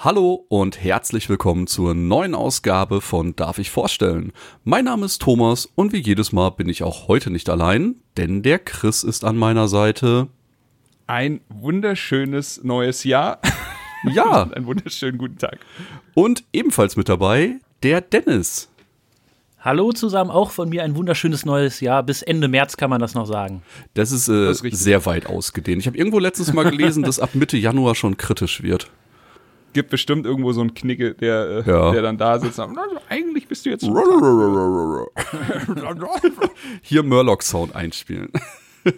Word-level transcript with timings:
Hallo 0.00 0.44
und 0.46 0.80
herzlich 0.80 1.28
willkommen 1.28 1.66
zur 1.66 1.92
neuen 1.92 2.36
Ausgabe 2.36 3.00
von 3.00 3.34
Darf 3.34 3.58
ich 3.58 3.70
vorstellen. 3.70 4.32
Mein 4.62 4.84
Name 4.84 5.04
ist 5.04 5.20
Thomas 5.20 5.68
und 5.74 5.92
wie 5.92 5.98
jedes 5.98 6.30
Mal 6.30 6.50
bin 6.50 6.68
ich 6.68 6.84
auch 6.84 7.08
heute 7.08 7.32
nicht 7.32 7.50
allein, 7.50 7.96
denn 8.16 8.44
der 8.44 8.60
Chris 8.60 9.02
ist 9.02 9.24
an 9.24 9.36
meiner 9.36 9.66
Seite. 9.66 10.28
Ein 11.08 11.40
wunderschönes 11.48 12.62
neues 12.62 13.02
Jahr. 13.02 13.40
Ja. 14.04 14.44
Einen 14.54 14.66
wunderschönen 14.66 15.18
guten 15.18 15.38
Tag. 15.38 15.58
Und 16.14 16.44
ebenfalls 16.52 16.94
mit 16.94 17.08
dabei 17.08 17.56
der 17.82 18.00
Dennis. 18.00 18.68
Hallo 19.58 19.90
zusammen, 19.90 20.30
auch 20.30 20.52
von 20.52 20.68
mir 20.68 20.84
ein 20.84 20.94
wunderschönes 20.94 21.44
neues 21.44 21.80
Jahr. 21.80 22.04
Bis 22.04 22.22
Ende 22.22 22.46
März 22.46 22.76
kann 22.76 22.88
man 22.88 23.00
das 23.00 23.14
noch 23.14 23.26
sagen. 23.26 23.62
Das 23.94 24.12
ist, 24.12 24.28
äh, 24.28 24.46
Das 24.46 24.60
ist 24.60 24.78
sehr 24.78 25.04
weit 25.06 25.26
ausgedehnt. 25.26 25.82
Ich 25.82 25.88
habe 25.88 25.98
irgendwo 25.98 26.20
letztens 26.20 26.52
mal 26.52 26.70
gelesen, 26.70 27.02
dass 27.02 27.18
ab 27.18 27.30
Mitte 27.34 27.56
Januar 27.56 27.96
schon 27.96 28.16
kritisch 28.16 28.62
wird. 28.62 28.92
Gibt 29.72 29.90
bestimmt 29.90 30.26
irgendwo 30.26 30.52
so 30.52 30.60
einen 30.62 30.74
Knicke, 30.74 31.14
der, 31.14 31.64
äh, 31.66 31.70
Ja. 31.70 31.92
der 31.92 32.02
dann 32.02 32.18
da 32.18 32.38
sitzt 32.38 32.58
und 32.58 32.74
sagt, 32.74 32.88
eigentlich 33.08 33.46
bist 33.48 33.64
du 33.66 33.70
jetzt. 33.70 33.84
Hier 36.82 37.02
Murloc-Sound 37.02 37.74
einspielen. 37.74 38.30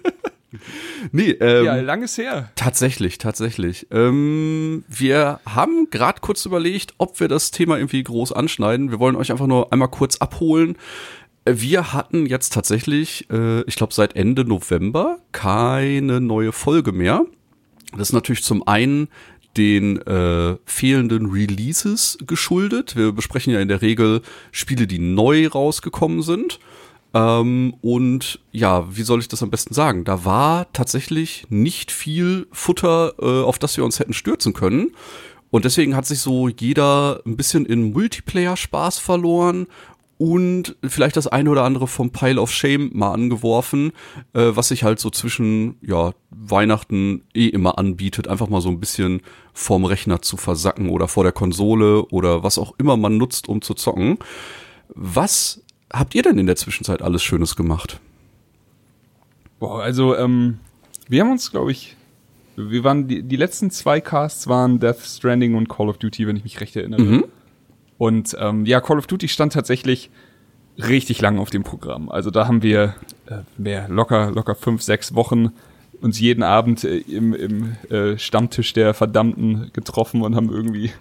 nee, 1.13 1.31
ähm, 1.31 1.65
ja, 1.65 1.77
lang 1.77 2.03
ist 2.03 2.19
her. 2.19 2.51
Tatsächlich, 2.57 3.19
tatsächlich. 3.19 3.87
Ähm, 3.91 4.85
wir 4.89 5.41
haben 5.47 5.89
gerade 5.91 6.21
kurz 6.21 6.45
überlegt, 6.47 6.95
ob 6.99 7.19
wir 7.21 7.29
das 7.29 7.51
Thema 7.51 7.79
irgendwie 7.79 8.03
groß 8.03 8.33
anschneiden. 8.33 8.91
Wir 8.91 8.99
wollen 8.99 9.17
euch 9.17 9.31
einfach 9.33 9.47
nur 9.47 9.73
einmal 9.73 9.89
kurz 9.89 10.17
abholen. 10.19 10.77
Wir 11.49 11.93
hatten 11.93 12.27
jetzt 12.27 12.53
tatsächlich, 12.53 13.29
äh, 13.31 13.63
ich 13.63 13.77
glaube 13.77 13.95
seit 13.95 14.15
Ende 14.15 14.45
November, 14.45 15.19
keine 15.33 16.21
neue 16.21 16.53
Folge 16.53 16.93
mehr. 16.93 17.25
Das 17.93 18.11
ist 18.11 18.13
natürlich 18.13 18.45
zum 18.45 18.67
einen 18.69 19.09
den 19.57 19.99
äh, 20.03 20.57
fehlenden 20.65 21.31
Releases 21.31 22.19
geschuldet. 22.27 22.97
Wir 22.97 23.13
besprechen 23.13 23.53
ja 23.53 23.61
in 23.61 23.69
der 23.69 23.83
Regel 23.83 24.23
Spiele, 24.53 24.87
die 24.87 24.99
neu 24.99 25.49
rausgekommen 25.49 26.23
sind. 26.23 26.61
Ähm, 27.13 27.75
und 27.81 28.41
ja, 28.53 28.87
wie 28.97 29.03
soll 29.03 29.21
ich 29.21 29.29
das 29.29 29.43
am 29.43 29.51
besten 29.51 29.75
sagen? 29.75 30.05
Da 30.05 30.25
war 30.25 30.73
tatsächlich 30.73 31.47
nicht 31.49 31.91
viel 31.91 32.47
Futter, 32.53 33.15
äh, 33.21 33.43
auf 33.43 33.59
das 33.59 33.77
wir 33.77 33.85
uns 33.85 33.99
hätten 33.99 34.13
stürzen 34.13 34.53
können. 34.53 34.93
Und 35.51 35.65
deswegen 35.65 35.97
hat 35.97 36.07
sich 36.07 36.21
so 36.21 36.49
jeder 36.49 37.21
ein 37.27 37.37
bisschen 37.37 37.67
in 37.67 37.93
Multiplayer-Spaß 37.93 38.99
verloren 38.99 39.67
und 40.21 40.77
vielleicht 40.87 41.17
das 41.17 41.29
eine 41.29 41.49
oder 41.49 41.65
andere 41.65 41.87
vom 41.87 42.11
Pile 42.11 42.39
of 42.39 42.53
Shame 42.53 42.91
mal 42.93 43.15
angeworfen, 43.15 43.93
äh, 44.35 44.51
was 44.53 44.69
sich 44.69 44.85
halt 44.85 45.01
so 45.01 45.09
zwischen 45.09 45.79
ja, 45.81 46.13
Weihnachten 46.29 47.23
eh 47.33 47.47
immer 47.47 47.79
anbietet, 47.79 48.29
einfach 48.29 48.51
mal 48.51 48.61
so 48.61 48.69
ein 48.69 48.81
bisschen 48.81 49.23
vorm 49.55 49.87
Rechner 49.87 50.21
zu 50.21 50.37
versacken 50.37 50.91
oder 50.91 51.09
vor 51.09 51.23
der 51.23 51.33
Konsole 51.33 52.05
oder 52.09 52.43
was 52.43 52.59
auch 52.59 52.75
immer 52.77 52.99
man 52.99 53.17
nutzt, 53.17 53.49
um 53.49 53.63
zu 53.63 53.73
zocken. 53.73 54.19
Was 54.91 55.63
habt 55.91 56.15
ihr 56.15 56.23
denn 56.23 56.37
in 56.37 56.47
der 56.47 56.57
Zwischenzeit 56.57 57.01
alles 57.01 57.23
Schönes 57.23 57.57
gemacht? 57.57 57.99
Boah, 59.59 59.81
also, 59.81 60.15
ähm, 60.15 60.59
wir 61.09 61.23
haben 61.23 61.31
uns, 61.31 61.51
glaube 61.51 61.73
ich, 61.73 61.97
wir 62.57 62.85
waren, 62.85 63.09
die, 63.09 63.23
die 63.23 63.37
letzten 63.37 63.71
zwei 63.71 64.03
Casts 64.03 64.49
waren 64.49 64.81
Death 64.81 65.01
Stranding 65.01 65.55
und 65.55 65.71
Call 65.71 65.89
of 65.89 65.97
Duty, 65.97 66.27
wenn 66.27 66.37
ich 66.37 66.45
mich 66.45 66.61
recht 66.61 66.77
erinnere. 66.77 67.01
Mhm. 67.01 67.25
Und 68.01 68.35
ähm, 68.41 68.65
ja, 68.65 68.81
Call 68.81 68.97
of 68.97 69.07
Duty 69.07 69.29
stand 69.29 69.53
tatsächlich 69.53 70.09
richtig 70.79 71.21
lang 71.21 71.39
auf 71.39 71.51
dem 71.51 71.65
Programm. 71.65 72.09
Also 72.09 72.31
da 72.31 72.47
haben 72.47 72.63
wir 72.63 72.95
äh, 73.27 73.41
mehr, 73.59 73.91
locker, 73.91 74.31
locker 74.31 74.55
fünf, 74.55 74.81
sechs 74.81 75.15
Wochen 75.15 75.53
uns 76.01 76.19
jeden 76.19 76.43
Abend 76.43 76.83
äh, 76.83 76.97
im, 76.97 77.35
im 77.35 77.77
äh, 77.91 78.17
Stammtisch 78.17 78.73
der 78.73 78.95
Verdammten 78.95 79.69
getroffen 79.75 80.23
und 80.23 80.35
haben 80.35 80.49
irgendwie 80.49 80.93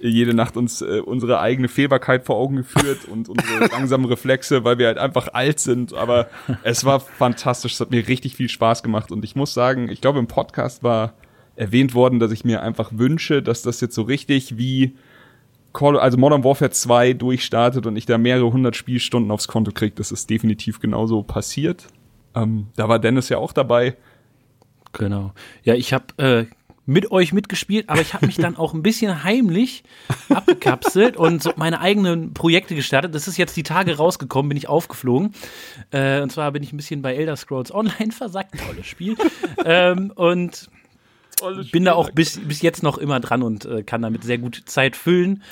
jede 0.00 0.34
Nacht 0.34 0.56
uns 0.56 0.82
äh, 0.82 0.98
unsere 0.98 1.38
eigene 1.38 1.68
Fehlbarkeit 1.68 2.24
vor 2.24 2.34
Augen 2.34 2.56
geführt 2.56 3.04
und 3.04 3.28
unsere 3.28 3.66
langsamen 3.70 4.06
Reflexe, 4.06 4.64
weil 4.64 4.78
wir 4.78 4.88
halt 4.88 4.98
einfach 4.98 5.28
alt 5.34 5.60
sind. 5.60 5.94
Aber 5.94 6.26
es 6.64 6.84
war 6.84 6.98
fantastisch, 6.98 7.74
es 7.74 7.80
hat 7.80 7.92
mir 7.92 8.08
richtig 8.08 8.34
viel 8.34 8.48
Spaß 8.48 8.82
gemacht. 8.82 9.12
Und 9.12 9.24
ich 9.24 9.36
muss 9.36 9.54
sagen, 9.54 9.88
ich 9.88 10.00
glaube, 10.00 10.18
im 10.18 10.26
Podcast 10.26 10.82
war 10.82 11.14
erwähnt 11.54 11.94
worden, 11.94 12.18
dass 12.18 12.32
ich 12.32 12.44
mir 12.44 12.62
einfach 12.62 12.90
wünsche, 12.92 13.44
dass 13.44 13.62
das 13.62 13.80
jetzt 13.80 13.94
so 13.94 14.02
richtig 14.02 14.58
wie 14.58 14.96
Call, 15.72 15.98
also 15.98 16.18
Modern 16.18 16.44
Warfare 16.44 16.70
2 16.70 17.14
durchstartet 17.14 17.86
und 17.86 17.96
ich 17.96 18.06
da 18.06 18.18
mehrere 18.18 18.52
hundert 18.52 18.76
Spielstunden 18.76 19.30
aufs 19.30 19.48
Konto 19.48 19.72
kriege. 19.72 19.94
Das 19.96 20.12
ist 20.12 20.28
definitiv 20.30 20.80
genauso 20.80 21.22
passiert. 21.22 21.86
Ähm, 22.34 22.68
da 22.76 22.88
war 22.88 22.98
Dennis 22.98 23.28
ja 23.28 23.38
auch 23.38 23.52
dabei. 23.52 23.96
Genau. 24.92 25.32
Ja, 25.64 25.74
ich 25.74 25.92
habe 25.92 26.06
äh, 26.18 26.46
mit 26.84 27.10
euch 27.10 27.32
mitgespielt, 27.32 27.88
aber 27.88 28.00
ich 28.00 28.12
habe 28.14 28.26
mich 28.26 28.36
dann 28.36 28.56
auch 28.56 28.74
ein 28.74 28.82
bisschen 28.82 29.24
heimlich 29.24 29.84
abgekapselt 30.28 31.16
und 31.16 31.42
so 31.42 31.52
meine 31.56 31.80
eigenen 31.80 32.34
Projekte 32.34 32.74
gestartet. 32.74 33.14
Das 33.14 33.28
ist 33.28 33.36
jetzt 33.36 33.56
die 33.56 33.62
Tage 33.62 33.96
rausgekommen, 33.96 34.48
bin 34.48 34.58
ich 34.58 34.68
aufgeflogen. 34.68 35.32
Äh, 35.90 36.20
und 36.20 36.32
zwar 36.32 36.50
bin 36.52 36.62
ich 36.62 36.72
ein 36.72 36.76
bisschen 36.76 37.02
bei 37.02 37.14
Elder 37.14 37.36
Scrolls 37.36 37.72
Online 37.72 38.12
versackt. 38.12 38.58
Tolles 38.58 38.86
Spiel. 38.86 39.16
ähm, 39.64 40.12
und 40.14 40.68
bin 41.70 41.84
da 41.84 41.94
auch 41.94 42.10
bis, 42.10 42.38
bis 42.38 42.62
jetzt 42.62 42.82
noch 42.82 42.98
immer 42.98 43.20
dran 43.20 43.42
und 43.42 43.64
äh, 43.64 43.82
kann 43.82 44.02
damit 44.02 44.24
sehr 44.24 44.38
gut 44.38 44.62
Zeit 44.66 44.96
füllen. 44.96 45.42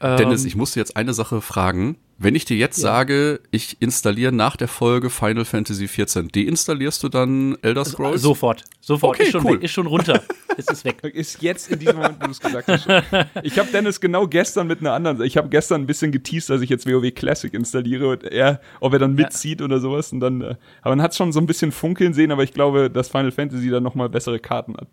Ähm, 0.00 0.16
Dennis, 0.18 0.44
ich 0.44 0.56
musste 0.56 0.80
jetzt 0.80 0.96
eine 0.96 1.14
Sache 1.14 1.40
fragen. 1.40 1.96
Wenn 2.16 2.36
ich 2.36 2.44
dir 2.44 2.56
jetzt 2.56 2.76
sage, 2.76 3.40
ich 3.50 3.78
installiere 3.80 4.30
nach 4.30 4.56
der 4.56 4.68
Folge 4.68 5.10
Final 5.10 5.44
Fantasy 5.44 5.86
XIV, 5.86 6.28
deinstallierst 6.30 7.02
du 7.02 7.08
dann 7.08 7.56
Elder 7.62 7.84
Scrolls? 7.84 8.22
Sofort, 8.22 8.62
sofort. 8.80 9.16
Okay, 9.16 9.24
ist, 9.24 9.32
schon 9.32 9.44
cool. 9.44 9.54
weg, 9.54 9.62
ist 9.64 9.72
schon 9.72 9.86
runter. 9.88 10.22
ist 10.56 10.70
es 10.70 10.84
weg. 10.84 11.02
Ist 11.02 11.42
jetzt 11.42 11.72
in 11.72 11.80
diesem 11.80 11.96
Moment, 11.96 12.20
wo 12.20 12.26
du 12.26 12.30
es 12.30 12.40
gesagt 12.40 12.68
hast. 12.68 12.86
Ich 13.42 13.58
habe 13.58 13.68
Dennis 13.72 14.00
genau 14.00 14.28
gestern 14.28 14.68
mit 14.68 14.78
einer 14.80 14.92
anderen, 14.92 15.22
ich 15.22 15.36
habe 15.36 15.48
gestern 15.48 15.82
ein 15.82 15.86
bisschen 15.86 16.12
geteased, 16.12 16.50
dass 16.50 16.60
ich 16.60 16.70
jetzt 16.70 16.86
WoW 16.86 17.12
Classic 17.12 17.52
installiere 17.52 18.08
und 18.08 18.22
er, 18.22 18.60
ob 18.78 18.92
er 18.92 19.00
dann 19.00 19.14
mitzieht 19.14 19.60
oder 19.60 19.80
sowas. 19.80 20.12
Und 20.12 20.20
dann, 20.20 20.40
äh, 20.40 20.54
aber 20.82 20.94
man 20.94 21.02
hat 21.02 21.16
schon 21.16 21.32
so 21.32 21.40
ein 21.40 21.46
bisschen 21.46 21.72
funkeln 21.72 22.14
sehen, 22.14 22.30
aber 22.30 22.44
ich 22.44 22.52
glaube, 22.52 22.90
dass 22.90 23.08
Final 23.08 23.32
Fantasy 23.32 23.70
dann 23.70 23.82
nochmal 23.82 24.08
bessere 24.08 24.38
Karten 24.38 24.76
hat. 24.76 24.86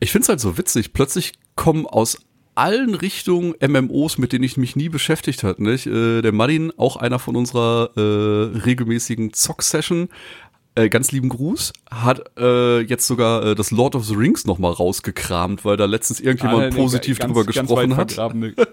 Ich 0.00 0.12
find's 0.12 0.28
halt 0.28 0.40
so 0.40 0.58
witzig. 0.58 0.92
Plötzlich 0.92 1.32
kommen 1.54 1.86
aus 1.86 2.18
allen 2.54 2.94
Richtungen 2.94 3.54
MMOs, 3.66 4.18
mit 4.18 4.32
denen 4.32 4.44
ich 4.44 4.56
mich 4.56 4.76
nie 4.76 4.88
beschäftigt 4.88 5.42
hatte. 5.42 5.62
Nicht? 5.62 5.86
Äh, 5.86 6.20
der 6.22 6.32
Martin, 6.32 6.72
auch 6.76 6.96
einer 6.96 7.18
von 7.18 7.34
unserer 7.36 7.90
äh, 7.96 8.58
regelmäßigen 8.58 9.32
Zock-Session, 9.32 10.08
äh, 10.74 10.88
ganz 10.88 11.12
lieben 11.12 11.28
Gruß, 11.30 11.72
hat 11.90 12.22
äh, 12.38 12.80
jetzt 12.80 13.06
sogar 13.06 13.44
äh, 13.44 13.54
das 13.54 13.70
Lord 13.70 13.94
of 13.94 14.04
the 14.04 14.14
Rings 14.14 14.46
nochmal 14.46 14.72
rausgekramt, 14.72 15.64
weil 15.64 15.76
da 15.76 15.86
letztens 15.86 16.20
irgendjemand 16.20 16.64
Ah, 16.64 16.68
nee, 16.70 16.76
positiv 16.76 17.18
ganz- 17.18 17.32
drüber 17.32 17.44
ganz 17.44 17.68
gesprochen 17.68 17.96
hat. 17.96 18.16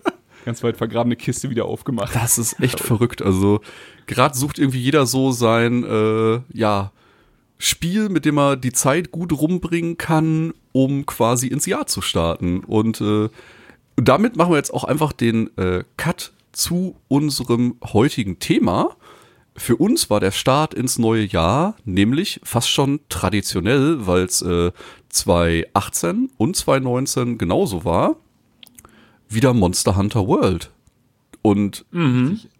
Ganz 0.45 0.63
weit 0.63 0.77
vergrabene 0.77 1.17
Kiste 1.17 1.49
wieder 1.49 1.65
aufgemacht. 1.65 2.15
Das 2.15 2.37
ist 2.37 2.61
echt 2.61 2.79
verrückt. 2.79 3.21
Also 3.21 3.59
gerade 4.07 4.37
sucht 4.37 4.57
irgendwie 4.57 4.79
jeder 4.79 5.05
so 5.05 5.31
sein, 5.33 5.83
äh, 5.83 6.39
ja, 6.57 6.93
Spiel, 7.57 8.07
mit 8.07 8.23
dem 8.23 8.37
er 8.39 8.55
die 8.55 8.71
Zeit 8.71 9.11
gut 9.11 9.33
rumbringen 9.33 9.97
kann, 9.97 10.53
um 10.71 11.05
quasi 11.05 11.47
ins 11.47 11.65
Jahr 11.65 11.87
zu 11.87 12.01
starten. 12.01 12.59
Und 12.61 13.01
äh, 13.01 13.29
damit 13.95 14.35
machen 14.35 14.51
wir 14.51 14.57
jetzt 14.57 14.73
auch 14.73 14.83
einfach 14.83 15.11
den 15.11 15.55
äh, 15.57 15.83
Cut 15.97 16.31
zu 16.51 16.95
unserem 17.07 17.75
heutigen 17.93 18.39
Thema. 18.39 18.95
Für 19.55 19.75
uns 19.75 20.09
war 20.09 20.19
der 20.19 20.31
Start 20.31 20.73
ins 20.73 20.97
neue 20.97 21.25
Jahr 21.25 21.75
nämlich 21.83 22.39
fast 22.43 22.69
schon 22.69 23.01
traditionell, 23.09 24.07
weil 24.07 24.23
es 24.23 24.41
äh, 24.41 24.71
2018 25.09 26.31
und 26.37 26.55
2019 26.55 27.37
genauso 27.37 27.83
war, 27.83 28.15
wieder 29.27 29.53
Monster 29.53 29.97
Hunter 29.97 30.27
World. 30.27 30.71
Und 31.41 31.85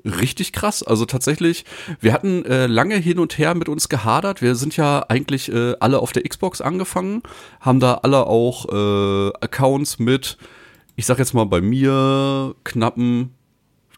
richtig 0.05 0.53
krass. 0.53 0.83
Also 0.83 1.05
tatsächlich, 1.05 1.65
wir 1.99 2.13
hatten 2.13 2.45
äh, 2.45 2.67
lange 2.67 2.95
hin 2.95 3.19
und 3.19 3.37
her 3.37 3.53
mit 3.53 3.67
uns 3.67 3.89
gehadert. 3.89 4.41
Wir 4.41 4.55
sind 4.55 4.77
ja 4.77 5.05
eigentlich 5.09 5.51
äh, 5.51 5.75
alle 5.79 5.99
auf 5.99 6.13
der 6.13 6.23
Xbox 6.23 6.61
angefangen, 6.61 7.21
haben 7.59 7.79
da 7.79 7.95
alle 7.95 8.25
auch 8.27 8.65
äh, 8.69 9.33
Accounts 9.41 9.99
mit, 9.99 10.37
ich 10.95 11.05
sag 11.05 11.19
jetzt 11.19 11.33
mal 11.33 11.45
bei 11.45 11.59
mir, 11.59 12.55
knappen 12.63 13.33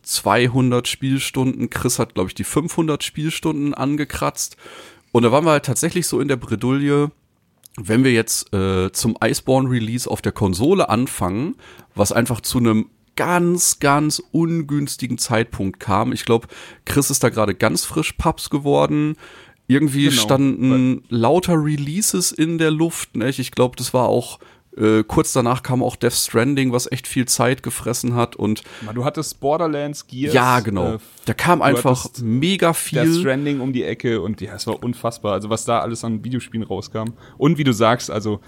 200 0.04 0.88
Spielstunden. 0.88 1.70
Chris 1.70 2.00
hat, 2.00 2.16
glaube 2.16 2.30
ich, 2.30 2.36
die 2.36 2.44
500 2.44 3.04
Spielstunden 3.04 3.74
angekratzt. 3.74 4.58
Und 5.12 5.24
da 5.24 5.32
waren 5.32 5.46
wir 5.46 5.52
halt 5.52 5.66
tatsächlich 5.66 6.08
so 6.08 6.20
in 6.20 6.28
der 6.28 6.38
Bredouille, 6.38 7.12
wenn 7.78 8.04
wir 8.04 8.12
jetzt 8.12 8.54
äh, 8.54 8.92
zum 8.92 9.18
Iceborne 9.24 9.70
Release 9.70 10.10
auf 10.10 10.22
der 10.22 10.32
Konsole 10.32 10.90
anfangen, 10.90 11.56
was 11.96 12.12
einfach 12.12 12.42
zu 12.42 12.58
einem 12.58 12.88
ganz, 13.16 13.80
ganz 13.80 14.22
ungünstigen 14.32 15.18
Zeitpunkt 15.18 15.80
kam. 15.80 16.12
Ich 16.12 16.26
glaube, 16.26 16.48
Chris 16.86 17.10
ist 17.10 17.24
da 17.24 17.30
gerade 17.30 17.56
ganz 17.56 17.86
frisch 17.86 18.14
Paps 18.14 18.50
geworden. 18.50 19.16
Irgendwie 19.68 20.10
Genau, 20.10 20.22
standen 20.22 21.04
lauter 21.10 21.54
Releases 21.54 22.32
in 22.32 22.58
der 22.58 22.72
Luft. 22.72 23.16
Ne? 23.16 23.30
Ich 23.30 23.52
glaube, 23.52 23.76
das 23.78 23.94
war 23.94 24.08
auch 24.10 24.40
äh, 24.78 25.04
kurz 25.04 25.34
danach 25.34 25.64
kam 25.64 25.84
auch 25.84 25.96
Death 25.96 26.14
Stranding, 26.14 26.72
was 26.72 26.90
echt 26.92 27.08
viel 27.08 27.28
Zeit 27.28 27.62
gefressen 27.62 28.16
hat. 28.16 28.36
Und 28.36 28.64
Mal, 28.82 28.94
Du 28.94 29.04
hattest 29.04 29.40
Borderlands, 29.40 30.08
Gears. 30.08 30.34
ja, 30.34 30.60
genau. 30.62 30.96
äh, 30.96 31.00
da 31.26 31.34
kam 31.34 31.62
einfach 31.62 32.08
mega 32.22 32.68
Death 32.70 32.78
viel. 32.78 33.20
Stranding 33.20 33.60
um 33.60 33.74
die 33.74 33.84
Ecke 33.84 34.22
und 34.22 34.40
ja, 34.42 34.56
es 34.56 34.68
war 34.68 34.82
unfassbar. 34.82 35.34
Also 35.34 35.50
was 35.50 35.66
da 35.66 35.80
alles 35.80 36.04
an 36.04 36.24
Videospielen 36.24 36.66
rauskam. 36.66 37.14
Und 37.38 37.58
wie 37.58 37.64
du 37.66 37.74
sagst, 37.74 38.10
also 38.10 38.40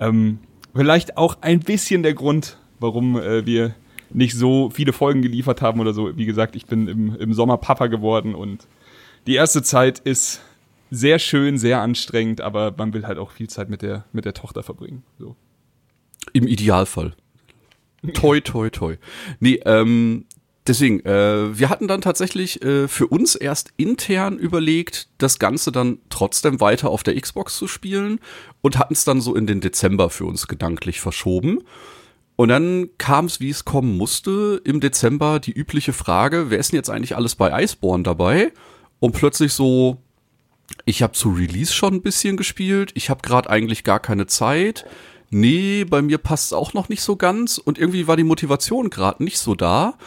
ähm, 0.00 0.38
vielleicht 0.74 1.16
auch 1.16 1.38
ein 1.40 1.60
bisschen 1.60 2.02
der 2.02 2.14
Grund, 2.14 2.58
warum 2.80 3.16
äh, 3.18 3.46
wir 3.46 3.74
nicht 4.12 4.34
so 4.34 4.70
viele 4.70 4.92
Folgen 4.92 5.22
geliefert 5.22 5.62
haben 5.62 5.80
oder 5.80 5.92
so. 5.92 6.16
Wie 6.16 6.26
gesagt, 6.26 6.56
ich 6.56 6.66
bin 6.66 6.88
im, 6.88 7.16
im 7.16 7.32
Sommer 7.34 7.56
Papa 7.58 7.86
geworden 7.86 8.34
und 8.34 8.66
die 9.26 9.34
erste 9.34 9.62
Zeit 9.62 9.98
ist 9.98 10.40
sehr 10.90 11.18
schön, 11.18 11.58
sehr 11.58 11.80
anstrengend, 11.80 12.40
aber 12.40 12.74
man 12.76 12.92
will 12.92 13.06
halt 13.06 13.18
auch 13.18 13.30
viel 13.30 13.48
Zeit 13.48 13.70
mit 13.70 13.82
der, 13.82 14.04
mit 14.12 14.24
der 14.24 14.34
Tochter 14.34 14.62
verbringen. 14.62 15.04
So. 15.18 15.36
Im 16.32 16.46
Idealfall. 16.46 17.14
Toi, 18.14 18.40
toi, 18.40 18.70
toi. 18.70 18.96
Nee, 19.40 19.60
ähm, 19.66 20.24
deswegen, 20.66 21.00
äh, 21.00 21.58
wir 21.58 21.68
hatten 21.68 21.86
dann 21.86 22.00
tatsächlich 22.00 22.62
äh, 22.64 22.88
für 22.88 23.06
uns 23.06 23.34
erst 23.34 23.72
intern 23.76 24.38
überlegt, 24.38 25.08
das 25.18 25.38
Ganze 25.38 25.70
dann 25.70 25.98
trotzdem 26.08 26.60
weiter 26.60 26.88
auf 26.88 27.02
der 27.02 27.20
Xbox 27.20 27.56
zu 27.56 27.68
spielen 27.68 28.18
und 28.62 28.78
hatten 28.78 28.94
es 28.94 29.04
dann 29.04 29.20
so 29.20 29.34
in 29.34 29.46
den 29.46 29.60
Dezember 29.60 30.10
für 30.10 30.24
uns 30.24 30.48
gedanklich 30.48 31.00
verschoben. 31.00 31.62
Und 32.40 32.48
dann 32.48 32.88
kam 32.96 33.26
es, 33.26 33.40
wie 33.40 33.50
es 33.50 33.66
kommen 33.66 33.98
musste, 33.98 34.62
im 34.64 34.80
Dezember 34.80 35.40
die 35.40 35.52
übliche 35.52 35.92
Frage, 35.92 36.46
wer 36.48 36.58
ist 36.58 36.72
denn 36.72 36.78
jetzt 36.78 36.88
eigentlich 36.88 37.14
alles 37.14 37.34
bei 37.34 37.62
Iceborne 37.62 38.02
dabei? 38.02 38.50
Und 38.98 39.12
plötzlich 39.12 39.52
so, 39.52 39.98
ich 40.86 41.02
habe 41.02 41.12
zu 41.12 41.32
Release 41.32 41.70
schon 41.70 41.96
ein 41.96 42.00
bisschen 42.00 42.38
gespielt, 42.38 42.92
ich 42.94 43.10
habe 43.10 43.20
gerade 43.20 43.50
eigentlich 43.50 43.84
gar 43.84 44.00
keine 44.00 44.26
Zeit. 44.26 44.86
Nee, 45.28 45.84
bei 45.84 46.00
mir 46.00 46.16
passt 46.16 46.46
es 46.46 46.52
auch 46.54 46.72
noch 46.72 46.88
nicht 46.88 47.02
so 47.02 47.14
ganz 47.14 47.58
und 47.58 47.76
irgendwie 47.76 48.06
war 48.06 48.16
die 48.16 48.24
Motivation 48.24 48.88
gerade 48.88 49.22
nicht 49.22 49.38
so 49.38 49.54
da. 49.54 49.98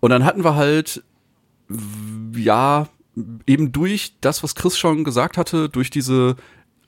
Und 0.00 0.10
dann 0.10 0.24
hatten 0.24 0.42
wir 0.42 0.56
halt, 0.56 1.04
ja, 2.34 2.88
eben 3.46 3.70
durch 3.70 4.16
das, 4.20 4.42
was 4.42 4.56
Chris 4.56 4.76
schon 4.76 5.04
gesagt 5.04 5.36
hatte, 5.38 5.68
durch 5.68 5.90
diese 5.90 6.34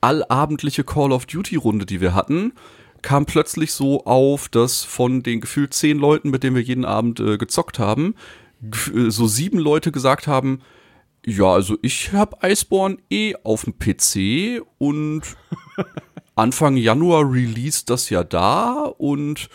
allabendliche 0.01 0.83
Call 0.83 1.13
of 1.13 1.27
Duty 1.27 1.55
Runde, 1.55 1.85
die 1.85 2.01
wir 2.01 2.13
hatten, 2.13 2.51
kam 3.01 3.25
plötzlich 3.25 3.73
so 3.73 4.05
auf, 4.05 4.49
dass 4.49 4.83
von 4.83 5.23
den 5.23 5.41
gefühlt 5.41 5.73
zehn 5.73 5.97
Leuten, 5.97 6.29
mit 6.29 6.43
denen 6.43 6.55
wir 6.55 6.63
jeden 6.63 6.85
Abend 6.85 7.19
äh, 7.19 7.37
gezockt 7.37 7.79
haben, 7.79 8.15
äh, 8.63 9.09
so 9.09 9.27
sieben 9.27 9.59
Leute 9.59 9.91
gesagt 9.91 10.27
haben, 10.27 10.61
ja, 11.25 11.45
also 11.45 11.77
ich 11.81 12.13
hab 12.13 12.43
Iceborne 12.43 12.97
eh 13.09 13.35
auf 13.43 13.65
dem 13.65 13.77
PC 13.77 14.63
und 14.77 15.21
Anfang 16.35 16.77
Januar 16.77 17.31
released 17.31 17.89
das 17.89 18.09
ja 18.09 18.23
da 18.23 18.85
und 18.97 19.49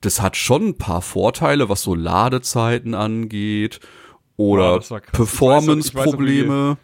das 0.00 0.20
hat 0.20 0.36
schon 0.36 0.68
ein 0.68 0.78
paar 0.78 1.02
Vorteile, 1.02 1.68
was 1.68 1.82
so 1.82 1.94
Ladezeiten 1.94 2.94
angeht 2.94 3.80
oder 4.36 4.76
noch, 4.78 5.02
Performance-Probleme. 5.12 6.78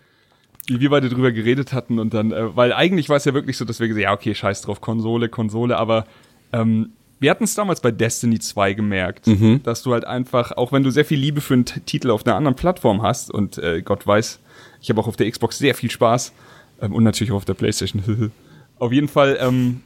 Wie 0.68 0.80
wir 0.80 0.90
beide 0.90 1.08
drüber 1.08 1.32
geredet 1.32 1.72
hatten 1.72 1.98
und 1.98 2.14
dann, 2.14 2.32
äh, 2.32 2.56
weil 2.56 2.72
eigentlich 2.72 3.08
war 3.08 3.16
es 3.16 3.24
ja 3.24 3.34
wirklich 3.34 3.56
so, 3.56 3.64
dass 3.64 3.80
wir 3.80 3.88
gesagt 3.88 4.02
ja, 4.02 4.12
okay, 4.12 4.34
scheiß 4.34 4.62
drauf, 4.62 4.80
Konsole, 4.80 5.28
Konsole, 5.28 5.76
aber 5.76 6.06
ähm, 6.52 6.92
wir 7.18 7.30
hatten 7.30 7.44
es 7.44 7.54
damals 7.54 7.80
bei 7.80 7.92
Destiny 7.92 8.40
2 8.40 8.72
gemerkt, 8.72 9.28
dass 9.62 9.84
du 9.84 9.92
halt 9.92 10.04
einfach, 10.04 10.50
auch 10.56 10.72
wenn 10.72 10.82
du 10.82 10.90
sehr 10.90 11.04
viel 11.04 11.20
Liebe 11.20 11.40
für 11.40 11.54
einen 11.54 11.64
Titel 11.64 12.10
auf 12.10 12.26
einer 12.26 12.34
anderen 12.34 12.56
Plattform 12.56 13.00
hast 13.02 13.30
und 13.30 13.58
äh, 13.58 13.80
Gott 13.80 14.04
weiß, 14.04 14.40
ich 14.80 14.90
habe 14.90 15.00
auch 15.00 15.06
auf 15.06 15.14
der 15.14 15.30
Xbox 15.30 15.58
sehr 15.58 15.76
viel 15.76 15.90
Spaß 15.90 16.32
ähm, 16.80 16.92
und 16.92 17.04
natürlich 17.04 17.30
auch 17.30 17.36
auf 17.36 17.44
der 17.44 17.54
Playstation. 17.54 18.32
auf 18.80 18.92
jeden 18.92 19.06
Fall, 19.06 19.38
ähm, 19.40 19.82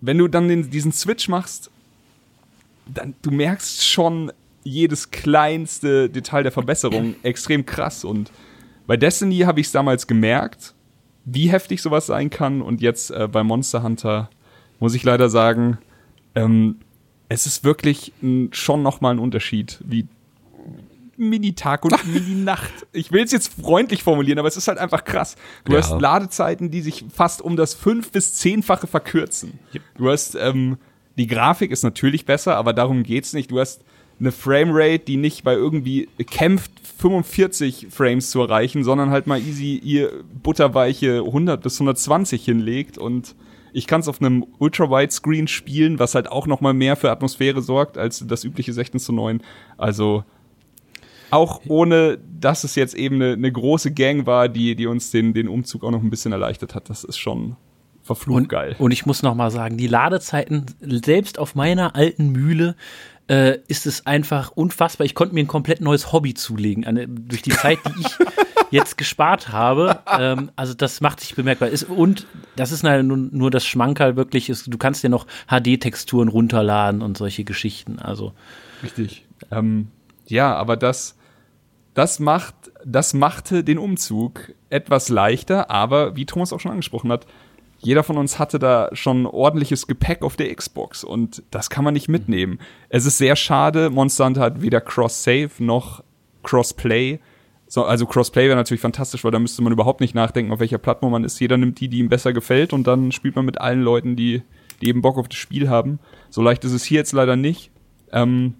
wenn 0.00 0.18
du 0.18 0.26
dann 0.26 0.48
den, 0.48 0.68
diesen 0.70 0.90
Switch 0.90 1.28
machst, 1.28 1.70
dann 2.92 3.14
du 3.22 3.30
merkst 3.30 3.86
schon 3.86 4.32
jedes 4.64 5.12
kleinste 5.12 6.10
Detail 6.10 6.42
der 6.42 6.52
Verbesserung 6.52 7.14
extrem 7.22 7.64
krass 7.64 8.04
und 8.04 8.32
bei 8.86 8.96
Destiny 8.96 9.38
habe 9.40 9.60
ich 9.60 9.66
es 9.66 9.72
damals 9.72 10.06
gemerkt, 10.06 10.74
wie 11.24 11.50
heftig 11.50 11.80
sowas 11.82 12.06
sein 12.06 12.30
kann. 12.30 12.60
Und 12.62 12.80
jetzt 12.80 13.10
äh, 13.10 13.28
bei 13.30 13.42
Monster 13.42 13.82
Hunter 13.82 14.28
muss 14.80 14.94
ich 14.94 15.02
leider 15.04 15.28
sagen, 15.28 15.78
ähm, 16.34 16.76
es 17.28 17.46
ist 17.46 17.64
wirklich 17.64 18.12
n, 18.22 18.50
schon 18.52 18.82
noch 18.82 19.00
mal 19.00 19.10
ein 19.12 19.18
Unterschied, 19.18 19.80
wie 19.86 20.06
Mini-Tag 21.16 21.84
und 21.84 22.06
Mini-Nacht. 22.12 22.72
Ich 22.92 23.12
will 23.12 23.22
es 23.24 23.30
jetzt 23.32 23.52
freundlich 23.60 24.02
formulieren, 24.02 24.38
aber 24.38 24.48
es 24.48 24.56
ist 24.56 24.68
halt 24.68 24.78
einfach 24.78 25.04
krass. 25.04 25.36
Du 25.64 25.72
Ja. 25.72 25.78
hast 25.78 26.00
Ladezeiten, 26.00 26.70
die 26.70 26.80
sich 26.82 27.04
fast 27.14 27.40
um 27.40 27.56
das 27.56 27.74
fünf- 27.74 28.10
bis 28.10 28.34
zehnfache 28.34 28.86
verkürzen. 28.86 29.58
Du 29.96 30.10
hast, 30.10 30.34
ähm, 30.34 30.76
die 31.16 31.26
Grafik 31.28 31.70
ist 31.70 31.84
natürlich 31.84 32.26
besser, 32.26 32.56
aber 32.56 32.72
darum 32.72 33.04
geht's 33.04 33.32
nicht. 33.32 33.50
Du 33.50 33.60
hast 33.60 33.82
eine 34.20 34.32
Framerate, 34.32 35.00
die 35.00 35.16
nicht 35.16 35.44
bei 35.44 35.54
irgendwie 35.54 36.08
kämpft, 36.26 36.70
45 36.98 37.88
Frames 37.90 38.30
zu 38.30 38.40
erreichen, 38.40 38.84
sondern 38.84 39.10
halt 39.10 39.26
mal 39.26 39.40
easy 39.40 39.80
ihr 39.82 40.10
butterweiche 40.42 41.18
100 41.18 41.62
bis 41.62 41.74
120 41.74 42.44
hinlegt 42.44 42.98
und 42.98 43.34
ich 43.72 43.88
kann 43.88 44.00
es 44.00 44.08
auf 44.08 44.20
einem 44.20 44.46
Ultra-Wide-Screen 44.58 45.48
spielen, 45.48 45.98
was 45.98 46.14
halt 46.14 46.30
auch 46.30 46.46
noch 46.46 46.60
mal 46.60 46.72
mehr 46.72 46.94
für 46.94 47.10
Atmosphäre 47.10 47.60
sorgt 47.60 47.98
als 47.98 48.24
das 48.24 48.44
übliche 48.44 48.72
16 48.72 49.00
zu 49.00 49.12
9. 49.12 49.42
Also 49.76 50.22
auch 51.30 51.60
ohne, 51.66 52.18
dass 52.40 52.62
es 52.62 52.76
jetzt 52.76 52.94
eben 52.94 53.16
eine, 53.16 53.32
eine 53.32 53.50
große 53.50 53.92
Gang 53.92 54.26
war, 54.26 54.48
die, 54.48 54.76
die 54.76 54.86
uns 54.86 55.10
den, 55.10 55.34
den 55.34 55.48
Umzug 55.48 55.82
auch 55.82 55.90
noch 55.90 56.02
ein 56.02 56.10
bisschen 56.10 56.30
erleichtert 56.30 56.76
hat. 56.76 56.88
Das 56.88 57.02
ist 57.02 57.18
schon 57.18 57.56
verflucht 58.04 58.42
Und, 58.42 58.48
geil. 58.48 58.76
und 58.78 58.92
ich 58.92 59.06
muss 59.06 59.22
noch 59.22 59.34
mal 59.34 59.50
sagen, 59.50 59.76
die 59.76 59.88
Ladezeiten, 59.88 60.66
selbst 60.80 61.38
auf 61.38 61.56
meiner 61.56 61.96
alten 61.96 62.30
Mühle, 62.30 62.76
äh, 63.28 63.58
ist 63.68 63.86
es 63.86 64.06
einfach 64.06 64.50
unfassbar. 64.52 65.04
Ich 65.04 65.14
konnte 65.14 65.34
mir 65.34 65.40
ein 65.40 65.48
komplett 65.48 65.80
neues 65.80 66.12
Hobby 66.12 66.34
zulegen, 66.34 66.84
eine, 66.84 67.08
durch 67.08 67.42
die 67.42 67.50
Zeit, 67.50 67.78
die 67.86 68.02
ich 68.02 68.18
jetzt 68.70 68.98
gespart 68.98 69.50
habe. 69.50 70.00
Ähm, 70.18 70.50
also 70.56 70.74
das 70.74 71.00
macht 71.00 71.20
sich 71.20 71.34
bemerkbar. 71.34 71.68
Ist, 71.68 71.84
und 71.84 72.26
das 72.56 72.72
ist 72.72 72.82
nur, 72.82 73.02
nur 73.02 73.50
das 73.50 73.64
Schmankerl 73.64 74.16
wirklich, 74.16 74.50
ist, 74.50 74.72
du 74.72 74.78
kannst 74.78 75.02
dir 75.02 75.08
noch 75.08 75.26
HD-Texturen 75.48 76.28
runterladen 76.28 77.02
und 77.02 77.16
solche 77.16 77.44
Geschichten. 77.44 77.98
Also 77.98 78.32
Richtig. 78.82 79.24
Ähm, 79.50 79.88
ja, 80.26 80.54
aber 80.54 80.76
das, 80.76 81.16
das 81.94 82.18
macht, 82.18 82.54
das 82.84 83.14
machte 83.14 83.64
den 83.64 83.78
Umzug 83.78 84.52
etwas 84.68 85.08
leichter, 85.08 85.70
aber 85.70 86.16
wie 86.16 86.26
Thomas 86.26 86.52
auch 86.52 86.60
schon 86.60 86.72
angesprochen 86.72 87.10
hat, 87.10 87.26
jeder 87.84 88.02
von 88.02 88.16
uns 88.18 88.38
hatte 88.38 88.58
da 88.58 88.88
schon 88.92 89.26
ordentliches 89.26 89.86
Gepäck 89.86 90.22
auf 90.22 90.36
der 90.36 90.54
Xbox 90.54 91.04
und 91.04 91.42
das 91.50 91.70
kann 91.70 91.84
man 91.84 91.94
nicht 91.94 92.08
mitnehmen. 92.08 92.58
Es 92.88 93.06
ist 93.06 93.18
sehr 93.18 93.36
schade, 93.36 93.90
Monster 93.90 94.26
Hunter 94.26 94.40
hat 94.40 94.62
weder 94.62 94.80
Cross-Save 94.80 95.50
noch 95.58 96.02
Cross-Play. 96.42 97.20
So, 97.66 97.84
also 97.84 98.06
Crossplay 98.06 98.46
wäre 98.46 98.56
natürlich 98.56 98.80
fantastisch, 98.80 99.24
weil 99.24 99.32
da 99.32 99.38
müsste 99.38 99.62
man 99.62 99.72
überhaupt 99.72 100.00
nicht 100.00 100.14
nachdenken, 100.14 100.52
auf 100.52 100.60
welcher 100.60 100.78
Plattform 100.78 101.12
man 101.12 101.24
ist. 101.24 101.40
Jeder 101.40 101.56
nimmt 101.56 101.80
die, 101.80 101.88
die 101.88 101.98
ihm 101.98 102.08
besser 102.08 102.32
gefällt 102.32 102.72
und 102.72 102.86
dann 102.86 103.10
spielt 103.10 103.36
man 103.36 103.44
mit 103.44 103.60
allen 103.60 103.82
Leuten, 103.82 104.16
die, 104.16 104.42
die 104.80 104.88
eben 104.88 105.02
Bock 105.02 105.18
auf 105.18 105.28
das 105.28 105.38
Spiel 105.38 105.68
haben. 105.68 105.98
So 106.30 106.42
leicht 106.42 106.64
ist 106.64 106.72
es 106.72 106.84
hier 106.84 106.98
jetzt 106.98 107.12
leider 107.12 107.36
nicht. 107.36 107.70
Ähm, 108.12 108.54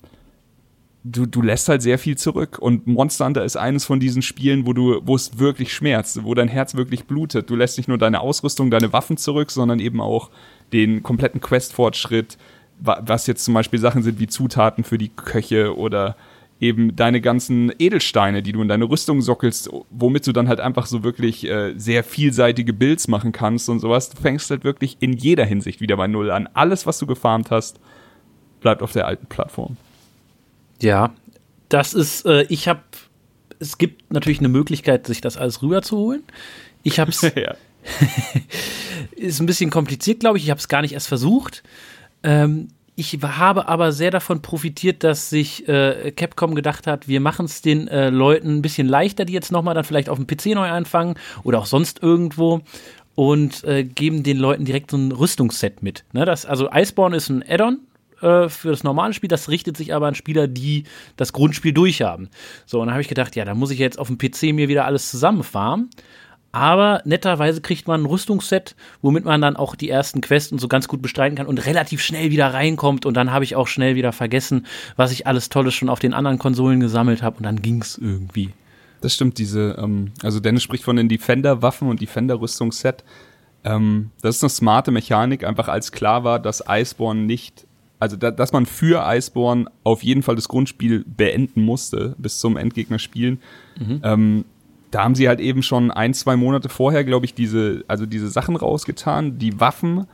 du, 1.05 1.27
du 1.27 1.43
lässt 1.43 1.69
halt 1.69 1.83
sehr 1.83 1.99
viel 1.99 2.17
zurück. 2.17 2.59
Und 2.59 2.87
Monster 2.87 3.27
Hunter 3.27 3.45
ist 3.45 3.57
eines 3.57 3.85
von 3.85 4.01
diesen 4.01 4.23
Spielen, 4.23 4.67
wo 4.67 4.73
du, 4.73 5.01
wo 5.05 5.15
es 5.15 5.39
wirklich 5.39 5.73
schmerzt, 5.73 6.25
wo 6.25 6.35
dein 6.35 6.49
Herz 6.49 6.75
wirklich 6.75 7.05
blutet. 7.05 7.49
Du 7.51 7.57
lässt 7.57 7.77
nicht 7.77 7.89
nur 7.89 7.99
deine 7.99 8.21
Ausrüstung, 8.21 8.71
deine 8.71 8.93
Waffen 8.93 9.17
zurück, 9.17 9.51
sondern 9.51 9.79
eben 9.81 10.01
auch 10.01 10.31
den 10.73 11.03
kompletten 11.03 11.41
Quest-Fortschritt, 11.41 12.39
wa- 12.81 13.03
was 13.07 13.27
jetzt 13.27 13.45
zum 13.45 13.55
Beispiel 13.55 13.79
Sachen 13.79 14.03
sind 14.03 14.19
wie 14.19 14.27
Zutaten 14.27 14.83
für 14.83 14.99
die 14.99 15.11
Köche 15.11 15.77
oder 15.77 16.17
eben 16.61 16.97
deine 16.97 17.21
ganzen 17.21 17.73
Edelsteine, 17.79 18.43
die 18.43 18.53
du 18.53 18.63
in 18.63 18.69
deine 18.69 18.89
Rüstung 18.89 19.21
sockelst, 19.21 19.69
womit 19.91 20.27
du 20.27 20.33
dann 20.33 20.49
halt 20.49 20.61
einfach 20.61 20.87
so 20.87 21.03
wirklich 21.03 21.47
äh, 21.47 21.75
sehr 21.77 22.03
vielseitige 22.05 22.73
Builds 22.73 23.09
machen 23.09 23.33
kannst 23.33 23.69
und 23.69 23.81
sowas. 23.81 24.09
Du 24.09 24.23
fängst 24.23 24.51
halt 24.51 24.65
wirklich 24.65 24.97
in 25.01 25.13
jeder 25.13 25.45
Hinsicht 25.45 25.81
wieder 25.81 25.97
bei 25.97 26.07
Null 26.07 26.31
an. 26.31 26.49
Alles, 26.55 26.87
was 26.87 26.99
du 26.99 27.07
gefarmt 27.07 27.51
hast, 27.51 27.81
bleibt 28.61 28.83
auf 28.83 28.93
der 28.93 29.07
alten 29.07 29.27
Plattform. 29.27 29.77
Ja, 30.81 31.15
das 31.69 31.95
ist, 31.95 32.27
äh, 32.27 32.43
ich 32.49 32.69
habe, 32.69 32.81
es 33.59 33.79
gibt 33.79 34.13
natürlich 34.13 34.39
eine 34.39 34.49
Möglichkeit, 34.49 35.07
sich 35.07 35.21
das 35.21 35.37
alles 35.37 35.63
rüberzuholen. 35.63 36.23
Ich 36.83 36.99
habe 36.99 37.11
es, 37.11 37.23
ja. 37.37 37.55
ist 39.17 39.41
ein 39.41 39.47
bisschen 39.47 39.71
kompliziert, 39.71 40.21
glaube 40.21 40.39
ich. 40.39 40.45
Ich 40.45 40.51
habe 40.51 40.61
es 40.61 40.69
gar 40.69 40.83
nicht 40.83 40.95
erst 40.95 41.09
versucht. 41.09 41.63
Ähm, 42.23 42.69
ich 42.97 43.19
habe 43.21 43.67
aber 43.67 43.91
sehr 43.91 44.13
davon 44.13 44.41
profitiert, 44.41 45.03
dass 45.03 45.29
sich 45.29 45.69
äh, 45.69 46.13
Capcom 46.13 46.55
gedacht 46.55 46.87
hat, 46.87 47.09
wir 47.09 47.21
machen 47.21 47.47
es 47.47 47.61
den 47.61 47.89
äh, 47.89 48.11
Leuten 48.11 48.59
ein 48.59 48.63
bisschen 48.63 48.87
leichter, 48.87 49.25
die 49.25 49.33
jetzt 49.33 49.51
nochmal 49.51 49.75
dann 49.75 49.85
vielleicht 49.85 50.09
auf 50.09 50.19
dem 50.19 50.29
PC 50.29 50.55
neu 50.55 50.69
anfangen 50.69 51.17
oder 51.43 51.59
auch 51.59 51.67
sonst 51.67 52.03
irgendwo 52.03 52.61
und 53.17 53.65
äh, 53.65 53.83
geben 53.83 54.23
den 54.23 54.39
Leuten 54.39 54.65
direkt 54.65 54.93
so 54.93 54.97
ein 54.97 55.11
Rüstungsset 55.11 55.83
mit. 55.83 56.05
Ne, 56.13 56.25
das, 56.25 56.47
also 56.47 56.69
Iceborne 56.73 57.17
ist 57.17 57.29
ein 57.31 57.45
Add-on 57.49 57.81
äh, 58.25 58.49
für 58.49 58.71
das 58.71 58.83
normale 58.83 59.15
Spiel, 59.15 59.29
das 59.29 59.49
richtet 59.49 59.77
sich 59.77 59.95
aber 59.95 60.07
an 60.07 60.15
Spieler, 60.15 60.49
die 60.49 60.85
das 61.17 61.33
Grundspiel 61.33 61.73
durchhaben. 61.73 62.31
So, 62.67 62.81
und 62.81 62.87
dann 62.87 62.95
habe 62.95 63.03
ich 63.03 63.09
gedacht, 63.09 63.37
ja, 63.37 63.45
da 63.45 63.55
muss 63.55 63.71
ich 63.71 63.79
jetzt 63.79 63.99
auf 63.99 64.09
dem 64.09 64.19
PC 64.19 64.55
mir 64.55 64.69
wieder 64.69 64.87
alles 64.87 65.11
zusammenfarmen. 65.11 65.91
Aber 66.53 67.03
netterweise 67.05 67.61
kriegt 67.61 67.89
man 67.89 68.03
ein 68.03 68.07
Rüstungsset, 68.07 68.77
womit 69.03 69.25
man 69.25 69.41
dann 69.41 69.57
auch 69.57 69.75
die 69.75 69.91
ersten 69.91 70.21
Quests 70.21 70.53
und 70.53 70.61
so 70.61 70.69
ganz 70.69 70.87
gut 70.87 71.03
bestreiten 71.03 71.37
kann 71.37 71.49
und 71.49 71.67
relativ 71.67 72.01
schnell 72.01 72.31
wieder 72.31 72.55
reinkommt. 72.55 73.07
Und 73.07 73.15
dann 73.15 73.33
habe 73.33 73.43
ich 73.43 73.57
auch 73.57 73.67
schnell 73.67 73.97
wieder 73.97 74.13
vergessen, 74.13 74.65
was 74.95 75.11
ich 75.11 75.27
alles 75.27 75.49
Tolles 75.49 75.75
schon 75.75 75.89
auf 75.89 75.99
den 75.99 76.15
anderen 76.15 76.39
Konsolen 76.39 76.79
gesammelt 76.79 77.25
habe. 77.25 77.39
Und 77.39 77.43
dann 77.43 77.61
ging's 77.61 77.99
irgendwie. 77.99 78.51
Das 79.01 79.15
stimmt, 79.15 79.39
diese, 79.39 79.77
ähm, 79.81 80.13
also 80.23 80.39
Dennis 80.39 80.63
spricht 80.63 80.85
von 80.85 80.95
den 80.95 81.09
Defender-Waffen 81.09 81.89
und 81.89 82.01
Defender-Rüstungsset. 82.01 83.03
Ähm, 83.65 84.11
das 84.23 84.37
ist 84.37 84.45
eine 84.45 84.51
smarte 84.51 84.93
Mechanik, 84.93 85.43
einfach 85.43 85.69
als 85.69 85.91
klar 85.91 86.23
war, 86.23 86.39
dass 86.39 86.63
Iceborne 86.69 87.23
nicht, 87.23 87.67
also 88.05 88.17
da, 88.19 88.31
dass 88.31 88.53
man 88.53 88.67
für 88.67 89.03
Iceborne 89.07 89.65
auf 89.83 90.03
jeden 90.03 90.23
Fall 90.23 90.37
das 90.37 90.47
Grundspiel 90.47 91.07
beenden 91.07 91.63
musste, 91.63 92.15
bis 92.19 92.39
zum 92.39 92.59
Endgegner 92.59 92.99
spielen. 92.99 93.41
Mhm. 93.79 94.01
Ähm, 94.03 94.45
da 94.91 95.05
haben 95.05 95.15
sie 95.15 95.27
halt 95.27 95.41
eben 95.41 95.63
schon 95.63 95.91
ein, 95.91 96.13
zwei 96.13 96.37
Monate 96.37 96.69
vorher, 96.69 97.03
glaube 97.03 97.25
ich, 97.25 97.33
diese, 97.33 97.83
also 97.89 98.05
diese 98.05 98.29
Sachen 98.29 98.57
rausgetan. 98.57 99.39
Die 99.39 99.59
Waffen 99.59 100.07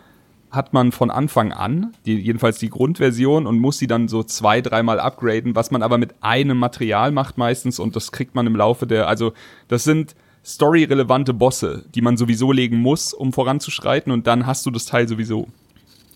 hat 0.53 0.73
man 0.73 0.93
von 0.93 1.11
Anfang 1.11 1.53
an, 1.53 1.93
die, 2.07 2.15
jedenfalls 2.15 2.61
die 2.61 2.71
Grundversion, 2.71 3.49
und 3.49 3.59
muss 3.59 3.79
sie 3.79 3.89
dann 3.89 4.07
so 4.07 4.23
zwei, 4.23 4.61
dreimal 4.61 5.01
upgraden, 5.01 5.57
was 5.57 5.73
man 5.73 5.83
aber 5.83 5.99
mit 5.99 6.15
einem 6.21 6.59
Material 6.59 7.11
macht 7.11 7.39
meistens 7.39 7.81
und 7.81 7.97
das 7.97 8.13
kriegt 8.13 8.37
man 8.37 8.47
im 8.47 8.55
Laufe 8.55 8.87
der, 8.87 9.09
also 9.09 9.33
das 9.67 9.83
sind 9.83 10.15
storyrelevante 10.45 11.35
Bosse, 11.35 11.85
die 11.93 12.03
man 12.03 12.17
sowieso 12.17 12.53
legen 12.53 12.79
muss, 12.79 13.13
um 13.13 13.33
voranzuschreiten 13.33 14.13
und 14.13 14.29
dann 14.29 14.47
hast 14.47 14.65
du 14.65 14.71
das 14.71 14.87
Teil 14.87 15.09
sowieso. 15.09 15.49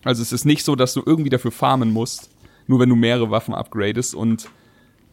Also 0.04 0.22
es 0.22 0.32
ist 0.32 0.44
nicht 0.44 0.64
so, 0.64 0.76
dass 0.76 0.94
du 0.94 1.02
irgendwie 1.04 1.30
dafür 1.30 1.50
farmen 1.50 1.92
musst, 1.92 2.30
nur 2.66 2.80
wenn 2.80 2.88
du 2.88 2.96
mehrere 2.96 3.30
Waffen 3.30 3.54
upgradest 3.54 4.14
und 4.14 4.48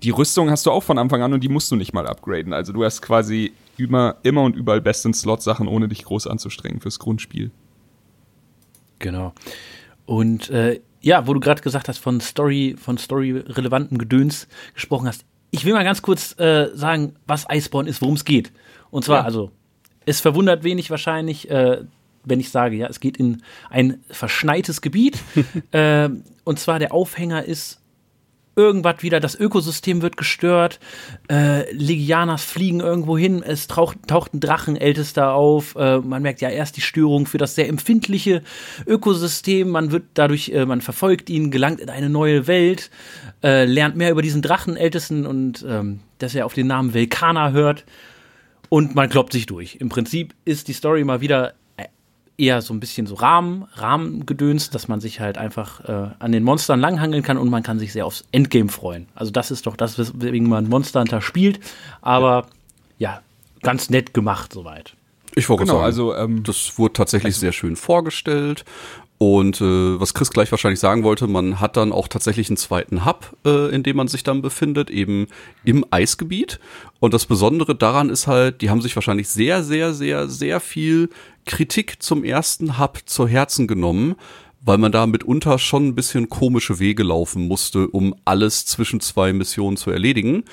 die 0.03 0.09
Rüstung 0.09 0.49
hast 0.49 0.65
du 0.65 0.71
auch 0.71 0.83
von 0.83 0.97
Anfang 0.97 1.21
an 1.21 1.33
und 1.33 1.43
die 1.43 1.49
musst 1.49 1.71
du 1.71 1.75
nicht 1.75 1.93
mal 1.93 2.07
upgraden. 2.07 2.53
Also 2.53 2.73
du 2.73 2.83
hast 2.83 3.01
quasi 3.01 3.53
immer, 3.77 4.15
immer 4.23 4.43
und 4.43 4.55
überall 4.55 4.81
besten 4.81 5.13
Slot-Sachen, 5.13 5.67
ohne 5.67 5.87
dich 5.87 6.03
groß 6.03 6.27
anzustrengen 6.27 6.81
fürs 6.81 6.99
Grundspiel. 6.99 7.51
Genau. 8.99 9.33
Und 10.05 10.49
äh, 10.49 10.81
ja, 11.01 11.27
wo 11.27 11.33
du 11.33 11.39
gerade 11.39 11.61
gesagt 11.61 11.87
hast, 11.87 11.97
von 11.97 12.19
Story, 12.21 12.75
von 12.79 12.97
Story-relevanten 12.97 13.97
Gedöns 13.97 14.47
gesprochen 14.73 15.07
hast. 15.07 15.25
Ich 15.51 15.65
will 15.65 15.73
mal 15.73 15.83
ganz 15.83 16.01
kurz 16.01 16.39
äh, 16.39 16.69
sagen, 16.73 17.15
was 17.27 17.45
Iceborne 17.51 17.89
ist, 17.89 18.01
worum 18.01 18.15
es 18.15 18.25
geht. 18.25 18.51
Und 18.89 19.03
zwar, 19.03 19.19
ja. 19.19 19.25
also, 19.25 19.51
es 20.05 20.21
verwundert 20.21 20.63
wenig 20.63 20.89
wahrscheinlich, 20.89 21.49
äh, 21.49 21.83
wenn 22.23 22.39
ich 22.39 22.49
sage, 22.49 22.75
ja, 22.75 22.87
es 22.87 22.99
geht 22.99 23.17
in 23.17 23.41
ein 23.69 24.03
verschneites 24.09 24.81
Gebiet. 24.81 25.19
äh, 25.71 26.09
und 26.43 26.59
zwar 26.59 26.79
der 26.79 26.93
Aufhänger 26.93 27.45
ist 27.45 27.81
irgendwas 28.55 29.01
wieder, 29.01 29.19
das 29.19 29.39
Ökosystem 29.39 30.01
wird 30.01 30.17
gestört, 30.17 30.79
äh, 31.29 31.71
Legianas 31.73 32.43
fliegen 32.43 32.81
irgendwo 32.81 33.17
hin, 33.17 33.43
es 33.43 33.67
taucht, 33.67 33.97
taucht 34.07 34.33
ein 34.33 34.39
Drachenältester 34.39 35.33
auf, 35.33 35.75
äh, 35.75 35.99
man 35.99 36.21
merkt 36.21 36.41
ja 36.41 36.49
erst 36.49 36.75
die 36.75 36.81
Störung 36.81 37.27
für 37.27 37.37
das 37.37 37.55
sehr 37.55 37.69
empfindliche 37.69 38.41
Ökosystem, 38.85 39.69
man 39.69 39.91
wird 39.91 40.03
dadurch, 40.15 40.49
äh, 40.49 40.65
man 40.65 40.81
verfolgt 40.81 41.29
ihn, 41.29 41.49
gelangt 41.49 41.79
in 41.79 41.89
eine 41.89 42.09
neue 42.09 42.45
Welt, 42.47 42.91
äh, 43.41 43.63
lernt 43.63 43.95
mehr 43.95 44.11
über 44.11 44.21
diesen 44.21 44.41
Drachenältesten 44.41 45.25
und 45.25 45.65
ähm, 45.67 46.01
dass 46.17 46.35
er 46.35 46.45
auf 46.45 46.53
den 46.53 46.67
Namen 46.67 46.93
Velkana 46.93 47.51
hört 47.51 47.85
und 48.67 48.95
man 48.95 49.09
kloppt 49.09 49.31
sich 49.31 49.45
durch. 49.45 49.77
Im 49.77 49.89
Prinzip 49.89 50.35
ist 50.43 50.67
die 50.67 50.73
Story 50.73 51.03
mal 51.05 51.21
wieder 51.21 51.53
eher 52.41 52.61
so 52.61 52.73
ein 52.73 52.79
bisschen 52.79 53.05
so 53.05 53.15
Rahmen, 53.15 53.65
Rahmengedöns, 53.75 54.71
dass 54.71 54.87
man 54.87 54.99
sich 54.99 55.19
halt 55.19 55.37
einfach 55.37 55.81
äh, 55.85 56.09
an 56.19 56.31
den 56.31 56.43
Monstern 56.43 56.79
langhangeln 56.79 57.23
kann 57.23 57.37
und 57.37 57.49
man 57.49 57.63
kann 57.63 57.79
sich 57.79 57.93
sehr 57.93 58.05
aufs 58.05 58.25
Endgame 58.31 58.69
freuen. 58.69 59.07
Also 59.13 59.31
das 59.31 59.51
ist 59.51 59.67
doch 59.67 59.75
das, 59.75 59.97
weswegen 59.97 60.49
man 60.49 60.67
Monster 60.67 61.01
Hunter 61.01 61.21
spielt. 61.21 61.59
Aber 62.01 62.47
ja, 62.97 63.11
ja 63.11 63.21
ganz 63.61 63.89
nett 63.89 64.13
gemacht 64.13 64.53
soweit. 64.53 64.95
Ich 65.35 65.47
wollte 65.47 65.63
genau, 65.63 65.75
sagen, 65.75 65.85
also 65.85 66.15
ähm, 66.15 66.43
das 66.43 66.77
wurde 66.77 66.93
tatsächlich 66.93 67.35
also, 67.35 67.39
sehr 67.39 67.53
schön 67.53 67.75
vorgestellt 67.75 68.65
und 69.21 69.61
äh, 69.61 69.99
was 69.99 70.15
Chris 70.15 70.31
gleich 70.31 70.49
wahrscheinlich 70.49 70.79
sagen 70.79 71.03
wollte, 71.03 71.27
man 71.27 71.59
hat 71.59 71.77
dann 71.77 71.91
auch 71.91 72.07
tatsächlich 72.07 72.49
einen 72.49 72.57
zweiten 72.57 73.05
Hub, 73.05 73.37
äh, 73.45 73.69
in 73.69 73.83
dem 73.83 73.97
man 73.97 74.07
sich 74.07 74.23
dann 74.23 74.41
befindet, 74.41 74.89
eben 74.89 75.27
im 75.63 75.85
Eisgebiet. 75.91 76.59
Und 76.99 77.13
das 77.13 77.27
Besondere 77.27 77.75
daran 77.75 78.09
ist 78.09 78.25
halt, 78.25 78.61
die 78.61 78.71
haben 78.71 78.81
sich 78.81 78.95
wahrscheinlich 78.95 79.29
sehr, 79.29 79.61
sehr, 79.61 79.93
sehr, 79.93 80.27
sehr 80.27 80.59
viel 80.59 81.11
Kritik 81.45 82.01
zum 82.01 82.23
ersten 82.23 82.79
Hub 82.79 82.99
zu 83.05 83.27
Herzen 83.27 83.67
genommen, 83.67 84.15
weil 84.61 84.77
man 84.77 84.91
da 84.91 85.05
mitunter 85.05 85.57
schon 85.59 85.87
ein 85.87 85.95
bisschen 85.95 86.29
komische 86.29 86.79
Wege 86.79 87.03
laufen 87.03 87.47
musste, 87.47 87.87
um 87.87 88.15
alles 88.25 88.65
zwischen 88.65 88.99
zwei 88.99 89.33
Missionen 89.33 89.77
zu 89.77 89.91
erledigen. 89.91 90.43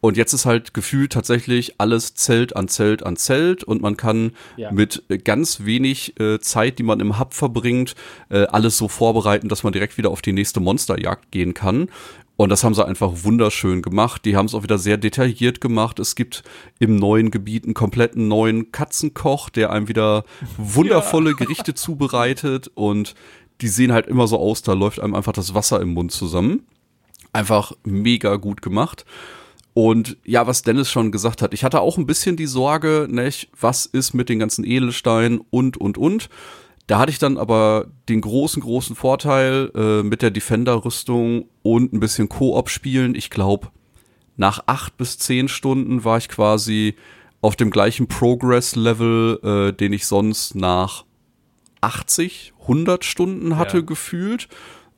Und 0.00 0.16
jetzt 0.16 0.32
ist 0.32 0.46
halt 0.46 0.74
gefühlt 0.74 1.12
tatsächlich 1.12 1.80
alles 1.80 2.14
Zelt 2.14 2.54
an 2.54 2.68
Zelt 2.68 3.04
an 3.04 3.16
Zelt 3.16 3.64
und 3.64 3.82
man 3.82 3.96
kann 3.96 4.32
ja. 4.56 4.70
mit 4.70 5.02
ganz 5.24 5.64
wenig 5.64 6.18
äh, 6.20 6.38
Zeit, 6.38 6.78
die 6.78 6.84
man 6.84 7.00
im 7.00 7.18
Hub 7.18 7.34
verbringt, 7.34 7.96
äh, 8.28 8.44
alles 8.46 8.78
so 8.78 8.86
vorbereiten, 8.86 9.48
dass 9.48 9.64
man 9.64 9.72
direkt 9.72 9.98
wieder 9.98 10.10
auf 10.10 10.22
die 10.22 10.32
nächste 10.32 10.60
Monsterjagd 10.60 11.32
gehen 11.32 11.52
kann. 11.52 11.88
Und 12.40 12.50
das 12.50 12.62
haben 12.62 12.72
sie 12.72 12.86
einfach 12.86 13.24
wunderschön 13.24 13.82
gemacht. 13.82 14.24
Die 14.24 14.36
haben 14.36 14.46
es 14.46 14.54
auch 14.54 14.62
wieder 14.62 14.78
sehr 14.78 14.96
detailliert 14.96 15.60
gemacht. 15.60 15.98
Es 15.98 16.14
gibt 16.14 16.44
im 16.78 16.94
neuen 16.94 17.32
Gebiet 17.32 17.64
einen 17.64 17.74
kompletten 17.74 18.28
neuen 18.28 18.70
Katzenkoch, 18.70 19.50
der 19.50 19.72
einem 19.72 19.88
wieder 19.88 20.22
wundervolle 20.56 21.30
ja. 21.30 21.36
Gerichte 21.38 21.74
zubereitet. 21.74 22.70
Und 22.76 23.16
die 23.60 23.66
sehen 23.66 23.90
halt 23.90 24.06
immer 24.06 24.28
so 24.28 24.38
aus, 24.38 24.62
da 24.62 24.74
läuft 24.74 25.00
einem 25.00 25.16
einfach 25.16 25.32
das 25.32 25.52
Wasser 25.52 25.80
im 25.80 25.94
Mund 25.94 26.12
zusammen. 26.12 26.64
Einfach 27.32 27.72
mega 27.82 28.36
gut 28.36 28.62
gemacht. 28.62 29.04
Und 29.74 30.16
ja, 30.24 30.46
was 30.46 30.62
Dennis 30.62 30.92
schon 30.92 31.10
gesagt 31.10 31.42
hat, 31.42 31.52
ich 31.52 31.64
hatte 31.64 31.80
auch 31.80 31.98
ein 31.98 32.06
bisschen 32.06 32.36
die 32.36 32.46
Sorge, 32.46 33.08
nicht, 33.10 33.50
was 33.58 33.84
ist 33.84 34.14
mit 34.14 34.28
den 34.28 34.38
ganzen 34.38 34.64
Edelsteinen 34.64 35.40
und, 35.50 35.76
und, 35.76 35.98
und. 35.98 36.28
Da 36.88 36.98
hatte 36.98 37.12
ich 37.12 37.18
dann 37.18 37.36
aber 37.36 37.86
den 38.08 38.22
großen, 38.22 38.62
großen 38.62 38.96
Vorteil 38.96 39.70
äh, 39.74 40.02
mit 40.02 40.22
der 40.22 40.30
Defender-Rüstung 40.30 41.44
und 41.62 41.92
ein 41.92 42.00
bisschen 42.00 42.30
Koop 42.30 42.70
spielen. 42.70 43.14
Ich 43.14 43.28
glaube, 43.28 43.68
nach 44.36 44.64
acht 44.66 44.96
bis 44.96 45.18
zehn 45.18 45.48
Stunden 45.48 46.04
war 46.04 46.16
ich 46.16 46.30
quasi 46.30 46.96
auf 47.42 47.56
dem 47.56 47.70
gleichen 47.70 48.08
Progress-Level, 48.08 49.68
äh, 49.68 49.72
den 49.74 49.92
ich 49.92 50.06
sonst 50.06 50.54
nach 50.54 51.04
80, 51.82 52.54
100 52.62 53.04
Stunden 53.04 53.58
hatte 53.58 53.78
ja. 53.78 53.84
gefühlt 53.84 54.48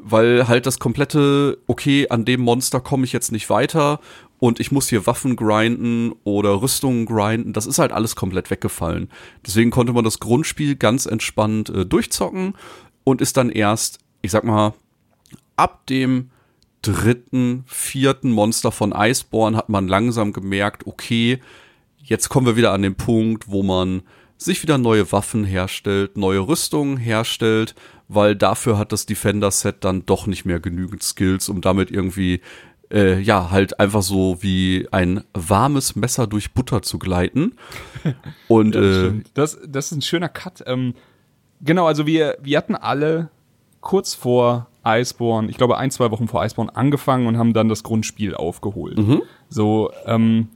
weil 0.02 0.48
halt 0.48 0.66
das 0.66 0.78
komplette, 0.78 1.58
okay, 1.66 2.08
an 2.08 2.24
dem 2.24 2.40
Monster 2.40 2.80
komme 2.80 3.04
ich 3.04 3.12
jetzt 3.12 3.32
nicht 3.32 3.50
weiter 3.50 4.00
und 4.40 4.58
ich 4.58 4.72
muss 4.72 4.88
hier 4.88 5.06
Waffen 5.06 5.36
grinden 5.36 6.12
oder 6.24 6.62
Rüstungen 6.62 7.06
grinden. 7.06 7.52
Das 7.52 7.66
ist 7.66 7.78
halt 7.78 7.92
alles 7.92 8.16
komplett 8.16 8.50
weggefallen. 8.50 9.10
Deswegen 9.46 9.70
konnte 9.70 9.92
man 9.92 10.02
das 10.02 10.18
Grundspiel 10.18 10.76
ganz 10.76 11.06
entspannt 11.06 11.68
äh, 11.68 11.86
durchzocken 11.86 12.54
und 13.04 13.20
ist 13.20 13.36
dann 13.36 13.50
erst, 13.50 13.98
ich 14.22 14.30
sag 14.30 14.44
mal, 14.44 14.74
ab 15.56 15.86
dem 15.86 16.30
dritten, 16.80 17.64
vierten 17.66 18.30
Monster 18.30 18.72
von 18.72 18.92
Iceborne 18.96 19.56
hat 19.56 19.68
man 19.68 19.86
langsam 19.86 20.32
gemerkt, 20.32 20.86
okay, 20.86 21.38
jetzt 21.98 22.30
kommen 22.30 22.46
wir 22.46 22.56
wieder 22.56 22.72
an 22.72 22.80
den 22.80 22.94
Punkt, 22.94 23.48
wo 23.48 23.62
man 23.62 24.02
sich 24.38 24.62
wieder 24.62 24.78
neue 24.78 25.12
Waffen 25.12 25.44
herstellt, 25.44 26.16
neue 26.16 26.40
Rüstungen 26.40 26.96
herstellt, 26.96 27.74
weil 28.08 28.34
dafür 28.34 28.78
hat 28.78 28.90
das 28.90 29.04
Defender-Set 29.04 29.84
dann 29.84 30.06
doch 30.06 30.26
nicht 30.26 30.46
mehr 30.46 30.60
genügend 30.60 31.02
Skills, 31.02 31.50
um 31.50 31.60
damit 31.60 31.90
irgendwie 31.90 32.40
äh, 32.92 33.20
ja, 33.20 33.50
halt 33.50 33.78
einfach 33.78 34.02
so 34.02 34.38
wie 34.40 34.88
ein 34.90 35.24
warmes 35.34 35.96
Messer 35.96 36.26
durch 36.26 36.52
Butter 36.52 36.82
zu 36.82 36.98
gleiten. 36.98 37.56
Und 38.48 38.74
ja, 38.74 38.80
das, 38.80 38.96
äh, 38.96 39.22
das, 39.34 39.58
das 39.66 39.86
ist 39.86 39.98
ein 39.98 40.02
schöner 40.02 40.28
Cut. 40.28 40.64
Ähm, 40.66 40.94
genau, 41.60 41.86
also 41.86 42.06
wir, 42.06 42.38
wir 42.42 42.58
hatten 42.58 42.74
alle 42.74 43.30
kurz 43.80 44.14
vor 44.14 44.68
Iceborne, 44.86 45.50
ich 45.50 45.56
glaube 45.56 45.76
ein, 45.78 45.90
zwei 45.90 46.10
Wochen 46.10 46.28
vor 46.28 46.44
Iceborne 46.44 46.74
angefangen 46.74 47.26
und 47.26 47.38
haben 47.38 47.52
dann 47.52 47.68
das 47.68 47.82
Grundspiel 47.82 48.34
aufgeholt. 48.34 48.98
Mhm. 48.98 49.22
So, 49.48 49.90
ähm, 50.06 50.48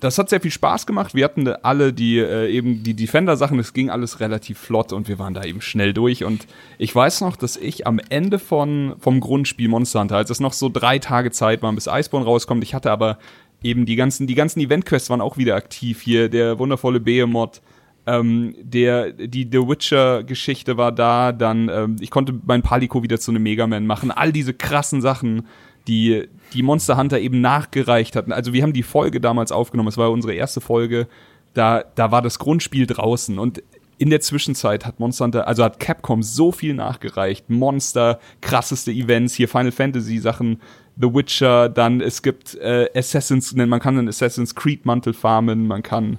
das 0.00 0.18
hat 0.18 0.28
sehr 0.28 0.40
viel 0.40 0.50
Spaß 0.50 0.86
gemacht. 0.86 1.14
Wir 1.14 1.24
hatten 1.24 1.48
alle 1.48 1.92
die 1.92 2.18
äh, 2.18 2.50
eben 2.50 2.82
die 2.82 2.94
Defender-Sachen, 2.94 3.58
es 3.58 3.72
ging 3.72 3.88
alles 3.88 4.20
relativ 4.20 4.58
flott 4.58 4.92
und 4.92 5.08
wir 5.08 5.18
waren 5.18 5.32
da 5.32 5.44
eben 5.44 5.60
schnell 5.60 5.94
durch. 5.94 6.24
Und 6.24 6.46
ich 6.78 6.94
weiß 6.94 7.22
noch, 7.22 7.36
dass 7.36 7.56
ich 7.56 7.86
am 7.86 7.98
Ende 8.10 8.38
von, 8.38 8.94
vom 8.98 9.20
Grundspiel 9.20 9.68
Monster 9.68 10.00
Hunter, 10.00 10.16
als 10.16 10.30
es 10.30 10.40
noch 10.40 10.52
so 10.52 10.68
drei 10.68 10.98
Tage 10.98 11.30
Zeit 11.30 11.62
waren, 11.62 11.74
bis 11.74 11.86
Iceborne 11.86 12.26
rauskommt, 12.26 12.62
ich 12.62 12.74
hatte 12.74 12.90
aber 12.90 13.18
eben 13.62 13.86
die 13.86 13.96
ganzen, 13.96 14.26
die 14.26 14.34
ganzen 14.34 14.60
Event-Quests 14.60 15.08
waren 15.08 15.22
auch 15.22 15.38
wieder 15.38 15.56
aktiv 15.56 16.02
hier. 16.02 16.28
Der 16.28 16.58
wundervolle 16.58 17.00
Behemoth, 17.00 17.62
ähm, 18.06 18.54
der, 18.60 19.12
die 19.12 19.48
The 19.50 19.66
Witcher-Geschichte 19.66 20.76
war 20.76 20.92
da, 20.92 21.32
dann, 21.32 21.70
ähm, 21.70 21.96
ich 22.00 22.10
konnte 22.10 22.38
mein 22.46 22.62
Palico 22.62 23.02
wieder 23.02 23.18
zu 23.18 23.30
einem 23.30 23.42
Mega 23.42 23.66
Man 23.66 23.86
machen. 23.86 24.10
All 24.10 24.32
diese 24.32 24.52
krassen 24.52 25.00
Sachen, 25.00 25.46
die 25.86 26.28
die 26.52 26.62
Monster 26.62 26.96
Hunter 26.96 27.18
eben 27.18 27.40
nachgereicht 27.40 28.16
hatten. 28.16 28.32
Also 28.32 28.52
wir 28.52 28.62
haben 28.62 28.72
die 28.72 28.82
Folge 28.82 29.20
damals 29.20 29.52
aufgenommen, 29.52 29.88
es 29.88 29.98
war 29.98 30.10
unsere 30.10 30.34
erste 30.34 30.60
Folge, 30.60 31.08
da, 31.54 31.84
da 31.94 32.10
war 32.10 32.22
das 32.22 32.38
Grundspiel 32.38 32.86
draußen 32.86 33.38
und 33.38 33.62
in 33.98 34.10
der 34.10 34.20
Zwischenzeit 34.20 34.84
hat 34.84 35.00
Monster 35.00 35.24
Hunter, 35.24 35.48
also 35.48 35.64
hat 35.64 35.80
Capcom 35.80 36.22
so 36.22 36.52
viel 36.52 36.74
nachgereicht. 36.74 37.48
Monster, 37.48 38.20
krasseste 38.42 38.92
Events, 38.92 39.34
hier 39.34 39.48
Final 39.48 39.72
Fantasy 39.72 40.18
Sachen, 40.18 40.60
The 41.00 41.14
Witcher, 41.14 41.70
dann 41.70 42.00
es 42.00 42.22
gibt 42.22 42.54
äh, 42.56 42.88
Assassins, 42.94 43.54
man 43.54 43.80
kann 43.80 43.98
einen 43.98 44.08
Assassin's 44.08 44.54
Creed 44.54 44.84
Mantel 44.84 45.14
farmen, 45.14 45.66
man 45.66 45.82
kann 45.82 46.18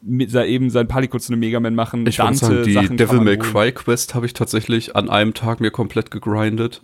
mit, 0.00 0.34
eben 0.34 0.70
sein 0.70 0.88
Palico 0.88 1.18
zu 1.18 1.32
einem 1.32 1.40
Mega 1.40 1.60
Man 1.60 1.74
machen. 1.74 2.06
Ich 2.06 2.16
Dante, 2.16 2.38
sagen, 2.38 2.62
die 2.62 2.72
Sachen 2.72 2.96
Devil 2.96 3.20
May. 3.20 3.36
Cry 3.36 3.72
Quest 3.72 4.14
habe 4.14 4.26
ich 4.26 4.32
tatsächlich 4.32 4.96
an 4.96 5.10
einem 5.10 5.34
Tag 5.34 5.60
mir 5.60 5.70
komplett 5.70 6.10
gegrindet. 6.10 6.82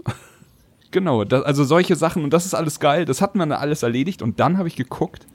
Genau, 0.94 1.24
das, 1.24 1.42
also 1.42 1.64
solche 1.64 1.96
Sachen 1.96 2.22
und 2.22 2.32
das 2.32 2.46
ist 2.46 2.54
alles 2.54 2.78
geil. 2.78 3.04
Das 3.04 3.20
wir 3.20 3.28
dann 3.46 3.50
alles 3.50 3.82
erledigt 3.82 4.22
und 4.22 4.38
dann 4.38 4.58
habe 4.58 4.68
ich 4.68 4.76
geguckt. 4.76 5.26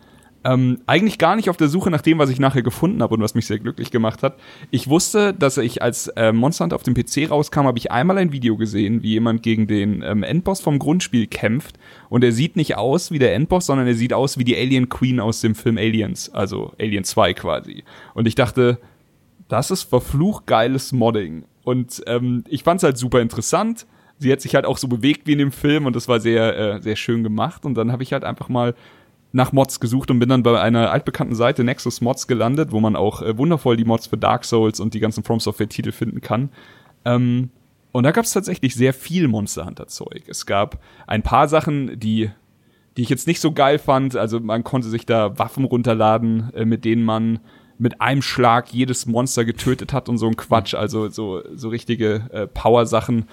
Ähm, 0.46 0.80
eigentlich 0.86 1.18
gar 1.18 1.36
nicht 1.36 1.50
auf 1.50 1.58
der 1.58 1.68
Suche 1.68 1.92
nach 1.92 2.00
dem, 2.00 2.18
was 2.18 2.30
ich 2.30 2.40
nachher 2.40 2.62
gefunden 2.62 3.04
habe 3.04 3.16
und 3.16 3.22
was 3.22 3.36
mich 3.36 3.46
sehr 3.46 3.60
glücklich 3.60 3.92
gemacht 3.92 4.24
hat. 4.24 4.40
Ich 4.72 4.88
wusste, 4.88 5.34
dass 5.34 5.58
ich 5.58 5.82
als 5.82 6.08
äh, 6.16 6.32
Monster 6.32 6.64
Hunter 6.64 6.78
auf 6.78 6.84
dem 6.84 6.94
PC 6.94 7.30
rauskam, 7.30 7.66
habe 7.66 7.78
ich 7.78 7.92
einmal 7.92 8.18
ein 8.18 8.32
Video 8.32 8.56
gesehen, 8.56 9.04
wie 9.04 9.10
jemand 9.10 9.44
gegen 9.44 9.68
den 9.68 10.02
ähm, 10.02 10.24
Endboss 10.24 10.62
vom 10.62 10.80
Grundspiel 10.80 11.28
kämpft 11.28 11.78
und 12.08 12.24
er 12.24 12.32
sieht 12.32 12.56
nicht 12.56 12.78
aus 12.78 13.12
wie 13.12 13.20
der 13.20 13.36
Endboss, 13.36 13.66
sondern 13.66 13.86
er 13.86 13.96
sieht 13.96 14.14
aus 14.14 14.38
wie 14.38 14.46
die 14.46 14.56
Alien 14.56 14.88
Queen 14.88 15.20
aus 15.20 15.42
dem 15.42 15.56
Film 15.56 15.78
Aliens, 15.78 16.34
also 16.34 16.72
Alien 16.80 17.04
2 17.04 17.34
quasi. 17.34 17.84
Und 18.14 18.30
ich 18.30 18.36
dachte, 18.36 18.80
das 19.50 19.72
ist 19.72 19.84
verflucht 19.84 20.46
geiles 20.46 20.94
Modding. 20.94 21.44
Und 21.66 22.02
ähm, 22.08 22.46
ich 22.48 22.64
fand's 22.64 22.84
halt 22.84 22.98
super 22.98 23.20
interessant. 23.20 23.86
Sie 24.20 24.32
hat 24.32 24.42
sich 24.42 24.54
halt 24.54 24.66
auch 24.66 24.78
so 24.78 24.88
bewegt 24.88 25.26
wie 25.26 25.34
in 25.34 25.40
dem 25.40 25.52
Film 25.52 25.86
und 25.86 25.96
das 25.96 26.08
war 26.08 26.20
sehr, 26.20 26.58
äh, 26.58 26.82
sehr 26.82 26.96
schön 26.96 27.24
gemacht. 27.24 27.66
Und 27.66 27.76
dann 27.76 27.92
habe 27.92 28.04
ich 28.04 28.14
halt 28.14 28.24
einfach 28.24 28.50
mal 28.50 28.76
nach 29.32 29.52
Mods 29.52 29.80
gesucht 29.80 30.12
und 30.12 30.20
bin 30.20 30.30
dann 30.30 30.44
bei 30.44 30.60
einer 30.60 30.92
altbekannten 30.92 31.36
Seite 31.36 31.64
Nexus 31.64 32.02
Mods 32.02 32.28
gelandet, 32.28 32.72
wo 32.72 32.80
man 32.80 32.96
auch 32.96 33.22
äh, 33.22 33.38
wundervoll 33.38 33.78
die 33.78 33.86
Mods 33.86 34.08
für 34.08 34.18
Dark 34.18 34.46
Souls 34.46 34.80
und 34.80 34.94
die 34.94 35.00
ganzen 35.00 35.24
From 35.24 35.40
Software 35.40 35.70
Titel 35.70 35.92
finden 35.92 36.22
kann. 36.22 36.50
Ähm, 37.06 37.50
und 37.92 38.04
da 38.04 38.12
gab 38.12 38.26
es 38.26 38.34
tatsächlich 38.34 38.76
sehr 38.76 38.94
viel 38.94 39.28
Monster 39.28 39.66
Hunter 39.66 39.88
Zeug. 39.88 40.24
Es 40.28 40.46
gab 40.46 40.80
ein 41.08 41.24
paar 41.24 41.48
Sachen, 41.48 42.00
die 42.00 42.30
die 43.00 43.04
ich 43.04 43.10
jetzt 43.10 43.28
nicht 43.28 43.40
so 43.40 43.54
geil 43.54 43.80
fand. 43.80 44.18
Also 44.18 44.42
man 44.42 44.66
konnte 44.66 44.90
sich 44.90 45.06
da 45.06 45.40
Waffen 45.40 45.64
runterladen, 45.64 46.52
äh, 46.54 46.66
mit 46.66 46.84
denen 46.84 47.04
man 47.04 47.40
mit 47.78 48.02
einem 48.02 48.22
Schlag 48.22 48.74
jedes 48.74 49.06
Monster 49.06 49.46
getötet 49.46 49.94
hat 49.94 50.10
und 50.10 50.18
so 50.18 50.28
ein 50.28 50.36
Quatsch. 50.36 50.74
Also 50.74 51.08
so, 51.08 51.42
so 51.56 51.70
richtige 51.70 52.28
äh, 52.32 52.46
Power-Sachen. 52.46 53.26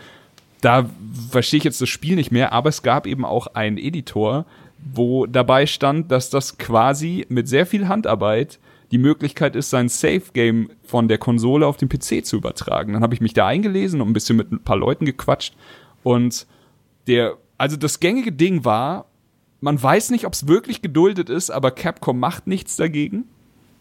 Da 0.60 0.88
verstehe 1.30 1.58
ich 1.58 1.64
jetzt 1.64 1.80
das 1.80 1.88
Spiel 1.88 2.16
nicht 2.16 2.32
mehr, 2.32 2.52
aber 2.52 2.68
es 2.68 2.82
gab 2.82 3.06
eben 3.06 3.24
auch 3.24 3.48
einen 3.48 3.78
Editor, 3.78 4.46
wo 4.78 5.26
dabei 5.26 5.66
stand, 5.66 6.10
dass 6.10 6.30
das 6.30 6.58
quasi 6.58 7.26
mit 7.28 7.48
sehr 7.48 7.66
viel 7.66 7.88
Handarbeit 7.88 8.58
die 8.92 8.98
Möglichkeit 8.98 9.56
ist, 9.56 9.70
sein 9.70 9.88
Safe-Game 9.88 10.70
von 10.84 11.08
der 11.08 11.18
Konsole 11.18 11.66
auf 11.66 11.76
den 11.76 11.88
PC 11.88 12.24
zu 12.24 12.36
übertragen. 12.36 12.92
Dann 12.92 13.02
habe 13.02 13.14
ich 13.14 13.20
mich 13.20 13.34
da 13.34 13.46
eingelesen 13.46 14.00
und 14.00 14.08
ein 14.08 14.12
bisschen 14.12 14.36
mit 14.36 14.52
ein 14.52 14.62
paar 14.62 14.76
Leuten 14.76 15.04
gequatscht. 15.04 15.54
Und 16.02 16.46
der, 17.06 17.36
also 17.58 17.76
das 17.76 17.98
gängige 17.98 18.32
Ding 18.32 18.64
war, 18.64 19.06
man 19.60 19.82
weiß 19.82 20.10
nicht, 20.10 20.26
ob 20.26 20.34
es 20.34 20.46
wirklich 20.46 20.82
geduldet 20.82 21.30
ist, 21.30 21.50
aber 21.50 21.70
Capcom 21.72 22.18
macht 22.18 22.46
nichts 22.46 22.76
dagegen. 22.76 23.24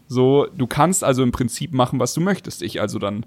So, 0.08 0.48
du 0.55 0.67
kannst 0.67 1.03
also 1.03 1.24
im 1.24 1.32
Prinzip 1.32 1.74
machen, 1.74 2.00
was 2.00 2.13
du 2.13 2.22
möchtest. 2.22 2.62
Ich 2.62 2.82
also 2.82 2.98
dann, 3.00 3.25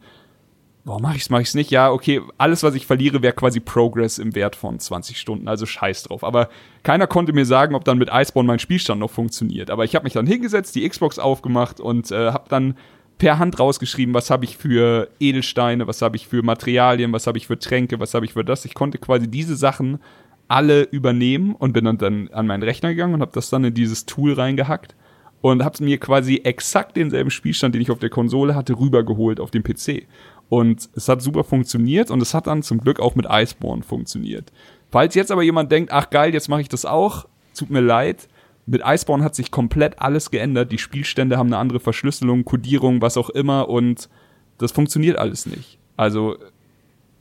warum 0.88 1.02
mache 1.02 1.16
ich's, 1.16 1.30
mache 1.30 1.42
ich's 1.42 1.54
nicht? 1.54 1.70
Ja, 1.70 1.90
okay, 1.90 2.20
alles, 2.38 2.62
was 2.62 2.74
ich 2.74 2.86
verliere, 2.86 3.22
wäre 3.22 3.34
quasi 3.34 3.60
Progress 3.60 4.18
im 4.18 4.34
Wert 4.34 4.56
von 4.56 4.78
20 4.78 5.18
Stunden, 5.18 5.46
also 5.46 5.66
scheiß 5.66 6.04
drauf. 6.04 6.24
Aber 6.24 6.48
keiner 6.82 7.06
konnte 7.06 7.32
mir 7.32 7.44
sagen, 7.44 7.74
ob 7.74 7.84
dann 7.84 7.98
mit 7.98 8.10
Iceborne 8.12 8.46
mein 8.46 8.58
Spielstand 8.58 9.00
noch 9.00 9.10
funktioniert. 9.10 9.70
Aber 9.70 9.84
ich 9.84 9.94
habe 9.94 10.04
mich 10.04 10.14
dann 10.14 10.26
hingesetzt, 10.26 10.74
die 10.74 10.88
Xbox 10.88 11.18
aufgemacht 11.18 11.80
und 11.80 12.10
äh, 12.10 12.32
habe 12.32 12.48
dann 12.48 12.74
per 13.18 13.38
Hand 13.38 13.58
rausgeschrieben, 13.58 14.14
was 14.14 14.30
habe 14.30 14.44
ich 14.44 14.56
für 14.56 15.10
Edelsteine, 15.20 15.86
was 15.86 16.02
habe 16.02 16.16
ich 16.16 16.26
für 16.26 16.42
Materialien, 16.42 17.12
was 17.12 17.26
habe 17.26 17.36
ich 17.36 17.46
für 17.46 17.58
Tränke, 17.58 18.00
was 18.00 18.14
habe 18.14 18.24
ich 18.24 18.32
für 18.32 18.44
das. 18.44 18.64
Ich 18.64 18.74
konnte 18.74 18.98
quasi 18.98 19.28
diese 19.28 19.56
Sachen 19.56 19.98
alle 20.46 20.82
übernehmen 20.84 21.54
und 21.54 21.72
bin 21.72 21.84
dann, 21.84 21.98
dann 21.98 22.28
an 22.28 22.46
meinen 22.46 22.62
Rechner 22.62 22.90
gegangen 22.90 23.14
und 23.14 23.20
habe 23.20 23.32
das 23.34 23.50
dann 23.50 23.64
in 23.64 23.74
dieses 23.74 24.06
Tool 24.06 24.32
reingehackt 24.32 24.94
und 25.40 25.64
habe 25.64 25.84
mir 25.84 25.98
quasi 25.98 26.40
exakt 26.44 26.96
denselben 26.96 27.30
Spielstand, 27.30 27.74
den 27.74 27.82
ich 27.82 27.90
auf 27.90 27.98
der 27.98 28.10
Konsole 28.10 28.54
hatte, 28.54 28.78
rübergeholt 28.78 29.40
auf 29.40 29.50
den 29.50 29.62
PC. 29.62 30.06
Und 30.48 30.88
es 30.94 31.08
hat 31.08 31.20
super 31.20 31.44
funktioniert 31.44 32.10
und 32.10 32.22
es 32.22 32.32
hat 32.32 32.46
dann 32.46 32.62
zum 32.62 32.80
Glück 32.80 33.00
auch 33.00 33.14
mit 33.14 33.26
Iceborne 33.28 33.82
funktioniert. 33.82 34.50
Falls 34.90 35.14
jetzt 35.14 35.30
aber 35.30 35.42
jemand 35.42 35.70
denkt, 35.70 35.92
ach 35.92 36.08
geil, 36.10 36.32
jetzt 36.32 36.48
mache 36.48 36.62
ich 36.62 36.68
das 36.68 36.86
auch, 36.86 37.26
tut 37.54 37.70
mir 37.70 37.80
leid. 37.80 38.28
Mit 38.64 38.82
Iceborne 38.84 39.24
hat 39.24 39.34
sich 39.34 39.50
komplett 39.50 40.00
alles 40.00 40.30
geändert. 40.30 40.72
Die 40.72 40.78
Spielstände 40.78 41.36
haben 41.36 41.48
eine 41.48 41.58
andere 41.58 41.80
Verschlüsselung, 41.80 42.44
Codierung, 42.44 43.02
was 43.02 43.16
auch 43.16 43.30
immer 43.30 43.68
und 43.68 44.08
das 44.56 44.72
funktioniert 44.72 45.18
alles 45.18 45.46
nicht. 45.46 45.78
Also 45.96 46.36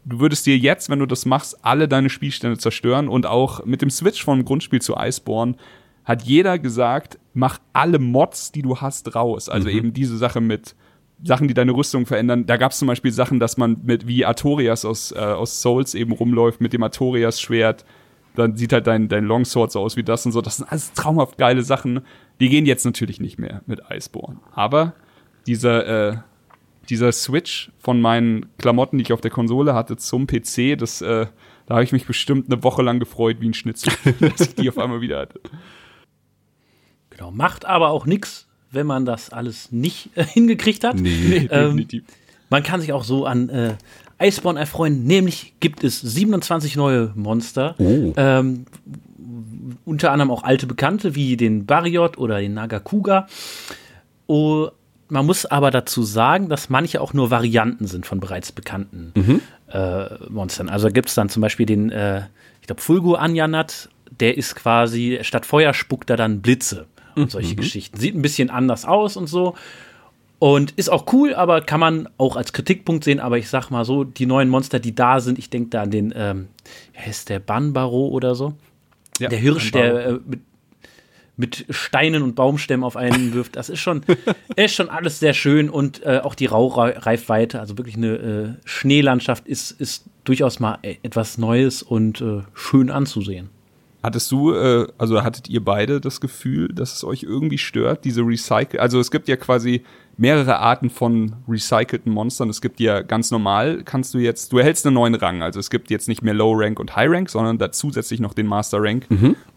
du 0.06 0.20
würdest 0.20 0.46
dir 0.46 0.58
jetzt, 0.58 0.90
wenn 0.90 1.00
du 1.00 1.06
das 1.06 1.26
machst, 1.26 1.64
alle 1.66 1.88
deine 1.88 2.10
Spielstände 2.10 2.58
zerstören 2.58 3.10
und 3.10 3.26
auch 3.26 3.66
mit 3.66 3.82
dem 3.82 3.90
Switch 3.90 4.24
vom 4.24 4.46
Grundspiel 4.46 4.82
zu 4.82 4.96
Iceborne 4.98 5.56
hat 6.06 6.24
jeder 6.24 6.58
gesagt, 6.58 7.20
mach 7.34 7.60
alle 7.74 8.00
Mods, 8.00 8.54
die 8.54 8.62
du 8.62 8.78
hast, 8.78 9.14
raus. 9.14 9.50
Also 9.50 9.68
eben 9.68 9.94
diese 9.94 10.18
Sache 10.18 10.40
mit 10.40 10.74
Sachen, 11.24 11.48
die 11.48 11.54
deine 11.54 11.72
Rüstung 11.72 12.06
verändern. 12.06 12.46
Da 12.46 12.58
gab 12.58 12.72
es 12.72 12.80
zum 12.80 12.88
Beispiel 12.88 13.12
Sachen, 13.12 13.40
dass 13.40 13.58
man 13.58 13.82
mit 13.84 14.08
wie 14.08 14.26
Artorias 14.26 14.86
aus, 14.86 15.12
äh, 15.12 15.18
aus 15.18 15.62
Souls 15.62 15.96
eben 15.96 16.12
rumläuft 16.12 16.62
mit 16.62 16.74
dem 16.74 16.84
Artorias-Schwert. 16.84 17.86
Dann 18.36 18.56
sieht 18.56 18.72
halt 18.72 18.86
dein, 18.86 19.08
dein 19.08 19.26
Longsword 19.26 19.72
so 19.72 19.80
aus 19.80 19.98
wie 19.98 20.04
das 20.04 20.26
und 20.26 20.32
so. 20.32 20.42
Das 20.42 20.58
sind 20.58 20.72
alles 20.72 20.94
traumhaft 20.94 21.38
geile 21.38 21.64
Sachen. 21.64 22.02
Die 22.40 22.50
gehen 22.50 22.68
jetzt 22.68 22.86
natürlich 22.86 23.20
nicht 23.20 23.40
mehr 23.40 23.62
mit 23.66 23.82
Iceborne. 23.90 24.40
Aber 24.54 24.94
dieser, 25.48 26.12
äh, 26.12 26.18
dieser 26.90 27.12
Switch 27.12 27.72
von 27.80 28.00
meinen 28.00 28.46
Klamotten, 28.58 28.98
die 28.98 29.04
ich 29.04 29.14
auf 29.14 29.22
der 29.22 29.32
Konsole 29.32 29.74
hatte, 29.74 29.98
zum 29.98 30.28
PC, 30.28 30.76
das, 30.78 31.02
äh, 31.02 31.26
da 31.66 31.76
habe 31.76 31.84
ich 31.84 31.92
mich 31.92 32.06
bestimmt 32.06 32.52
eine 32.52 32.64
Woche 32.64 32.84
lang 32.84 33.00
gefreut 33.00 33.38
wie 33.40 33.50
ein 33.50 33.54
Schnitzel, 33.56 33.92
dass 34.20 34.42
ich 34.42 34.56
die 34.56 34.70
auf 34.70 34.78
einmal 34.78 35.02
wieder 35.02 35.20
hatte. 35.20 35.42
Genau, 37.10 37.32
macht 37.32 37.66
aber 37.66 37.90
auch 37.90 38.06
nichts, 38.06 38.47
wenn 38.72 38.88
man 38.88 39.06
das 39.06 39.30
alles 39.30 39.72
nicht 39.72 40.10
äh, 40.16 40.24
hingekriegt 40.34 40.84
hat. 40.84 40.96
Nee. 40.96 41.48
Ähm, 41.52 41.78
definitiv. 41.78 42.04
Man 42.50 42.64
kann 42.64 42.82
sich 42.82 42.94
auch 42.94 43.04
so 43.04 43.26
an 43.26 43.50
äh, 43.50 43.76
Iceborne 44.20 44.60
erfreuen. 44.60 45.04
Nämlich 45.04 45.54
gibt 45.60 45.84
es 45.84 46.00
27 46.02 46.76
neue 46.76 47.12
Monster. 47.16 47.76
Oh. 47.78 48.14
Ähm, 48.16 48.66
unter 49.86 50.12
anderem 50.12 50.32
auch 50.32 50.44
alte 50.44 50.66
Bekannte 50.66 51.16
wie 51.16 51.38
den 51.38 51.66
Bariot 51.66 52.18
oder 52.18 52.40
den 52.40 52.54
Nagakuga. 52.54 53.28
Oh, 54.28 54.70
man 55.10 55.26
muss 55.26 55.46
aber 55.46 55.72
dazu 55.72 56.04
sagen, 56.04 56.50
dass 56.50 56.70
manche 56.70 57.02
auch 57.02 57.14
nur 57.14 57.32
Varianten 57.32 57.88
sind 57.88 58.06
von 58.06 58.20
bereits 58.20 58.52
bekannten 58.52 59.14
äh, 59.72 60.30
Monstern. 60.30 60.70
Also 60.70 60.90
gibt 60.90 61.10
es 61.10 61.16
dann 61.16 61.30
zum 61.30 61.42
Beispiel 61.42 61.66
den, 61.66 61.92
äh, 61.92 62.24
ich 62.62 62.68
glaube, 62.68 62.82
Fulgo 62.82 63.16
Anjanat, 63.16 63.90
der 64.20 64.38
ist 64.38 64.56
quasi, 64.56 65.20
statt 65.22 65.46
Feuer 65.46 65.74
spuckt 65.74 66.10
er 66.10 66.18
dann 66.18 66.42
Blitze 66.42 66.88
und 67.18 67.32
solche 67.32 67.56
Geschichten. 67.56 67.98
Sieht 68.00 68.16
ein 68.16 68.22
bisschen 68.22 68.50
anders 68.50 68.86
aus 68.86 69.18
und 69.18 69.28
so. 69.28 69.56
Und 70.40 70.72
ist 70.72 70.90
auch 70.90 71.12
cool, 71.14 71.34
aber 71.34 71.62
kann 71.62 71.80
man 71.80 72.10
auch 72.18 72.36
als 72.36 72.54
Kritikpunkt 72.54 73.04
sehen. 73.04 73.20
Aber 73.20 73.38
ich 73.40 73.50
sag 73.50 73.72
mal 73.72 73.86
so, 73.86 74.04
die 74.04 74.28
neuen 74.28 74.50
Monster, 74.50 74.80
die 74.80 74.94
da 74.94 75.20
sind, 75.20 75.40
ich 75.40 75.50
denke 75.50 75.70
da 75.72 75.82
an 75.82 75.92
den, 75.92 76.14
ähm, 76.16 76.48
wie 76.94 77.00
heißt 77.00 77.30
der 77.30 77.40
Banbaro 77.40 78.08
oder 78.10 78.36
so? 78.36 78.54
Ja, 79.20 79.30
der 79.30 79.40
Hirsch, 79.40 79.72
der 79.72 80.06
äh, 80.06 80.20
mit, 80.28 80.42
mit 81.38 81.66
Steinen 81.72 82.22
und 82.22 82.36
Baumstämmen 82.36 82.84
auf 82.84 82.96
einen 82.98 83.34
wirft. 83.34 83.56
Das 83.56 83.70
ist 83.70 83.80
schon, 83.80 84.04
ist 84.56 84.76
schon 84.76 84.90
alles 84.90 85.20
sehr 85.20 85.34
schön 85.34 85.72
und 85.72 86.06
äh, 86.06 86.20
auch 86.24 86.36
die 86.36 86.46
Raureifweite, 86.46 87.60
also 87.60 87.80
wirklich 87.80 87.96
eine 87.98 88.14
äh, 88.16 88.50
Schneelandschaft, 88.66 89.48
ist, 89.48 89.72
ist 89.72 90.06
durchaus 90.24 90.60
mal 90.60 90.78
e- 90.84 90.98
etwas 91.02 91.40
Neues 91.40 91.82
und 91.82 92.22
äh, 92.22 92.42
schön 92.54 92.92
anzusehen. 92.92 93.50
Hattest 94.08 94.32
du, 94.32 94.54
äh, 94.54 94.88
also 94.98 95.22
hattet 95.22 95.50
ihr 95.50 95.62
beide 95.62 96.00
das 96.00 96.22
Gefühl, 96.22 96.70
dass 96.70 96.94
es 96.94 97.04
euch 97.04 97.24
irgendwie 97.24 97.58
stört, 97.58 98.06
diese 98.06 98.22
Recycle, 98.22 98.80
also 98.80 99.02
es 99.02 99.12
gibt 99.12 99.28
ja 99.28 99.36
quasi 99.36 99.84
mehrere 100.16 100.60
Arten 100.60 100.90
von 100.90 101.36
recycelten 101.46 102.14
Monstern. 102.14 102.50
Es 102.50 102.62
gibt 102.62 102.80
ja 102.80 103.02
ganz 103.02 103.32
normal, 103.32 103.82
kannst 103.84 104.14
du 104.14 104.20
jetzt, 104.20 104.54
du 104.54 104.60
erhältst 104.60 104.86
einen 104.86 104.94
neuen 104.94 105.14
Rang. 105.14 105.42
Also 105.42 105.60
es 105.60 105.70
gibt 105.70 105.90
jetzt 105.90 106.08
nicht 106.08 106.22
mehr 106.22 106.34
Low 106.34 106.54
Rank 106.56 106.80
und 106.80 106.96
High 106.96 107.10
Rank, 107.12 107.30
sondern 107.30 107.58
da 107.58 107.70
zusätzlich 107.74 108.22
noch 108.22 108.34
den 108.34 108.48
Master 108.48 108.82
Rank. 108.82 109.08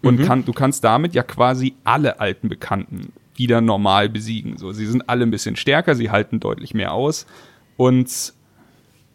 Und 0.02 0.16
Kann, 0.26 0.44
du 0.44 0.52
kannst 0.52 0.82
damit 0.82 1.14
ja 1.14 1.22
quasi 1.22 1.76
alle 1.84 2.18
alten 2.18 2.48
Bekannten 2.48 3.12
wieder 3.36 3.60
normal 3.60 4.08
besiegen. 4.08 4.56
So, 4.56 4.72
sie 4.72 4.86
sind 4.86 5.08
alle 5.08 5.22
ein 5.22 5.30
bisschen 5.30 5.54
stärker, 5.54 5.94
sie 5.94 6.10
halten 6.10 6.40
deutlich 6.40 6.74
mehr 6.74 6.92
aus. 6.92 7.24
Und 7.76 8.34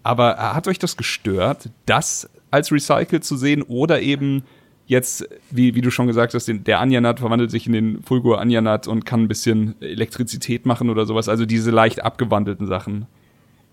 aber 0.02 0.38
hat 0.38 0.70
euch 0.70 0.80
das 0.80 0.96
gestört, 0.96 1.72
das 1.86 2.30
als 2.52 2.72
recycelt 2.72 3.26
zu 3.26 3.36
sehen 3.36 3.64
oder 3.64 4.00
eben 4.00 4.44
jetzt, 4.88 5.28
wie, 5.52 5.76
wie 5.76 5.82
du 5.82 5.92
schon 5.92 6.08
gesagt 6.08 6.34
hast, 6.34 6.48
den, 6.48 6.64
der 6.64 6.80
Anjanat 6.80 7.20
verwandelt 7.20 7.52
sich 7.52 7.68
in 7.68 7.74
den 7.74 8.04
Fulgur 8.04 8.40
Anjanat 8.40 8.88
und 8.88 9.06
kann 9.06 9.24
ein 9.24 9.28
bisschen 9.28 9.80
Elektrizität 9.82 10.66
machen 10.66 10.90
oder 10.90 11.06
sowas, 11.06 11.30
also 11.30 11.46
diese 11.46 11.72
leicht 11.72 12.04
abgewandelten 12.04 12.68
Sachen. 12.68 13.08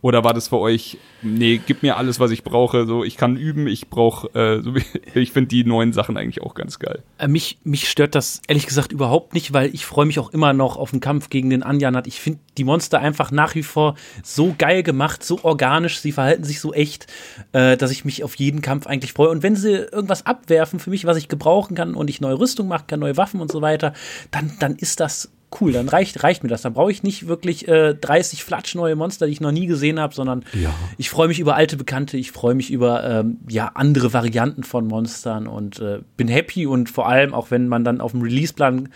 Oder 0.02 0.24
war 0.24 0.34
das 0.34 0.48
für 0.48 0.58
euch, 0.58 0.98
nee, 1.22 1.60
gib 1.64 1.84
mir 1.84 1.96
alles, 1.96 2.18
was 2.18 2.32
ich 2.32 2.42
brauche, 2.42 2.86
so 2.86 3.04
ich 3.04 3.16
kann 3.16 3.36
üben, 3.36 3.68
ich 3.68 3.88
brauche, 3.88 4.28
äh, 4.34 4.60
so, 4.60 4.74
ich 5.14 5.30
finde 5.30 5.48
die 5.48 5.62
neuen 5.62 5.92
Sachen 5.92 6.16
eigentlich 6.16 6.42
auch 6.42 6.54
ganz 6.54 6.80
geil. 6.80 7.04
Äh, 7.18 7.28
mich, 7.28 7.58
mich 7.62 7.88
stört 7.88 8.16
das 8.16 8.42
ehrlich 8.48 8.66
gesagt 8.66 8.90
überhaupt 8.90 9.32
nicht, 9.32 9.52
weil 9.52 9.72
ich 9.72 9.86
freue 9.86 10.04
mich 10.04 10.18
auch 10.18 10.30
immer 10.30 10.52
noch 10.54 10.76
auf 10.76 10.90
den 10.90 10.98
Kampf 10.98 11.30
gegen 11.30 11.50
den 11.50 11.62
Anjanat. 11.62 12.08
Ich 12.08 12.20
finde 12.20 12.40
die 12.58 12.64
Monster 12.64 12.98
einfach 12.98 13.30
nach 13.30 13.54
wie 13.54 13.62
vor 13.62 13.94
so 14.24 14.56
geil 14.58 14.82
gemacht, 14.82 15.22
so 15.22 15.38
organisch, 15.44 16.00
sie 16.00 16.10
verhalten 16.10 16.42
sich 16.42 16.58
so 16.58 16.74
echt, 16.74 17.06
äh, 17.52 17.76
dass 17.76 17.92
ich 17.92 18.04
mich 18.04 18.24
auf 18.24 18.34
jeden 18.34 18.60
Kampf 18.60 18.88
eigentlich 18.88 19.12
freue. 19.12 19.30
Und 19.30 19.44
wenn 19.44 19.54
sie 19.54 19.70
irgendwas 19.70 20.26
abwerfen 20.26 20.80
für 20.80 20.90
mich, 20.90 21.04
was 21.04 21.16
ich 21.16 21.28
gebrauchen 21.28 21.76
kann 21.76 21.94
und 21.94 22.10
ich 22.10 22.20
neue 22.20 22.40
Rüstung 22.40 22.66
machen 22.66 22.88
kann, 22.88 22.98
neue 22.98 23.16
Waffen 23.16 23.40
und 23.40 23.52
so 23.52 23.62
weiter, 23.62 23.92
dann, 24.32 24.50
dann 24.58 24.74
ist 24.74 24.98
das 24.98 25.30
cool, 25.60 25.72
dann 25.72 25.88
reicht, 25.88 26.22
reicht 26.22 26.42
mir 26.42 26.48
das. 26.48 26.62
Dann 26.62 26.72
brauche 26.72 26.90
ich 26.90 27.02
nicht 27.02 27.26
wirklich 27.26 27.68
äh, 27.68 27.94
30 27.94 28.44
Flatsch 28.44 28.74
neue 28.74 28.96
Monster, 28.96 29.26
die 29.26 29.32
ich 29.32 29.40
noch 29.40 29.52
nie 29.52 29.66
gesehen 29.66 30.00
habe, 30.00 30.14
sondern 30.14 30.44
Ja. 30.52 30.72
ich 30.98 31.10
freue 31.10 31.28
mich 31.28 31.38
über 31.40 31.54
alte 31.56 31.76
Bekannte, 31.76 32.16
ich 32.16 32.32
freue 32.32 32.54
mich 32.54 32.70
über 32.70 33.04
ähm, 33.04 33.38
ja, 33.48 33.70
andere 33.74 34.12
Varianten 34.12 34.64
von 34.64 34.86
Monstern 34.86 35.46
und 35.46 35.78
äh, 35.80 36.00
bin 36.16 36.28
happy 36.28 36.66
und 36.66 36.90
vor 36.90 37.08
allem, 37.08 37.34
auch 37.34 37.50
wenn 37.50 37.68
man 37.68 37.84
dann 37.84 38.00
auf 38.00 38.12
dem 38.12 38.22
Releaseplan 38.22 38.88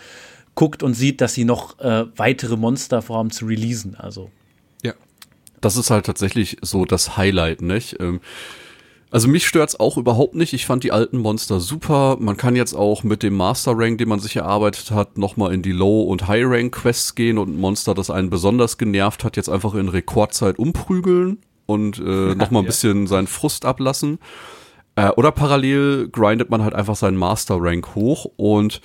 guckt 0.55 0.81
und 0.83 0.93
sieht, 0.95 1.21
dass 1.21 1.33
sie 1.33 1.45
noch 1.45 1.79
äh, 1.79 2.05
weitere 2.15 2.57
Monster 2.57 3.01
vorhaben 3.01 3.29
zu 3.31 3.45
releasen. 3.45 3.95
Also 3.95 4.31
Ja. 4.83 4.93
Das 5.61 5.75
ist 5.77 5.89
halt 5.91 6.05
tatsächlich 6.05 6.57
so 6.61 6.85
das 6.85 7.17
Highlight, 7.17 7.61
nicht? 7.61 7.97
Ähm, 7.99 8.21
also 9.09 9.27
mich 9.27 9.47
stört's 9.47 9.79
auch 9.79 9.97
überhaupt 9.97 10.35
nicht. 10.35 10.53
Ich 10.53 10.65
fand 10.65 10.83
die 10.83 10.91
alten 10.91 11.17
Monster 11.17 11.59
super. 11.59 12.17
Man 12.19 12.35
kann 12.35 12.55
jetzt 12.55 12.73
auch 12.73 13.03
mit 13.03 13.23
dem 13.23 13.37
Master 13.37 13.73
Rank, 13.75 13.99
den 13.99 14.09
man 14.09 14.19
sich 14.19 14.35
erarbeitet 14.35 14.91
hat, 14.91 15.17
nochmal 15.17 15.53
in 15.53 15.61
die 15.61 15.71
Low- 15.71 16.03
und 16.03 16.27
High-Rank-Quests 16.27 17.15
gehen 17.15 17.37
und 17.37 17.49
ein 17.49 17.59
Monster, 17.59 17.93
das 17.93 18.09
einen 18.09 18.29
besonders 18.29 18.77
genervt 18.77 19.23
hat, 19.23 19.37
jetzt 19.37 19.49
einfach 19.49 19.75
in 19.75 19.87
Rekordzeit 19.87 20.59
umprügeln 20.59 21.39
und 21.65 21.99
äh, 21.99 22.01
nochmal 22.35 22.63
ein 22.63 22.67
bisschen 22.67 23.07
seinen 23.07 23.27
Frust 23.27 23.63
ablassen. 23.63 24.19
Äh, 24.95 25.09
oder 25.11 25.31
parallel 25.31 26.09
grindet 26.09 26.49
man 26.49 26.63
halt 26.63 26.73
einfach 26.73 26.95
seinen 26.95 27.17
Master 27.17 27.57
Rank 27.59 27.95
hoch 27.95 28.25
und 28.35 28.81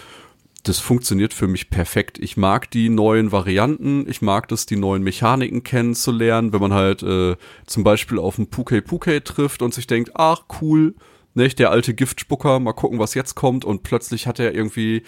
das 0.65 0.79
funktioniert 0.79 1.35
für 1.35 1.49
mich 1.49 1.71
perfekt. 1.71 2.19
Ich 2.19 2.37
mag 2.37 2.71
die 2.71 2.89
neuen 2.89 3.33
Varianten, 3.33 4.09
ich 4.09 4.23
mag 4.23 4.47
das, 4.49 4.65
die 4.67 4.77
neuen 4.77 5.03
Mechaniken 5.03 5.65
kennenzulernen, 5.65 6.53
wenn 6.53 6.61
man 6.61 6.73
halt 6.73 7.03
äh, 7.03 7.37
zum 7.67 7.83
Beispiel 7.83 8.19
auf 8.19 8.39
einen 8.39 8.49
Puke 8.49 8.81
Puke 8.81 9.25
trifft 9.25 9.63
und 9.63 9.75
sich 9.75 9.89
denkt, 9.89 10.13
ach 10.15 10.45
cool, 10.61 10.95
nicht 11.35 11.59
der 11.59 11.71
alte 11.71 11.95
Giftspucker, 11.95 12.61
mal 12.61 12.75
gucken, 12.75 12.99
was 12.99 13.15
jetzt 13.15 13.35
kommt. 13.35 13.65
Und 13.65 13.83
plötzlich 13.83 14.27
hat 14.27 14.39
er 14.39 14.55
irgendwie 14.55 15.03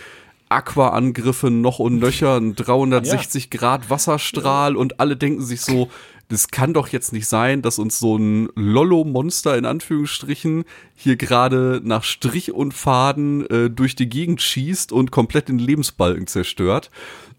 Aqua-Angriffe 0.48 1.50
noch 1.50 1.78
und 1.78 1.98
nöcher, 1.98 2.36
ein 2.36 2.54
360 2.54 3.50
Grad 3.50 3.90
Wasserstrahl. 3.90 4.76
Und 4.76 5.00
alle 5.00 5.16
denken 5.16 5.42
sich 5.42 5.60
so, 5.60 5.88
das 6.28 6.48
kann 6.48 6.72
doch 6.74 6.88
jetzt 6.88 7.12
nicht 7.12 7.26
sein, 7.26 7.62
dass 7.62 7.78
uns 7.78 7.98
so 7.98 8.16
ein 8.16 8.48
Lollo-Monster 8.54 9.56
in 9.56 9.66
Anführungsstrichen 9.66 10.64
hier 10.94 11.16
gerade 11.16 11.80
nach 11.84 12.02
Strich 12.02 12.52
und 12.52 12.72
Faden 12.72 13.48
äh, 13.50 13.70
durch 13.70 13.94
die 13.94 14.08
Gegend 14.08 14.40
schießt 14.40 14.92
und 14.92 15.10
komplett 15.10 15.48
den 15.48 15.58
Lebensbalken 15.58 16.26
zerstört. 16.26 16.90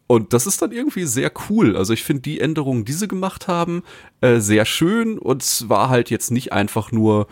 Und 0.08 0.34
das 0.34 0.46
ist 0.46 0.62
dann 0.62 0.72
irgendwie 0.72 1.06
sehr 1.06 1.32
cool. 1.50 1.76
Also 1.76 1.94
ich 1.94 2.04
finde 2.04 2.22
die 2.22 2.40
Änderungen, 2.40 2.86
die 2.86 2.94
sie 2.94 3.08
gemacht 3.08 3.48
haben, 3.48 3.84
äh, 4.22 4.40
sehr 4.40 4.66
schön. 4.66 5.18
Und 5.18 5.42
es 5.42 5.68
war 5.68 5.90
halt 5.90 6.12
jetzt 6.12 6.30
nicht 6.30 6.54
einfach 6.54 6.92
nur 6.92 7.28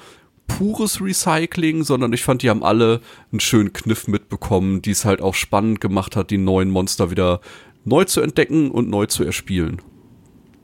pures 0.47 0.99
Recycling, 0.99 1.83
sondern 1.83 2.13
ich 2.13 2.23
fand, 2.23 2.41
die 2.41 2.49
haben 2.49 2.63
alle 2.63 3.01
einen 3.31 3.39
schönen 3.39 3.73
Kniff 3.73 4.07
mitbekommen, 4.07 4.81
die 4.81 4.91
es 4.91 5.05
halt 5.05 5.21
auch 5.21 5.35
spannend 5.35 5.81
gemacht 5.81 6.15
hat, 6.15 6.31
die 6.31 6.37
neuen 6.37 6.71
Monster 6.71 7.11
wieder 7.11 7.41
neu 7.85 8.05
zu 8.05 8.21
entdecken 8.21 8.71
und 8.71 8.89
neu 8.89 9.05
zu 9.05 9.23
erspielen. 9.23 9.81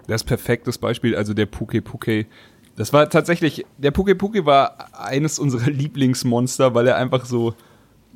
Das 0.10 0.22
ist 0.22 0.28
perfektes 0.28 0.78
Beispiel, 0.78 1.16
also 1.16 1.34
der 1.34 1.46
Puke 1.46 1.82
Puke. 1.82 2.26
Das 2.76 2.94
war 2.94 3.10
tatsächlich, 3.10 3.66
der 3.78 3.92
Puke 3.92 4.16
Puke 4.16 4.46
war 4.46 4.88
eines 5.00 5.40
unserer 5.40 5.70
Lieblingsmonster, 5.70 6.74
weil 6.74 6.88
er 6.88 6.98
einfach 6.98 7.26
so, 7.26 7.54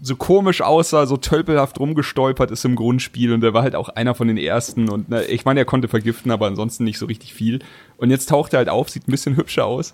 so 0.01 0.15
komisch 0.15 0.62
aussah, 0.62 1.06
so 1.06 1.17
tölpelhaft 1.17 1.79
rumgestolpert 1.79 2.51
ist 2.51 2.65
im 2.65 2.75
Grundspiel 2.75 3.32
und 3.32 3.43
er 3.43 3.53
war 3.53 3.63
halt 3.63 3.75
auch 3.75 3.89
einer 3.89 4.15
von 4.15 4.27
den 4.27 4.38
ersten 4.38 4.89
und 4.89 5.10
na, 5.10 5.21
ich 5.21 5.45
meine, 5.45 5.62
er 5.62 5.65
konnte 5.65 5.88
vergiften, 5.88 6.32
aber 6.32 6.47
ansonsten 6.47 6.84
nicht 6.84 6.97
so 6.97 7.06
richtig 7.06 7.34
viel. 7.34 7.60
Und 7.97 8.10
jetzt 8.10 8.29
taucht 8.29 8.53
er 8.53 8.58
halt 8.58 8.69
auf, 8.69 8.89
sieht 8.89 9.08
ein 9.08 9.12
bisschen 9.12 9.38
hübscher 9.38 9.65
aus 9.65 9.93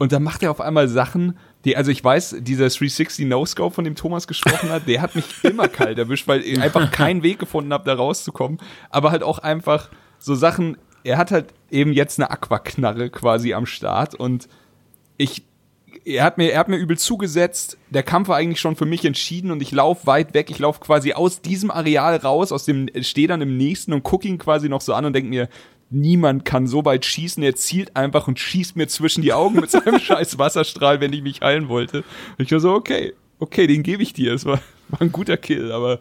und 0.00 0.12
dann 0.12 0.22
macht 0.22 0.42
er 0.42 0.50
auf 0.50 0.62
einmal 0.62 0.88
Sachen, 0.88 1.36
die, 1.66 1.76
also 1.76 1.90
ich 1.90 2.02
weiß, 2.02 2.36
dieser 2.40 2.68
360 2.68 3.26
No-Scope, 3.26 3.74
von 3.74 3.84
dem 3.84 3.96
Thomas 3.96 4.26
gesprochen 4.26 4.70
hat, 4.70 4.88
der 4.88 5.02
hat 5.02 5.14
mich 5.14 5.26
immer 5.42 5.68
kalt 5.68 5.98
erwischt, 5.98 6.26
weil 6.26 6.40
ich 6.40 6.58
einfach 6.58 6.90
keinen 6.90 7.22
Weg 7.22 7.38
gefunden 7.38 7.72
habe, 7.72 7.84
da 7.84 7.94
rauszukommen. 7.94 8.58
Aber 8.88 9.10
halt 9.10 9.22
auch 9.22 9.40
einfach 9.40 9.90
so 10.18 10.34
Sachen, 10.34 10.78
er 11.04 11.18
hat 11.18 11.30
halt 11.30 11.46
eben 11.70 11.92
jetzt 11.92 12.18
eine 12.18 12.30
Aquaknarre 12.30 13.10
quasi 13.10 13.54
am 13.54 13.66
Start 13.66 14.14
und 14.14 14.48
ich, 15.16 15.42
er 16.04 16.24
hat 16.24 16.38
mir, 16.38 16.52
er 16.52 16.60
hat 16.60 16.68
mir 16.68 16.76
übel 16.76 16.98
zugesetzt. 16.98 17.76
Der 17.90 18.02
Kampf 18.02 18.28
war 18.28 18.36
eigentlich 18.36 18.60
schon 18.60 18.76
für 18.76 18.86
mich 18.86 19.04
entschieden 19.04 19.50
und 19.50 19.60
ich 19.60 19.70
laufe 19.72 20.06
weit 20.06 20.34
weg. 20.34 20.50
Ich 20.50 20.58
laufe 20.58 20.80
quasi 20.80 21.12
aus 21.12 21.42
diesem 21.42 21.70
Areal 21.70 22.16
raus, 22.16 22.52
aus 22.52 22.64
dem, 22.64 22.88
stehe 23.02 23.28
dann 23.28 23.42
im 23.42 23.56
nächsten 23.56 23.92
und 23.92 24.02
gucke 24.02 24.26
ihn 24.26 24.38
quasi 24.38 24.68
noch 24.68 24.80
so 24.80 24.94
an 24.94 25.04
und 25.04 25.12
denke 25.12 25.28
mir, 25.28 25.48
niemand 25.90 26.44
kann 26.44 26.66
so 26.66 26.84
weit 26.84 27.04
schießen. 27.04 27.42
Er 27.42 27.54
zielt 27.56 27.96
einfach 27.96 28.28
und 28.28 28.38
schießt 28.38 28.76
mir 28.76 28.88
zwischen 28.88 29.22
die 29.22 29.32
Augen 29.32 29.60
mit 29.60 29.70
seinem 29.70 29.98
scheiß 30.00 30.38
Wasserstrahl, 30.38 31.00
wenn 31.00 31.12
ich 31.12 31.22
mich 31.22 31.42
heilen 31.42 31.68
wollte. 31.68 31.98
Und 32.38 32.44
ich 32.44 32.52
war 32.52 32.60
so, 32.60 32.72
okay, 32.72 33.12
okay, 33.38 33.66
den 33.66 33.82
gebe 33.82 34.02
ich 34.02 34.12
dir. 34.12 34.32
Es 34.32 34.44
war, 34.44 34.60
war 34.88 35.02
ein 35.02 35.12
guter 35.12 35.36
Kill, 35.36 35.72
aber 35.72 36.00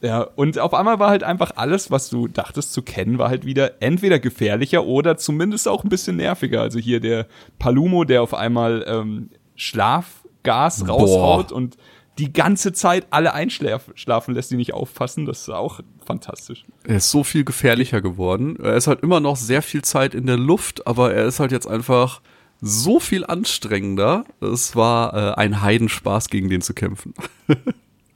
ja, 0.00 0.22
und 0.22 0.58
auf 0.58 0.74
einmal 0.74 0.98
war 0.98 1.10
halt 1.10 1.24
einfach 1.24 1.52
alles, 1.56 1.90
was 1.90 2.08
du 2.08 2.28
dachtest 2.28 2.72
zu 2.72 2.82
kennen, 2.82 3.18
war 3.18 3.28
halt 3.28 3.44
wieder 3.44 3.82
entweder 3.82 4.18
gefährlicher 4.18 4.84
oder 4.84 5.16
zumindest 5.16 5.66
auch 5.66 5.82
ein 5.82 5.88
bisschen 5.88 6.16
nerviger. 6.16 6.60
Also 6.62 6.78
hier 6.78 7.00
der 7.00 7.26
Palumo, 7.58 8.04
der 8.04 8.22
auf 8.22 8.34
einmal 8.34 8.84
ähm, 8.86 9.30
Schlafgas 9.56 10.84
Boah. 10.84 10.90
raushaut 10.90 11.52
und 11.52 11.76
die 12.18 12.32
ganze 12.32 12.72
Zeit 12.72 13.06
alle 13.10 13.32
einschlafen 13.32 14.34
lässt, 14.34 14.50
die 14.50 14.56
nicht 14.56 14.74
aufpassen. 14.74 15.26
Das 15.26 15.42
ist 15.42 15.50
auch 15.50 15.80
fantastisch. 16.04 16.64
Er 16.84 16.96
ist 16.96 17.10
so 17.10 17.24
viel 17.24 17.44
gefährlicher 17.44 18.00
geworden. 18.00 18.56
Er 18.62 18.76
ist 18.76 18.86
halt 18.86 19.00
immer 19.02 19.20
noch 19.20 19.36
sehr 19.36 19.62
viel 19.62 19.82
Zeit 19.82 20.14
in 20.14 20.26
der 20.26 20.36
Luft, 20.36 20.86
aber 20.86 21.14
er 21.14 21.26
ist 21.26 21.40
halt 21.40 21.52
jetzt 21.52 21.66
einfach 21.66 22.20
so 22.60 22.98
viel 22.98 23.24
anstrengender. 23.24 24.24
Es 24.40 24.74
war 24.74 25.14
äh, 25.14 25.34
ein 25.34 25.62
Heidenspaß, 25.62 26.28
gegen 26.28 26.48
den 26.48 26.60
zu 26.60 26.74
kämpfen. 26.74 27.14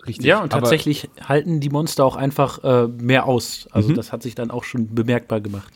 Richtig. 0.07 0.27
Ja, 0.27 0.43
und 0.43 0.51
tatsächlich 0.51 1.09
halten 1.23 1.61
die 1.61 1.71
Monster 1.71 2.05
auch 2.05 2.17
einfach 2.17 2.63
äh, 2.65 2.89
mehr 2.89 3.27
aus. 3.27 3.69
Also 3.71 3.91
Mhm. 3.91 3.95
das 3.95 4.13
hat 4.13 4.23
sich 4.23 4.35
dann 4.35 4.51
auch 4.51 4.65
schon 4.65 4.95
bemerkbar 4.95 5.41
gemacht. 5.41 5.73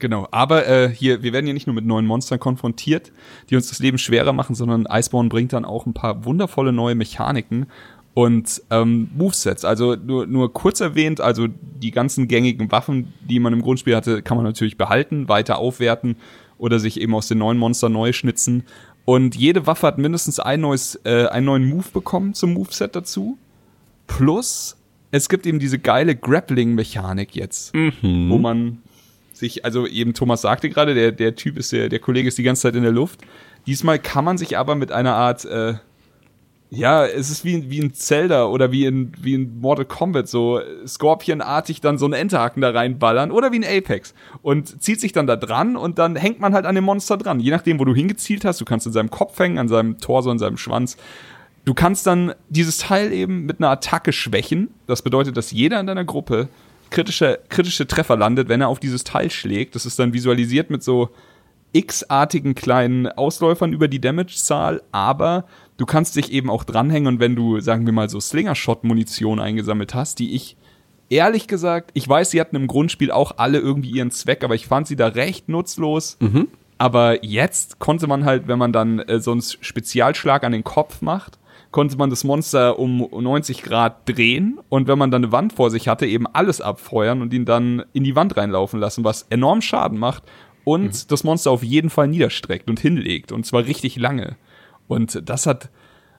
Genau, 0.00 0.26
aber 0.32 0.66
äh, 0.66 0.88
hier, 0.88 1.22
wir 1.22 1.32
werden 1.32 1.44
hier 1.44 1.54
nicht 1.54 1.68
nur 1.68 1.74
mit 1.74 1.86
neuen 1.86 2.06
Monstern 2.06 2.40
konfrontiert, 2.40 3.12
die 3.50 3.54
uns 3.54 3.68
das 3.68 3.78
Leben 3.78 3.98
schwerer 3.98 4.32
machen, 4.32 4.56
sondern 4.56 4.86
Iceborne 4.90 5.28
bringt 5.28 5.52
dann 5.52 5.64
auch 5.64 5.86
ein 5.86 5.94
paar 5.94 6.24
wundervolle 6.24 6.72
neue 6.72 6.96
Mechaniken 6.96 7.66
und 8.14 8.62
ähm, 8.70 9.10
Movesets. 9.14 9.64
Also 9.64 9.94
nur, 9.94 10.26
nur 10.26 10.52
kurz 10.52 10.80
erwähnt, 10.80 11.20
also 11.20 11.46
die 11.46 11.92
ganzen 11.92 12.26
gängigen 12.26 12.72
Waffen, 12.72 13.12
die 13.20 13.38
man 13.38 13.52
im 13.52 13.62
Grundspiel 13.62 13.94
hatte, 13.94 14.22
kann 14.22 14.36
man 14.36 14.44
natürlich 14.44 14.76
behalten, 14.76 15.28
weiter 15.28 15.58
aufwerten 15.58 16.16
oder 16.58 16.80
sich 16.80 17.00
eben 17.00 17.14
aus 17.14 17.28
den 17.28 17.38
neuen 17.38 17.58
Monstern 17.58 17.92
neu 17.92 18.12
schnitzen. 18.12 18.64
Und 19.04 19.36
jede 19.36 19.68
Waffe 19.68 19.86
hat 19.86 19.98
mindestens 19.98 20.40
ein 20.40 20.60
neues, 20.62 21.00
äh, 21.04 21.26
einen 21.26 21.46
neuen 21.46 21.68
Move 21.68 21.86
bekommen 21.92 22.34
zum 22.34 22.54
Moveset 22.54 22.96
dazu. 22.96 23.38
Plus, 24.06 24.76
es 25.10 25.28
gibt 25.28 25.46
eben 25.46 25.58
diese 25.58 25.78
geile 25.78 26.16
Grappling-Mechanik 26.16 27.34
jetzt, 27.36 27.74
wo 28.02 28.38
man 28.38 28.78
sich, 29.32 29.64
also 29.64 29.86
eben 29.86 30.14
Thomas 30.14 30.42
sagte 30.42 30.70
gerade, 30.70 30.94
der, 30.94 31.12
der 31.12 31.34
Typ 31.34 31.58
ist, 31.58 31.72
der, 31.72 31.88
der 31.88 31.98
Kollege 31.98 32.28
ist 32.28 32.38
die 32.38 32.42
ganze 32.42 32.62
Zeit 32.62 32.76
in 32.76 32.82
der 32.82 32.92
Luft. 32.92 33.20
Diesmal 33.66 33.98
kann 33.98 34.24
man 34.24 34.38
sich 34.38 34.56
aber 34.56 34.74
mit 34.74 34.92
einer 34.92 35.14
Art, 35.14 35.44
äh, 35.44 35.74
ja, 36.70 37.04
es 37.04 37.28
ist 37.28 37.44
wie, 37.44 37.68
wie 37.68 37.80
ein 37.80 37.92
Zelda 37.92 38.46
oder 38.46 38.72
wie 38.72 38.86
in, 38.86 39.12
wie 39.20 39.34
in 39.34 39.60
Mortal 39.60 39.84
Kombat, 39.84 40.26
so 40.26 40.60
Scorpion-artig 40.86 41.82
dann 41.82 41.98
so 41.98 42.06
einen 42.06 42.14
Enterhaken 42.14 42.62
da 42.62 42.70
reinballern 42.70 43.30
oder 43.30 43.52
wie 43.52 43.58
ein 43.58 43.64
Apex 43.64 44.14
und 44.40 44.82
zieht 44.82 44.98
sich 44.98 45.12
dann 45.12 45.26
da 45.26 45.36
dran 45.36 45.76
und 45.76 45.98
dann 45.98 46.16
hängt 46.16 46.40
man 46.40 46.54
halt 46.54 46.64
an 46.64 46.74
dem 46.74 46.84
Monster 46.84 47.18
dran. 47.18 47.40
Je 47.40 47.50
nachdem, 47.50 47.78
wo 47.78 47.84
du 47.84 47.94
hingezielt 47.94 48.46
hast, 48.46 48.60
du 48.60 48.64
kannst 48.64 48.86
in 48.86 48.92
seinem 48.94 49.10
Kopf 49.10 49.38
hängen, 49.38 49.58
an 49.58 49.68
seinem 49.68 49.98
Torso, 49.98 50.30
an 50.30 50.38
seinem 50.38 50.56
Schwanz. 50.56 50.96
Du 51.64 51.74
kannst 51.74 52.06
dann 52.06 52.34
dieses 52.48 52.78
Teil 52.78 53.12
eben 53.12 53.46
mit 53.46 53.60
einer 53.60 53.70
Attacke 53.70 54.12
schwächen. 54.12 54.70
Das 54.86 55.02
bedeutet, 55.02 55.36
dass 55.36 55.52
jeder 55.52 55.78
in 55.78 55.86
deiner 55.86 56.04
Gruppe 56.04 56.48
kritische, 56.90 57.38
kritische 57.48 57.86
Treffer 57.86 58.16
landet, 58.16 58.48
wenn 58.48 58.60
er 58.60 58.68
auf 58.68 58.80
dieses 58.80 59.04
Teil 59.04 59.30
schlägt. 59.30 59.74
Das 59.74 59.86
ist 59.86 59.98
dann 59.98 60.12
visualisiert 60.12 60.70
mit 60.70 60.82
so 60.82 61.10
x-artigen 61.72 62.54
kleinen 62.54 63.06
Ausläufern 63.06 63.72
über 63.72 63.88
die 63.88 64.00
Damage-Zahl, 64.00 64.82
aber 64.92 65.46
du 65.78 65.86
kannst 65.86 66.16
dich 66.16 66.30
eben 66.30 66.50
auch 66.50 66.64
dranhängen 66.64 67.14
und 67.14 67.20
wenn 67.20 67.34
du, 67.34 67.60
sagen 67.60 67.86
wir 67.86 67.94
mal, 67.94 68.10
so 68.10 68.20
Slinger-Shot-Munition 68.20 69.40
eingesammelt 69.40 69.94
hast, 69.94 70.18
die 70.18 70.34
ich 70.34 70.56
ehrlich 71.08 71.46
gesagt, 71.46 71.90
ich 71.94 72.06
weiß, 72.06 72.30
sie 72.30 72.40
hatten 72.40 72.56
im 72.56 72.66
Grundspiel 72.66 73.10
auch 73.10 73.38
alle 73.38 73.58
irgendwie 73.58 73.90
ihren 73.90 74.10
Zweck, 74.10 74.44
aber 74.44 74.54
ich 74.54 74.66
fand 74.66 74.86
sie 74.86 74.96
da 74.96 75.08
recht 75.08 75.48
nutzlos. 75.48 76.18
Aber 76.76 77.24
jetzt 77.24 77.78
konnte 77.78 78.06
man 78.06 78.24
halt, 78.24 78.48
wenn 78.48 78.58
man 78.58 78.72
dann 78.72 78.98
äh, 78.98 79.20
so 79.20 79.30
einen 79.30 79.42
Spezialschlag 79.42 80.44
an 80.44 80.52
den 80.52 80.64
Kopf 80.64 81.00
macht, 81.00 81.38
konnte 81.72 81.96
man 81.96 82.10
das 82.10 82.22
Monster 82.22 82.78
um 82.78 83.08
90 83.10 83.62
Grad 83.62 84.08
drehen 84.08 84.60
und 84.68 84.86
wenn 84.86 84.98
man 84.98 85.10
dann 85.10 85.24
eine 85.24 85.32
Wand 85.32 85.54
vor 85.54 85.70
sich 85.70 85.88
hatte, 85.88 86.06
eben 86.06 86.26
alles 86.26 86.60
abfeuern 86.60 87.22
und 87.22 87.32
ihn 87.32 87.44
dann 87.44 87.82
in 87.92 88.04
die 88.04 88.14
Wand 88.14 88.36
reinlaufen 88.36 88.78
lassen, 88.78 89.04
was 89.04 89.22
enorm 89.30 89.62
Schaden 89.62 89.98
macht 89.98 90.22
und 90.64 91.10
das 91.10 91.24
Monster 91.24 91.50
auf 91.50 91.64
jeden 91.64 91.90
Fall 91.90 92.08
niederstreckt 92.08 92.70
und 92.70 92.78
hinlegt 92.78 93.32
und 93.32 93.44
zwar 93.44 93.64
richtig 93.64 93.96
lange. 93.96 94.36
Und 94.86 95.28
das 95.28 95.46
hat 95.46 95.70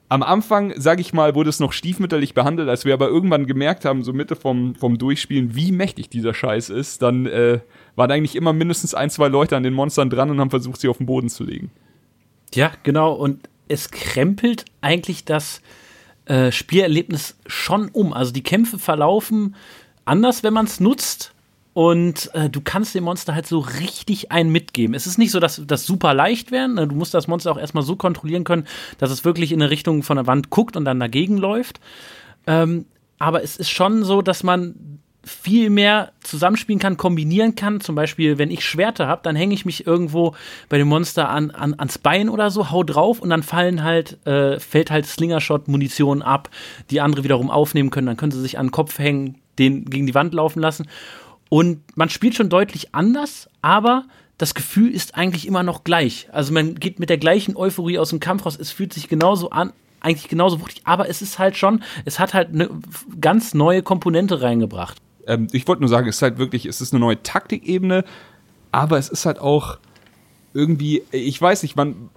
am 0.08 0.22
Anfang, 0.22 0.74
sag 0.76 1.00
ich 1.00 1.12
mal, 1.12 1.34
wurde 1.34 1.50
es 1.50 1.60
noch 1.60 1.72
stiefmütterlich 1.72 2.34
behandelt, 2.34 2.68
als 2.68 2.84
wir 2.84 2.92
aber 2.92 3.08
irgendwann 3.08 3.46
gemerkt 3.46 3.84
haben, 3.84 4.02
so 4.02 4.12
Mitte 4.12 4.36
vom, 4.36 4.74
vom 4.74 4.98
Durchspielen, 4.98 5.54
wie 5.54 5.72
mächtig 5.72 6.10
dieser 6.10 6.34
Scheiß 6.34 6.68
ist, 6.68 7.00
dann 7.00 7.26
äh, 7.26 7.60
waren 7.96 8.10
eigentlich 8.10 8.36
immer 8.36 8.52
mindestens 8.52 8.94
ein, 8.94 9.08
zwei 9.08 9.28
Leute 9.28 9.56
an 9.56 9.62
den 9.62 9.72
Monstern 9.72 10.10
dran 10.10 10.30
und 10.30 10.40
haben 10.40 10.50
versucht, 10.50 10.80
sie 10.80 10.88
auf 10.88 10.98
den 10.98 11.06
Boden 11.06 11.28
zu 11.28 11.44
legen. 11.44 11.70
Ja, 12.54 12.72
genau. 12.82 13.12
Und 13.14 13.48
es 13.68 13.90
krempelt 13.90 14.64
eigentlich 14.80 15.24
das 15.24 15.60
äh, 16.26 16.52
Spielerlebnis 16.52 17.36
schon 17.46 17.88
um. 17.88 18.12
Also 18.12 18.32
die 18.32 18.42
Kämpfe 18.42 18.78
verlaufen 18.78 19.54
anders, 20.04 20.42
wenn 20.42 20.54
man 20.54 20.66
es 20.66 20.80
nutzt. 20.80 21.32
Und 21.72 22.32
äh, 22.34 22.48
du 22.48 22.60
kannst 22.60 22.94
dem 22.94 23.02
Monster 23.04 23.34
halt 23.34 23.48
so 23.48 23.58
richtig 23.58 24.30
einen 24.30 24.50
mitgeben. 24.50 24.94
Es 24.94 25.08
ist 25.08 25.18
nicht 25.18 25.32
so, 25.32 25.40
dass 25.40 25.60
das 25.66 25.84
super 25.84 26.14
leicht 26.14 26.52
werden. 26.52 26.76
Ne? 26.76 26.86
Du 26.86 26.94
musst 26.94 27.14
das 27.14 27.26
Monster 27.26 27.50
auch 27.50 27.58
erstmal 27.58 27.82
so 27.82 27.96
kontrollieren 27.96 28.44
können, 28.44 28.66
dass 28.98 29.10
es 29.10 29.24
wirklich 29.24 29.50
in 29.50 29.60
eine 29.60 29.70
Richtung 29.70 30.04
von 30.04 30.16
der 30.16 30.28
Wand 30.28 30.50
guckt 30.50 30.76
und 30.76 30.84
dann 30.84 31.00
dagegen 31.00 31.36
läuft. 31.36 31.80
Ähm, 32.46 32.86
aber 33.18 33.42
es 33.42 33.56
ist 33.56 33.70
schon 33.70 34.04
so, 34.04 34.22
dass 34.22 34.44
man 34.44 35.00
viel 35.24 35.70
mehr 35.70 36.12
zusammenspielen 36.20 36.78
kann, 36.78 36.96
kombinieren 36.96 37.54
kann. 37.54 37.80
Zum 37.80 37.94
Beispiel, 37.94 38.38
wenn 38.38 38.50
ich 38.50 38.64
Schwerter 38.64 39.06
habe, 39.06 39.22
dann 39.22 39.36
hänge 39.36 39.54
ich 39.54 39.64
mich 39.64 39.86
irgendwo 39.86 40.34
bei 40.68 40.78
dem 40.78 40.88
Monster 40.88 41.28
an, 41.28 41.50
an, 41.50 41.74
ans 41.78 41.98
Bein 41.98 42.28
oder 42.28 42.50
so, 42.50 42.70
hau 42.70 42.82
drauf 42.82 43.20
und 43.20 43.30
dann 43.30 43.42
fallen 43.42 43.82
halt, 43.82 44.24
äh, 44.26 44.60
fällt 44.60 44.90
halt 44.90 45.06
Slingershot-Munition 45.06 46.22
ab, 46.22 46.50
die 46.90 47.00
andere 47.00 47.24
wiederum 47.24 47.50
aufnehmen 47.50 47.90
können. 47.90 48.06
Dann 48.06 48.16
können 48.16 48.32
sie 48.32 48.40
sich 48.40 48.58
an 48.58 48.66
den 48.66 48.72
Kopf 48.72 48.98
hängen, 48.98 49.36
den 49.58 49.84
gegen 49.86 50.06
die 50.06 50.14
Wand 50.14 50.34
laufen 50.34 50.60
lassen. 50.60 50.88
Und 51.48 51.80
man 51.96 52.08
spielt 52.08 52.34
schon 52.34 52.48
deutlich 52.48 52.94
anders, 52.94 53.48
aber 53.62 54.04
das 54.38 54.54
Gefühl 54.54 54.90
ist 54.90 55.14
eigentlich 55.14 55.46
immer 55.46 55.62
noch 55.62 55.84
gleich. 55.84 56.28
Also 56.32 56.52
man 56.52 56.74
geht 56.74 56.98
mit 56.98 57.10
der 57.10 57.18
gleichen 57.18 57.56
Euphorie 57.56 57.98
aus 57.98 58.10
dem 58.10 58.20
Kampf 58.20 58.44
raus. 58.44 58.58
Es 58.60 58.72
fühlt 58.72 58.92
sich 58.92 59.08
genauso 59.08 59.50
an, 59.50 59.72
eigentlich 60.00 60.28
genauso 60.28 60.60
wuchtig, 60.60 60.82
aber 60.84 61.08
es 61.08 61.22
ist 61.22 61.38
halt 61.38 61.56
schon, 61.56 61.82
es 62.04 62.18
hat 62.18 62.34
halt 62.34 62.50
eine 62.50 62.68
ganz 63.20 63.54
neue 63.54 63.82
Komponente 63.82 64.42
reingebracht. 64.42 65.00
Ähm, 65.26 65.48
ich 65.52 65.66
wollte 65.66 65.82
nur 65.82 65.88
sagen, 65.88 66.08
es 66.08 66.16
ist 66.16 66.22
halt 66.22 66.38
wirklich, 66.38 66.66
es 66.66 66.80
ist 66.80 66.92
eine 66.92 67.00
neue 67.00 67.22
Taktikebene, 67.22 68.04
aber 68.72 68.98
es 68.98 69.08
ist 69.08 69.26
halt 69.26 69.38
auch 69.38 69.78
irgendwie, 70.52 71.02
ich 71.10 71.40
weiß 71.40 71.62
nicht, 71.62 71.76
man, 71.76 72.10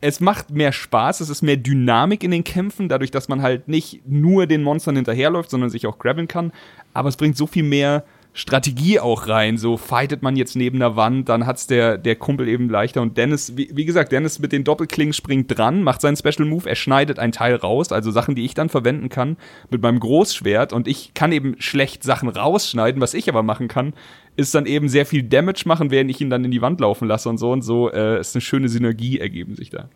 es 0.00 0.20
macht 0.20 0.50
mehr 0.50 0.72
Spaß, 0.72 1.20
es 1.20 1.28
ist 1.28 1.42
mehr 1.42 1.56
Dynamik 1.56 2.24
in 2.24 2.30
den 2.30 2.44
Kämpfen, 2.44 2.88
dadurch, 2.88 3.10
dass 3.10 3.28
man 3.28 3.42
halt 3.42 3.68
nicht 3.68 4.02
nur 4.06 4.46
den 4.46 4.62
Monstern 4.62 4.96
hinterherläuft, 4.96 5.50
sondern 5.50 5.70
sich 5.70 5.86
auch 5.86 5.98
grabben 5.98 6.28
kann. 6.28 6.52
Aber 6.94 7.08
es 7.08 7.16
bringt 7.16 7.36
so 7.36 7.46
viel 7.46 7.62
mehr 7.62 8.04
Strategie 8.32 9.00
auch 9.00 9.28
rein. 9.28 9.58
So 9.58 9.76
fightet 9.76 10.22
man 10.22 10.36
jetzt 10.36 10.54
neben 10.54 10.78
der 10.78 10.96
Wand, 10.96 11.28
dann 11.28 11.46
hat's 11.46 11.66
der, 11.66 11.98
der 11.98 12.16
Kumpel 12.16 12.48
eben 12.48 12.68
leichter. 12.68 13.02
Und 13.02 13.16
Dennis, 13.16 13.56
wie, 13.56 13.70
wie 13.74 13.84
gesagt, 13.84 14.12
Dennis 14.12 14.38
mit 14.38 14.52
den 14.52 14.64
Doppelklingen 14.64 15.12
springt 15.12 15.56
dran, 15.56 15.82
macht 15.82 16.00
seinen 16.00 16.16
Special 16.16 16.46
Move, 16.46 16.68
er 16.68 16.76
schneidet 16.76 17.18
ein 17.18 17.32
Teil 17.32 17.56
raus, 17.56 17.92
also 17.92 18.10
Sachen, 18.10 18.34
die 18.34 18.44
ich 18.44 18.54
dann 18.54 18.68
verwenden 18.68 19.08
kann 19.08 19.36
mit 19.70 19.82
meinem 19.82 20.00
Großschwert. 20.00 20.72
Und 20.72 20.86
ich 20.86 21.12
kann 21.14 21.32
eben 21.32 21.56
schlecht 21.58 22.02
Sachen 22.04 22.28
rausschneiden. 22.28 23.00
Was 23.00 23.14
ich 23.14 23.28
aber 23.28 23.42
machen 23.42 23.68
kann, 23.68 23.94
ist 24.36 24.54
dann 24.54 24.66
eben 24.66 24.88
sehr 24.88 25.06
viel 25.06 25.22
Damage 25.22 25.62
machen, 25.66 25.90
während 25.90 26.10
ich 26.10 26.20
ihn 26.20 26.30
dann 26.30 26.44
in 26.44 26.50
die 26.50 26.62
Wand 26.62 26.80
laufen 26.80 27.08
lasse 27.08 27.28
und 27.28 27.38
so 27.38 27.50
und 27.50 27.62
so. 27.62 27.90
Äh, 27.90 28.20
ist 28.20 28.34
eine 28.34 28.42
schöne 28.42 28.68
Synergie 28.68 29.18
ergeben 29.18 29.56
sich 29.56 29.70
da. 29.70 29.88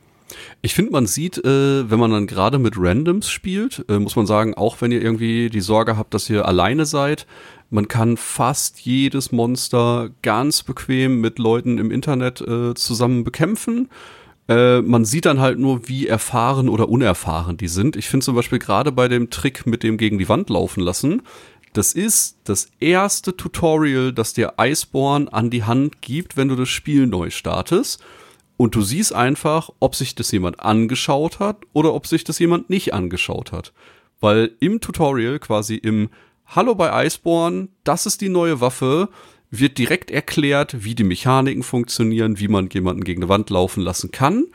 Ich 0.62 0.74
finde, 0.74 0.92
man 0.92 1.06
sieht, 1.06 1.38
äh, 1.38 1.90
wenn 1.90 1.98
man 1.98 2.10
dann 2.10 2.26
gerade 2.26 2.58
mit 2.58 2.74
Randoms 2.76 3.28
spielt, 3.28 3.84
äh, 3.88 3.98
muss 3.98 4.16
man 4.16 4.26
sagen, 4.26 4.54
auch 4.54 4.80
wenn 4.80 4.92
ihr 4.92 5.02
irgendwie 5.02 5.50
die 5.50 5.60
Sorge 5.60 5.96
habt, 5.96 6.14
dass 6.14 6.30
ihr 6.30 6.46
alleine 6.46 6.86
seid, 6.86 7.26
man 7.70 7.88
kann 7.88 8.16
fast 8.16 8.80
jedes 8.80 9.32
Monster 9.32 10.10
ganz 10.22 10.62
bequem 10.62 11.20
mit 11.20 11.38
Leuten 11.38 11.78
im 11.78 11.90
Internet 11.90 12.40
äh, 12.40 12.74
zusammen 12.74 13.24
bekämpfen. 13.24 13.88
Äh, 14.48 14.82
man 14.82 15.04
sieht 15.04 15.26
dann 15.26 15.40
halt 15.40 15.58
nur, 15.58 15.88
wie 15.88 16.06
erfahren 16.06 16.68
oder 16.68 16.88
unerfahren 16.88 17.56
die 17.56 17.68
sind. 17.68 17.96
Ich 17.96 18.08
finde 18.08 18.24
zum 18.24 18.34
Beispiel 18.34 18.58
gerade 18.58 18.92
bei 18.92 19.08
dem 19.08 19.30
Trick 19.30 19.66
mit 19.66 19.82
dem 19.82 19.96
gegen 19.96 20.18
die 20.18 20.28
Wand 20.28 20.50
laufen 20.50 20.80
lassen, 20.80 21.22
das 21.74 21.92
ist 21.92 22.38
das 22.44 22.68
erste 22.78 23.36
Tutorial, 23.36 24.12
das 24.12 24.32
dir 24.32 24.54
Iceborne 24.60 25.32
an 25.32 25.50
die 25.50 25.64
Hand 25.64 26.00
gibt, 26.02 26.36
wenn 26.36 26.48
du 26.48 26.54
das 26.54 26.68
Spiel 26.68 27.08
neu 27.08 27.30
startest. 27.30 28.00
Und 28.56 28.74
du 28.74 28.82
siehst 28.82 29.12
einfach, 29.12 29.70
ob 29.80 29.94
sich 29.94 30.14
das 30.14 30.30
jemand 30.30 30.60
angeschaut 30.60 31.40
hat 31.40 31.58
oder 31.72 31.94
ob 31.94 32.06
sich 32.06 32.24
das 32.24 32.38
jemand 32.38 32.70
nicht 32.70 32.94
angeschaut 32.94 33.52
hat. 33.52 33.72
Weil 34.20 34.52
im 34.60 34.80
Tutorial, 34.80 35.38
quasi 35.38 35.74
im 35.74 36.08
Hallo 36.46 36.74
bei 36.74 37.06
Iceborne, 37.06 37.68
das 37.82 38.06
ist 38.06 38.20
die 38.20 38.28
neue 38.28 38.60
Waffe, 38.60 39.08
wird 39.50 39.78
direkt 39.78 40.10
erklärt, 40.10 40.84
wie 40.84 40.94
die 40.94 41.04
Mechaniken 41.04 41.62
funktionieren, 41.62 42.38
wie 42.38 42.48
man 42.48 42.68
jemanden 42.68 43.04
gegen 43.04 43.22
eine 43.22 43.28
Wand 43.28 43.50
laufen 43.50 43.82
lassen 43.82 44.10
kann. 44.10 44.46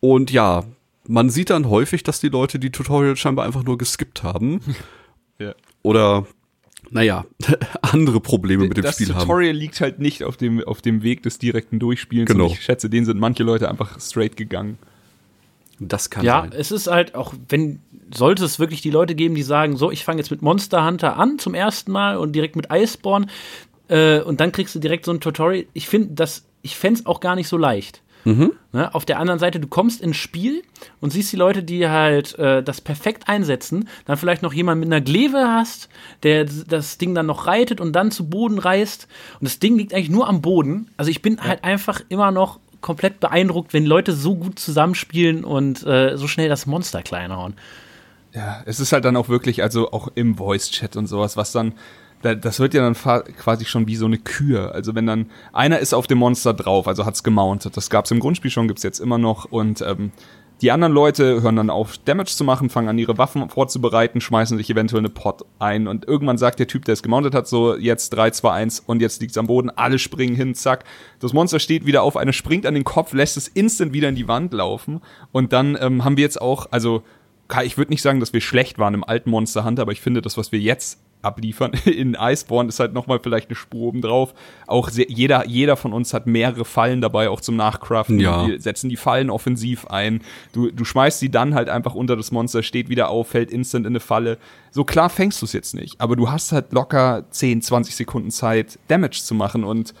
Und 0.00 0.30
ja, 0.30 0.64
man 1.06 1.30
sieht 1.30 1.50
dann 1.50 1.68
häufig, 1.68 2.02
dass 2.02 2.20
die 2.20 2.28
Leute 2.28 2.58
die 2.58 2.70
Tutorials 2.70 3.18
scheinbar 3.18 3.46
einfach 3.46 3.64
nur 3.64 3.78
geskippt 3.78 4.22
haben. 4.22 4.60
ja. 5.38 5.54
Oder 5.82 6.26
naja, 6.90 7.24
andere 7.82 8.20
Probleme 8.20 8.64
mit 8.64 8.76
dem 8.76 8.82
das 8.82 8.94
Spiel 8.94 9.08
haben. 9.08 9.14
Das 9.14 9.24
Tutorial 9.24 9.54
liegt 9.54 9.80
halt 9.80 9.98
nicht 9.98 10.24
auf 10.24 10.36
dem, 10.36 10.62
auf 10.64 10.82
dem 10.82 11.02
Weg 11.02 11.22
des 11.22 11.38
direkten 11.38 11.78
Durchspielens. 11.78 12.30
Genau. 12.30 12.46
Und 12.46 12.52
ich 12.52 12.62
schätze, 12.62 12.88
den 12.88 13.04
sind 13.04 13.18
manche 13.18 13.42
Leute 13.42 13.68
einfach 13.68 14.00
straight 14.00 14.36
gegangen. 14.36 14.78
Das 15.80 16.10
kann 16.10 16.24
ja, 16.24 16.40
sein. 16.42 16.52
es 16.52 16.72
ist 16.72 16.88
halt 16.88 17.14
auch, 17.14 17.34
wenn, 17.48 17.80
sollte 18.12 18.44
es 18.44 18.58
wirklich 18.58 18.80
die 18.80 18.90
Leute 18.90 19.14
geben, 19.14 19.34
die 19.34 19.42
sagen, 19.42 19.76
so, 19.76 19.90
ich 19.90 20.04
fange 20.04 20.18
jetzt 20.18 20.30
mit 20.30 20.42
Monster 20.42 20.84
Hunter 20.84 21.16
an 21.16 21.38
zum 21.38 21.54
ersten 21.54 21.92
Mal 21.92 22.16
und 22.16 22.32
direkt 22.32 22.56
mit 22.56 22.66
Iceborne 22.72 23.26
äh, 23.88 24.20
und 24.20 24.40
dann 24.40 24.50
kriegst 24.50 24.74
du 24.74 24.80
direkt 24.80 25.04
so 25.04 25.12
ein 25.12 25.20
Tutorial. 25.20 25.66
Ich 25.74 25.88
finde 25.88 26.14
das, 26.14 26.46
ich 26.62 26.76
fände 26.76 27.00
es 27.00 27.06
auch 27.06 27.20
gar 27.20 27.36
nicht 27.36 27.48
so 27.48 27.56
leicht. 27.56 28.02
Mhm. 28.24 28.52
Ne? 28.72 28.94
Auf 28.94 29.04
der 29.04 29.18
anderen 29.18 29.38
Seite, 29.38 29.60
du 29.60 29.68
kommst 29.68 30.00
ins 30.00 30.16
Spiel 30.16 30.62
und 31.00 31.12
siehst 31.12 31.32
die 31.32 31.36
Leute, 31.36 31.62
die 31.62 31.88
halt 31.88 32.38
äh, 32.38 32.62
das 32.62 32.80
perfekt 32.80 33.28
einsetzen, 33.28 33.88
dann 34.04 34.16
vielleicht 34.16 34.42
noch 34.42 34.52
jemand 34.52 34.80
mit 34.80 34.88
einer 34.88 35.00
Gleve 35.00 35.48
hast, 35.48 35.88
der 36.22 36.44
das 36.44 36.98
Ding 36.98 37.14
dann 37.14 37.26
noch 37.26 37.46
reitet 37.46 37.80
und 37.80 37.92
dann 37.92 38.10
zu 38.10 38.28
Boden 38.28 38.58
reißt. 38.58 39.08
Und 39.40 39.44
das 39.44 39.58
Ding 39.58 39.78
liegt 39.78 39.94
eigentlich 39.94 40.10
nur 40.10 40.28
am 40.28 40.42
Boden. 40.42 40.90
Also 40.96 41.10
ich 41.10 41.22
bin 41.22 41.36
ja. 41.36 41.44
halt 41.44 41.64
einfach 41.64 42.00
immer 42.08 42.30
noch 42.30 42.60
komplett 42.80 43.20
beeindruckt, 43.20 43.72
wenn 43.72 43.86
Leute 43.86 44.12
so 44.12 44.36
gut 44.36 44.58
zusammenspielen 44.58 45.44
und 45.44 45.84
äh, 45.86 46.16
so 46.16 46.28
schnell 46.28 46.48
das 46.48 46.66
Monster 46.66 47.02
kleinhauen. 47.02 47.54
Ja, 48.34 48.62
es 48.66 48.78
ist 48.78 48.92
halt 48.92 49.04
dann 49.04 49.16
auch 49.16 49.28
wirklich, 49.28 49.62
also 49.62 49.90
auch 49.90 50.08
im 50.14 50.36
Voice-Chat 50.36 50.96
und 50.96 51.06
sowas, 51.06 51.36
was 51.36 51.50
dann, 51.52 51.72
das 52.22 52.58
wird 52.60 52.74
ja 52.74 52.82
dann 52.82 52.94
quasi 52.94 53.64
schon 53.64 53.86
wie 53.86 53.96
so 53.96 54.06
eine 54.06 54.18
Kür. 54.18 54.72
Also 54.72 54.94
wenn 54.94 55.06
dann 55.06 55.30
einer 55.52 55.78
ist 55.78 55.94
auf 55.94 56.06
dem 56.06 56.18
Monster 56.18 56.52
drauf, 56.52 56.88
also 56.88 57.06
hat's 57.06 57.22
gemountet, 57.22 57.76
das 57.76 57.90
gab's 57.90 58.10
im 58.10 58.20
Grundspiel 58.20 58.50
schon, 58.50 58.68
gibt's 58.68 58.82
jetzt 58.82 58.98
immer 58.98 59.18
noch 59.18 59.44
und 59.44 59.82
ähm, 59.82 60.12
die 60.60 60.72
anderen 60.72 60.92
Leute 60.92 61.40
hören 61.40 61.54
dann 61.54 61.70
auf, 61.70 61.98
Damage 61.98 62.30
zu 62.30 62.42
machen, 62.42 62.68
fangen 62.68 62.88
an, 62.88 62.98
ihre 62.98 63.16
Waffen 63.16 63.48
vorzubereiten, 63.48 64.20
schmeißen 64.20 64.58
sich 64.58 64.68
eventuell 64.68 65.02
eine 65.02 65.08
Pot 65.08 65.44
ein. 65.60 65.86
Und 65.86 66.08
irgendwann 66.08 66.36
sagt 66.36 66.58
der 66.58 66.66
Typ, 66.66 66.84
der 66.84 66.94
es 66.94 67.02
gemountet 67.04 67.32
hat, 67.32 67.46
so 67.46 67.76
jetzt 67.76 68.10
3, 68.10 68.32
2, 68.32 68.50
1 68.50 68.80
und 68.80 69.00
jetzt 69.00 69.20
liegt's 69.20 69.38
am 69.38 69.46
Boden, 69.46 69.70
alle 69.70 70.00
springen 70.00 70.34
hin, 70.34 70.56
zack. 70.56 70.84
Das 71.20 71.32
Monster 71.32 71.60
steht 71.60 71.86
wieder 71.86 72.02
auf, 72.02 72.16
eine 72.16 72.32
springt 72.32 72.66
an 72.66 72.74
den 72.74 72.82
Kopf, 72.82 73.12
lässt 73.12 73.36
es 73.36 73.46
instant 73.46 73.92
wieder 73.92 74.08
in 74.08 74.16
die 74.16 74.26
Wand 74.26 74.52
laufen. 74.52 75.00
Und 75.30 75.52
dann 75.52 75.78
ähm, 75.80 76.04
haben 76.04 76.16
wir 76.16 76.24
jetzt 76.24 76.40
auch, 76.40 76.66
also 76.72 77.04
ich 77.62 77.78
würde 77.78 77.92
nicht 77.92 78.02
sagen, 78.02 78.18
dass 78.18 78.32
wir 78.32 78.40
schlecht 78.40 78.80
waren 78.80 78.94
im 78.94 79.04
alten 79.04 79.30
Monster 79.30 79.64
Hunter, 79.64 79.82
aber 79.82 79.92
ich 79.92 80.00
finde, 80.00 80.22
das, 80.22 80.36
was 80.36 80.50
wir 80.50 80.58
jetzt 80.58 80.98
abliefern. 81.22 81.72
In 81.84 82.16
Iceborne 82.18 82.68
ist 82.68 82.80
halt 82.80 82.92
nochmal 82.92 83.20
vielleicht 83.22 83.48
eine 83.48 83.56
Spur 83.56 83.88
oben 83.88 84.00
drauf. 84.00 84.34
Auch 84.66 84.88
sehr, 84.88 85.06
jeder, 85.08 85.46
jeder 85.46 85.76
von 85.76 85.92
uns 85.92 86.14
hat 86.14 86.26
mehrere 86.26 86.64
Fallen 86.64 87.00
dabei, 87.00 87.28
auch 87.28 87.40
zum 87.40 87.56
Nachcraften. 87.56 88.20
Ja. 88.20 88.46
Wir 88.46 88.60
setzen 88.60 88.88
die 88.88 88.96
Fallen 88.96 89.30
offensiv 89.30 89.86
ein. 89.86 90.20
Du, 90.52 90.70
du 90.70 90.84
schmeißt 90.84 91.18
sie 91.18 91.30
dann 91.30 91.54
halt 91.54 91.68
einfach 91.68 91.94
unter 91.94 92.16
das 92.16 92.30
Monster, 92.30 92.62
steht 92.62 92.88
wieder 92.88 93.08
auf, 93.08 93.28
fällt 93.28 93.50
instant 93.50 93.86
in 93.86 93.92
eine 93.92 94.00
Falle. 94.00 94.38
So 94.70 94.84
klar 94.84 95.10
fängst 95.10 95.40
du 95.42 95.46
es 95.46 95.52
jetzt 95.52 95.74
nicht, 95.74 96.00
aber 96.00 96.16
du 96.16 96.30
hast 96.30 96.52
halt 96.52 96.72
locker 96.72 97.24
10, 97.30 97.62
20 97.62 97.96
Sekunden 97.96 98.30
Zeit, 98.30 98.78
Damage 98.88 99.20
zu 99.22 99.34
machen 99.34 99.64
und 99.64 99.94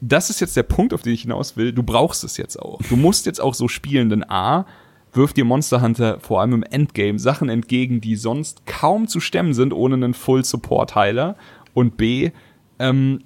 das 0.00 0.30
ist 0.30 0.40
jetzt 0.40 0.56
der 0.56 0.62
Punkt, 0.62 0.94
auf 0.94 1.02
den 1.02 1.12
ich 1.12 1.22
hinaus 1.22 1.56
will. 1.56 1.72
Du 1.72 1.82
brauchst 1.82 2.24
es 2.24 2.38
jetzt 2.38 2.56
auch. 2.58 2.80
Du 2.88 2.96
musst 2.96 3.26
jetzt 3.26 3.40
auch 3.40 3.52
so 3.52 3.68
spielen, 3.68 4.08
denn 4.08 4.24
A, 4.28 4.64
wirft 5.12 5.36
dir 5.36 5.44
Monster 5.44 5.82
Hunter 5.82 6.20
vor 6.20 6.40
allem 6.40 6.54
im 6.54 6.62
Endgame 6.62 7.18
Sachen 7.18 7.48
entgegen, 7.48 8.00
die 8.00 8.16
sonst 8.16 8.66
kaum 8.66 9.08
zu 9.08 9.20
stemmen 9.20 9.54
sind 9.54 9.72
ohne 9.72 9.94
einen 9.94 10.14
Full 10.14 10.44
Support 10.44 10.94
Heiler. 10.94 11.36
Und 11.74 11.96
B, 11.96 12.30
ähm, 12.78 13.20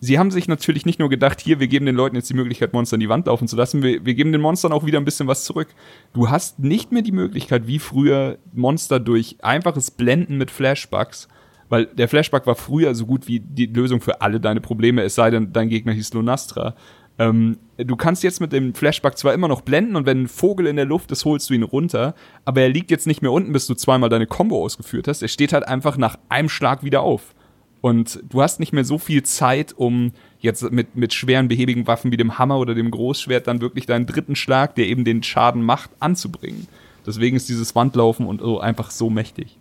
sie 0.00 0.18
haben 0.18 0.30
sich 0.30 0.48
natürlich 0.48 0.86
nicht 0.86 0.98
nur 0.98 1.08
gedacht, 1.08 1.40
hier, 1.40 1.60
wir 1.60 1.68
geben 1.68 1.86
den 1.86 1.94
Leuten 1.94 2.16
jetzt 2.16 2.30
die 2.30 2.34
Möglichkeit, 2.34 2.72
Monster 2.72 2.94
in 2.94 3.00
die 3.00 3.08
Wand 3.08 3.26
laufen 3.26 3.48
zu 3.48 3.56
lassen, 3.56 3.82
wir, 3.82 4.04
wir 4.04 4.14
geben 4.14 4.32
den 4.32 4.40
Monstern 4.40 4.72
auch 4.72 4.84
wieder 4.84 4.98
ein 4.98 5.04
bisschen 5.04 5.28
was 5.28 5.44
zurück. 5.44 5.68
Du 6.12 6.30
hast 6.30 6.58
nicht 6.58 6.92
mehr 6.92 7.02
die 7.02 7.12
Möglichkeit, 7.12 7.66
wie 7.66 7.78
früher 7.78 8.38
Monster 8.52 9.00
durch 9.00 9.36
einfaches 9.42 9.90
Blenden 9.90 10.38
mit 10.38 10.50
Flashbugs, 10.50 11.28
weil 11.68 11.86
der 11.86 12.08
Flashbug 12.08 12.46
war 12.46 12.56
früher 12.56 12.94
so 12.94 13.06
gut 13.06 13.28
wie 13.28 13.40
die 13.40 13.66
Lösung 13.66 14.00
für 14.00 14.20
alle 14.22 14.40
deine 14.40 14.60
Probleme, 14.60 15.02
es 15.02 15.14
sei 15.14 15.30
denn, 15.30 15.52
dein 15.52 15.68
Gegner 15.68 15.92
hieß 15.92 16.12
Lunastra. 16.14 16.74
Ähm, 17.18 17.58
du 17.84 17.96
kannst 17.96 18.22
jetzt 18.22 18.40
mit 18.40 18.52
dem 18.52 18.74
Flashback 18.74 19.16
zwar 19.18 19.34
immer 19.34 19.48
noch 19.48 19.60
blenden 19.60 19.96
und 19.96 20.06
wenn 20.06 20.22
ein 20.22 20.28
Vogel 20.28 20.66
in 20.66 20.76
der 20.76 20.84
Luft 20.84 21.10
ist, 21.12 21.24
holst 21.24 21.50
du 21.50 21.54
ihn 21.54 21.62
runter, 21.62 22.14
aber 22.44 22.62
er 22.62 22.68
liegt 22.68 22.90
jetzt 22.90 23.06
nicht 23.06 23.22
mehr 23.22 23.32
unten, 23.32 23.52
bis 23.52 23.66
du 23.66 23.74
zweimal 23.74 24.08
deine 24.08 24.26
Combo 24.26 24.62
ausgeführt 24.64 25.08
hast. 25.08 25.22
Er 25.22 25.28
steht 25.28 25.52
halt 25.52 25.66
einfach 25.66 25.96
nach 25.96 26.18
einem 26.28 26.48
Schlag 26.48 26.84
wieder 26.84 27.02
auf. 27.02 27.34
Und 27.80 28.20
du 28.28 28.42
hast 28.42 28.60
nicht 28.60 28.72
mehr 28.72 28.84
so 28.84 28.98
viel 28.98 29.22
Zeit, 29.22 29.72
um 29.72 30.12
jetzt 30.38 30.70
mit, 30.70 30.96
mit 30.96 31.14
schweren, 31.14 31.48
behäbigen 31.48 31.86
Waffen 31.86 32.12
wie 32.12 32.18
dem 32.18 32.38
Hammer 32.38 32.58
oder 32.58 32.74
dem 32.74 32.90
Großschwert 32.90 33.46
dann 33.46 33.62
wirklich 33.62 33.86
deinen 33.86 34.06
dritten 34.06 34.36
Schlag, 34.36 34.74
der 34.74 34.86
eben 34.86 35.04
den 35.04 35.22
Schaden 35.22 35.62
macht, 35.62 35.90
anzubringen. 35.98 36.66
Deswegen 37.06 37.36
ist 37.36 37.48
dieses 37.48 37.74
Wandlaufen 37.74 38.26
und 38.26 38.42
so 38.42 38.60
einfach 38.60 38.90
so 38.90 39.08
mächtig. 39.08 39.56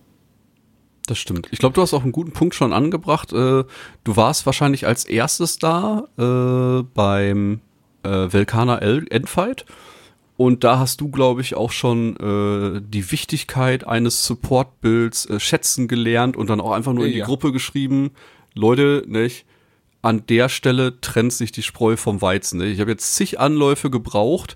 Das 1.06 1.18
stimmt. 1.18 1.48
Ich 1.52 1.60
glaube, 1.60 1.74
du 1.74 1.82
hast 1.82 1.94
auch 1.94 2.04
einen 2.04 2.12
guten 2.12 2.34
Punkt 2.34 2.54
schon 2.54 2.74
angebracht. 2.74 3.34
Äh, 3.34 3.64
du 4.04 4.16
warst 4.16 4.46
wahrscheinlich 4.46 4.86
als 4.86 5.06
erstes 5.06 5.58
da 5.58 6.04
äh, 6.18 6.84
beim 6.94 7.62
äh, 8.04 8.32
Velkana 8.32 8.80
Endfight. 8.80 9.66
Und 10.38 10.64
da 10.64 10.80
hast 10.80 11.02
du, 11.02 11.10
glaube 11.10 11.42
ich, 11.42 11.56
auch 11.56 11.72
schon 11.72 12.16
äh, 12.16 12.82
die 12.82 13.12
Wichtigkeit 13.12 13.86
eines 13.86 14.26
Support-Builds 14.26 15.26
äh, 15.26 15.40
schätzen 15.40 15.90
gelernt 15.90 16.38
und 16.38 16.50
dann 16.50 16.62
auch 16.62 16.72
einfach 16.72 16.94
nur 16.94 17.06
in 17.06 17.12
die 17.12 17.18
Ja. 17.20 17.26
Gruppe 17.26 17.52
geschrieben, 17.52 18.12
Leute, 18.56 19.04
nicht? 19.06 19.46
An 20.02 20.26
der 20.28 20.48
Stelle 20.48 21.02
trennt 21.02 21.34
sich 21.34 21.52
die 21.52 21.62
Spreu 21.62 21.98
vom 21.98 22.22
Weizen. 22.22 22.60
Nicht? 22.60 22.72
Ich 22.74 22.80
habe 22.80 22.92
jetzt 22.92 23.16
zig 23.16 23.38
Anläufe 23.38 23.90
gebraucht 23.90 24.56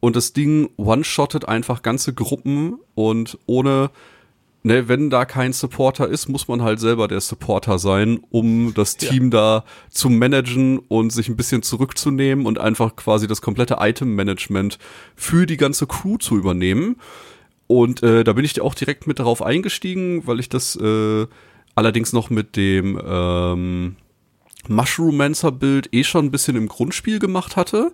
und 0.00 0.16
das 0.16 0.32
Ding 0.32 0.70
one-shottet 0.78 1.46
einfach 1.46 1.82
ganze 1.82 2.14
Gruppen 2.14 2.78
und 2.94 3.36
ohne, 3.44 3.90
ne, 4.68 4.86
wenn 4.86 5.10
da 5.10 5.24
kein 5.24 5.52
Supporter 5.52 6.06
ist, 6.06 6.28
muss 6.28 6.46
man 6.46 6.62
halt 6.62 6.78
selber 6.78 7.08
der 7.08 7.20
Supporter 7.20 7.78
sein, 7.78 8.20
um 8.30 8.74
das 8.74 8.96
Team 8.96 9.30
da 9.30 9.64
zu 9.90 10.10
managen 10.10 10.78
und 10.78 11.10
sich 11.10 11.28
ein 11.28 11.36
bisschen 11.36 11.62
zurückzunehmen 11.62 12.46
und 12.46 12.58
einfach 12.60 12.94
quasi 12.94 13.26
das 13.26 13.40
komplette 13.40 13.78
Item-Management 13.80 14.78
für 15.16 15.46
die 15.46 15.56
ganze 15.56 15.86
Crew 15.86 16.18
zu 16.18 16.36
übernehmen. 16.36 16.96
Und 17.66 18.02
äh, 18.02 18.24
da 18.24 18.34
bin 18.34 18.44
ich 18.44 18.60
auch 18.60 18.74
direkt 18.74 19.06
mit 19.06 19.18
darauf 19.18 19.42
eingestiegen, 19.42 20.26
weil 20.26 20.38
ich 20.38 20.48
das 20.48 20.76
äh, 20.76 21.26
allerdings 21.74 22.12
noch 22.12 22.28
mit 22.30 22.56
dem 22.56 23.00
ähm, 23.04 23.96
Mushromancer-Bild 24.68 25.94
eh 25.94 26.04
schon 26.04 26.26
ein 26.26 26.30
bisschen 26.30 26.56
im 26.56 26.68
Grundspiel 26.68 27.18
gemacht 27.18 27.56
hatte. 27.56 27.92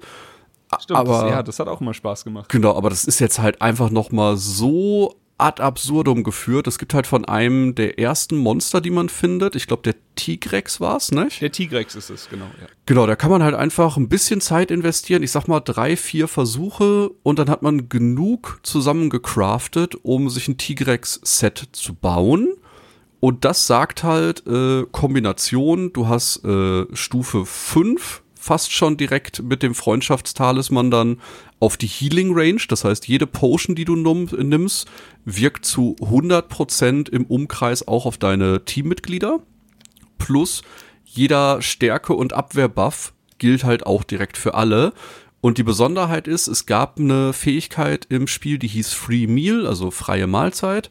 Stimmt, 0.81 0.99
aber 0.99 1.23
das, 1.23 1.31
ja, 1.31 1.43
das 1.45 1.59
hat 1.61 1.69
auch 1.69 1.81
immer 1.81 1.95
Spaß 1.95 2.25
gemacht. 2.25 2.49
Genau, 2.49 2.77
aber 2.77 2.91
das 2.91 3.05
ist 3.05 3.21
jetzt 3.21 3.39
halt 3.39 3.63
einfach 3.63 3.91
noch 3.91 4.11
mal 4.11 4.37
so 4.37 5.15
ad 5.39 5.61
absurdum 5.61 6.23
geführt. 6.23 6.67
Es 6.67 6.79
gibt 6.79 6.95
halt 6.95 7.07
von 7.07 7.25
einem 7.25 7.75
der 7.75 7.99
ersten 7.99 8.37
Monster, 8.37 8.81
die 8.81 8.91
man 8.91 9.09
findet, 9.09 9.57
ich 9.57 9.67
glaube 9.67 9.83
der 9.83 9.95
Tigrex 10.15 10.81
war's, 10.81 11.11
nicht? 11.11 11.41
Der 11.41 11.51
Tigrex 11.51 11.95
ist 11.95 12.11
es, 12.11 12.29
genau. 12.29 12.47
Ja. 12.61 12.67
Genau, 12.87 13.07
da 13.07 13.17
kann 13.17 13.31
man 13.31 13.43
halt 13.43 13.55
einfach 13.55 13.97
ein 13.97 14.09
bisschen 14.09 14.41
Zeit 14.41 14.71
investieren. 14.71 15.23
Ich 15.23 15.33
sag 15.33 15.49
mal 15.49 15.61
drei, 15.61 15.97
vier 15.97 16.29
Versuche 16.29 17.11
und 17.23 17.39
dann 17.39 17.51
hat 17.51 17.63
man 17.63 17.89
genug 17.89 18.61
zusammengecraftet, 18.63 19.97
um 20.03 20.31
sich 20.31 20.49
ein 20.49 20.57
Tigrex-Set 20.57 21.69
zu 21.73 21.95
bauen. 21.95 22.55
Und 23.21 23.45
das 23.45 23.67
sagt 23.67 24.05
halt 24.05 24.47
äh, 24.47 24.85
Kombination, 24.93 25.93
du 25.93 26.09
hast 26.09 26.45
äh, 26.45 26.85
Stufe 26.95 27.47
5 27.47 28.23
fast 28.45 28.73
schon 28.73 28.99
direkt 28.99 29.43
mit 29.43 29.63
dem 29.63 29.75
Freundschaftstalisman 29.75 30.91
dann 30.91 31.21
auf 31.61 31.79
die 31.79 31.87
Healing 31.87 32.35
Range. 32.35 32.61
Das 32.69 32.85
heißt, 32.85 33.09
jede 33.09 33.27
Potion, 33.27 33.75
die 33.75 33.87
du 33.87 33.97
nimmst, 33.97 34.87
wirkt 35.25 35.65
zu 35.65 35.97
100% 35.99 37.09
im 37.09 37.25
Umkreis 37.25 37.89
auch 37.89 38.05
auf 38.05 38.19
deine 38.19 38.67
Teammitglieder. 38.67 39.41
Plus 40.19 40.61
jeder 41.07 41.63
Stärke- 41.63 42.13
und 42.13 42.35
Abwehrbuff 42.35 43.15
gilt 43.39 43.65
halt 43.65 43.87
auch 43.87 44.05
direkt 44.05 44.37
für 44.37 44.53
alle. 44.53 44.93
Und 45.41 45.57
die 45.57 45.63
Besonderheit 45.63 46.29
ist, 46.29 46.47
es 46.47 46.67
gab 46.67 46.99
eine 46.99 47.33
Fähigkeit 47.33 48.07
im 48.11 48.27
Spiel, 48.27 48.59
die 48.59 48.69
hieß 48.69 48.93
Free 48.93 49.27
Meal, 49.27 49.67
also 49.67 49.91
freie 49.91 50.27
Mahlzeit. 50.27 50.91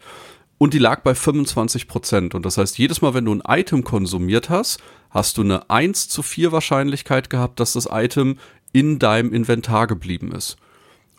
Und 0.58 0.74
die 0.74 0.80
lag 0.80 1.02
bei 1.02 1.12
25%. 1.12 2.36
Und 2.36 2.46
das 2.46 2.58
heißt, 2.58 2.78
jedes 2.78 3.02
Mal, 3.02 3.14
wenn 3.14 3.26
du 3.26 3.34
ein 3.34 3.44
Item 3.48 3.84
konsumiert 3.84 4.50
hast, 4.50 4.80
hast 5.10 5.38
du 5.38 5.42
eine 5.42 5.70
1 5.70 6.10
zu 6.10 6.24
4 6.24 6.52
Wahrscheinlichkeit 6.52 7.30
gehabt, 7.30 7.60
dass 7.60 7.74
das 7.74 7.88
Item 7.92 8.38
in 8.72 9.00
deinem 9.00 9.34
Inventar 9.34 9.88
geblieben 9.88 10.32
ist. 10.32 10.58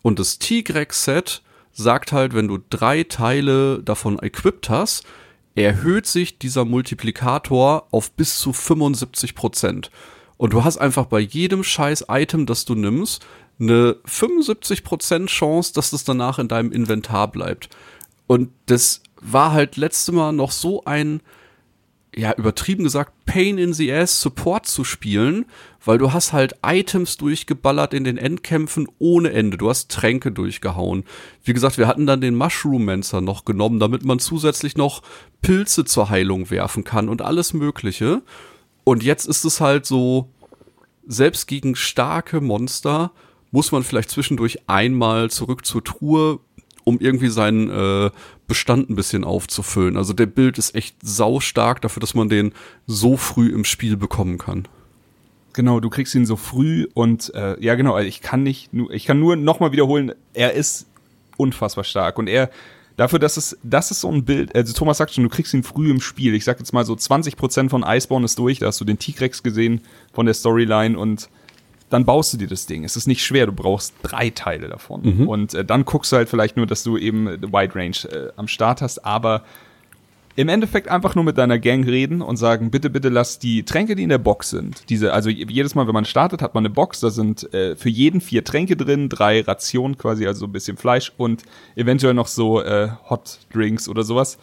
Und 0.02 0.18
das 0.18 0.38
Tigrex-Set 0.38 1.42
sagt 1.72 2.12
halt, 2.12 2.34
wenn 2.34 2.48
du 2.48 2.58
drei 2.70 3.04
Teile 3.04 3.82
davon 3.82 4.18
equipped 4.18 4.68
hast, 4.68 5.04
erhöht 5.54 6.06
sich 6.06 6.38
dieser 6.38 6.64
Multiplikator 6.64 7.86
auf 7.90 8.10
bis 8.12 8.38
zu 8.38 8.52
75 8.52 9.34
Prozent. 9.34 9.90
Und 10.36 10.52
du 10.52 10.64
hast 10.64 10.78
einfach 10.78 11.06
bei 11.06 11.20
jedem 11.20 11.62
scheiß 11.62 12.06
Item, 12.08 12.46
das 12.46 12.64
du 12.64 12.74
nimmst, 12.74 13.24
eine 13.60 13.96
75 14.04 14.82
Prozent 14.82 15.30
Chance, 15.30 15.72
dass 15.72 15.90
das 15.90 16.04
danach 16.04 16.38
in 16.38 16.48
deinem 16.48 16.72
Inventar 16.72 17.30
bleibt. 17.30 17.68
Und 18.26 18.50
das 18.66 19.02
war 19.24 19.52
halt 19.52 19.76
letzte 19.76 20.12
Mal 20.12 20.32
noch 20.32 20.52
so 20.52 20.84
ein, 20.84 21.20
ja, 22.14 22.32
übertrieben 22.34 22.84
gesagt, 22.84 23.12
Pain 23.24 23.58
in 23.58 23.72
the 23.72 23.92
Ass 23.92 24.20
Support 24.20 24.66
zu 24.66 24.84
spielen, 24.84 25.46
weil 25.84 25.98
du 25.98 26.12
hast 26.12 26.32
halt 26.32 26.54
Items 26.64 27.16
durchgeballert 27.16 27.94
in 27.94 28.04
den 28.04 28.18
Endkämpfen 28.18 28.86
ohne 28.98 29.32
Ende. 29.32 29.56
Du 29.56 29.68
hast 29.68 29.90
Tränke 29.90 30.30
durchgehauen. 30.30 31.04
Wie 31.42 31.52
gesagt, 31.52 31.78
wir 31.78 31.88
hatten 31.88 32.06
dann 32.06 32.20
den 32.20 32.36
Mushroom-Mancer 32.36 33.20
noch 33.20 33.44
genommen, 33.44 33.80
damit 33.80 34.04
man 34.04 34.18
zusätzlich 34.18 34.76
noch 34.76 35.02
Pilze 35.42 35.84
zur 35.84 36.10
Heilung 36.10 36.50
werfen 36.50 36.84
kann 36.84 37.08
und 37.08 37.22
alles 37.22 37.52
Mögliche. 37.52 38.22
Und 38.84 39.02
jetzt 39.02 39.26
ist 39.26 39.44
es 39.44 39.60
halt 39.60 39.86
so, 39.86 40.28
selbst 41.06 41.48
gegen 41.48 41.74
starke 41.74 42.40
Monster 42.40 43.12
muss 43.50 43.72
man 43.72 43.82
vielleicht 43.82 44.10
zwischendurch 44.10 44.68
einmal 44.68 45.30
zurück 45.30 45.64
zur 45.64 45.82
Truhe, 45.82 46.40
um 46.84 46.98
irgendwie 46.98 47.28
seinen 47.28 47.70
äh, 47.70 48.10
Bestand 48.46 48.90
ein 48.90 48.96
bisschen 48.96 49.24
aufzufüllen. 49.24 49.96
Also 49.96 50.12
der 50.12 50.26
Bild 50.26 50.58
ist 50.58 50.74
echt 50.74 50.96
saustark 51.02 51.80
dafür, 51.80 52.00
dass 52.00 52.14
man 52.14 52.28
den 52.28 52.52
so 52.86 53.16
früh 53.16 53.52
im 53.52 53.64
Spiel 53.64 53.96
bekommen 53.96 54.38
kann. 54.38 54.68
Genau, 55.54 55.80
du 55.80 55.88
kriegst 55.88 56.14
ihn 56.14 56.26
so 56.26 56.36
früh 56.36 56.88
und 56.94 57.32
äh, 57.34 57.56
ja 57.62 57.76
genau, 57.76 57.94
also 57.94 58.08
ich 58.08 58.20
kann 58.20 58.42
nicht, 58.42 58.70
ich 58.90 59.06
kann 59.06 59.20
nur 59.20 59.36
nochmal 59.36 59.70
wiederholen, 59.70 60.12
er 60.32 60.52
ist 60.52 60.86
unfassbar 61.36 61.84
stark 61.84 62.18
und 62.18 62.26
er 62.26 62.50
dafür, 62.96 63.20
dass 63.20 63.36
es, 63.36 63.56
das 63.62 63.92
ist 63.92 64.00
so 64.00 64.10
ein 64.10 64.24
Bild, 64.24 64.54
also 64.54 64.72
Thomas 64.72 64.98
sagt 64.98 65.14
schon, 65.14 65.22
du 65.22 65.30
kriegst 65.30 65.54
ihn 65.54 65.62
früh 65.62 65.90
im 65.90 66.00
Spiel. 66.00 66.34
Ich 66.34 66.44
sag 66.44 66.58
jetzt 66.58 66.72
mal 66.72 66.84
so 66.84 66.94
20% 66.94 67.70
von 67.70 67.84
Iceborne 67.86 68.24
ist 68.24 68.38
durch, 68.38 68.58
da 68.58 68.66
hast 68.66 68.80
du 68.80 68.84
den 68.84 68.98
Tigrex 68.98 69.42
gesehen 69.44 69.80
von 70.12 70.26
der 70.26 70.34
Storyline 70.34 70.98
und 70.98 71.28
dann 71.94 72.04
baust 72.04 72.32
du 72.32 72.36
dir 72.36 72.48
das 72.48 72.66
Ding. 72.66 72.84
Es 72.84 72.96
ist 72.96 73.06
nicht 73.06 73.24
schwer, 73.24 73.46
du 73.46 73.52
brauchst 73.52 73.94
drei 74.02 74.30
Teile 74.30 74.68
davon. 74.68 75.02
Und 75.28 75.54
äh, 75.54 75.64
dann 75.64 75.84
guckst 75.84 76.12
du 76.12 76.16
halt 76.16 76.28
vielleicht 76.28 76.56
nur, 76.56 76.66
dass 76.66 76.82
du 76.82 76.98
eben 76.98 77.26
Wide 77.26 77.74
Range 77.74 77.96
äh, 78.10 78.32
am 78.36 78.48
Start 78.48 78.82
hast, 78.82 79.04
aber 79.04 79.44
im 80.36 80.48
Endeffekt 80.48 80.88
einfach 80.88 81.14
nur 81.14 81.22
mit 81.22 81.38
deiner 81.38 81.58
Gang 81.60 81.86
reden 81.86 82.20
und 82.20 82.36
sagen, 82.36 82.70
bitte, 82.72 82.90
bitte 82.90 83.08
lass 83.08 83.38
die 83.38 83.62
Tränke, 83.62 83.94
die 83.94 84.02
in 84.02 84.08
der 84.08 84.18
Box 84.18 84.50
sind, 84.50 84.90
diese, 84.90 85.12
also 85.12 85.30
jedes 85.30 85.76
Mal, 85.76 85.86
wenn 85.86 85.94
man 85.94 86.04
startet, 86.04 86.42
hat 86.42 86.54
man 86.54 86.66
eine 86.66 86.74
Box, 86.74 86.98
da 86.98 87.10
sind 87.10 87.52
äh, 87.54 87.76
für 87.76 87.88
jeden 87.88 88.20
vier 88.20 88.42
Tränke 88.42 88.76
drin, 88.76 89.08
drei 89.08 89.42
Rationen 89.42 89.96
quasi, 89.96 90.26
also 90.26 90.40
so 90.40 90.46
ein 90.46 90.52
bisschen 90.52 90.76
Fleisch 90.76 91.12
und 91.16 91.44
eventuell 91.76 92.14
noch 92.14 92.26
so 92.26 92.60
äh, 92.60 92.88
Hot 93.08 93.38
Drinks 93.52 93.88
oder 93.88 94.02
sowas. 94.02 94.38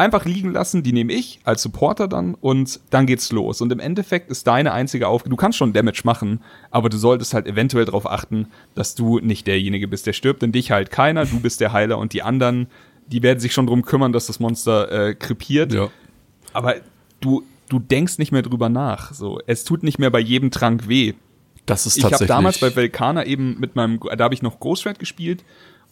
Einfach 0.00 0.24
liegen 0.24 0.50
lassen, 0.50 0.82
die 0.82 0.94
nehme 0.94 1.12
ich 1.12 1.40
als 1.44 1.60
Supporter 1.60 2.08
dann 2.08 2.34
und 2.34 2.80
dann 2.88 3.04
geht's 3.04 3.32
los. 3.32 3.60
Und 3.60 3.70
im 3.70 3.80
Endeffekt 3.80 4.30
ist 4.30 4.46
deine 4.46 4.72
einzige 4.72 5.08
Aufgabe, 5.08 5.28
du 5.28 5.36
kannst 5.36 5.58
schon 5.58 5.74
Damage 5.74 6.00
machen, 6.04 6.40
aber 6.70 6.88
du 6.88 6.96
solltest 6.96 7.34
halt 7.34 7.46
eventuell 7.46 7.84
darauf 7.84 8.10
achten, 8.10 8.46
dass 8.74 8.94
du 8.94 9.18
nicht 9.18 9.46
derjenige 9.46 9.88
bist, 9.88 10.06
der 10.06 10.14
stirbt, 10.14 10.40
denn 10.40 10.52
dich 10.52 10.70
halt 10.70 10.90
keiner, 10.90 11.26
du 11.26 11.38
bist 11.38 11.60
der 11.60 11.74
Heiler 11.74 11.98
und 11.98 12.14
die 12.14 12.22
anderen, 12.22 12.68
die 13.08 13.22
werden 13.22 13.40
sich 13.40 13.52
schon 13.52 13.66
drum 13.66 13.82
kümmern, 13.82 14.14
dass 14.14 14.26
das 14.26 14.40
Monster 14.40 14.90
äh, 14.90 15.14
krepiert. 15.14 15.74
Ja. 15.74 15.88
Aber 16.54 16.76
du, 17.20 17.42
du 17.68 17.78
denkst 17.78 18.16
nicht 18.16 18.32
mehr 18.32 18.40
drüber 18.40 18.70
nach. 18.70 19.12
So, 19.12 19.38
es 19.46 19.64
tut 19.64 19.82
nicht 19.82 19.98
mehr 19.98 20.10
bei 20.10 20.20
jedem 20.20 20.50
Trank 20.50 20.88
weh. 20.88 21.12
Das 21.66 21.84
ist 21.84 21.98
Ich 21.98 22.04
habe 22.04 22.12
tatsächlich. 22.12 22.34
damals 22.34 22.58
bei 22.58 22.74
Velkana 22.74 23.26
eben 23.26 23.60
mit 23.60 23.76
meinem, 23.76 24.00
da 24.16 24.24
habe 24.24 24.32
ich 24.32 24.40
noch 24.40 24.60
Großschwert 24.60 24.98
gespielt 24.98 25.44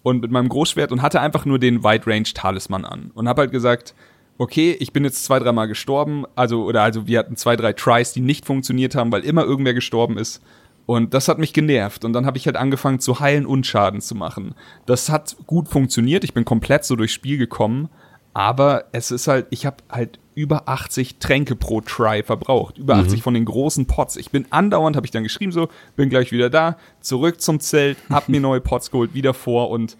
und 0.02 0.22
mit 0.22 0.30
meinem 0.30 0.48
Großschwert 0.48 0.92
und 0.92 1.02
hatte 1.02 1.20
einfach 1.20 1.44
nur 1.44 1.58
den 1.58 1.84
Wide 1.84 2.06
Range 2.06 2.24
Talisman 2.24 2.84
an 2.84 3.10
und 3.14 3.28
habe 3.28 3.42
halt 3.42 3.52
gesagt, 3.52 3.94
okay, 4.38 4.76
ich 4.78 4.92
bin 4.92 5.04
jetzt 5.04 5.24
zwei, 5.24 5.38
dreimal 5.38 5.68
gestorben, 5.68 6.24
also 6.36 6.64
oder 6.64 6.82
also 6.82 7.06
wir 7.06 7.18
hatten 7.18 7.36
zwei, 7.36 7.56
drei 7.56 7.72
Tries, 7.72 8.12
die 8.12 8.20
nicht 8.20 8.46
funktioniert 8.46 8.94
haben, 8.94 9.12
weil 9.12 9.24
immer 9.24 9.44
irgendwer 9.44 9.74
gestorben 9.74 10.16
ist. 10.16 10.40
Und 10.86 11.12
das 11.12 11.28
hat 11.28 11.38
mich 11.38 11.52
genervt. 11.52 12.06
Und 12.06 12.14
dann 12.14 12.24
habe 12.24 12.38
ich 12.38 12.46
halt 12.46 12.56
angefangen 12.56 12.98
zu 12.98 13.20
heilen 13.20 13.44
und 13.44 13.66
Schaden 13.66 14.00
zu 14.00 14.14
machen. 14.14 14.54
Das 14.86 15.10
hat 15.10 15.36
gut 15.46 15.68
funktioniert. 15.68 16.24
Ich 16.24 16.32
bin 16.32 16.46
komplett 16.46 16.86
so 16.86 16.96
durchs 16.96 17.12
Spiel 17.12 17.36
gekommen. 17.36 17.90
Aber 18.32 18.84
es 18.92 19.10
ist 19.10 19.28
halt, 19.28 19.48
ich 19.50 19.66
habe 19.66 19.76
halt 19.90 20.18
über 20.38 20.68
80 20.68 21.16
Tränke 21.18 21.56
pro 21.56 21.80
Try 21.80 22.22
verbraucht. 22.22 22.78
Über 22.78 22.94
80 22.94 23.22
von 23.22 23.34
den 23.34 23.44
großen 23.44 23.86
Pots. 23.86 24.16
Ich 24.16 24.30
bin 24.30 24.46
andauernd, 24.50 24.94
habe 24.94 25.04
ich 25.04 25.10
dann 25.10 25.24
geschrieben, 25.24 25.50
so, 25.50 25.68
bin 25.96 26.10
gleich 26.10 26.30
wieder 26.30 26.48
da, 26.48 26.78
zurück 27.00 27.40
zum 27.40 27.58
Zelt, 27.58 27.98
hab 28.08 28.28
mir 28.28 28.40
neue 28.40 28.60
Pots 28.60 28.92
geholt, 28.92 29.14
wieder 29.14 29.34
vor 29.34 29.70
und 29.70 29.96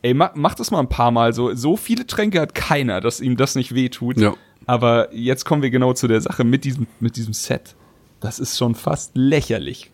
ey, 0.00 0.14
mach, 0.14 0.30
mach 0.34 0.54
das 0.54 0.70
mal 0.70 0.80
ein 0.80 0.88
paar 0.88 1.10
Mal 1.10 1.34
so. 1.34 1.54
So 1.54 1.76
viele 1.76 2.06
Tränke 2.06 2.40
hat 2.40 2.54
keiner, 2.54 3.02
dass 3.02 3.20
ihm 3.20 3.36
das 3.36 3.54
nicht 3.54 3.74
wehtut. 3.74 4.18
Ja. 4.18 4.32
Aber 4.64 5.14
jetzt 5.14 5.44
kommen 5.44 5.60
wir 5.60 5.70
genau 5.70 5.92
zu 5.92 6.08
der 6.08 6.22
Sache 6.22 6.42
mit 6.42 6.64
diesem, 6.64 6.86
mit 6.98 7.16
diesem 7.16 7.34
Set. 7.34 7.76
Das 8.20 8.38
ist 8.38 8.56
schon 8.56 8.74
fast 8.74 9.10
lächerlich. 9.14 9.90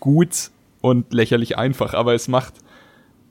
Gut 0.00 0.50
und 0.82 1.14
lächerlich 1.14 1.56
einfach, 1.56 1.94
aber 1.94 2.12
es 2.12 2.28
macht. 2.28 2.54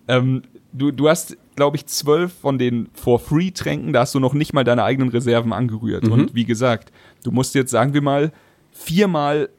Ähm, 0.08 0.42
du, 0.74 0.92
du 0.92 1.10
hast, 1.10 1.38
glaube 1.56 1.78
ich, 1.78 1.86
zwölf 1.86 2.34
von 2.34 2.58
den 2.58 2.90
For-Free-Tränken, 2.94 3.94
da 3.94 4.02
hast 4.02 4.16
du 4.16 4.20
noch 4.20 4.34
nicht 4.34 4.54
mal 4.54 4.64
deine 4.64 4.84
eigenen 4.84 5.10
Reserven 5.10 5.54
angerührt. 5.54 6.08
Und 6.08 6.36
wie 6.36 6.46
gesagt, 6.46 6.92
du 7.24 7.32
musst 7.32 7.56
jetzt, 7.56 7.72
sagen 7.72 7.94
wir 7.94 8.02
mal, 8.02 8.32
viermal 8.72 9.50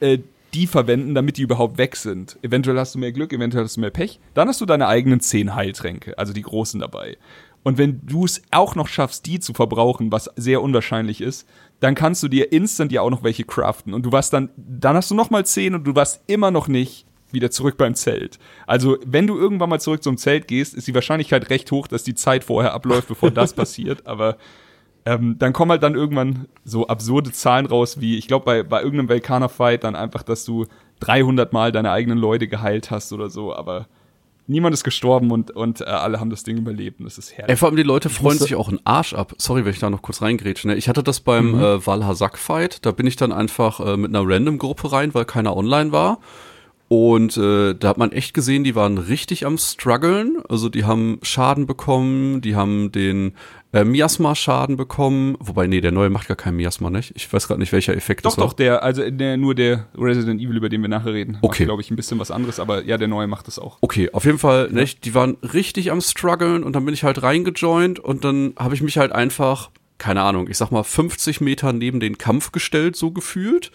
äh, 0.00 0.18
die 0.54 0.66
verwenden, 0.66 1.14
damit 1.14 1.38
die 1.38 1.42
überhaupt 1.42 1.78
weg 1.78 1.96
sind. 1.96 2.38
Eventuell 2.42 2.78
hast 2.78 2.94
du 2.94 2.98
mehr 2.98 3.12
Glück, 3.12 3.32
eventuell 3.32 3.64
hast 3.64 3.76
du 3.76 3.80
mehr 3.80 3.90
Pech. 3.90 4.20
Dann 4.34 4.48
hast 4.48 4.60
du 4.60 4.66
deine 4.66 4.86
eigenen 4.86 5.20
zehn 5.20 5.54
Heiltränke, 5.54 6.16
also 6.18 6.32
die 6.32 6.42
großen 6.42 6.80
dabei. 6.80 7.16
Und 7.62 7.78
wenn 7.78 8.00
du 8.04 8.24
es 8.24 8.42
auch 8.50 8.74
noch 8.74 8.88
schaffst, 8.88 9.26
die 9.26 9.40
zu 9.40 9.54
verbrauchen, 9.54 10.10
was 10.10 10.30
sehr 10.36 10.62
unwahrscheinlich 10.62 11.20
ist, 11.20 11.48
dann 11.80 11.94
kannst 11.94 12.22
du 12.22 12.28
dir 12.28 12.52
instant 12.52 12.92
ja 12.92 13.02
auch 13.02 13.10
noch 13.10 13.22
welche 13.22 13.44
craften. 13.44 13.94
Und 13.94 14.04
du 14.04 14.12
warst 14.12 14.32
dann, 14.32 14.50
dann 14.56 14.96
hast 14.96 15.10
du 15.10 15.14
noch 15.14 15.30
mal 15.30 15.46
zehn 15.46 15.74
und 15.74 15.84
du 15.84 15.94
warst 15.94 16.22
immer 16.26 16.50
noch 16.50 16.68
nicht 16.68 17.06
wieder 17.32 17.50
zurück 17.50 17.76
beim 17.76 17.94
Zelt. 17.94 18.38
Also, 18.66 18.98
wenn 19.04 19.26
du 19.26 19.38
irgendwann 19.38 19.70
mal 19.70 19.80
zurück 19.80 20.02
zum 20.02 20.16
Zelt 20.16 20.48
gehst, 20.48 20.74
ist 20.74 20.86
die 20.86 20.94
Wahrscheinlichkeit 20.94 21.50
recht 21.50 21.70
hoch, 21.72 21.86
dass 21.86 22.04
die 22.04 22.14
Zeit 22.14 22.44
vorher 22.44 22.72
abläuft, 22.72 23.08
bevor 23.08 23.30
das 23.30 23.52
passiert. 23.54 24.06
Aber 24.06 24.36
ähm, 25.04 25.36
dann 25.38 25.52
kommen 25.52 25.70
halt 25.70 25.82
dann 25.82 25.94
irgendwann 25.94 26.46
so 26.64 26.86
absurde 26.86 27.32
Zahlen 27.32 27.66
raus, 27.66 28.00
wie 28.00 28.18
ich 28.18 28.28
glaube 28.28 28.44
bei, 28.44 28.62
bei 28.62 28.82
irgendeinem 28.82 29.08
Velkaner-Fight 29.08 29.84
dann 29.84 29.96
einfach, 29.96 30.22
dass 30.22 30.44
du 30.44 30.66
300 31.00 31.52
Mal 31.52 31.72
deine 31.72 31.90
eigenen 31.90 32.18
Leute 32.18 32.46
geheilt 32.46 32.90
hast 32.90 33.12
oder 33.12 33.28
so, 33.28 33.54
aber 33.54 33.86
niemand 34.46 34.74
ist 34.74 34.84
gestorben 34.84 35.32
und, 35.32 35.50
und 35.50 35.80
äh, 35.80 35.84
alle 35.84 36.20
haben 36.20 36.30
das 36.30 36.44
Ding 36.44 36.56
überlebt 36.56 37.00
und 37.00 37.06
das 37.06 37.18
ist 37.18 37.32
herrlich. 37.32 37.50
Ey, 37.50 37.56
vor 37.56 37.68
allem 37.68 37.76
die 37.76 37.82
Leute 37.82 38.10
freuen 38.10 38.38
sich 38.38 38.54
auch 38.54 38.68
einen 38.68 38.80
Arsch 38.84 39.14
ab. 39.14 39.34
Sorry, 39.38 39.64
wenn 39.64 39.72
ich 39.72 39.80
da 39.80 39.90
noch 39.90 40.02
kurz 40.02 40.22
reingrätsche. 40.22 40.68
Ne? 40.68 40.76
Ich 40.76 40.88
hatte 40.88 41.02
das 41.02 41.20
beim 41.20 41.52
mhm. 41.52 41.60
äh, 41.60 41.86
Valhazak-Fight, 41.86 42.84
da 42.86 42.92
bin 42.92 43.06
ich 43.06 43.16
dann 43.16 43.32
einfach 43.32 43.80
äh, 43.80 43.96
mit 43.96 44.14
einer 44.14 44.26
Random-Gruppe 44.26 44.92
rein, 44.92 45.14
weil 45.14 45.24
keiner 45.24 45.56
online 45.56 45.90
war. 45.90 46.20
Und 46.92 47.38
äh, 47.38 47.74
da 47.74 47.88
hat 47.88 47.96
man 47.96 48.12
echt 48.12 48.34
gesehen, 48.34 48.64
die 48.64 48.74
waren 48.74 48.98
richtig 48.98 49.46
am 49.46 49.56
struggeln. 49.56 50.42
Also 50.50 50.68
die 50.68 50.84
haben 50.84 51.20
Schaden 51.22 51.64
bekommen, 51.64 52.42
die 52.42 52.54
haben 52.54 52.92
den 52.92 53.32
äh, 53.72 53.82
Miasma-Schaden 53.82 54.76
bekommen. 54.76 55.38
Wobei, 55.40 55.66
nee, 55.68 55.80
der 55.80 55.90
neue 55.90 56.10
macht 56.10 56.28
gar 56.28 56.36
keinen 56.36 56.58
Miasma, 56.58 56.90
nicht? 56.90 57.14
Ich 57.16 57.32
weiß 57.32 57.48
gerade 57.48 57.60
nicht, 57.60 57.72
welcher 57.72 57.96
Effekt 57.96 58.26
doch, 58.26 58.32
das 58.32 58.38
war. 58.38 58.48
Doch, 58.48 58.52
der, 58.52 58.82
also 58.82 59.08
der, 59.08 59.38
nur 59.38 59.54
der 59.54 59.86
Resident 59.96 60.38
Evil, 60.42 60.58
über 60.58 60.68
den 60.68 60.82
wir 60.82 60.90
nachher 60.90 61.14
reden. 61.14 61.38
Okay. 61.40 61.64
glaube 61.64 61.80
ich, 61.80 61.90
ein 61.90 61.96
bisschen 61.96 62.18
was 62.18 62.30
anderes, 62.30 62.60
aber 62.60 62.84
ja, 62.84 62.98
der 62.98 63.08
neue 63.08 63.26
macht 63.26 63.46
das 63.46 63.58
auch. 63.58 63.78
Okay, 63.80 64.10
auf 64.12 64.26
jeden 64.26 64.38
Fall, 64.38 64.68
ja. 64.70 64.78
nicht? 64.78 65.06
Die 65.06 65.14
waren 65.14 65.38
richtig 65.40 65.90
am 65.90 66.02
struggeln 66.02 66.62
und 66.62 66.76
dann 66.76 66.84
bin 66.84 66.92
ich 66.92 67.04
halt 67.04 67.22
reingejoint 67.22 68.00
und 68.00 68.22
dann 68.22 68.52
habe 68.58 68.74
ich 68.74 68.82
mich 68.82 68.98
halt 68.98 69.12
einfach, 69.12 69.70
keine 69.96 70.20
Ahnung, 70.20 70.46
ich 70.50 70.58
sag 70.58 70.70
mal 70.70 70.82
50 70.82 71.40
Meter 71.40 71.72
neben 71.72 72.00
den 72.00 72.18
Kampf 72.18 72.52
gestellt, 72.52 72.96
so 72.96 73.12
gefühlt. 73.12 73.72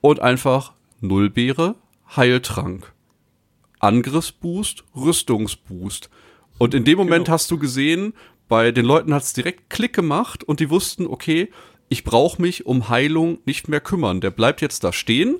Und 0.00 0.20
einfach 0.20 0.72
Nullbeere, 1.00 1.74
Heiltrank. 2.16 2.92
Angriffsboost, 3.80 4.84
Rüstungsboost. 4.96 6.10
Und 6.58 6.74
in 6.74 6.84
dem 6.84 6.98
Moment 6.98 7.26
genau. 7.26 7.34
hast 7.34 7.50
du 7.50 7.58
gesehen, 7.58 8.14
bei 8.48 8.72
den 8.72 8.84
Leuten 8.84 9.12
hat 9.14 9.22
es 9.22 9.32
direkt 9.32 9.70
Klick 9.70 9.92
gemacht 9.92 10.44
und 10.44 10.60
die 10.60 10.70
wussten, 10.70 11.06
okay, 11.06 11.50
ich 11.88 12.04
brauche 12.04 12.40
mich 12.40 12.66
um 12.66 12.88
Heilung 12.88 13.38
nicht 13.44 13.68
mehr 13.68 13.80
kümmern. 13.80 14.20
Der 14.20 14.30
bleibt 14.30 14.60
jetzt 14.60 14.84
da 14.84 14.92
stehen 14.92 15.36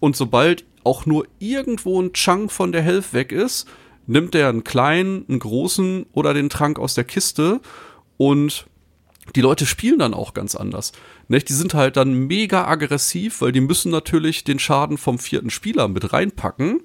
und 0.00 0.16
sobald 0.16 0.64
auch 0.84 1.06
nur 1.06 1.26
irgendwo 1.38 2.00
ein 2.00 2.12
Chunk 2.12 2.52
von 2.52 2.72
der 2.72 2.82
Health 2.82 3.12
weg 3.12 3.32
ist, 3.32 3.68
nimmt 4.06 4.34
er 4.34 4.48
einen 4.48 4.64
kleinen, 4.64 5.24
einen 5.28 5.38
großen 5.38 6.06
oder 6.12 6.34
den 6.34 6.48
Trank 6.48 6.78
aus 6.78 6.94
der 6.94 7.04
Kiste 7.04 7.60
und 8.16 8.66
die 9.34 9.40
Leute 9.40 9.66
spielen 9.66 9.98
dann 9.98 10.14
auch 10.14 10.34
ganz 10.34 10.54
anders. 10.54 10.92
Nicht? 11.28 11.48
Die 11.48 11.54
sind 11.54 11.74
halt 11.74 11.96
dann 11.96 12.14
mega 12.14 12.66
aggressiv, 12.66 13.40
weil 13.40 13.52
die 13.52 13.60
müssen 13.60 13.90
natürlich 13.90 14.44
den 14.44 14.58
Schaden 14.58 14.98
vom 14.98 15.18
vierten 15.18 15.50
Spieler 15.50 15.88
mit 15.88 16.12
reinpacken. 16.12 16.80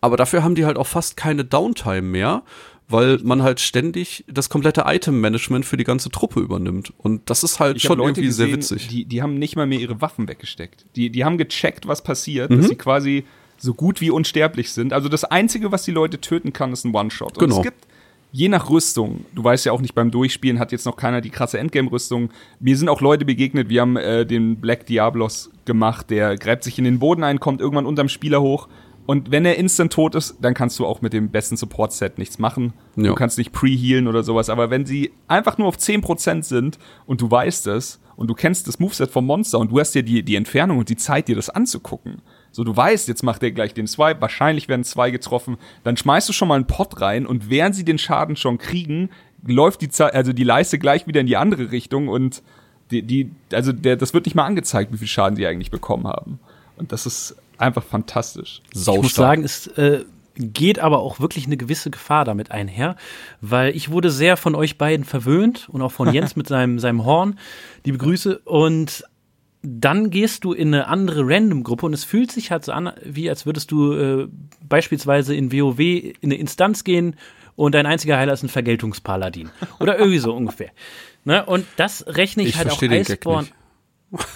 Aber 0.00 0.16
dafür 0.16 0.42
haben 0.42 0.54
die 0.54 0.66
halt 0.66 0.76
auch 0.76 0.86
fast 0.86 1.16
keine 1.16 1.44
Downtime 1.44 2.02
mehr, 2.02 2.42
weil 2.88 3.18
man 3.22 3.42
halt 3.42 3.60
ständig 3.60 4.24
das 4.28 4.48
komplette 4.48 4.84
Item-Management 4.86 5.64
für 5.64 5.76
die 5.76 5.84
ganze 5.84 6.10
Truppe 6.10 6.40
übernimmt. 6.40 6.92
Und 6.98 7.28
das 7.30 7.42
ist 7.42 7.58
halt 7.58 7.78
ich 7.78 7.82
schon 7.82 7.98
irgendwie 7.98 8.22
gesehen, 8.22 8.46
sehr 8.46 8.56
witzig. 8.56 8.88
Die, 8.88 9.04
die 9.04 9.22
haben 9.22 9.38
nicht 9.38 9.56
mal 9.56 9.66
mehr 9.66 9.80
ihre 9.80 10.00
Waffen 10.00 10.28
weggesteckt. 10.28 10.86
Die, 10.94 11.10
die 11.10 11.24
haben 11.24 11.38
gecheckt, 11.38 11.88
was 11.88 12.02
passiert, 12.02 12.50
mhm. 12.50 12.58
dass 12.58 12.68
sie 12.68 12.76
quasi 12.76 13.24
so 13.58 13.74
gut 13.74 14.00
wie 14.00 14.10
unsterblich 14.10 14.70
sind. 14.70 14.92
Also 14.92 15.08
das 15.08 15.24
Einzige, 15.24 15.72
was 15.72 15.84
die 15.84 15.90
Leute 15.90 16.20
töten 16.20 16.52
kann, 16.52 16.72
ist 16.72 16.84
ein 16.84 16.94
One-Shot. 16.94 17.38
Genau. 17.38 17.56
es 17.56 17.62
gibt 17.62 17.86
je 18.32 18.48
nach 18.48 18.68
Rüstung, 18.70 19.24
du 19.34 19.42
weißt 19.42 19.66
ja 19.66 19.72
auch 19.72 19.80
nicht 19.80 19.94
beim 19.94 20.10
Durchspielen, 20.10 20.58
hat 20.58 20.72
jetzt 20.72 20.86
noch 20.86 20.96
keiner 20.96 21.20
die 21.20 21.30
krasse 21.30 21.58
Endgame-Rüstung. 21.58 22.30
Mir 22.60 22.76
sind 22.76 22.88
auch 22.88 23.00
Leute 23.00 23.24
begegnet, 23.24 23.68
wir 23.68 23.80
haben 23.80 23.96
äh, 23.96 24.26
den 24.26 24.56
Black 24.56 24.86
Diablos 24.86 25.50
gemacht, 25.64 26.10
der 26.10 26.36
gräbt 26.36 26.64
sich 26.64 26.78
in 26.78 26.84
den 26.84 26.98
Boden 26.98 27.24
ein, 27.24 27.40
kommt 27.40 27.60
irgendwann 27.60 27.86
unterm 27.86 28.08
Spieler 28.08 28.42
hoch. 28.42 28.68
Und 29.06 29.30
wenn 29.30 29.44
er 29.44 29.56
instant 29.56 29.92
tot 29.92 30.16
ist, 30.16 30.36
dann 30.40 30.52
kannst 30.52 30.78
du 30.80 30.84
auch 30.84 31.00
mit 31.00 31.12
dem 31.12 31.30
besten 31.30 31.56
Support-Set 31.56 32.18
nichts 32.18 32.40
machen. 32.40 32.72
Ja. 32.96 33.04
Du 33.04 33.14
kannst 33.14 33.38
nicht 33.38 33.52
pre-healen 33.52 34.08
oder 34.08 34.24
sowas. 34.24 34.50
Aber 34.50 34.68
wenn 34.70 34.84
sie 34.84 35.12
einfach 35.28 35.58
nur 35.58 35.68
auf 35.68 35.76
10% 35.76 36.42
sind 36.42 36.78
und 37.06 37.20
du 37.20 37.30
weißt 37.30 37.68
es 37.68 38.00
und 38.16 38.26
du 38.28 38.34
kennst 38.34 38.66
das 38.66 38.80
Moveset 38.80 39.10
vom 39.10 39.24
Monster 39.24 39.60
und 39.60 39.70
du 39.70 39.78
hast 39.78 39.94
dir 39.94 40.02
die, 40.02 40.24
die 40.24 40.34
Entfernung 40.34 40.78
und 40.78 40.88
die 40.88 40.96
Zeit, 40.96 41.28
dir 41.28 41.36
das 41.36 41.50
anzugucken, 41.50 42.20
so, 42.56 42.64
du 42.64 42.74
weißt, 42.74 43.06
jetzt 43.06 43.22
macht 43.22 43.42
er 43.42 43.50
gleich 43.50 43.74
den 43.74 43.86
Swipe, 43.86 44.22
wahrscheinlich 44.22 44.66
werden 44.66 44.82
zwei 44.82 45.10
getroffen, 45.10 45.58
dann 45.84 45.98
schmeißt 45.98 46.26
du 46.26 46.32
schon 46.32 46.48
mal 46.48 46.54
einen 46.54 46.66
Pot 46.66 47.02
rein 47.02 47.26
und 47.26 47.50
während 47.50 47.74
sie 47.74 47.84
den 47.84 47.98
Schaden 47.98 48.34
schon 48.34 48.56
kriegen, 48.56 49.10
läuft 49.46 49.82
die 49.82 49.90
Zeit, 49.90 50.14
also 50.14 50.32
die 50.32 50.42
Leiste 50.42 50.78
gleich 50.78 51.06
wieder 51.06 51.20
in 51.20 51.26
die 51.26 51.36
andere 51.36 51.70
Richtung 51.70 52.08
und 52.08 52.42
die, 52.90 53.02
die 53.02 53.30
also 53.52 53.72
der, 53.72 53.96
das 53.96 54.14
wird 54.14 54.24
nicht 54.24 54.36
mal 54.36 54.46
angezeigt, 54.46 54.90
wie 54.90 54.96
viel 54.96 55.06
Schaden 55.06 55.36
die 55.36 55.46
eigentlich 55.46 55.70
bekommen 55.70 56.06
haben. 56.06 56.40
Und 56.78 56.92
das 56.92 57.04
ist 57.04 57.36
einfach 57.58 57.82
fantastisch. 57.82 58.62
Saustark. 58.72 58.96
Ich 58.96 59.02
muss 59.02 59.14
sagen, 59.14 59.44
es 59.44 59.66
äh, 59.76 60.04
geht 60.36 60.78
aber 60.78 61.00
auch 61.00 61.20
wirklich 61.20 61.44
eine 61.44 61.58
gewisse 61.58 61.90
Gefahr 61.90 62.24
damit 62.24 62.52
einher, 62.52 62.96
weil 63.42 63.76
ich 63.76 63.90
wurde 63.90 64.10
sehr 64.10 64.38
von 64.38 64.54
euch 64.54 64.78
beiden 64.78 65.04
verwöhnt 65.04 65.68
und 65.68 65.82
auch 65.82 65.92
von 65.92 66.10
Jens 66.10 66.36
mit 66.36 66.48
seinem, 66.48 66.78
seinem 66.78 67.04
Horn. 67.04 67.38
Liebe 67.84 67.98
Grüße. 67.98 68.38
Und 68.46 69.04
dann 69.66 70.10
gehst 70.10 70.44
du 70.44 70.52
in 70.52 70.72
eine 70.72 70.86
andere 70.86 71.22
Random-Gruppe 71.26 71.86
und 71.86 71.92
es 71.92 72.04
fühlt 72.04 72.30
sich 72.30 72.52
halt 72.52 72.64
so 72.64 72.72
an, 72.72 72.92
wie 73.04 73.28
als 73.28 73.46
würdest 73.46 73.72
du 73.72 73.92
äh, 73.92 74.28
beispielsweise 74.62 75.34
in 75.34 75.52
WoW 75.52 75.80
in 75.80 76.14
eine 76.22 76.36
Instanz 76.36 76.84
gehen 76.84 77.16
und 77.56 77.74
dein 77.74 77.86
einziger 77.86 78.16
Heiler 78.16 78.32
ist 78.32 78.44
ein 78.44 78.48
Vergeltungspaladin. 78.48 79.50
Oder 79.80 79.98
irgendwie 79.98 80.18
so 80.18 80.34
ungefähr. 80.34 80.70
Ne? 81.24 81.44
Und 81.44 81.66
das 81.76 82.06
rechne 82.06 82.44
ich, 82.44 82.50
ich 82.50 82.56
halt 82.56 82.70
auch 82.70 82.80
Iceborne. 82.80 83.48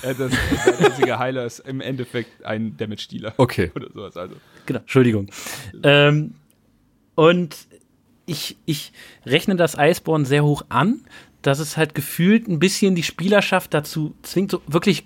Äh, 0.02 0.14
das, 0.18 0.32
der 0.32 0.86
einzige 0.86 1.18
Heiler 1.18 1.44
ist 1.44 1.60
im 1.60 1.80
Endeffekt 1.80 2.44
ein 2.44 2.76
Damage-Dealer. 2.76 3.34
Okay. 3.36 3.70
Oder 3.76 3.90
sowas, 3.92 4.16
also. 4.16 4.34
Genau, 4.66 4.80
Entschuldigung. 4.80 5.30
Ähm, 5.84 6.34
und 7.14 7.56
ich, 8.26 8.56
ich 8.64 8.92
rechne 9.24 9.54
das 9.54 9.76
Iceborne 9.78 10.24
sehr 10.24 10.44
hoch 10.44 10.62
an, 10.70 11.02
dass 11.42 11.58
es 11.58 11.76
halt 11.76 11.94
gefühlt 11.94 12.48
ein 12.48 12.58
bisschen 12.58 12.94
die 12.94 13.02
Spielerschaft 13.02 13.72
dazu 13.74 14.14
zwingt, 14.22 14.50
so 14.50 14.60
wirklich 14.66 15.04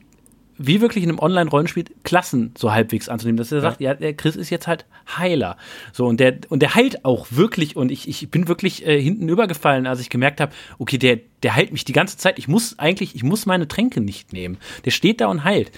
wie 0.56 0.80
wirklich 0.80 1.04
in 1.04 1.10
einem 1.10 1.18
Online-Rollenspiel 1.18 1.84
Klassen 2.04 2.54
so 2.56 2.72
halbwegs 2.72 3.08
anzunehmen, 3.08 3.36
dass 3.36 3.52
er 3.52 3.58
ja. 3.58 3.62
sagt, 3.62 3.80
ja, 3.80 3.94
der 3.94 4.14
Chris 4.14 4.36
ist 4.36 4.50
jetzt 4.50 4.66
halt 4.66 4.84
Heiler. 5.16 5.56
So, 5.92 6.06
und 6.06 6.20
der, 6.20 6.38
und 6.48 6.60
der 6.60 6.74
heilt 6.74 7.04
auch 7.04 7.26
wirklich. 7.30 7.76
Und 7.76 7.90
ich, 7.90 8.08
ich 8.08 8.30
bin 8.30 8.48
wirklich 8.48 8.86
äh, 8.86 9.00
hinten 9.00 9.28
übergefallen, 9.28 9.86
als 9.86 10.00
ich 10.00 10.10
gemerkt 10.10 10.40
habe, 10.40 10.52
okay, 10.78 10.98
der, 10.98 11.18
der 11.42 11.54
heilt 11.54 11.72
mich 11.72 11.84
die 11.84 11.92
ganze 11.92 12.16
Zeit. 12.16 12.38
Ich 12.38 12.48
muss 12.48 12.78
eigentlich, 12.78 13.14
ich 13.14 13.22
muss 13.22 13.46
meine 13.46 13.68
Tränke 13.68 14.00
nicht 14.00 14.32
nehmen. 14.32 14.58
Der 14.84 14.90
steht 14.90 15.20
da 15.20 15.26
und 15.26 15.44
heilt. 15.44 15.72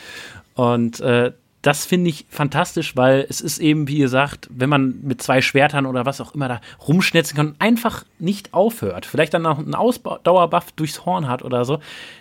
Und 0.55 1.01
äh, 1.01 1.33
das 1.67 1.85
finde 1.85 2.11
ich 2.11 2.27
fantastisch, 2.29 2.95
weil 2.95 3.27
es 3.29 3.41
ist 3.41 3.59
eben, 3.59 3.89
wie 3.89 3.97
ihr 3.97 4.09
sagt, 4.09 4.49
wenn 4.51 4.69
man 4.69 5.01
mit 5.03 5.21
zwei 5.21 5.41
Schwertern 5.41 5.87
oder 5.87 6.07
was 6.07 6.21
auch 6.21 6.33
immer 6.33 6.47
da 6.47 6.61
rumschnetzen 6.87 7.37
kann, 7.37 7.57
einfach 7.59 8.05
nicht 8.21 8.55
aufhört, 8.55 9.05
vielleicht 9.05 9.35
dann 9.35 9.43
noch 9.43 9.59
einen 9.59 9.75
Ausdauerbuff 9.75 10.71
durchs 10.73 11.05
Horn 11.05 11.27
hat 11.27 11.43
oder 11.43 11.65
so, 11.65 11.81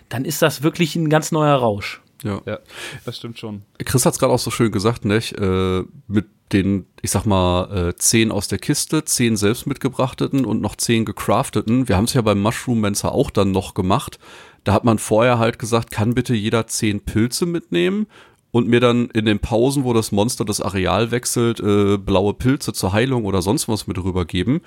dann 0.10 0.26
ist 0.26 0.41
das 0.41 0.64
wirklich 0.64 0.95
ein 0.95 1.10
ganz 1.10 1.32
neuer 1.32 1.58
Rausch. 1.58 2.01
Ja. 2.24 2.41
ja, 2.45 2.59
das 3.05 3.18
stimmt 3.18 3.39
schon. 3.39 3.63
Chris 3.84 4.05
hat 4.05 4.13
es 4.13 4.20
gerade 4.20 4.34
auch 4.34 4.39
so 4.39 4.51
schön 4.51 4.72
gesagt, 4.72 5.05
nicht? 5.05 5.34
Äh, 5.34 5.84
mit 6.07 6.26
den, 6.51 6.86
ich 7.01 7.11
sag 7.11 7.26
mal, 7.26 7.89
äh, 7.89 7.95
zehn 7.95 8.32
aus 8.32 8.47
der 8.47 8.59
Kiste, 8.59 9.03
zehn 9.03 9.36
selbst 9.36 9.66
mitgebrachteten 9.66 10.45
und 10.45 10.61
noch 10.61 10.76
zehn 10.76 11.05
gecrafteten. 11.05 11.88
Wir 11.88 11.97
haben 11.97 12.05
es 12.05 12.13
ja 12.13 12.22
beim 12.22 12.41
Mushroom 12.41 12.82
Mancer 12.82 13.11
auch 13.11 13.32
dann 13.32 13.51
noch 13.51 13.74
gemacht. 13.74 14.20
Da 14.63 14.74
hat 14.74 14.84
man 14.84 14.99
vorher 14.99 15.39
halt 15.39 15.59
gesagt, 15.59 15.91
kann 15.91 16.13
bitte 16.13 16.34
jeder 16.34 16.68
zehn 16.68 17.01
Pilze 17.01 17.45
mitnehmen 17.45 18.07
und 18.51 18.68
mir 18.68 18.80
dann 18.80 19.09
in 19.09 19.26
den 19.26 19.39
Pausen, 19.39 19.84
wo 19.84 19.93
das 19.93 20.11
Monster 20.11 20.45
das 20.45 20.61
Areal 20.61 21.11
wechselt, 21.11 21.59
äh, 21.59 21.97
blaue 21.97 22.34
Pilze 22.34 22.74
zur 22.74 22.93
Heilung 22.93 23.26
oder 23.26 23.41
sonst 23.41 23.68
was 23.68 23.86
mit 23.86 24.01
rübergeben. 24.01 24.61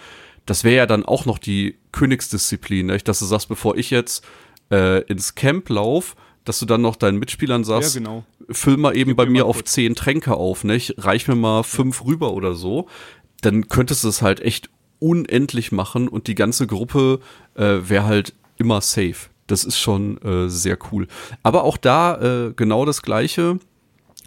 Das 0.47 0.65
wäre 0.65 0.77
ja 0.77 0.87
dann 0.87 1.05
auch 1.05 1.27
noch 1.27 1.39
die 1.39 1.79
Königsdisziplin, 1.93 2.87
nicht? 2.87 3.09
dass 3.09 3.21
du 3.21 3.25
sagst, 3.25 3.49
bevor 3.49 3.77
ich 3.77 3.91
jetzt 3.91 4.25
äh, 4.71 5.03
ins 5.05 5.35
Camp 5.35 5.69
lauf, 5.69 6.17
dass 6.49 6.59
du 6.59 6.65
dann 6.65 6.81
noch 6.81 6.97
deinen 6.97 7.19
Mitspielern 7.19 7.63
sagst, 7.63 7.95
ja, 7.95 8.01
genau. 8.01 8.25
füll 8.49 8.79
mal 8.79 8.97
eben 8.97 9.11
Gib 9.11 9.17
bei 9.19 9.27
mir 9.27 9.45
auf 9.45 9.57
kurz. 9.57 9.73
zehn 9.73 9.95
Tränke 9.95 10.35
auf, 10.35 10.65
nicht? 10.65 10.95
Reich 10.97 11.29
mir 11.29 11.35
mal 11.35 11.63
fünf 11.63 12.07
rüber 12.07 12.33
oder 12.33 12.55
so. 12.55 12.89
Dann 13.43 13.69
könntest 13.69 14.03
du 14.03 14.09
es 14.09 14.23
halt 14.23 14.41
echt 14.41 14.71
unendlich 14.99 15.73
machen 15.73 16.09
und 16.09 16.27
die 16.27 16.35
ganze 16.35 16.67
Gruppe 16.67 17.21
äh, 17.55 17.81
wäre 17.83 18.05
halt 18.07 18.33
immer 18.57 18.81
safe. 18.81 19.29
Das 19.47 19.65
ist 19.65 19.79
schon 19.79 20.21
äh, 20.23 20.49
sehr 20.49 20.79
cool. 20.91 21.07
Aber 21.43 21.65
auch 21.65 21.77
da 21.77 22.47
äh, 22.49 22.53
genau 22.57 22.87
das 22.87 23.03
Gleiche. 23.03 23.59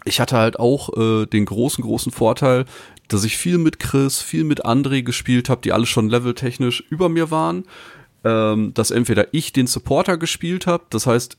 Ich 0.04 0.20
hatte 0.20 0.36
halt 0.36 0.60
auch 0.60 0.96
äh, 0.96 1.26
den 1.26 1.44
großen, 1.44 1.82
großen 1.82 2.12
Vorteil, 2.12 2.66
dass 3.08 3.24
ich 3.24 3.36
viel 3.36 3.58
mit 3.58 3.80
Chris, 3.80 4.22
viel 4.22 4.44
mit 4.44 4.64
André 4.64 5.02
gespielt 5.02 5.48
habe, 5.48 5.60
die 5.60 5.72
alle 5.72 5.86
schon 5.86 6.08
leveltechnisch 6.08 6.84
über 6.88 7.08
mir 7.08 7.32
waren. 7.32 7.64
Ähm, 8.24 8.72
dass 8.74 8.92
entweder 8.92 9.34
ich 9.34 9.52
den 9.52 9.66
Supporter 9.66 10.16
gespielt 10.16 10.68
habe, 10.68 10.84
das 10.90 11.08
heißt, 11.08 11.36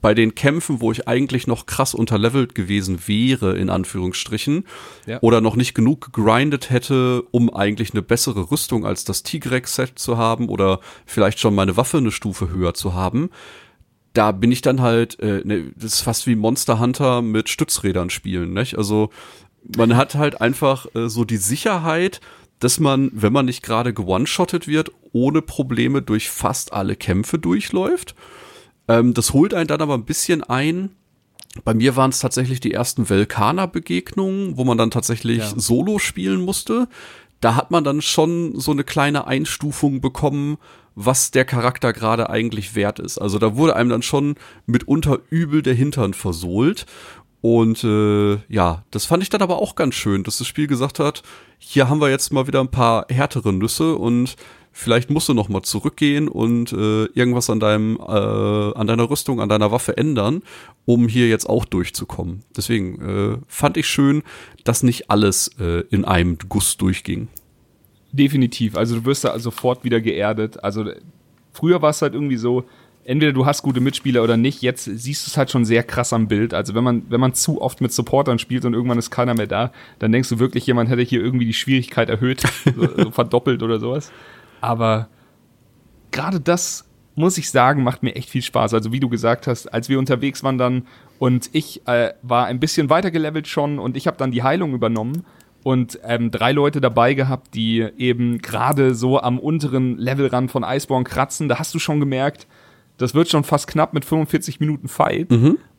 bei 0.00 0.14
den 0.14 0.34
Kämpfen, 0.34 0.80
wo 0.80 0.92
ich 0.92 1.08
eigentlich 1.08 1.46
noch 1.46 1.66
krass 1.66 1.94
unterlevelt 1.94 2.54
gewesen 2.54 3.00
wäre, 3.06 3.56
in 3.56 3.70
Anführungsstrichen, 3.70 4.64
ja. 5.06 5.18
oder 5.20 5.40
noch 5.40 5.56
nicht 5.56 5.74
genug 5.74 6.12
gegrindet 6.12 6.70
hätte, 6.70 7.22
um 7.30 7.52
eigentlich 7.52 7.92
eine 7.92 8.02
bessere 8.02 8.50
Rüstung 8.50 8.86
als 8.86 9.04
das 9.04 9.22
Tigrex-Set 9.22 9.98
zu 9.98 10.16
haben 10.16 10.48
oder 10.48 10.80
vielleicht 11.04 11.40
schon 11.40 11.54
meine 11.54 11.76
Waffe 11.76 11.98
eine 11.98 12.12
Stufe 12.12 12.50
höher 12.50 12.74
zu 12.74 12.94
haben, 12.94 13.30
da 14.12 14.32
bin 14.32 14.50
ich 14.50 14.62
dann 14.62 14.80
halt, 14.80 15.20
äh, 15.20 15.42
ne, 15.44 15.72
das 15.76 15.94
ist 15.94 16.00
fast 16.00 16.26
wie 16.26 16.36
Monster 16.36 16.78
Hunter 16.78 17.20
mit 17.22 17.48
Stützrädern 17.48 18.10
spielen, 18.10 18.54
nicht? 18.54 18.78
Also 18.78 19.10
man 19.76 19.96
hat 19.96 20.14
halt 20.14 20.40
einfach 20.40 20.86
äh, 20.94 21.08
so 21.08 21.24
die 21.24 21.36
Sicherheit, 21.36 22.20
dass 22.58 22.80
man, 22.80 23.10
wenn 23.12 23.32
man 23.32 23.46
nicht 23.46 23.62
gerade 23.62 23.92
gewone-shottet 23.92 24.66
wird, 24.66 24.90
ohne 25.12 25.42
Probleme 25.42 26.02
durch 26.02 26.30
fast 26.30 26.72
alle 26.72 26.96
Kämpfe 26.96 27.38
durchläuft. 27.38 28.14
Ähm, 28.88 29.14
das 29.14 29.32
holt 29.32 29.54
einen 29.54 29.68
dann 29.68 29.80
aber 29.80 29.94
ein 29.94 30.04
bisschen 30.04 30.42
ein. 30.42 30.90
Bei 31.64 31.74
mir 31.74 31.96
waren 31.96 32.10
es 32.10 32.20
tatsächlich 32.20 32.60
die 32.60 32.72
ersten 32.72 33.08
Velkaner-Begegnungen, 33.08 34.56
wo 34.56 34.64
man 34.64 34.78
dann 34.78 34.90
tatsächlich 34.90 35.38
Ja. 35.38 35.52
Solo 35.56 35.98
spielen 35.98 36.42
musste. 36.42 36.88
Da 37.40 37.54
hat 37.54 37.70
man 37.70 37.84
dann 37.84 38.02
schon 38.02 38.58
so 38.58 38.72
eine 38.72 38.84
kleine 38.84 39.26
Einstufung 39.26 40.00
bekommen, 40.00 40.58
was 40.94 41.30
der 41.30 41.44
Charakter 41.44 41.92
gerade 41.92 42.30
eigentlich 42.30 42.74
wert 42.74 42.98
ist. 42.98 43.18
Also 43.18 43.38
da 43.38 43.56
wurde 43.56 43.76
einem 43.76 43.90
dann 43.90 44.02
schon 44.02 44.36
mitunter 44.66 45.18
übel 45.30 45.62
der 45.62 45.74
Hintern 45.74 46.14
versohlt. 46.14 46.86
Und 47.42 47.84
äh, 47.84 48.38
ja, 48.48 48.84
das 48.90 49.04
fand 49.04 49.22
ich 49.22 49.28
dann 49.28 49.42
aber 49.42 49.58
auch 49.58 49.74
ganz 49.76 49.94
schön, 49.94 50.24
dass 50.24 50.38
das 50.38 50.46
Spiel 50.46 50.66
gesagt 50.66 50.98
hat, 50.98 51.22
hier 51.58 51.88
haben 51.88 52.00
wir 52.00 52.10
jetzt 52.10 52.32
mal 52.32 52.46
wieder 52.46 52.60
ein 52.60 52.70
paar 52.70 53.06
härtere 53.08 53.52
Nüsse 53.52 53.94
und 53.96 54.36
vielleicht 54.76 55.08
musst 55.08 55.26
du 55.30 55.34
noch 55.34 55.48
mal 55.48 55.62
zurückgehen 55.62 56.28
und 56.28 56.70
äh, 56.70 57.06
irgendwas 57.06 57.48
an 57.48 57.60
deinem, 57.60 57.96
äh, 57.96 58.02
an 58.02 58.86
deiner 58.86 59.08
Rüstung, 59.08 59.40
an 59.40 59.48
deiner 59.48 59.72
Waffe 59.72 59.96
ändern, 59.96 60.42
um 60.84 61.08
hier 61.08 61.28
jetzt 61.28 61.48
auch 61.48 61.64
durchzukommen. 61.64 62.42
Deswegen 62.54 63.00
äh, 63.00 63.38
fand 63.48 63.78
ich 63.78 63.86
schön, 63.86 64.22
dass 64.64 64.82
nicht 64.82 65.10
alles 65.10 65.50
äh, 65.58 65.84
in 65.88 66.04
einem 66.04 66.36
Guss 66.50 66.76
durchging. 66.76 67.28
Definitiv. 68.12 68.76
Also 68.76 68.96
du 68.96 69.06
wirst 69.06 69.24
da 69.24 69.38
sofort 69.38 69.82
wieder 69.82 70.02
geerdet. 70.02 70.62
Also 70.62 70.84
früher 71.52 71.80
war 71.80 71.90
es 71.90 72.02
halt 72.02 72.12
irgendwie 72.12 72.36
so, 72.36 72.64
entweder 73.04 73.32
du 73.32 73.46
hast 73.46 73.62
gute 73.62 73.80
Mitspieler 73.80 74.22
oder 74.22 74.36
nicht. 74.36 74.60
Jetzt 74.60 74.84
siehst 74.84 75.26
du 75.26 75.30
es 75.30 75.38
halt 75.38 75.50
schon 75.50 75.64
sehr 75.64 75.84
krass 75.84 76.12
am 76.12 76.28
Bild. 76.28 76.52
Also 76.52 76.74
wenn 76.74 76.84
man, 76.84 77.02
wenn 77.08 77.20
man 77.20 77.32
zu 77.32 77.62
oft 77.62 77.80
mit 77.80 77.92
Supportern 77.94 78.38
spielt 78.38 78.66
und 78.66 78.74
irgendwann 78.74 78.98
ist 78.98 79.10
keiner 79.10 79.32
mehr 79.32 79.46
da, 79.46 79.72
dann 80.00 80.12
denkst 80.12 80.28
du 80.28 80.38
wirklich, 80.38 80.66
jemand 80.66 80.90
hätte 80.90 81.00
hier 81.00 81.22
irgendwie 81.22 81.46
die 81.46 81.54
Schwierigkeit 81.54 82.10
erhöht, 82.10 82.42
so, 82.76 83.04
so 83.04 83.10
verdoppelt 83.10 83.62
oder 83.62 83.80
sowas. 83.80 84.12
Aber 84.60 85.08
gerade 86.10 86.40
das, 86.40 86.84
muss 87.14 87.38
ich 87.38 87.50
sagen, 87.50 87.82
macht 87.82 88.02
mir 88.02 88.14
echt 88.14 88.30
viel 88.30 88.42
Spaß. 88.42 88.74
Also 88.74 88.92
wie 88.92 89.00
du 89.00 89.08
gesagt 89.08 89.46
hast, 89.46 89.72
als 89.72 89.88
wir 89.88 89.98
unterwegs 89.98 90.44
waren 90.44 90.58
dann 90.58 90.86
und 91.18 91.48
ich 91.52 91.86
äh, 91.86 92.12
war 92.22 92.46
ein 92.46 92.60
bisschen 92.60 92.90
weiter 92.90 93.10
gelevelt 93.10 93.48
schon 93.48 93.78
und 93.78 93.96
ich 93.96 94.06
habe 94.06 94.18
dann 94.18 94.30
die 94.30 94.42
Heilung 94.42 94.74
übernommen 94.74 95.24
und 95.62 95.98
ähm, 96.04 96.30
drei 96.30 96.52
Leute 96.52 96.80
dabei 96.80 97.14
gehabt, 97.14 97.54
die 97.54 97.80
eben 97.98 98.38
gerade 98.38 98.94
so 98.94 99.20
am 99.20 99.38
unteren 99.38 99.96
Levelrand 99.98 100.50
von 100.50 100.62
Iceborne 100.62 101.04
kratzen. 101.04 101.48
Da 101.48 101.58
hast 101.58 101.74
du 101.74 101.78
schon 101.78 102.00
gemerkt, 102.00 102.46
das 102.98 103.14
wird 103.14 103.28
schon 103.28 103.44
fast 103.44 103.66
knapp 103.66 103.92
mit 103.92 104.04
45 104.04 104.60
Minuten 104.60 104.88
Fight. 104.88 105.30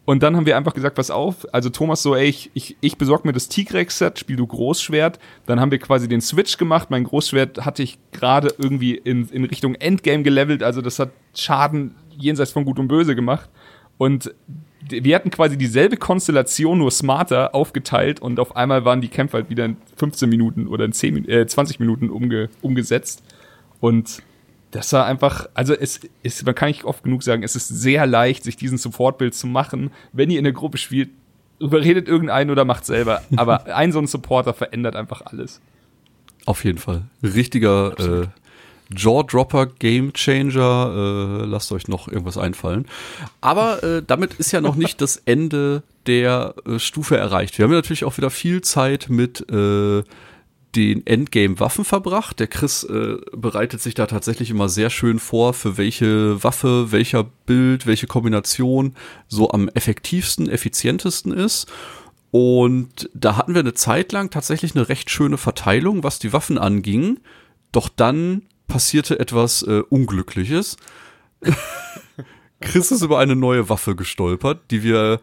Und 0.07 0.23
dann 0.23 0.37
haben 0.37 0.45
wir 0.45 0.55
einfach 0.55 0.73
gesagt, 0.73 0.95
pass 0.95 1.11
auf, 1.11 1.45
also 1.53 1.69
Thomas 1.69 2.01
so, 2.01 2.15
ey, 2.15 2.29
ich, 2.29 2.49
ich, 2.53 2.77
ich 2.79 2.97
besorg 2.97 3.25
mir 3.25 3.33
das 3.33 3.49
Tigrex-Set, 3.49 4.17
spiel 4.19 4.37
du 4.37 4.47
Großschwert. 4.47 5.19
Dann 5.47 5.59
haben 5.59 5.69
wir 5.69 5.79
quasi 5.79 6.07
den 6.07 6.21
Switch 6.21 6.57
gemacht. 6.57 6.89
Mein 6.89 7.03
Großschwert 7.03 7.65
hatte 7.65 7.83
ich 7.83 7.99
gerade 8.13 8.53
irgendwie 8.57 8.95
in, 8.95 9.27
in 9.27 9.43
Richtung 9.43 9.75
Endgame 9.75 10.23
gelevelt, 10.23 10.63
also 10.63 10.81
das 10.81 10.97
hat 10.99 11.09
Schaden 11.35 11.93
jenseits 12.17 12.53
von 12.53 12.63
Gut 12.63 12.79
und 12.79 12.87
Böse 12.87 13.17
gemacht. 13.17 13.49
Und 13.97 14.33
wir 14.87 15.13
hatten 15.13 15.29
quasi 15.29 15.57
dieselbe 15.57 15.97
Konstellation, 15.97 16.77
nur 16.77 16.91
smarter 16.91 17.53
aufgeteilt 17.53 18.21
und 18.21 18.39
auf 18.39 18.55
einmal 18.55 18.85
waren 18.85 19.01
die 19.01 19.09
Kämpfe 19.09 19.35
halt 19.35 19.49
wieder 19.49 19.65
in 19.65 19.75
15 19.97 20.29
Minuten 20.29 20.67
oder 20.67 20.85
in 20.85 20.93
10, 20.93 21.13
Min- 21.15 21.27
äh, 21.27 21.45
20 21.45 21.81
Minuten 21.81 22.09
umge, 22.09 22.47
umgesetzt. 22.61 23.23
Und 23.81 24.23
das 24.77 24.93
war 24.93 25.05
einfach, 25.05 25.49
also 25.55 25.73
es 25.73 26.01
ist, 26.21 26.45
man 26.45 26.53
kann 26.53 26.67
nicht 26.67 26.83
oft 26.83 27.03
genug 27.03 27.23
sagen, 27.23 27.41
es 27.41 27.55
ist 27.55 27.67
sehr 27.67 28.05
leicht, 28.05 28.43
sich 28.43 28.57
diesen 28.57 28.77
Supportbild 28.77 29.33
zu 29.33 29.47
machen. 29.47 29.89
Wenn 30.13 30.29
ihr 30.29 30.37
in 30.37 30.43
der 30.43 30.53
Gruppe 30.53 30.77
spielt, 30.77 31.09
überredet 31.59 32.07
irgendeinen 32.07 32.51
oder 32.51 32.63
macht 32.63 32.85
selber. 32.85 33.23
Aber 33.37 33.65
ein 33.65 33.91
so 33.91 33.97
ein 33.97 34.05
Supporter 34.05 34.53
verändert 34.53 34.95
einfach 34.95 35.21
alles. 35.25 35.61
Auf 36.45 36.63
jeden 36.63 36.77
Fall. 36.77 37.05
Richtiger 37.23 38.21
äh, 38.21 38.27
Jaw-Dropper, 38.95 39.65
Game 39.65 40.13
Changer. 40.13 41.41
Äh, 41.41 41.45
lasst 41.45 41.71
euch 41.71 41.87
noch 41.87 42.07
irgendwas 42.07 42.37
einfallen. 42.37 42.85
Aber 43.41 43.83
äh, 43.83 44.03
damit 44.05 44.35
ist 44.35 44.51
ja 44.51 44.61
noch 44.61 44.75
nicht 44.77 45.01
das 45.01 45.17
Ende 45.25 45.81
der 46.05 46.53
äh, 46.67 46.77
Stufe 46.77 47.17
erreicht. 47.17 47.57
Wir 47.57 47.63
haben 47.63 47.71
ja 47.71 47.79
natürlich 47.79 48.05
auch 48.05 48.17
wieder 48.17 48.29
viel 48.29 48.61
Zeit 48.61 49.07
mit 49.09 49.43
äh, 49.51 50.03
den 50.75 51.05
Endgame-Waffen 51.05 51.85
verbracht. 51.85 52.39
Der 52.39 52.47
Chris 52.47 52.83
äh, 52.83 53.17
bereitet 53.31 53.81
sich 53.81 53.93
da 53.93 54.05
tatsächlich 54.05 54.49
immer 54.49 54.69
sehr 54.69 54.89
schön 54.89 55.19
vor, 55.19 55.53
für 55.53 55.77
welche 55.77 56.43
Waffe, 56.43 56.91
welcher 56.91 57.23
Bild, 57.23 57.85
welche 57.85 58.07
Kombination 58.07 58.95
so 59.27 59.49
am 59.51 59.69
effektivsten, 59.69 60.49
effizientesten 60.49 61.31
ist. 61.31 61.67
Und 62.31 63.09
da 63.13 63.37
hatten 63.37 63.53
wir 63.53 63.61
eine 63.61 63.73
Zeit 63.73 64.11
lang 64.11 64.29
tatsächlich 64.29 64.75
eine 64.75 64.89
recht 64.89 65.09
schöne 65.09 65.37
Verteilung, 65.37 66.03
was 66.03 66.19
die 66.19 66.33
Waffen 66.33 66.57
anging. 66.57 67.19
Doch 67.71 67.89
dann 67.89 68.43
passierte 68.67 69.19
etwas 69.19 69.63
äh, 69.63 69.81
Unglückliches. 69.89 70.77
Chris 72.59 72.91
ist 72.91 73.01
über 73.01 73.19
eine 73.19 73.35
neue 73.35 73.69
Waffe 73.69 73.95
gestolpert, 73.95 74.71
die 74.71 74.83
wir, 74.83 75.21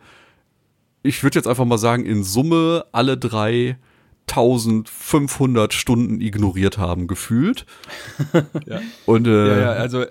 ich 1.03 1.23
würde 1.23 1.39
jetzt 1.39 1.49
einfach 1.49 1.65
mal 1.65 1.79
sagen, 1.79 2.07
in 2.07 2.25
Summe 2.25 2.87
alle 2.93 3.19
drei 3.19 3.77
1500 4.29 5.72
Stunden 5.72 6.20
ignoriert 6.20 6.79
haben, 6.79 7.07
gefühlt. 7.07 7.66
Ja. 8.66 8.81
Und 9.07 9.27
äh, 9.27 9.49
Ja, 9.49 9.61
ja, 9.61 9.70
also, 9.72 10.05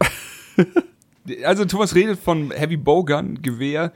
also 1.43 1.65
Thomas 1.65 1.95
redet 1.95 2.19
von 2.19 2.51
Heavy 2.51 2.77
Bowgun, 2.77 3.41
Gewehr. 3.41 3.91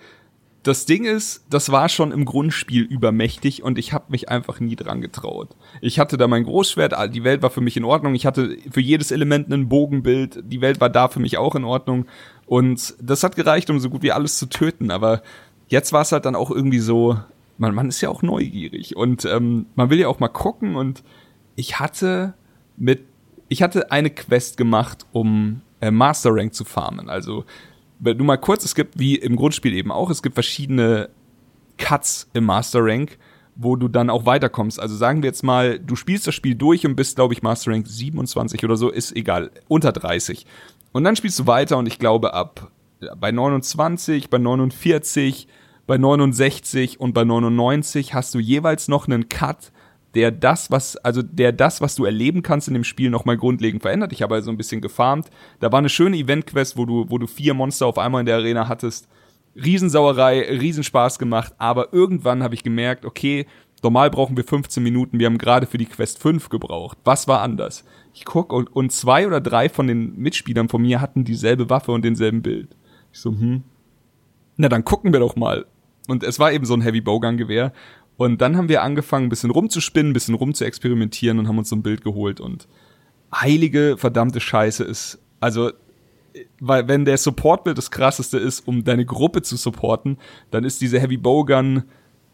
Das 0.64 0.86
Ding 0.86 1.06
ist, 1.06 1.46
das 1.50 1.72
war 1.72 1.88
schon 1.88 2.12
im 2.12 2.26
Grundspiel 2.26 2.84
übermächtig 2.84 3.64
und 3.64 3.78
ich 3.78 3.94
habe 3.94 4.06
mich 4.10 4.28
einfach 4.28 4.60
nie 4.60 4.76
dran 4.76 5.00
getraut. 5.00 5.56
Ich 5.80 6.00
hatte 6.00 6.18
da 6.18 6.28
mein 6.28 6.44
Großschwert, 6.44 6.94
die 7.14 7.24
Welt 7.24 7.42
war 7.42 7.52
für 7.52 7.62
mich 7.62 7.78
in 7.78 7.86
Ordnung. 7.86 8.16
Ich 8.16 8.26
hatte 8.26 8.58
für 8.72 8.82
jedes 8.82 9.12
Element 9.12 9.50
ein 9.50 9.70
Bogenbild, 9.70 10.44
die 10.44 10.60
Welt 10.60 10.82
war 10.82 10.90
da 10.90 11.08
für 11.08 11.20
mich 11.20 11.38
auch 11.38 11.56
in 11.56 11.64
Ordnung. 11.64 12.06
Und 12.48 12.96
das 13.02 13.24
hat 13.24 13.36
gereicht, 13.36 13.70
um 13.70 13.80
so 13.80 13.90
gut 13.90 14.02
wie 14.02 14.12
alles 14.12 14.38
zu 14.38 14.48
töten. 14.48 14.92
Aber 14.92 15.22
jetzt 15.68 15.94
war 15.94 16.02
es 16.02 16.12
halt 16.12 16.26
dann 16.26 16.36
auch 16.36 16.52
irgendwie 16.52 16.80
so, 16.80 17.18
man, 17.58 17.74
man 17.76 17.90
ist 17.90 18.02
ja 18.02 18.10
auch 18.10 18.22
neugierig 18.22 18.96
und 18.96 19.26
ähm, 19.26 19.68
man 19.76 19.90
will 19.90 20.00
ja 20.00 20.08
auch 20.08 20.20
mal 20.20 20.28
gucken. 20.28 20.76
Und 20.76 21.04
ich 21.56 21.80
hatte 21.80 22.34
mit 22.78 23.04
ich 23.50 23.62
hatte 23.62 23.92
eine 23.92 24.10
Quest 24.10 24.58
gemacht, 24.58 25.06
um 25.12 25.62
äh, 25.80 25.92
Master 25.92 26.32
Rank 26.34 26.54
zu 26.54 26.66
farmen. 26.66 27.10
Also, 27.10 27.46
du 28.00 28.24
mal 28.24 28.38
kurz, 28.38 28.66
es 28.66 28.76
gibt, 28.76 29.00
wie 29.00 29.16
im 29.16 29.36
Grundspiel 29.36 29.74
eben 29.74 29.92
auch, 29.92 30.10
es 30.10 30.22
gibt 30.22 30.36
verschiedene 30.36 31.10
Cuts 31.78 32.30
im 32.34 32.46
Master 32.46 32.84
Rank, 32.84 33.18
wo 33.56 33.76
du 33.76 33.88
dann 33.88 34.10
auch 34.10 34.26
weiterkommst. 34.26 34.80
Also 34.80 34.96
sagen 34.96 35.24
wir 35.24 35.28
jetzt 35.28 35.44
mal, 35.44 35.80
du 35.80 35.96
spielst 35.96 36.28
das 36.28 36.36
Spiel 36.36 36.56
durch 36.56 36.86
und 36.86 36.96
bist, 36.96 37.16
glaube 37.16 37.34
ich, 37.34 37.42
Master 37.42 37.72
Rank 37.72 37.88
27 37.88 38.64
oder 38.64 38.76
so, 38.76 38.90
ist 38.90 39.16
egal, 39.16 39.52
unter 39.68 39.92
30. 39.92 40.46
Und 40.92 41.04
dann 41.04 41.16
spielst 41.16 41.40
du 41.40 41.48
weiter 41.48 41.78
und 41.78 41.88
ich 41.88 42.00
glaube 42.00 42.34
ab 42.34 42.72
ja, 43.00 43.16
bei 43.16 43.32
29, 43.32 44.30
bei 44.30 44.38
49, 44.38 45.48
bei 45.88 45.98
69 45.98 47.00
und 47.00 47.14
bei 47.14 47.24
99 47.24 48.14
hast 48.14 48.36
du 48.36 48.40
jeweils 48.40 48.88
noch 48.90 49.08
einen 49.08 49.30
Cut, 49.30 49.72
der 50.14 50.32
das, 50.32 50.70
was, 50.70 50.98
also 50.98 51.22
der 51.22 51.54
das, 51.54 51.82
was 51.82 51.96
du 51.96 52.06
erleben 52.06 52.44
kannst 52.44 52.68
in 52.68 52.74
dem 52.74 52.84
Spiel, 52.84 53.10
nochmal 53.10 53.38
grundlegend 53.38 53.82
verändert. 53.82 54.12
Ich 54.12 54.22
habe 54.22 54.36
also 54.36 54.52
ein 54.52 54.58
bisschen 54.58 54.82
gefarmt. 54.82 55.30
Da 55.60 55.72
war 55.72 55.80
eine 55.80 55.90
schöne 55.90 56.18
Event-Quest, 56.18 56.78
wo 56.78 56.86
du, 56.86 57.06
wo 57.10 57.18
du 57.18 57.26
vier 57.26 57.54
Monster 57.54 57.88
auf 57.88 57.98
einmal 57.98 58.20
in 58.20 58.26
der 58.26 58.36
Arena 58.36 58.68
hattest. 58.68 59.08
Riesensauerei, 59.56 60.42
Riesenspaß 60.60 61.18
gemacht, 61.20 61.54
aber 61.58 61.94
irgendwann 61.94 62.44
habe 62.44 62.54
ich 62.54 62.64
gemerkt, 62.64 63.06
okay, 63.06 63.48
normal 63.82 64.10
brauchen 64.12 64.38
wir 64.38 64.44
15 64.44 64.84
Minuten, 64.84 65.20
wir 65.20 65.26
haben 65.26 65.38
gerade 65.38 65.66
für 65.66 65.78
die 65.78 65.86
Quest 65.86 66.20
5 66.20 66.50
gebraucht. 66.50 66.98
Was 67.06 67.28
war 67.28 67.42
anders? 67.42 67.86
Ich 68.14 68.26
guck 68.26 68.52
und, 68.52 68.76
und 68.76 68.92
zwei 68.92 69.26
oder 69.26 69.40
drei 69.42 69.70
von 69.70 69.88
den 69.88 70.16
Mitspielern 70.18 70.70
von 70.70 70.82
mir 70.82 71.02
hatten 71.02 71.24
dieselbe 71.24 71.70
Waffe 71.70 71.92
und 71.92 72.04
denselben 72.04 72.42
Bild. 72.42 72.76
Ich 73.14 73.20
so, 73.20 73.32
hm. 73.32 73.64
Na, 74.58 74.70
dann 74.70 74.84
gucken 74.84 75.14
wir 75.14 75.20
doch 75.20 75.36
mal. 75.36 75.66
Und 76.08 76.24
es 76.24 76.40
war 76.40 76.52
eben 76.52 76.66
so 76.66 76.74
ein 76.74 76.82
Heavy 76.82 77.02
Bowgun 77.02 77.38
Gewehr. 77.38 77.74
Und 78.16 78.42
dann 78.42 78.58
haben 78.58 78.70
wir 78.70 78.82
angefangen, 78.82 79.28
ein 79.28 79.30
bisschen 79.30 79.52
rumzuspinnen, 79.52 80.12
ein 80.12 80.14
bisschen 80.14 80.36
rumzuexperimentieren 80.36 81.38
und 81.38 81.48
haben 81.48 81.58
uns 81.58 81.70
so 81.70 81.76
ein 81.76 81.84
Bild 81.84 82.04
geholt. 82.04 82.40
Und 82.40 82.68
heilige, 83.34 83.96
verdammte 83.98 84.40
Scheiße 84.40 84.84
ist, 84.84 85.20
also, 85.40 85.72
weil 86.60 86.88
wenn 86.88 87.06
der 87.06 87.18
Supportbild 87.18 87.78
das 87.78 87.92
krasseste 87.92 88.38
ist, 88.38 88.68
um 88.68 88.84
deine 88.84 89.06
Gruppe 89.06 89.42
zu 89.44 89.56
supporten, 89.56 90.18
dann 90.50 90.64
ist 90.64 90.82
diese 90.82 91.00
Heavy 91.00 91.18
Bowgun 91.18 91.84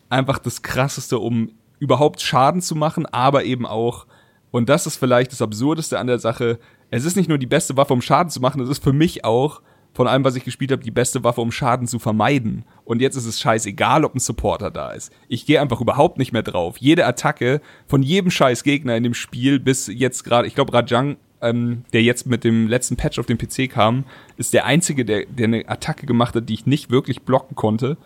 einfach 0.10 0.40
das 0.40 0.62
krasseste, 0.62 1.20
um 1.20 1.52
überhaupt 1.80 2.22
Schaden 2.22 2.62
zu 2.62 2.76
machen, 2.76 3.06
aber 3.08 3.44
eben 3.44 3.66
auch, 3.66 4.06
und 4.52 4.70
das 4.70 4.88
ist 4.88 4.98
vielleicht 4.98 5.32
das 5.32 5.42
Absurdeste 5.42 6.00
an 6.00 6.08
der 6.08 6.20
Sache, 6.20 6.60
es 6.92 7.06
ist 7.06 7.18
nicht 7.18 7.28
nur 7.28 7.38
die 7.38 7.48
beste 7.48 7.76
Waffe, 7.76 7.94
um 7.94 8.02
Schaden 8.02 8.30
zu 8.30 8.40
machen, 8.40 8.62
es 8.62 8.70
ist 8.70 8.84
für 8.84 8.94
mich 8.94 9.26
auch, 9.26 9.62
von 9.94 10.08
allem, 10.08 10.24
was 10.24 10.36
ich 10.36 10.44
gespielt 10.44 10.72
habe, 10.72 10.84
die 10.84 10.92
beste 10.92 11.24
Waffe, 11.24 11.42
um 11.42 11.52
Schaden 11.52 11.88
zu 11.88 12.00
vermeiden. 12.00 12.66
Und 12.84 13.02
jetzt 13.02 13.16
ist 13.16 13.26
es 13.26 13.40
scheißegal, 13.40 14.04
ob 14.04 14.16
ein 14.16 14.20
Supporter 14.20 14.72
da 14.72 14.92
ist. 14.92 15.12
Ich 15.28 15.46
gehe 15.46 15.62
einfach 15.62 15.82
überhaupt 15.82 16.18
nicht 16.18 16.34
mehr 16.34 16.42
drauf. 16.42 16.78
Jede 16.78 17.06
Attacke 17.06 17.62
von 17.88 18.02
jedem 18.02 18.32
scheiß 18.32 18.64
Gegner 18.64 18.98
in 18.98 19.04
dem 19.04 19.14
Spiel, 19.14 19.60
bis 19.60 19.88
jetzt 19.88 20.24
gerade, 20.24 20.48
ich 20.48 20.56
glaube, 20.56 20.74
Rajang, 20.74 21.18
ähm, 21.42 21.84
der 21.94 22.02
jetzt 22.02 22.26
mit 22.26 22.44
dem 22.44 22.68
letzten 22.68 22.96
Patch 22.96 23.20
auf 23.20 23.28
den 23.28 23.38
PC 23.38 23.70
kam, 23.70 24.06
ist 24.38 24.54
der 24.54 24.66
einzige, 24.66 25.06
der, 25.06 25.26
der 25.26 25.46
eine 25.46 25.70
Attacke 25.70 26.06
gemacht 26.06 26.36
hat, 26.36 26.50
die 26.50 26.54
ich 26.54 26.66
nicht 26.66 26.90
wirklich 26.90 27.22
blocken 27.22 27.56
konnte. 27.56 27.98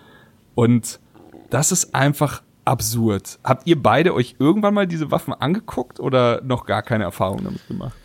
Und 0.55 0.99
das 1.49 1.71
ist 1.71 1.95
einfach 1.95 2.41
absurd. 2.65 3.39
Habt 3.43 3.65
ihr 3.65 3.81
beide 3.81 4.13
euch 4.13 4.35
irgendwann 4.39 4.73
mal 4.73 4.87
diese 4.87 5.09
Waffen 5.11 5.33
angeguckt 5.33 5.99
oder 6.01 6.41
noch 6.43 6.65
gar 6.65 6.81
keine 6.81 7.05
Erfahrung 7.05 7.43
damit 7.43 7.65
gemacht? 7.67 7.95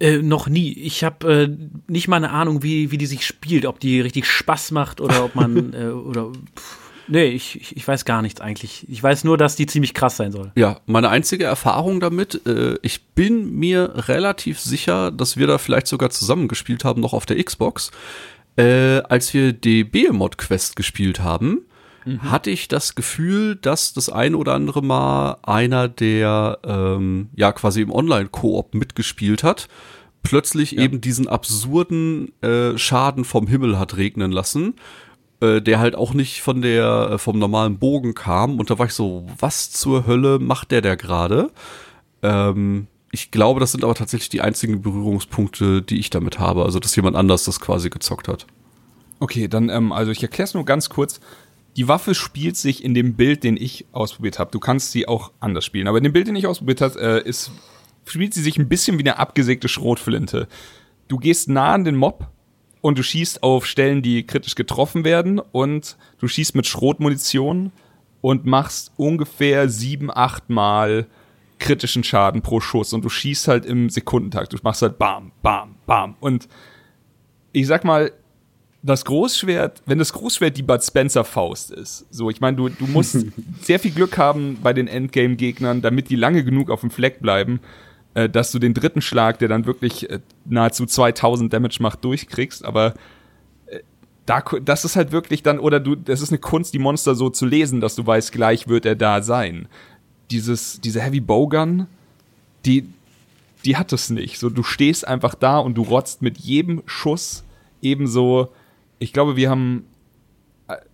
Äh, 0.00 0.18
noch 0.18 0.48
nie. 0.48 0.72
Ich 0.72 1.02
habe 1.02 1.32
äh, 1.32 1.56
nicht 1.90 2.06
mal 2.06 2.16
eine 2.16 2.30
Ahnung, 2.30 2.62
wie, 2.62 2.90
wie 2.90 2.98
die 2.98 3.06
sich 3.06 3.26
spielt, 3.26 3.66
ob 3.66 3.80
die 3.80 4.00
richtig 4.00 4.26
Spaß 4.26 4.70
macht 4.70 5.00
oder 5.00 5.24
ob 5.24 5.34
man 5.34 5.72
äh, 5.74 5.86
oder 5.88 6.30
pff, 6.54 6.78
nee, 7.08 7.26
ich, 7.26 7.76
ich, 7.76 7.86
weiß 7.88 8.04
gar 8.04 8.22
nichts 8.22 8.40
eigentlich. 8.40 8.86
Ich 8.88 9.02
weiß 9.02 9.24
nur, 9.24 9.36
dass 9.36 9.56
die 9.56 9.66
ziemlich 9.66 9.94
krass 9.94 10.16
sein 10.16 10.30
soll. 10.30 10.52
Ja, 10.54 10.80
meine 10.86 11.08
einzige 11.08 11.44
Erfahrung 11.44 11.98
damit, 11.98 12.46
äh, 12.46 12.76
ich 12.82 13.06
bin 13.06 13.54
mir 13.54 13.92
relativ 14.08 14.60
sicher, 14.60 15.10
dass 15.10 15.36
wir 15.36 15.48
da 15.48 15.58
vielleicht 15.58 15.88
sogar 15.88 16.10
zusammengespielt 16.10 16.84
haben, 16.84 17.00
noch 17.00 17.12
auf 17.12 17.26
der 17.26 17.42
Xbox. 17.42 17.90
Äh, 18.56 19.00
als 19.08 19.34
wir 19.34 19.52
die 19.52 19.84
Behemoth 19.84 20.38
Quest 20.38 20.76
gespielt 20.76 21.20
haben, 21.20 21.62
mhm. 22.08 22.30
hatte 22.30 22.50
ich 22.50 22.68
das 22.68 22.94
Gefühl, 22.94 23.56
dass 23.56 23.92
das 23.92 24.08
ein 24.08 24.34
oder 24.34 24.54
andere 24.54 24.82
Mal 24.82 25.36
einer, 25.42 25.88
der 25.88 26.58
ähm, 26.64 27.28
ja 27.34 27.52
quasi 27.52 27.82
im 27.82 27.90
Online-Koop 27.90 28.74
mitgespielt 28.74 29.42
hat, 29.42 29.68
plötzlich 30.22 30.72
ja. 30.72 30.82
eben 30.82 31.00
diesen 31.00 31.28
absurden 31.28 32.32
äh, 32.42 32.76
Schaden 32.76 33.24
vom 33.24 33.46
Himmel 33.46 33.78
hat 33.78 33.96
regnen 33.96 34.32
lassen, 34.32 34.74
äh, 35.40 35.60
der 35.60 35.78
halt 35.78 35.94
auch 35.94 36.14
nicht 36.14 36.40
von 36.40 36.62
der 36.62 37.10
äh, 37.12 37.18
vom 37.18 37.38
normalen 37.38 37.78
Bogen 37.78 38.14
kam. 38.14 38.58
Und 38.58 38.70
da 38.70 38.78
war 38.78 38.86
ich 38.86 38.94
so, 38.94 39.26
was 39.38 39.70
zur 39.70 40.06
Hölle 40.06 40.38
macht 40.38 40.70
der 40.70 40.82
da 40.82 40.94
gerade? 40.94 41.50
Ähm, 42.22 42.88
ich 43.10 43.30
glaube, 43.30 43.60
das 43.60 43.72
sind 43.72 43.84
aber 43.84 43.94
tatsächlich 43.94 44.28
die 44.28 44.42
einzigen 44.42 44.82
Berührungspunkte, 44.82 45.80
die 45.82 45.98
ich 45.98 46.10
damit 46.10 46.38
habe. 46.38 46.64
Also, 46.64 46.78
dass 46.78 46.94
jemand 46.94 47.16
anders 47.16 47.44
das 47.44 47.60
quasi 47.60 47.88
gezockt 47.88 48.28
hat. 48.28 48.46
Okay, 49.20 49.48
dann, 49.48 49.68
ähm, 49.68 49.92
also 49.92 50.10
ich 50.10 50.22
erkläre 50.22 50.46
es 50.46 50.54
nur 50.54 50.64
ganz 50.64 50.88
kurz. 50.88 51.20
Die 51.78 51.86
Waffe 51.86 52.16
spielt 52.16 52.56
sich 52.56 52.82
in 52.82 52.92
dem 52.92 53.14
Bild, 53.14 53.44
den 53.44 53.56
ich 53.56 53.86
ausprobiert 53.92 54.40
habe. 54.40 54.50
Du 54.50 54.58
kannst 54.58 54.90
sie 54.90 55.06
auch 55.06 55.30
anders 55.38 55.64
spielen, 55.64 55.86
aber 55.86 55.98
in 55.98 56.02
dem 56.02 56.12
Bild, 56.12 56.26
den 56.26 56.34
ich 56.34 56.48
ausprobiert 56.48 56.80
habe, 56.80 57.00
äh, 57.00 57.22
ist, 57.22 57.52
spielt 58.04 58.34
sie 58.34 58.42
sich 58.42 58.58
ein 58.58 58.68
bisschen 58.68 58.98
wie 58.98 59.02
eine 59.02 59.16
abgesägte 59.16 59.68
Schrotflinte. 59.68 60.48
Du 61.06 61.18
gehst 61.18 61.48
nah 61.48 61.74
an 61.74 61.84
den 61.84 61.94
Mob 61.94 62.26
und 62.80 62.98
du 62.98 63.04
schießt 63.04 63.44
auf 63.44 63.64
Stellen, 63.64 64.02
die 64.02 64.26
kritisch 64.26 64.56
getroffen 64.56 65.04
werden 65.04 65.38
und 65.38 65.96
du 66.18 66.26
schießt 66.26 66.56
mit 66.56 66.66
Schrotmunition 66.66 67.70
und 68.22 68.44
machst 68.44 68.90
ungefähr 68.96 69.68
sieben, 69.68 70.10
acht 70.12 70.50
Mal 70.50 71.06
kritischen 71.60 72.02
Schaden 72.02 72.42
pro 72.42 72.58
Schuss 72.58 72.92
und 72.92 73.04
du 73.04 73.08
schießt 73.08 73.46
halt 73.46 73.64
im 73.64 73.88
Sekundentakt. 73.88 74.52
Du 74.52 74.58
machst 74.64 74.82
halt 74.82 74.98
bam, 74.98 75.30
bam, 75.42 75.76
bam 75.86 76.16
und 76.18 76.48
ich 77.52 77.68
sag 77.68 77.84
mal, 77.84 78.10
das 78.88 79.04
Großschwert, 79.04 79.82
wenn 79.86 79.98
das 79.98 80.12
Großschwert 80.12 80.56
die 80.56 80.62
Bud 80.62 80.82
Spencer 80.82 81.24
Faust 81.24 81.70
ist, 81.70 82.06
so, 82.10 82.30
ich 82.30 82.40
meine, 82.40 82.56
du, 82.56 82.68
du 82.68 82.86
musst 82.86 83.26
sehr 83.60 83.78
viel 83.78 83.90
Glück 83.90 84.18
haben 84.18 84.58
bei 84.62 84.72
den 84.72 84.88
Endgame-Gegnern, 84.88 85.82
damit 85.82 86.10
die 86.10 86.16
lange 86.16 86.44
genug 86.44 86.70
auf 86.70 86.80
dem 86.80 86.90
Fleck 86.90 87.20
bleiben, 87.20 87.60
äh, 88.14 88.28
dass 88.28 88.50
du 88.52 88.58
den 88.58 88.74
dritten 88.74 89.00
Schlag, 89.00 89.38
der 89.38 89.48
dann 89.48 89.66
wirklich 89.66 90.10
äh, 90.10 90.20
nahezu 90.44 90.86
2000 90.86 91.52
Damage 91.52 91.78
macht, 91.80 92.04
durchkriegst, 92.04 92.64
aber 92.64 92.94
äh, 93.66 93.80
da, 94.26 94.42
das 94.62 94.84
ist 94.84 94.96
halt 94.96 95.12
wirklich 95.12 95.42
dann, 95.42 95.58
oder 95.58 95.80
du, 95.80 95.94
das 95.94 96.20
ist 96.20 96.30
eine 96.30 96.38
Kunst, 96.38 96.74
die 96.74 96.78
Monster 96.78 97.14
so 97.14 97.30
zu 97.30 97.46
lesen, 97.46 97.80
dass 97.80 97.94
du 97.94 98.06
weißt, 98.06 98.32
gleich 98.32 98.68
wird 98.68 98.86
er 98.86 98.96
da 98.96 99.22
sein. 99.22 99.68
Dieses, 100.30 100.80
diese 100.80 101.00
Heavy 101.00 101.20
Bowgun, 101.20 101.86
die, 102.64 102.88
die 103.64 103.76
hat 103.76 103.92
es 103.92 104.10
nicht. 104.10 104.38
So, 104.38 104.50
du 104.50 104.62
stehst 104.62 105.06
einfach 105.06 105.34
da 105.34 105.58
und 105.58 105.74
du 105.74 105.82
rotzt 105.82 106.22
mit 106.22 106.38
jedem 106.38 106.82
Schuss 106.86 107.44
ebenso 107.82 108.48
ich 108.98 109.12
glaube, 109.12 109.36
wir 109.36 109.50
haben, 109.50 109.84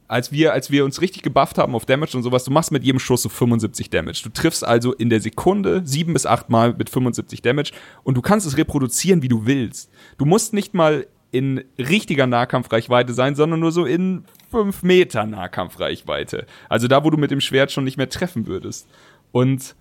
als 0.08 0.32
wir, 0.32 0.52
als 0.52 0.70
wir 0.70 0.84
uns 0.84 1.00
richtig 1.00 1.22
gebufft 1.22 1.58
haben 1.58 1.74
auf 1.74 1.86
Damage 1.86 2.16
und 2.16 2.22
sowas, 2.22 2.44
du 2.44 2.50
machst 2.50 2.72
mit 2.72 2.84
jedem 2.84 2.98
Schuss 2.98 3.22
so 3.22 3.28
75 3.28 3.90
Damage. 3.90 4.20
Du 4.24 4.30
triffst 4.30 4.64
also 4.64 4.92
in 4.92 5.10
der 5.10 5.20
Sekunde 5.20 5.82
sieben 5.84 6.12
bis 6.12 6.26
acht 6.26 6.50
Mal 6.50 6.74
mit 6.74 6.90
75 6.90 7.42
Damage 7.42 7.72
und 8.02 8.16
du 8.16 8.22
kannst 8.22 8.46
es 8.46 8.56
reproduzieren, 8.56 9.22
wie 9.22 9.28
du 9.28 9.46
willst. 9.46 9.90
Du 10.18 10.24
musst 10.24 10.52
nicht 10.52 10.74
mal 10.74 11.06
in 11.34 11.64
richtiger 11.78 12.28
Nahkampfreichweite 12.28 13.12
sein, 13.12 13.34
sondern 13.34 13.58
nur 13.58 13.72
so 13.72 13.84
in 13.84 14.24
fünf 14.52 14.84
Meter 14.84 15.26
Nahkampfreichweite. 15.26 16.46
Also 16.68 16.86
da, 16.86 17.02
wo 17.02 17.10
du 17.10 17.16
mit 17.16 17.32
dem 17.32 17.40
Schwert 17.40 17.72
schon 17.72 17.82
nicht 17.82 17.96
mehr 17.96 18.08
treffen 18.08 18.46
würdest. 18.46 18.88
Und 19.32 19.74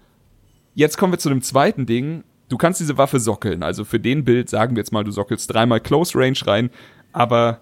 jetzt 0.73 0.97
kommen 0.97 1.13
wir 1.13 1.19
zu 1.19 1.29
dem 1.29 1.43
zweiten 1.43 1.85
Ding. 1.85 2.23
Du 2.49 2.57
kannst 2.57 2.79
diese 2.79 2.97
Waffe 2.97 3.19
sockeln. 3.19 3.61
Also 3.61 3.85
für 3.85 3.99
den 3.99 4.25
Bild 4.25 4.49
sagen 4.49 4.75
wir 4.75 4.81
jetzt 4.81 4.91
mal, 4.91 5.03
du 5.03 5.11
sockelst 5.11 5.53
dreimal 5.53 5.79
Close 5.79 6.17
Range 6.17 6.39
rein, 6.47 6.71
aber 7.11 7.61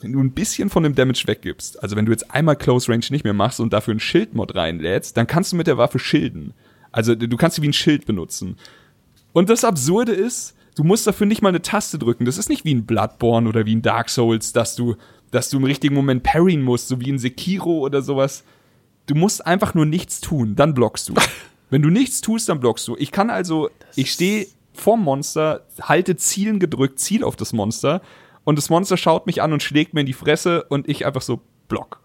wenn 0.00 0.12
du 0.12 0.20
ein 0.20 0.32
bisschen 0.32 0.70
von 0.70 0.82
dem 0.82 0.94
Damage 0.94 1.24
weggibst, 1.26 1.82
also 1.82 1.96
wenn 1.96 2.06
du 2.06 2.12
jetzt 2.12 2.30
einmal 2.30 2.56
Close 2.56 2.90
Range 2.90 3.04
nicht 3.10 3.24
mehr 3.24 3.32
machst 3.32 3.60
und 3.60 3.72
dafür 3.72 3.92
einen 3.92 4.00
Schildmod 4.00 4.54
reinlädst, 4.54 5.16
dann 5.16 5.26
kannst 5.26 5.52
du 5.52 5.56
mit 5.56 5.66
der 5.66 5.78
Waffe 5.78 5.98
schilden. 5.98 6.52
Also 6.92 7.14
du 7.14 7.36
kannst 7.36 7.56
sie 7.56 7.62
wie 7.62 7.68
ein 7.68 7.72
Schild 7.72 8.06
benutzen. 8.06 8.56
Und 9.32 9.50
das 9.50 9.64
Absurde 9.64 10.12
ist, 10.12 10.54
du 10.76 10.84
musst 10.84 11.06
dafür 11.06 11.26
nicht 11.26 11.42
mal 11.42 11.50
eine 11.50 11.62
Taste 11.62 11.98
drücken. 11.98 12.24
Das 12.24 12.38
ist 12.38 12.48
nicht 12.48 12.64
wie 12.64 12.74
ein 12.74 12.86
Bloodborne 12.86 13.48
oder 13.48 13.66
wie 13.66 13.74
ein 13.74 13.82
Dark 13.82 14.08
Souls, 14.08 14.52
dass 14.52 14.76
du, 14.76 14.96
dass 15.30 15.50
du 15.50 15.58
im 15.58 15.64
richtigen 15.64 15.94
Moment 15.94 16.22
parryen 16.22 16.62
musst, 16.62 16.88
so 16.88 17.00
wie 17.00 17.10
ein 17.10 17.18
Sekiro 17.18 17.80
oder 17.80 18.02
sowas. 18.02 18.44
Du 19.06 19.14
musst 19.14 19.46
einfach 19.46 19.74
nur 19.74 19.86
nichts 19.86 20.20
tun, 20.20 20.56
dann 20.56 20.74
blockst 20.74 21.08
du. 21.08 21.14
Wenn 21.70 21.82
du 21.82 21.90
nichts 21.90 22.20
tust, 22.20 22.48
dann 22.48 22.60
blockst 22.60 22.86
du. 22.86 22.96
Ich 22.96 23.12
kann 23.12 23.28
also, 23.28 23.70
ich 23.94 24.12
stehe 24.12 24.46
vorm 24.72 25.02
Monster, 25.02 25.66
halte 25.80 26.16
Zielen 26.16 26.60
gedrückt, 26.60 27.00
Ziel 27.00 27.24
auf 27.24 27.36
das 27.36 27.52
Monster 27.52 28.02
und 28.46 28.56
das 28.56 28.70
Monster 28.70 28.96
schaut 28.96 29.26
mich 29.26 29.42
an 29.42 29.52
und 29.52 29.60
schlägt 29.60 29.92
mir 29.92 30.00
in 30.00 30.06
die 30.06 30.12
Fresse 30.12 30.62
und 30.68 30.88
ich 30.88 31.04
einfach 31.04 31.20
so 31.20 31.40
Block. 31.66 32.00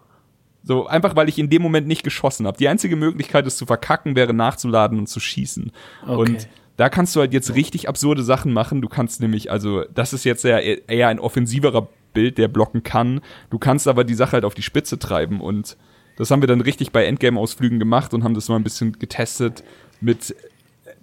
So, 0.64 0.88
einfach 0.88 1.14
weil 1.14 1.28
ich 1.28 1.38
in 1.38 1.48
dem 1.48 1.62
Moment 1.62 1.86
nicht 1.86 2.02
geschossen 2.02 2.48
habe. 2.48 2.58
Die 2.58 2.66
einzige 2.66 2.96
Möglichkeit, 2.96 3.46
es 3.46 3.56
zu 3.56 3.64
verkacken, 3.64 4.16
wäre 4.16 4.34
nachzuladen 4.34 4.98
und 4.98 5.06
zu 5.06 5.20
schießen. 5.20 5.70
Okay. 6.02 6.12
Und 6.12 6.48
da 6.76 6.88
kannst 6.88 7.14
du 7.14 7.20
halt 7.20 7.32
jetzt 7.32 7.54
richtig 7.54 7.88
absurde 7.88 8.24
Sachen 8.24 8.52
machen. 8.52 8.82
Du 8.82 8.88
kannst 8.88 9.20
nämlich, 9.20 9.52
also, 9.52 9.84
das 9.94 10.12
ist 10.12 10.24
jetzt 10.24 10.44
eher, 10.44 10.88
eher 10.88 11.08
ein 11.08 11.20
offensiverer 11.20 11.88
Bild, 12.12 12.38
der 12.38 12.48
blocken 12.48 12.82
kann. 12.82 13.20
Du 13.50 13.60
kannst 13.60 13.86
aber 13.86 14.02
die 14.02 14.14
Sache 14.14 14.32
halt 14.32 14.44
auf 14.44 14.54
die 14.54 14.62
Spitze 14.62 14.98
treiben 14.98 15.40
und 15.40 15.76
das 16.16 16.32
haben 16.32 16.42
wir 16.42 16.48
dann 16.48 16.60
richtig 16.60 16.90
bei 16.90 17.04
Endgame-Ausflügen 17.04 17.78
gemacht 17.78 18.14
und 18.14 18.24
haben 18.24 18.34
das 18.34 18.48
mal 18.48 18.56
ein 18.56 18.64
bisschen 18.64 18.98
getestet 18.98 19.62
mit 20.00 20.34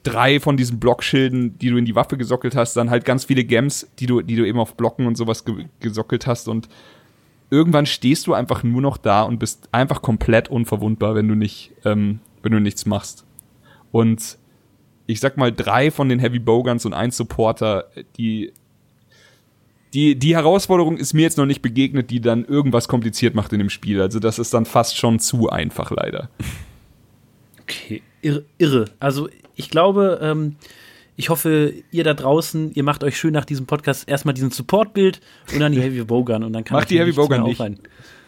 drei 0.03 0.39
von 0.39 0.57
diesen 0.57 0.79
Blockschilden, 0.79 1.57
die 1.57 1.69
du 1.69 1.77
in 1.77 1.85
die 1.85 1.95
Waffe 1.95 2.17
gesockelt 2.17 2.55
hast, 2.55 2.75
dann 2.75 2.89
halt 2.89 3.05
ganz 3.05 3.25
viele 3.25 3.43
Gems, 3.43 3.89
die 3.99 4.05
du, 4.05 4.21
die 4.21 4.35
du 4.35 4.47
eben 4.47 4.59
auf 4.59 4.75
Blocken 4.75 5.07
und 5.07 5.15
sowas 5.15 5.45
ge 5.45 5.65
gesockelt 5.79 6.27
hast 6.27 6.47
und 6.47 6.69
irgendwann 7.49 7.85
stehst 7.85 8.27
du 8.27 8.33
einfach 8.33 8.63
nur 8.63 8.81
noch 8.81 8.97
da 8.97 9.23
und 9.23 9.39
bist 9.39 9.69
einfach 9.71 10.01
komplett 10.01 10.49
unverwundbar, 10.49 11.15
wenn 11.15 11.27
du 11.27 11.35
nicht, 11.35 11.71
ähm, 11.85 12.19
wenn 12.43 12.51
du 12.51 12.59
nichts 12.59 12.85
machst. 12.85 13.25
Und 13.91 14.37
ich 15.07 15.19
sag 15.19 15.37
mal, 15.37 15.51
drei 15.51 15.89
von 15.89 16.09
den 16.09 16.19
Heavy 16.19 16.39
Bowguns 16.39 16.85
und 16.85 16.93
ein 16.93 17.11
Supporter, 17.11 17.85
die, 18.17 18.53
die, 19.93 20.15
die 20.15 20.35
Herausforderung 20.35 20.97
ist 20.97 21.13
mir 21.13 21.23
jetzt 21.23 21.37
noch 21.37 21.47
nicht 21.47 21.63
begegnet, 21.63 22.11
die 22.11 22.21
dann 22.21 22.45
irgendwas 22.45 22.87
kompliziert 22.87 23.33
macht 23.33 23.51
in 23.51 23.59
dem 23.59 23.71
Spiel. 23.71 24.01
Also 24.01 24.19
das 24.19 24.37
ist 24.37 24.53
dann 24.53 24.65
fast 24.65 24.97
schon 24.97 25.19
zu 25.19 25.49
einfach, 25.49 25.89
leider. 25.89 26.29
Okay, 27.89 28.03
irre. 28.21 28.45
irre. 28.59 28.85
Also 28.99 29.29
ich 29.55 29.69
glaube, 29.69 30.19
ähm, 30.21 30.55
ich 31.15 31.29
hoffe, 31.29 31.73
ihr 31.91 32.03
da 32.03 32.13
draußen, 32.13 32.71
ihr 32.75 32.83
macht 32.83 33.03
euch 33.03 33.17
schön 33.17 33.33
nach 33.33 33.45
diesem 33.45 33.65
Podcast 33.65 34.07
erstmal 34.07 34.33
diesen 34.33 34.51
Support-Bild 34.51 35.19
und 35.51 35.59
dann 35.59 35.71
die 35.71 35.81
Heavy 35.81 36.03
Bowgun 36.03 36.43
und 36.43 36.53
dann 36.53 36.63
kann 36.63 36.77
Macht 36.77 36.89
die 36.91 36.99
Heavy 36.99 37.11
Bowgun 37.11 37.43
nicht. 37.43 37.59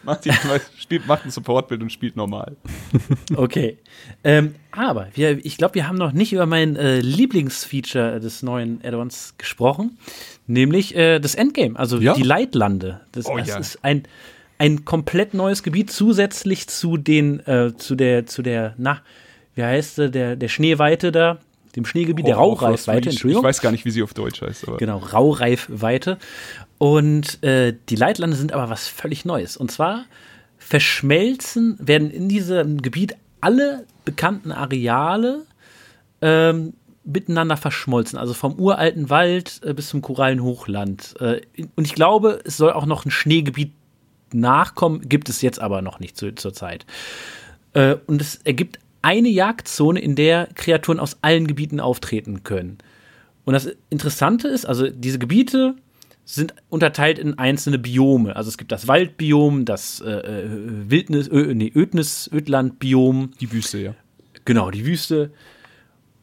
Macht, 0.03 0.25
die, 0.25 0.31
spielt, 0.79 1.05
macht 1.05 1.25
ein 1.25 1.31
Support-Bild 1.31 1.81
und 1.81 1.91
spielt 1.91 2.15
normal. 2.15 2.57
Okay. 3.35 3.77
Ähm, 4.23 4.55
aber 4.71 5.07
wir, 5.13 5.45
ich 5.45 5.57
glaube, 5.57 5.75
wir 5.75 5.87
haben 5.87 5.97
noch 5.97 6.11
nicht 6.11 6.33
über 6.33 6.47
mein 6.47 6.75
äh, 6.75 6.99
Lieblingsfeature 6.99 8.19
des 8.19 8.41
neuen 8.41 8.81
Add-ons 8.83 9.35
gesprochen, 9.37 9.97
nämlich 10.47 10.95
äh, 10.95 11.19
das 11.19 11.35
Endgame, 11.35 11.77
also 11.77 11.99
ja? 11.99 12.13
die 12.13 12.23
Leitlande. 12.23 13.01
Das, 13.11 13.27
oh, 13.27 13.37
das 13.37 13.47
ja. 13.47 13.57
ist 13.57 13.85
ein, 13.85 14.03
ein 14.57 14.85
komplett 14.85 15.33
neues 15.33 15.63
Gebiet 15.63 15.91
zusätzlich 15.91 16.67
zu 16.67 16.97
den, 16.97 17.39
äh, 17.47 17.73
zu 17.77 17.95
der, 17.95 18.25
zu 18.25 18.41
der, 18.41 18.73
na, 18.77 19.01
wie 19.61 19.65
heißt 19.65 19.99
der, 19.99 20.09
der, 20.09 20.35
der 20.35 20.47
Schneeweite 20.47 21.11
da, 21.11 21.37
dem 21.75 21.85
Schneegebiet, 21.85 22.25
oh, 22.25 22.27
der 22.27 22.35
Raureifweite, 22.35 23.09
Entschuldigung. 23.09 23.43
Ich 23.43 23.47
weiß 23.47 23.61
gar 23.61 23.71
nicht, 23.71 23.85
wie 23.85 23.91
sie 23.91 24.01
auf 24.01 24.13
Deutsch 24.13 24.41
heißt. 24.41 24.67
Aber. 24.67 24.77
Genau, 24.77 24.97
Raureifweite. 24.97 26.17
Und 26.79 27.43
äh, 27.43 27.75
die 27.89 27.95
Leitlande 27.95 28.35
sind 28.35 28.53
aber 28.53 28.69
was 28.69 28.87
völlig 28.87 29.23
Neues. 29.23 29.55
Und 29.55 29.71
zwar 29.71 30.05
verschmelzen, 30.57 31.77
werden 31.79 32.09
in 32.09 32.27
diesem 32.27 32.81
Gebiet 32.81 33.15
alle 33.39 33.85
bekannten 34.03 34.51
Areale 34.51 35.45
ähm, 36.21 36.73
miteinander 37.03 37.55
verschmolzen. 37.55 38.17
Also 38.17 38.33
vom 38.33 38.59
uralten 38.59 39.11
Wald 39.11 39.61
äh, 39.63 39.73
bis 39.75 39.89
zum 39.89 40.01
Korallenhochland. 40.01 41.15
Äh, 41.19 41.41
und 41.75 41.85
ich 41.85 41.93
glaube, 41.93 42.41
es 42.45 42.57
soll 42.57 42.73
auch 42.73 42.87
noch 42.87 43.05
ein 43.05 43.11
Schneegebiet 43.11 43.73
nachkommen, 44.33 45.07
gibt 45.07 45.29
es 45.29 45.41
jetzt 45.43 45.59
aber 45.59 45.83
noch 45.83 45.99
nicht 45.99 46.17
zu, 46.17 46.33
zur 46.33 46.53
Zeit. 46.53 46.87
Äh, 47.73 47.97
und 48.07 48.21
es 48.21 48.37
ergibt 48.43 48.79
eine 49.01 49.29
Jagdzone, 49.29 49.99
in 49.99 50.15
der 50.15 50.47
Kreaturen 50.55 50.99
aus 50.99 51.17
allen 51.21 51.47
Gebieten 51.47 51.79
auftreten 51.79 52.43
können. 52.43 52.77
Und 53.45 53.53
das 53.53 53.69
Interessante 53.89 54.47
ist, 54.47 54.65
also 54.65 54.89
diese 54.89 55.19
Gebiete 55.19 55.75
sind 56.23 56.53
unterteilt 56.69 57.19
in 57.19 57.37
einzelne 57.37 57.79
Biome. 57.79 58.35
Also 58.35 58.49
es 58.49 58.57
gibt 58.57 58.71
das 58.71 58.87
Waldbiom, 58.87 59.65
das 59.65 60.01
äh, 60.01 60.11
äh 60.11 60.45
Wildnis, 60.89 61.27
Ö, 61.27 61.53
nee, 61.53 61.71
Ödnis, 61.73 62.29
Ödlandbiom. 62.31 63.31
Die 63.39 63.51
Wüste, 63.51 63.79
ja. 63.79 63.95
Genau, 64.45 64.71
die 64.71 64.85
Wüste. 64.85 65.31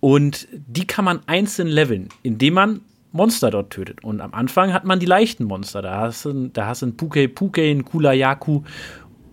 Und 0.01 0.47
die 0.53 0.87
kann 0.87 1.05
man 1.05 1.21
einzeln 1.27 1.69
leveln, 1.69 2.09
indem 2.23 2.55
man 2.55 2.81
Monster 3.11 3.51
dort 3.51 3.71
tötet. 3.71 4.05
Und 4.05 4.21
am 4.21 4.33
Anfang 4.35 4.73
hat 4.73 4.85
man 4.85 5.01
die 5.01 5.07
leichten 5.07 5.45
Monster. 5.45 5.83
Da 5.83 6.01
hast 6.01 6.25
du, 6.25 6.49
da 6.49 6.67
hast 6.67 6.83
du 6.83 6.87
einen 6.87 6.97
Puke 6.97 7.29
Puke, 7.29 7.63
einen 7.63 7.85
Kulayaku. 7.85 8.63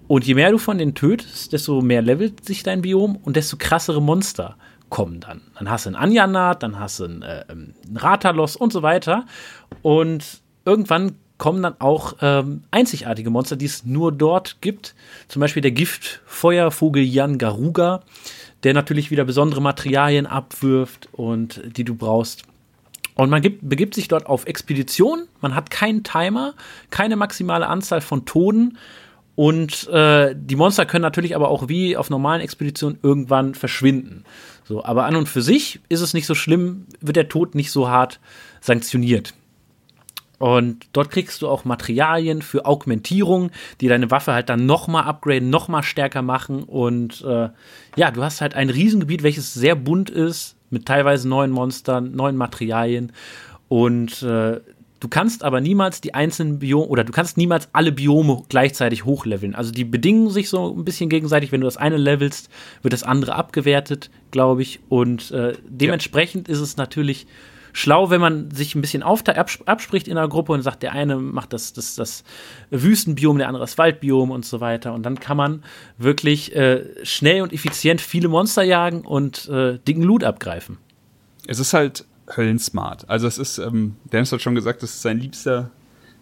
Und 0.08 0.26
je 0.26 0.36
mehr 0.36 0.52
du 0.52 0.58
von 0.58 0.78
denen 0.78 0.94
tötest, 0.94 1.52
desto 1.54 1.82
mehr 1.82 2.02
levelt 2.02 2.46
sich 2.46 2.64
dein 2.64 2.82
Biom 2.82 3.16
und 3.16 3.36
desto 3.36 3.58
krassere 3.58 4.02
Monster 4.02 4.56
kommen 4.90 5.20
dann. 5.20 5.42
Dann 5.58 5.70
hast 5.70 5.86
du 5.86 5.90
einen 5.90 5.96
Anjanat, 5.96 6.62
dann 6.62 6.80
hast 6.80 7.00
du 7.00 7.06
einen, 7.06 7.22
äh, 7.24 7.46
einen 7.48 7.74
Ratalos 7.96 8.56
und 8.56 8.72
so 8.72 8.84
weiter. 8.84 9.26
Und 9.82 10.42
irgendwann 10.64 11.16
kommen 11.38 11.64
dann 11.64 11.76
auch 11.80 12.16
ähm, 12.22 12.64
einzigartige 12.72 13.30
Monster, 13.30 13.56
die 13.56 13.66
es 13.66 13.86
nur 13.86 14.12
dort 14.12 14.62
gibt. 14.62 14.96
Zum 15.28 15.40
Beispiel 15.40 15.62
der 15.62 15.72
Giftfeuervogel 15.72 17.04
Jan 17.04 17.38
Garuga, 17.38 18.04
der 18.64 18.74
natürlich 18.74 19.12
wieder 19.12 19.26
besondere 19.26 19.62
Materialien 19.62 20.28
abwirft 20.28 21.10
und 21.12 21.62
die 21.78 21.84
du 21.84 21.96
brauchst. 21.96 22.44
Und 23.16 23.30
man 23.30 23.42
gibt, 23.42 23.68
begibt 23.68 23.96
sich 23.96 24.08
dort 24.08 24.28
auf 24.28 24.46
Expedition. 24.46 25.28
Man 25.42 25.56
hat 25.56 25.70
keinen 25.70 26.04
Timer, 26.04 26.54
keine 26.90 27.16
maximale 27.16 27.68
Anzahl 27.68 28.02
von 28.02 28.26
Toten. 28.26 28.78
Und 29.36 29.88
äh, 29.90 30.34
die 30.38 30.56
Monster 30.56 30.86
können 30.86 31.02
natürlich 31.02 31.36
aber 31.36 31.50
auch 31.50 31.68
wie 31.68 31.98
auf 31.98 32.10
normalen 32.10 32.42
Expeditionen 32.42 33.00
irgendwann 33.04 33.54
verschwinden. 33.54 34.24
So, 34.64 34.84
aber 34.84 35.06
an 35.06 35.16
und 35.16 35.28
für 35.28 35.42
sich 35.42 35.82
ist 35.90 36.02
es 36.02 36.14
nicht 36.14 36.26
so 36.26 36.36
schlimm, 36.36 36.86
wird 37.02 37.18
der 37.18 37.28
Tod 37.28 37.54
nicht 37.54 37.72
so 37.72 37.90
hart 37.90 38.20
sanktioniert. 38.62 39.34
Und 40.38 40.88
dort 40.94 41.12
kriegst 41.12 41.42
du 41.42 41.48
auch 41.48 41.66
Materialien 41.66 42.42
für 42.42 42.66
Augmentierung, 42.66 43.52
die 43.80 43.88
deine 43.88 44.12
Waffe 44.12 44.34
halt 44.34 44.50
dann 44.50 44.66
nochmal 44.66 45.04
upgraden, 45.04 45.50
nochmal 45.50 45.84
stärker 45.84 46.22
machen. 46.22 46.64
Und 46.64 47.22
äh, 47.22 47.50
ja, 47.96 48.12
du 48.12 48.24
hast 48.24 48.42
halt 48.42 48.54
ein 48.54 48.70
Riesengebiet, 48.70 49.24
welches 49.24 49.54
sehr 49.54 49.76
bunt 49.76 50.10
ist, 50.10 50.56
mit 50.70 50.86
teilweise 50.86 51.28
neuen 51.28 51.52
Monstern, 51.52 52.16
neuen 52.16 52.36
Materialien. 52.36 53.14
Und 53.68 54.22
äh, 54.24 54.60
du 55.06 55.10
kannst 55.10 55.44
aber 55.44 55.62
niemals 55.62 56.02
die 56.02 56.16
einzelnen 56.16 56.58
Biome 56.58 56.88
oder 56.88 57.04
du 57.04 57.12
kannst 57.12 57.38
niemals 57.38 57.70
alle 57.74 57.92
Biome 57.92 58.42
gleichzeitig 58.50 59.06
hochleveln. 59.06 59.54
Also 59.54 59.72
die 59.72 59.86
bedingen 59.86 60.32
sich 60.32 60.50
so 60.50 60.76
ein 60.76 60.84
bisschen 60.84 61.12
gegenseitig. 61.12 61.52
Wenn 61.52 61.62
du 61.62 61.66
das 61.66 61.78
eine 61.78 61.98
levelst, 61.98 62.50
wird 62.82 62.92
das 62.92 63.04
andere 63.04 63.36
abgewertet, 63.36 64.10
glaube 64.32 64.64
ich. 64.64 64.80
Und 64.90 65.30
äh, 65.30 65.54
dementsprechend 65.70 66.48
ja. 66.48 66.56
ist 66.56 66.60
es 66.60 66.78
natürlich 66.78 67.28
schlau, 67.72 68.10
wenn 68.10 68.20
man 68.20 68.50
sich 68.50 68.74
ein 68.74 68.82
bisschen 68.82 69.04
abspricht 69.04 70.08
in 70.08 70.18
einer 70.18 70.28
Gruppe 70.28 70.54
und 70.54 70.64
sagt, 70.64 70.82
der 70.82 70.94
eine 70.94 71.18
macht 71.18 71.54
das, 71.54 71.74
das, 71.74 71.94
das 71.94 72.24
Wüstenbiom, 72.72 73.38
der 73.38 73.48
andere 73.48 73.62
das 73.62 73.78
Waldbiom 73.78 74.32
und 74.32 74.44
so 74.44 74.60
weiter. 74.60 74.92
Und 74.96 75.04
dann 75.04 75.20
kann 75.20 75.38
man 75.38 75.64
wirklich 76.00 76.56
äh, 76.56 76.84
schnell 77.06 77.44
und 77.44 77.54
effizient 77.54 78.02
viele 78.02 78.28
Monster 78.28 78.64
jagen 78.64 79.02
und 79.02 79.48
äh, 79.50 79.78
dicken 79.88 80.02
Loot 80.02 80.24
abgreifen. 80.24 80.80
Es 81.46 81.60
ist 81.60 81.76
halt 81.76 82.06
höllensmart. 82.34 83.10
Also 83.10 83.28
es 83.28 83.38
ist, 83.38 83.58
ähm, 83.58 83.96
Dennis 84.12 84.32
hat 84.32 84.42
schon 84.42 84.56
gesagt, 84.56 84.84
das 84.84 84.92
ist 84.92 85.02
sein 85.02 85.20
liebster 85.20 85.72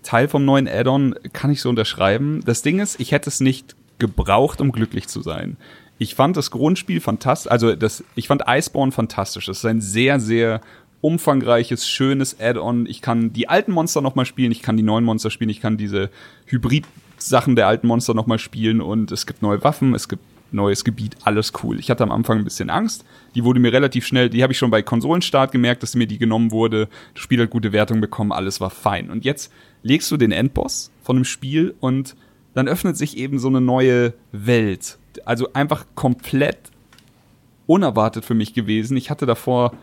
Teil 0.01 0.27
vom 0.27 0.45
neuen 0.45 0.67
Add-on, 0.67 1.15
kann 1.31 1.51
ich 1.51 1.61
so 1.61 1.69
unterschreiben. 1.69 2.41
Das 2.45 2.61
Ding 2.61 2.79
ist, 2.79 2.99
ich 2.99 3.11
hätte 3.11 3.29
es 3.29 3.39
nicht 3.39 3.75
gebraucht, 3.99 4.59
um 4.61 4.71
glücklich 4.71 5.07
zu 5.07 5.21
sein. 5.21 5.57
Ich 5.97 6.15
fand 6.15 6.35
das 6.35 6.51
Grundspiel 6.51 6.99
fantastisch, 6.99 7.51
also 7.51 7.75
das, 7.75 8.03
ich 8.15 8.27
fand 8.27 8.43
Iceborne 8.47 8.91
fantastisch. 8.91 9.45
Das 9.45 9.59
ist 9.59 9.65
ein 9.65 9.79
sehr, 9.79 10.19
sehr 10.19 10.61
umfangreiches, 10.99 11.87
schönes 11.87 12.39
Add-on. 12.39 12.85
Ich 12.85 13.01
kann 13.01 13.33
die 13.33 13.47
alten 13.47 13.71
Monster 13.71 14.01
noch 14.01 14.15
mal 14.15 14.25
spielen, 14.25 14.51
ich 14.51 14.61
kann 14.61 14.77
die 14.77 14.83
neuen 14.83 15.05
Monster 15.05 15.29
spielen, 15.29 15.49
ich 15.49 15.61
kann 15.61 15.77
diese 15.77 16.09
Hybrid-Sachen 16.47 17.55
der 17.55 17.67
alten 17.67 17.87
Monster 17.87 18.13
noch 18.13 18.27
mal 18.27 18.39
spielen 18.39 18.81
und 18.81 19.11
es 19.11 19.25
gibt 19.25 19.41
neue 19.41 19.63
Waffen, 19.63 19.93
es 19.95 20.09
gibt 20.09 20.23
neues 20.53 20.83
Gebiet, 20.83 21.15
alles 21.23 21.53
cool. 21.63 21.79
Ich 21.79 21.89
hatte 21.89 22.03
am 22.03 22.11
Anfang 22.11 22.39
ein 22.39 22.43
bisschen 22.43 22.69
Angst. 22.69 23.05
Die 23.35 23.43
wurde 23.43 23.59
mir 23.59 23.73
relativ 23.73 24.05
schnell, 24.05 24.29
die 24.29 24.43
habe 24.43 24.53
ich 24.53 24.59
schon 24.59 24.71
bei 24.71 24.81
Konsolenstart 24.81 25.51
gemerkt, 25.51 25.83
dass 25.83 25.95
mir 25.95 26.07
die 26.07 26.17
genommen 26.17 26.51
wurde. 26.51 26.87
Das 27.13 27.23
Spiel 27.23 27.41
hat 27.41 27.49
gute 27.49 27.73
Wertung 27.73 28.01
bekommen, 28.01 28.31
alles 28.31 28.61
war 28.61 28.69
fein. 28.69 29.09
Und 29.09 29.25
jetzt 29.25 29.51
legst 29.81 30.09
du 30.11 30.17
den 30.17 30.31
Endboss 30.31 30.91
von 31.01 31.17
dem 31.17 31.25
Spiel 31.25 31.75
und 31.79 32.15
dann 32.53 32.67
öffnet 32.67 32.97
sich 32.97 33.17
eben 33.17 33.39
so 33.39 33.47
eine 33.47 33.61
neue 33.61 34.13
Welt. 34.31 34.97
Also 35.25 35.51
einfach 35.53 35.85
komplett 35.95 36.71
unerwartet 37.65 38.25
für 38.25 38.33
mich 38.33 38.53
gewesen. 38.53 38.97
Ich 38.97 39.09
hatte 39.09 39.25
davor 39.25 39.73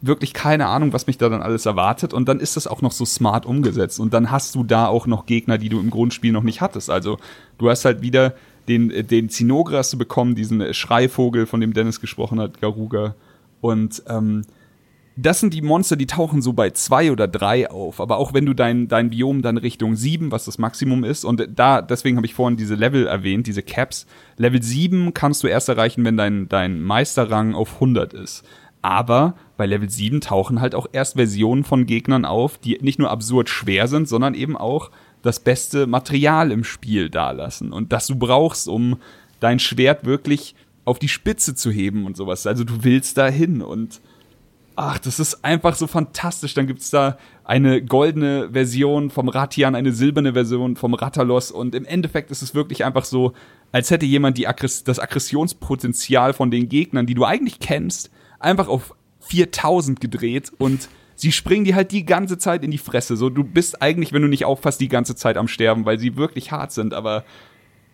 wirklich 0.00 0.32
keine 0.32 0.66
Ahnung, 0.66 0.92
was 0.92 1.06
mich 1.06 1.18
da 1.18 1.28
dann 1.28 1.42
alles 1.42 1.66
erwartet. 1.66 2.14
Und 2.14 2.28
dann 2.28 2.40
ist 2.40 2.56
das 2.56 2.66
auch 2.66 2.82
noch 2.82 2.92
so 2.92 3.04
smart 3.04 3.46
umgesetzt. 3.46 3.98
Und 3.98 4.14
dann 4.14 4.30
hast 4.30 4.54
du 4.54 4.64
da 4.64 4.86
auch 4.86 5.06
noch 5.06 5.26
Gegner, 5.26 5.58
die 5.58 5.68
du 5.68 5.80
im 5.80 5.90
Grundspiel 5.90 6.32
noch 6.32 6.42
nicht 6.42 6.60
hattest. 6.60 6.90
Also 6.90 7.18
du 7.58 7.68
hast 7.68 7.84
halt 7.84 8.02
wieder 8.02 8.34
den, 8.68 9.06
den 9.08 9.28
Zinogre 9.28 9.78
hast 9.78 9.92
du 9.92 9.98
bekommen, 9.98 10.34
diesen 10.34 10.74
Schreivogel, 10.74 11.46
von 11.46 11.60
dem 11.60 11.72
Dennis 11.72 12.00
gesprochen 12.00 12.40
hat, 12.40 12.60
Garuga. 12.60 13.14
Und 13.60 14.02
ähm, 14.08 14.42
das 15.20 15.40
sind 15.40 15.52
die 15.52 15.62
Monster, 15.62 15.96
die 15.96 16.06
tauchen 16.06 16.42
so 16.42 16.52
bei 16.52 16.70
zwei 16.70 17.10
oder 17.10 17.26
drei 17.26 17.68
auf. 17.68 18.00
Aber 18.00 18.18
auch 18.18 18.34
wenn 18.34 18.46
du 18.46 18.54
dein, 18.54 18.86
dein 18.86 19.10
Biom 19.10 19.42
dann 19.42 19.56
Richtung 19.56 19.96
sieben, 19.96 20.30
was 20.30 20.44
das 20.44 20.58
Maximum 20.58 21.02
ist, 21.02 21.24
und 21.24 21.48
da, 21.56 21.82
deswegen 21.82 22.16
habe 22.16 22.26
ich 22.26 22.34
vorhin 22.34 22.56
diese 22.56 22.76
Level 22.76 23.06
erwähnt, 23.06 23.48
diese 23.48 23.62
Caps. 23.62 24.06
Level 24.36 24.62
sieben 24.62 25.14
kannst 25.14 25.42
du 25.42 25.48
erst 25.48 25.68
erreichen, 25.68 26.04
wenn 26.04 26.16
dein, 26.16 26.48
dein 26.48 26.80
Meisterrang 26.80 27.54
auf 27.54 27.74
100 27.74 28.14
ist. 28.14 28.44
Aber 28.80 29.34
bei 29.56 29.66
Level 29.66 29.90
7 29.90 30.20
tauchen 30.20 30.60
halt 30.60 30.76
auch 30.76 30.86
erst 30.92 31.14
Versionen 31.14 31.64
von 31.64 31.86
Gegnern 31.86 32.24
auf, 32.24 32.58
die 32.58 32.78
nicht 32.80 33.00
nur 33.00 33.10
absurd 33.10 33.48
schwer 33.48 33.88
sind, 33.88 34.08
sondern 34.08 34.34
eben 34.34 34.56
auch 34.56 34.92
das 35.22 35.40
beste 35.40 35.86
Material 35.86 36.52
im 36.52 36.64
Spiel 36.64 37.10
dalassen. 37.10 37.72
Und 37.72 37.92
das 37.92 38.06
du 38.06 38.16
brauchst, 38.16 38.68
um 38.68 38.98
dein 39.40 39.58
Schwert 39.58 40.04
wirklich 40.04 40.54
auf 40.84 40.98
die 40.98 41.08
Spitze 41.08 41.54
zu 41.54 41.70
heben 41.70 42.06
und 42.06 42.16
sowas. 42.16 42.46
Also 42.46 42.64
du 42.64 42.82
willst 42.82 43.18
da 43.18 43.28
hin 43.28 43.60
und 43.62 44.00
ach, 44.74 44.98
das 44.98 45.18
ist 45.18 45.44
einfach 45.44 45.74
so 45.74 45.86
fantastisch. 45.86 46.54
Dann 46.54 46.66
gibt's 46.66 46.90
da 46.90 47.18
eine 47.44 47.82
goldene 47.82 48.50
Version 48.52 49.10
vom 49.10 49.28
Ratian, 49.28 49.74
eine 49.74 49.92
silberne 49.92 50.32
Version 50.34 50.76
vom 50.76 50.94
Ratalos 50.94 51.50
und 51.50 51.74
im 51.74 51.84
Endeffekt 51.84 52.30
ist 52.30 52.42
es 52.42 52.54
wirklich 52.54 52.84
einfach 52.84 53.04
so, 53.04 53.32
als 53.72 53.90
hätte 53.90 54.06
jemand 54.06 54.38
die 54.38 54.46
Aggress 54.46 54.84
das 54.84 54.98
Aggressionspotenzial 54.98 56.32
von 56.32 56.50
den 56.50 56.68
Gegnern, 56.68 57.06
die 57.06 57.14
du 57.14 57.24
eigentlich 57.24 57.58
kennst, 57.58 58.10
einfach 58.38 58.68
auf 58.68 58.94
4000 59.20 60.00
gedreht 60.00 60.52
und 60.58 60.88
sie 61.18 61.32
springen 61.32 61.64
dir 61.64 61.74
halt 61.74 61.90
die 61.92 62.06
ganze 62.06 62.38
Zeit 62.38 62.62
in 62.62 62.70
die 62.70 62.78
Fresse. 62.78 63.16
So, 63.16 63.28
du 63.28 63.42
bist 63.44 63.82
eigentlich, 63.82 64.12
wenn 64.12 64.22
du 64.22 64.28
nicht 64.28 64.44
auffasst, 64.44 64.80
die 64.80 64.88
ganze 64.88 65.16
Zeit 65.16 65.36
am 65.36 65.48
Sterben, 65.48 65.84
weil 65.84 65.98
sie 65.98 66.16
wirklich 66.16 66.52
hart 66.52 66.72
sind, 66.72 66.94
aber 66.94 67.24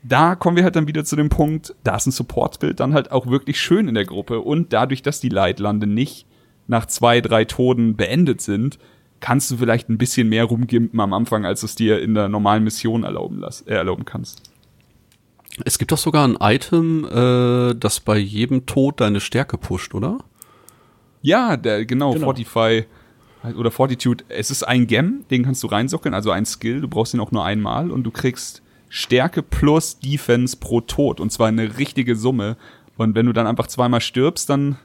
da 0.02 0.34
kommen 0.34 0.56
wir 0.56 0.64
halt 0.64 0.76
dann 0.76 0.86
wieder 0.86 1.04
zu 1.04 1.16
dem 1.16 1.30
Punkt, 1.30 1.74
da 1.82 1.96
ist 1.96 2.06
ein 2.06 2.12
Supportbild 2.12 2.78
dann 2.78 2.92
halt 2.92 3.10
auch 3.10 3.26
wirklich 3.26 3.58
schön 3.58 3.88
in 3.88 3.94
der 3.94 4.04
Gruppe 4.04 4.40
und 4.40 4.74
dadurch, 4.74 5.00
dass 5.00 5.20
die 5.20 5.30
Leitlande 5.30 5.86
nicht 5.86 6.26
nach 6.66 6.86
zwei, 6.86 7.22
drei 7.22 7.46
Toten 7.46 7.96
beendet 7.96 8.42
sind, 8.42 8.78
kannst 9.20 9.50
du 9.50 9.56
vielleicht 9.56 9.88
ein 9.88 9.96
bisschen 9.96 10.28
mehr 10.28 10.44
rumgimpen 10.44 11.00
am 11.00 11.14
Anfang, 11.14 11.46
als 11.46 11.62
es 11.62 11.74
dir 11.74 12.02
in 12.02 12.14
der 12.14 12.28
normalen 12.28 12.62
Mission 12.62 13.04
erlauben, 13.04 13.38
lass, 13.40 13.62
äh, 13.62 13.74
erlauben 13.74 14.04
kannst. 14.04 14.42
Es 15.64 15.78
gibt 15.78 15.92
doch 15.92 15.98
sogar 15.98 16.28
ein 16.28 16.36
Item, 16.40 17.06
äh, 17.06 17.74
das 17.74 18.00
bei 18.00 18.18
jedem 18.18 18.66
Tod 18.66 19.00
deine 19.00 19.20
Stärke 19.20 19.56
pusht, 19.56 19.94
oder? 19.94 20.18
Ja, 21.22 21.56
der, 21.56 21.86
genau, 21.86 22.12
genau. 22.12 22.26
Fortify 22.26 22.84
oder 23.52 23.70
Fortitude. 23.70 24.24
Es 24.28 24.50
ist 24.50 24.62
ein 24.62 24.86
Gem, 24.86 25.24
den 25.30 25.44
kannst 25.44 25.62
du 25.62 25.66
reinsockeln, 25.66 26.14
also 26.14 26.30
ein 26.30 26.46
Skill. 26.46 26.80
Du 26.80 26.88
brauchst 26.88 27.14
ihn 27.14 27.20
auch 27.20 27.32
nur 27.32 27.44
einmal 27.44 27.90
und 27.90 28.04
du 28.04 28.10
kriegst 28.10 28.62
Stärke 28.88 29.42
plus 29.42 29.98
Defense 29.98 30.56
pro 30.56 30.80
Tod 30.80 31.20
und 31.20 31.30
zwar 31.30 31.48
eine 31.48 31.78
richtige 31.78 32.16
Summe. 32.16 32.56
Und 32.96 33.14
wenn 33.14 33.26
du 33.26 33.32
dann 33.32 33.46
einfach 33.46 33.66
zweimal 33.66 34.00
stirbst, 34.00 34.48
dann 34.48 34.78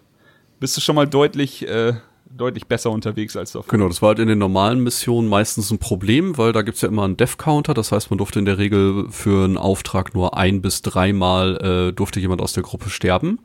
bist 0.60 0.76
du 0.76 0.82
schon 0.82 0.96
mal 0.96 1.08
deutlich, 1.08 1.68
äh, 1.68 1.94
deutlich 2.36 2.66
besser 2.66 2.92
unterwegs 2.92 3.38
als 3.38 3.52
davor. 3.52 3.70
Genau, 3.70 3.88
das 3.88 4.02
war 4.02 4.10
halt 4.10 4.20
in 4.20 4.28
den 4.28 4.40
normalen 4.40 4.84
Missionen 4.84 5.30
meistens 5.30 5.72
ein 5.72 5.78
Problem, 5.78 6.38
weil 6.38 6.52
da 6.52 6.64
gibt's 6.64 6.82
ja 6.82 6.90
immer 6.90 7.04
einen 7.04 7.18
Death-Counter. 7.18 7.74
Das 7.74 7.92
heißt, 7.92 8.10
man 8.10 8.18
durfte 8.18 8.40
in 8.40 8.46
der 8.46 8.58
Regel 8.58 9.08
für 9.10 9.46
einen 9.46 9.58
Auftrag 9.58 10.14
nur 10.14 10.38
ein 10.38 10.62
bis 10.62 10.82
dreimal 10.82 11.90
äh, 11.90 11.94
durfte 11.94 12.20
jemand 12.20 12.42
aus 12.42 12.54
der 12.54 12.64
Gruppe 12.64 12.90
sterben. 12.90 13.40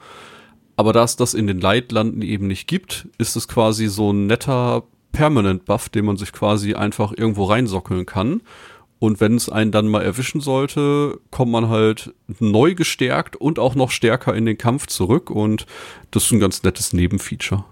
Aber 0.77 0.93
da 0.93 1.05
es 1.05 1.17
das 1.17 1.35
in 1.35 1.47
den 1.47 1.61
Leitlanden 1.61 2.23
eben 2.23 2.47
nicht 2.47 2.67
gibt, 2.67 3.07
ist 3.19 3.37
es 3.37 3.47
quasi 3.47 3.87
so 3.87 4.12
ein 4.12 4.27
netter 4.27 4.83
Permanent 5.15 5.65
Buff, 5.65 5.89
den 5.89 6.05
man 6.05 6.19
sich 6.19 6.33
quasi 6.33 6.75
einfach 6.75 7.12
irgendwo 7.17 7.45
reinsockeln 7.45 8.05
kann. 8.05 8.43
Und 8.99 9.21
wenn 9.21 9.37
es 9.37 9.49
einen 9.49 9.73
dann 9.73 9.89
mal 9.89 10.03
erwischen 10.03 10.41
sollte, 10.41 11.19
kommt 11.31 11.53
man 11.53 11.69
halt 11.69 12.15
neu 12.39 12.75
gestärkt 12.75 13.37
und 13.37 13.59
auch 13.59 13.75
noch 13.75 13.91
stärker 13.91 14.35
in 14.35 14.47
den 14.47 14.59
Kampf 14.59 14.87
zurück. 14.87 15.31
Und 15.31 15.67
das 16.11 16.25
ist 16.25 16.33
ein 16.33 16.41
ganz 16.41 16.62
nettes 16.62 16.93
Nebenfeature. 16.93 17.65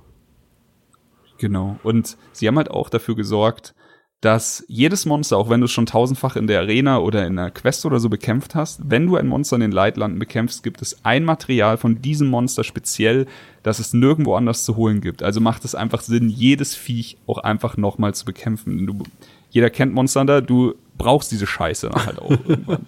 Genau. 1.39 1.79
Und 1.83 2.17
sie 2.33 2.49
haben 2.49 2.57
halt 2.57 2.71
auch 2.71 2.89
dafür 2.89 3.17
gesorgt, 3.17 3.75
dass 4.23 4.65
jedes 4.69 5.05
Monster, 5.05 5.37
auch 5.37 5.51
wenn 5.51 5.61
du 5.61 5.65
es 5.65 5.73
schon 5.73 5.85
tausendfach 5.85 6.37
in 6.37 6.47
der 6.47 6.61
Arena 6.61 6.99
oder 6.99 7.27
in 7.27 7.37
einer 7.37 7.51
Quest 7.51 7.85
oder 7.85 7.99
so 7.99 8.09
bekämpft 8.09 8.55
hast, 8.55 8.81
wenn 8.89 9.09
du 9.09 9.17
ein 9.17 9.27
Monster 9.27 9.57
in 9.57 9.63
den 9.63 9.73
Leitlanden 9.73 10.21
bekämpfst, 10.21 10.63
gibt 10.63 10.81
es 10.81 11.05
ein 11.05 11.25
Material 11.25 11.77
von 11.77 12.01
diesem 12.01 12.29
Monster 12.29 12.63
speziell, 12.63 13.27
das 13.65 13.81
es 13.81 13.93
nirgendwo 13.93 14.37
anders 14.37 14.65
zu 14.65 14.77
holen 14.77 15.01
gibt. 15.01 15.25
Also 15.25 15.41
macht 15.41 15.65
es 15.65 15.75
einfach 15.75 16.03
Sinn, 16.03 16.29
jedes 16.29 16.77
Viech 16.77 17.17
auch 17.27 17.39
einfach 17.39 17.77
nochmal 17.77 18.15
zu 18.15 18.25
bekämpfen. 18.25 18.87
Du, 18.87 19.03
jeder 19.51 19.71
kennt 19.71 19.93
Monster 19.93 20.21
Hunter, 20.21 20.41
du 20.41 20.75
brauchst 20.97 21.33
diese 21.33 21.49
Scheiße 21.49 21.91
dann 21.91 22.07
halt 22.07 22.21
auch 22.21 22.31
irgendwann. 22.47 22.87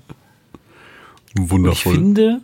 Wundervoll. 1.37 1.95
Ich 1.95 1.99
finde, 1.99 2.43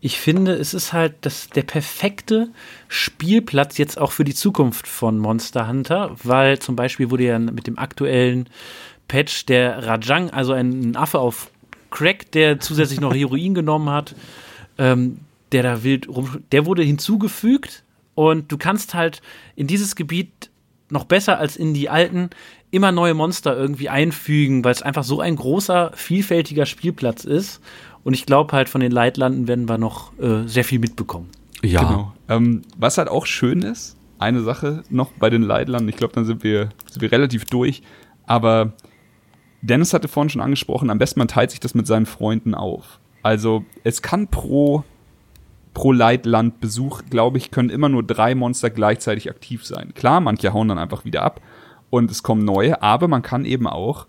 ich 0.00 0.18
finde, 0.20 0.52
es 0.52 0.74
ist 0.74 0.92
halt 0.92 1.14
das, 1.22 1.48
der 1.48 1.62
perfekte 1.62 2.50
Spielplatz 2.88 3.78
jetzt 3.78 3.98
auch 3.98 4.12
für 4.12 4.24
die 4.24 4.34
Zukunft 4.34 4.86
von 4.86 5.18
Monster 5.18 5.68
Hunter, 5.68 6.14
weil 6.22 6.58
zum 6.58 6.76
Beispiel 6.76 7.10
wurde 7.10 7.24
ja 7.24 7.38
mit 7.38 7.66
dem 7.66 7.78
aktuellen 7.78 8.48
Patch 9.08 9.46
der 9.46 9.86
Rajang, 9.86 10.30
also 10.30 10.52
ein 10.52 10.96
Affe 10.96 11.18
auf 11.18 11.50
Crack, 11.90 12.30
der 12.32 12.60
zusätzlich 12.60 13.00
noch 13.00 13.14
Heroin 13.16 13.54
genommen 13.54 13.88
hat, 13.90 14.14
ähm, 14.78 15.20
der 15.52 15.62
da 15.62 15.82
wild 15.82 16.08
rum, 16.08 16.42
der 16.52 16.66
wurde 16.66 16.82
hinzugefügt 16.82 17.82
und 18.14 18.52
du 18.52 18.58
kannst 18.58 18.94
halt 18.94 19.22
in 19.54 19.66
dieses 19.66 19.96
Gebiet 19.96 20.50
noch 20.90 21.04
besser 21.04 21.38
als 21.38 21.56
in 21.56 21.74
die 21.74 21.88
alten 21.88 22.30
immer 22.70 22.92
neue 22.92 23.14
Monster 23.14 23.56
irgendwie 23.56 23.88
einfügen, 23.88 24.64
weil 24.64 24.72
es 24.72 24.82
einfach 24.82 25.04
so 25.04 25.20
ein 25.20 25.36
großer, 25.36 25.92
vielfältiger 25.94 26.66
Spielplatz 26.66 27.24
ist. 27.24 27.60
Und 28.06 28.14
ich 28.14 28.24
glaube 28.24 28.52
halt, 28.52 28.68
von 28.68 28.80
den 28.80 28.92
Leitlanden 28.92 29.48
werden 29.48 29.68
wir 29.68 29.78
noch 29.78 30.16
äh, 30.20 30.46
sehr 30.46 30.62
viel 30.62 30.78
mitbekommen. 30.78 31.28
Ja. 31.64 31.82
Genau. 31.82 32.12
Ähm, 32.28 32.62
was 32.76 32.98
halt 32.98 33.08
auch 33.08 33.26
schön 33.26 33.62
ist, 33.62 33.96
eine 34.20 34.42
Sache 34.42 34.84
noch 34.90 35.10
bei 35.18 35.28
den 35.28 35.42
Leitlanden, 35.42 35.88
ich 35.88 35.96
glaube, 35.96 36.14
dann 36.14 36.24
sind 36.24 36.44
wir, 36.44 36.68
sind 36.88 37.02
wir 37.02 37.10
relativ 37.10 37.46
durch, 37.46 37.82
aber 38.24 38.74
Dennis 39.60 39.92
hatte 39.92 40.06
vorhin 40.06 40.30
schon 40.30 40.40
angesprochen, 40.40 40.88
am 40.90 40.98
besten 40.98 41.18
man 41.18 41.26
teilt 41.26 41.50
sich 41.50 41.58
das 41.58 41.74
mit 41.74 41.88
seinen 41.88 42.06
Freunden 42.06 42.54
auf. 42.54 43.00
Also 43.24 43.64
es 43.82 44.02
kann 44.02 44.28
pro, 44.28 44.84
pro 45.74 45.90
Leitlandbesuch, 45.90 47.02
glaube 47.10 47.38
ich, 47.38 47.50
können 47.50 47.70
immer 47.70 47.88
nur 47.88 48.04
drei 48.04 48.36
Monster 48.36 48.70
gleichzeitig 48.70 49.28
aktiv 49.28 49.66
sein. 49.66 49.94
Klar, 49.94 50.20
manche 50.20 50.52
hauen 50.52 50.68
dann 50.68 50.78
einfach 50.78 51.04
wieder 51.04 51.22
ab 51.22 51.40
und 51.90 52.08
es 52.12 52.22
kommen 52.22 52.44
neue, 52.44 52.80
aber 52.82 53.08
man 53.08 53.22
kann 53.22 53.44
eben 53.44 53.66
auch 53.66 54.06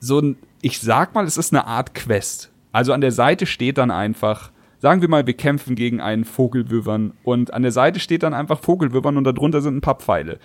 so 0.00 0.18
ein, 0.18 0.38
ich 0.60 0.80
sag 0.80 1.14
mal, 1.14 1.24
es 1.24 1.36
ist 1.36 1.52
eine 1.52 1.68
Art 1.68 1.94
Quest. 1.94 2.49
Also 2.72 2.92
an 2.92 3.00
der 3.00 3.12
Seite 3.12 3.46
steht 3.46 3.78
dann 3.78 3.90
einfach, 3.90 4.50
sagen 4.78 5.00
wir 5.00 5.08
mal, 5.08 5.26
wir 5.26 5.34
kämpfen 5.34 5.74
gegen 5.74 6.00
einen 6.00 6.24
Vogelwürwern 6.24 7.12
und 7.22 7.52
an 7.52 7.62
der 7.62 7.72
Seite 7.72 8.00
steht 8.00 8.22
dann 8.22 8.34
einfach 8.34 8.60
Vogelwürwern 8.60 9.16
und 9.16 9.24
darunter 9.24 9.60
sind 9.60 9.76
ein 9.76 9.80
paar 9.80 9.96
Pfeile. 9.96 10.38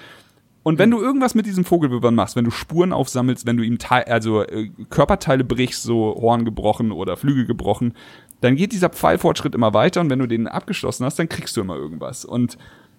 Und 0.64 0.80
wenn 0.80 0.90
du 0.90 1.00
irgendwas 1.00 1.36
mit 1.36 1.46
diesen 1.46 1.64
Vogelwürwern 1.64 2.16
machst, 2.16 2.36
wenn 2.36 2.46
du 2.46 2.50
Spuren 2.50 2.92
aufsammelst, 2.92 3.46
wenn 3.46 3.56
du 3.56 3.64
ihm 3.64 3.78
Teil, 3.78 4.06
also 4.06 4.42
äh, 4.42 4.72
Körperteile 4.90 5.44
brichst, 5.44 5.84
so 5.84 6.16
Horn 6.20 6.44
gebrochen 6.44 6.92
oder 6.92 7.18
Flügel 7.18 7.46
gebrochen, 7.46 7.94
dann 8.42 8.56
geht 8.56 8.72
dieser 8.72 8.90
Pfeilfortschritt 8.90 9.54
immer 9.54 9.76
weiter 9.76 10.02
und 10.02 10.10
wenn 10.10 10.18
du 10.18 10.28
den 10.28 10.48
abgeschlossen 10.48 11.06
hast, 11.06 11.20
dann 11.20 11.30
kriegst 11.30 11.56
du 11.56 11.62
immer 11.62 11.76
irgendwas. 11.76 12.26
Und 12.26 12.58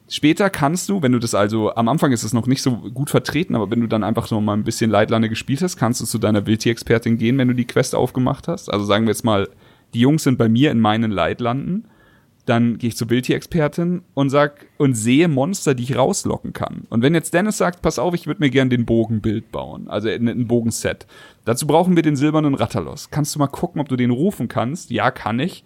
später 0.08 0.50
kannst 0.50 0.88
du, 0.88 1.02
wenn 1.02 1.12
du 1.12 1.18
das 1.18 1.34
also, 1.34 1.74
am 1.74 1.88
Anfang 1.88 2.12
ist 2.12 2.22
es 2.22 2.32
noch 2.32 2.46
nicht 2.46 2.62
so 2.62 2.76
gut 2.76 3.10
vertreten, 3.10 3.54
aber 3.54 3.70
wenn 3.70 3.80
du 3.80 3.86
dann 3.86 4.04
einfach 4.04 4.26
so 4.26 4.40
mal 4.40 4.54
ein 4.54 4.64
bisschen 4.64 4.90
Leitlande 4.90 5.28
gespielt 5.28 5.62
hast, 5.62 5.76
kannst 5.76 6.00
du 6.00 6.04
zu 6.04 6.18
deiner 6.18 6.46
Wildtierexpertin 6.46 7.18
gehen, 7.18 7.38
wenn 7.38 7.48
du 7.48 7.54
die 7.54 7.66
Quest 7.66 7.94
aufgemacht 7.94 8.48
hast. 8.48 8.72
Also 8.72 8.84
sagen 8.84 9.06
wir 9.06 9.12
jetzt 9.12 9.24
mal, 9.24 9.48
die 9.94 10.00
Jungs 10.00 10.24
sind 10.24 10.38
bei 10.38 10.48
mir 10.48 10.70
in 10.70 10.80
meinen 10.80 11.10
Leitlanden 11.10 11.86
dann 12.46 12.78
gehe 12.78 12.88
ich 12.88 12.96
zur 12.96 13.10
Wildtierexpertin 13.10 14.02
und 14.14 14.30
sag 14.30 14.66
und 14.78 14.94
sehe 14.94 15.26
Monster, 15.26 15.74
die 15.74 15.82
ich 15.82 15.96
rauslocken 15.96 16.52
kann. 16.52 16.84
Und 16.88 17.02
wenn 17.02 17.12
jetzt 17.12 17.34
Dennis 17.34 17.58
sagt, 17.58 17.82
pass 17.82 17.98
auf, 17.98 18.14
ich 18.14 18.28
würde 18.28 18.40
mir 18.40 18.50
gern 18.50 18.70
den 18.70 18.86
Bogenbild 18.86 19.50
bauen, 19.50 19.88
also 19.88 20.08
ein 20.08 20.46
Bogenset. 20.46 21.06
Dazu 21.44 21.66
brauchen 21.66 21.96
wir 21.96 22.02
den 22.02 22.14
silbernen 22.14 22.54
Rattalos. 22.54 23.10
Kannst 23.10 23.34
du 23.34 23.40
mal 23.40 23.48
gucken, 23.48 23.80
ob 23.80 23.88
du 23.88 23.96
den 23.96 24.10
rufen 24.10 24.46
kannst? 24.46 24.90
Ja, 24.90 25.10
kann 25.10 25.40
ich. 25.40 25.64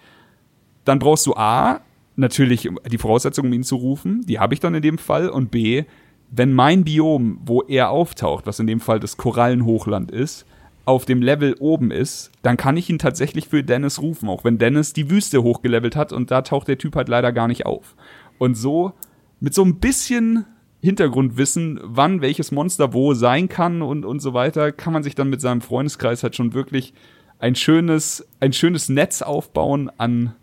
Dann 0.87 0.99
brauchst 0.99 1.27
du 1.27 1.35
A, 1.37 1.81
natürlich 2.17 2.69
die 2.91 2.99
Voraussetzung, 2.99 3.47
um 3.47 3.53
ihn 3.53 3.63
zu 3.63 3.77
rufen. 3.77 4.23
Die 4.27 4.39
habe 4.39 4.55
ich 4.55 4.61
dann 4.61 4.75
in 4.75 4.83
dem 4.83 4.99
Fall. 4.99 5.29
Und 5.29 5.51
B, 5.51 5.85
wenn 6.31 6.53
mein 6.53 6.85
Biom, 6.85 7.41
wo 7.45 7.63
er 7.63 7.91
auftaucht, 7.91 8.47
was 8.47 8.59
in 8.59 8.67
dem 8.67 8.81
Fall 8.81 9.01
das 9.01 9.17
Korallenhochland 9.17 10.11
ist, 10.11 10.47
auf 10.85 11.05
dem 11.05 11.23
Level 11.23 11.55
oben 11.61 11.91
ist, 11.91 12.33
dann 12.43 12.57
kann 12.57 12.77
ich 12.77 12.91
ihn 12.91 12.99
tatsächlich 12.99 13.49
für 13.49 13.63
Dennis 13.63 14.01
rufen, 14.01 14.29
auch 14.29 14.45
wenn 14.45 14.59
Dennis 14.59 14.93
die 14.93 15.11
Wüste 15.11 15.43
hochgelevelt 15.43 15.95
hat 15.95 16.13
und 16.13 16.31
da 16.31 16.43
taucht 16.43 16.69
der 16.69 16.79
Typ 16.79 16.97
halt 16.97 17.09
leider 17.09 17.33
gar 17.33 17.49
nicht 17.49 17.67
auf. 17.67 17.95
Und 18.39 18.57
so, 18.57 18.93
mit 19.39 19.55
so 19.55 19.63
ein 19.63 19.79
bisschen 19.79 20.47
Hintergrundwissen, 20.83 21.79
wann 21.83 22.23
welches 22.23 22.53
Monster 22.53 22.93
wo 22.93 23.15
sein 23.15 23.49
kann 23.49 23.83
und, 23.83 24.05
und 24.05 24.21
so 24.21 24.35
weiter, 24.35 24.73
kann 24.73 24.93
man 24.93 25.03
sich 25.03 25.15
dann 25.15 25.29
mit 25.29 25.41
seinem 25.41 25.61
Freundeskreis 25.61 26.23
halt 26.23 26.35
schon 26.35 26.55
wirklich 26.55 26.95
ein 27.39 27.55
schönes, 27.55 28.27
ein 28.41 28.53
schönes 28.53 28.89
Netz 28.89 29.23
aufbauen 29.23 29.91
an, 29.99 30.35
an 30.39 30.40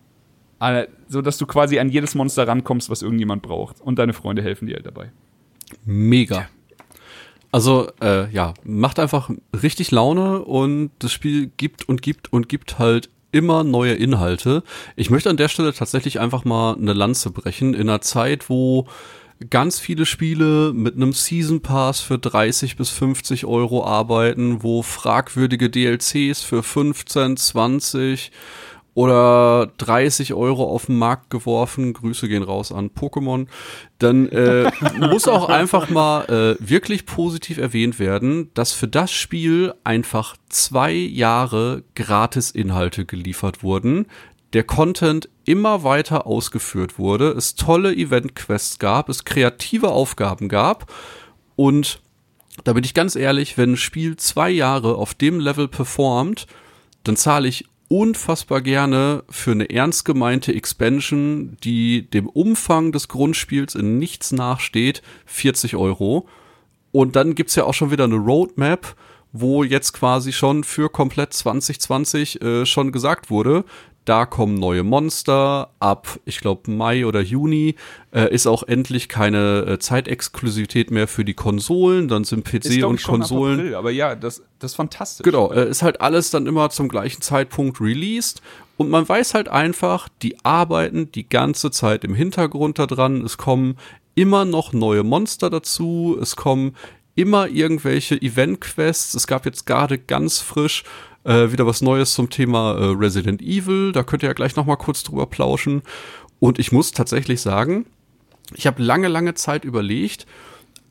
so 1.08 1.22
dass 1.22 1.38
du 1.38 1.46
quasi 1.46 1.80
an 1.80 1.90
jedes 1.90 2.16
Monster 2.16 2.48
rankommst, 2.48 2.90
was 2.90 3.02
irgendjemand 3.02 3.42
braucht. 3.42 3.82
Und 3.82 4.00
deine 4.00 4.14
Freunde 4.14 4.42
helfen 4.42 4.68
dir 4.68 4.76
halt 4.76 4.86
dabei. 4.86 5.12
Mega. 5.86 6.48
Also, 7.52 7.90
äh, 8.02 8.30
ja, 8.32 8.54
macht 8.64 9.00
einfach 9.00 9.30
richtig 9.64 9.92
Laune 9.92 10.44
und 10.44 10.92
das 11.00 11.12
Spiel 11.12 11.52
gibt 11.58 11.88
und 11.88 12.02
gibt 12.02 12.32
und 12.34 12.50
gibt 12.50 12.78
halt 12.78 13.10
immer 13.32 13.64
neue 13.64 13.94
Inhalte. 13.94 14.64
Ich 14.96 15.10
möchte 15.10 15.30
an 15.30 15.38
der 15.38 15.48
Stelle 15.48 15.74
tatsächlich 15.74 16.20
einfach 16.20 16.46
mal 16.46 16.76
eine 16.76 16.94
Lanze 16.94 17.30
brechen 17.30 17.74
in 17.74 17.90
einer 17.90 18.02
Zeit, 18.02 18.50
wo 18.50 18.88
ganz 19.50 19.80
viele 19.80 20.06
Spiele 20.06 20.74
mit 20.74 20.96
einem 20.96 21.14
Season 21.14 21.62
Pass 21.62 22.00
für 22.00 22.18
30 22.18 22.76
bis 22.76 22.90
50 22.90 23.46
Euro 23.46 23.86
arbeiten, 23.86 24.64
wo 24.64 24.82
fragwürdige 24.82 25.70
DLCs 25.70 26.42
für 26.42 26.64
15, 26.64 27.38
20 27.38 28.32
oder 28.98 29.72
30 29.78 30.34
Euro 30.34 30.64
auf 30.64 30.88
den 30.88 30.98
Markt 30.98 31.30
geworfen. 31.30 31.94
Grüße 31.94 32.28
gehen 32.28 32.42
raus 32.42 32.72
an 32.72 32.90
Pokémon. 32.90 33.46
Dann 34.00 34.28
äh, 34.30 34.72
muss 35.00 35.28
auch 35.28 35.50
einfach 35.50 35.92
mal 35.92 36.24
äh, 36.26 36.68
wirklich 36.68 37.06
positiv 37.06 37.60
erwähnt 37.60 38.00
werden, 38.00 38.50
dass 38.56 38.74
für 38.74 38.88
das 38.88 39.12
Spiel 39.12 39.76
einfach 39.84 40.36
zwei 40.50 40.94
Jahre 40.94 41.84
Gratis-Inhalte 41.94 43.06
geliefert 43.06 43.62
wurden. 43.62 44.08
Der 44.54 44.64
Content 44.64 45.30
immer 45.46 45.84
weiter 45.84 46.26
ausgeführt 46.26 46.98
wurde, 46.98 47.30
es 47.34 47.54
tolle 47.54 47.96
Event-Quests 47.96 48.80
gab, 48.80 49.10
es 49.10 49.26
kreative 49.26 49.90
Aufgaben 49.90 50.50
gab 50.50 50.92
und 51.56 52.02
da 52.64 52.74
bin 52.74 52.84
ich 52.84 52.96
ganz 52.96 53.16
ehrlich, 53.16 53.60
wenn 53.60 53.74
ein 53.74 53.78
Spiel 53.78 54.16
zwei 54.16 54.50
Jahre 54.50 54.96
auf 54.96 55.14
dem 55.14 55.40
Level 55.40 55.68
performt, 55.68 56.48
dann 57.04 57.16
zahle 57.16 57.48
ich 57.48 57.66
unfassbar 57.90 58.62
gerne 58.62 59.24
für 59.30 59.52
eine 59.52 59.70
ernst 59.70 60.06
gemeinte 60.06 60.54
Expansion, 60.54 61.58
die 61.64 62.10
dem 62.10 62.28
Umfang 62.28 62.92
des 62.92 63.08
Grundspiels 63.08 63.76
in 63.76 63.98
nichts 63.98 64.32
nachsteht, 64.32 65.02
40 65.26 65.76
Euro. 65.76 66.28
Und 66.92 67.16
dann 67.16 67.36
gibt's 67.36 67.56
ja 67.56 67.64
auch 67.64 67.74
schon 67.74 67.92
wieder 67.92 68.06
eine 68.06 68.16
Roadmap, 68.16 68.96
wo 69.32 69.64
jetzt 69.64 69.94
quasi 69.94 70.32
schon 70.32 70.64
für 70.64 70.90
komplett 70.90 71.34
2020 71.34 72.42
äh, 72.42 72.66
schon 72.66 72.92
gesagt 72.92 73.30
wurde, 73.30 73.66
da 74.08 74.26
kommen 74.26 74.56
neue 74.56 74.84
Monster. 74.84 75.72
Ab, 75.80 76.20
ich 76.24 76.40
glaube, 76.40 76.72
Mai 76.72 77.06
oder 77.06 77.20
Juni 77.22 77.76
äh, 78.14 78.34
ist 78.34 78.48
auch 78.48 78.64
endlich 78.64 79.10
keine 79.10 79.66
äh, 79.68 79.80
Zeitexklusivität 79.80 80.92
mehr 80.92 81.08
für 81.08 81.26
die 81.26 81.34
Konsolen. 81.34 82.08
Dann 82.08 82.24
sind 82.24 82.46
PC 82.46 82.66
Ist, 82.66 82.84
und 82.84 83.02
ich, 83.02 83.04
Konsolen. 83.04 83.60
April, 83.60 83.76
aber 83.76 83.92
ja, 83.92 84.16
das, 84.16 84.42
das 84.60 84.72
ist 84.72 84.76
fantastisch. 84.76 85.26
Genau, 85.26 85.52
äh, 85.52 85.70
ist 85.70 85.82
halt 85.82 86.00
alles 86.00 86.32
dann 86.32 86.48
immer 86.48 86.70
zum 86.70 86.88
gleichen 86.88 87.22
Zeitpunkt 87.22 87.82
released. 87.82 88.42
Und 88.78 88.90
man 88.90 89.08
weiß 89.08 89.34
halt 89.34 89.50
einfach, 89.50 90.08
die 90.22 90.38
arbeiten 90.44 91.12
die 91.12 91.28
ganze 91.28 91.70
Zeit 91.70 92.06
im 92.06 92.16
Hintergrund 92.16 92.80
da 92.80 92.86
dran. 92.86 93.24
Es 93.26 93.38
kommen 93.38 93.76
immer 94.16 94.46
noch 94.46 94.72
neue 94.72 95.04
Monster 95.04 95.50
dazu. 95.50 96.18
Es 96.22 96.38
kommen 96.38 96.76
immer 97.16 97.50
irgendwelche 97.50 98.22
Event-Quests. 98.22 99.16
Es 99.16 99.28
gab 99.28 99.46
jetzt 99.46 99.66
gerade 99.66 99.98
ganz 99.98 100.40
frisch 100.40 100.84
äh, 101.28 101.52
wieder 101.52 101.68
was 101.68 101.82
Neues 101.82 102.14
zum 102.14 102.30
Thema 102.30 102.74
äh, 102.74 102.96
Resident 102.98 103.42
Evil. 103.42 103.92
Da 103.92 104.04
könnt 104.04 104.24
ihr 104.24 104.30
ja 104.30 104.34
gleich 104.34 104.56
noch 104.56 104.66
mal 104.66 104.78
kurz 104.78 105.04
drüber 105.04 105.28
plauschen. 105.28 105.84
Und 106.40 106.58
ich 106.58 106.72
muss 106.72 106.92
tatsächlich 106.92 107.42
sagen, 107.42 107.86
ich 108.56 108.66
habe 108.66 108.82
lange, 108.82 109.10
lange 109.10 109.34
Zeit 109.34 109.66
überlegt, 109.66 110.26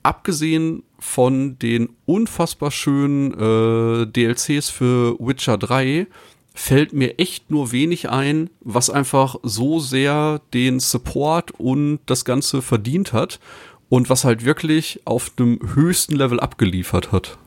abgesehen 0.02 0.82
von 0.98 1.58
den 1.58 1.88
unfassbar 2.04 2.70
schönen 2.70 3.32
äh, 3.32 4.06
DLCs 4.06 4.70
für 4.70 5.16
Witcher 5.18 5.56
3, 5.56 6.06
fällt 6.54 6.92
mir 6.92 7.18
echt 7.18 7.50
nur 7.50 7.72
wenig 7.72 8.08
ein, 8.08 8.50
was 8.60 8.90
einfach 8.90 9.36
so 9.42 9.78
sehr 9.78 10.40
den 10.54 10.80
Support 10.80 11.52
und 11.52 12.00
das 12.06 12.24
Ganze 12.24 12.62
verdient 12.62 13.12
hat 13.12 13.40
und 13.88 14.10
was 14.10 14.24
halt 14.24 14.44
wirklich 14.44 15.00
auf 15.04 15.32
einem 15.36 15.60
höchsten 15.74 16.16
Level 16.16 16.40
abgeliefert 16.40 17.12
hat. 17.12 17.38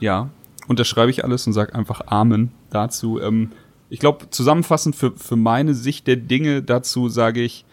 Ja, 0.00 0.30
unterschreibe 0.68 1.10
ich 1.10 1.24
alles 1.24 1.46
und 1.46 1.52
sage 1.52 1.74
einfach 1.74 2.02
Amen 2.06 2.52
dazu. 2.70 3.20
Ähm, 3.20 3.52
ich 3.90 3.98
glaube, 3.98 4.30
zusammenfassend 4.30 4.96
für, 4.96 5.12
für 5.12 5.36
meine 5.36 5.74
Sicht 5.74 6.06
der 6.06 6.16
Dinge 6.16 6.62
dazu 6.62 7.08
sage 7.08 7.42
ich, 7.42 7.64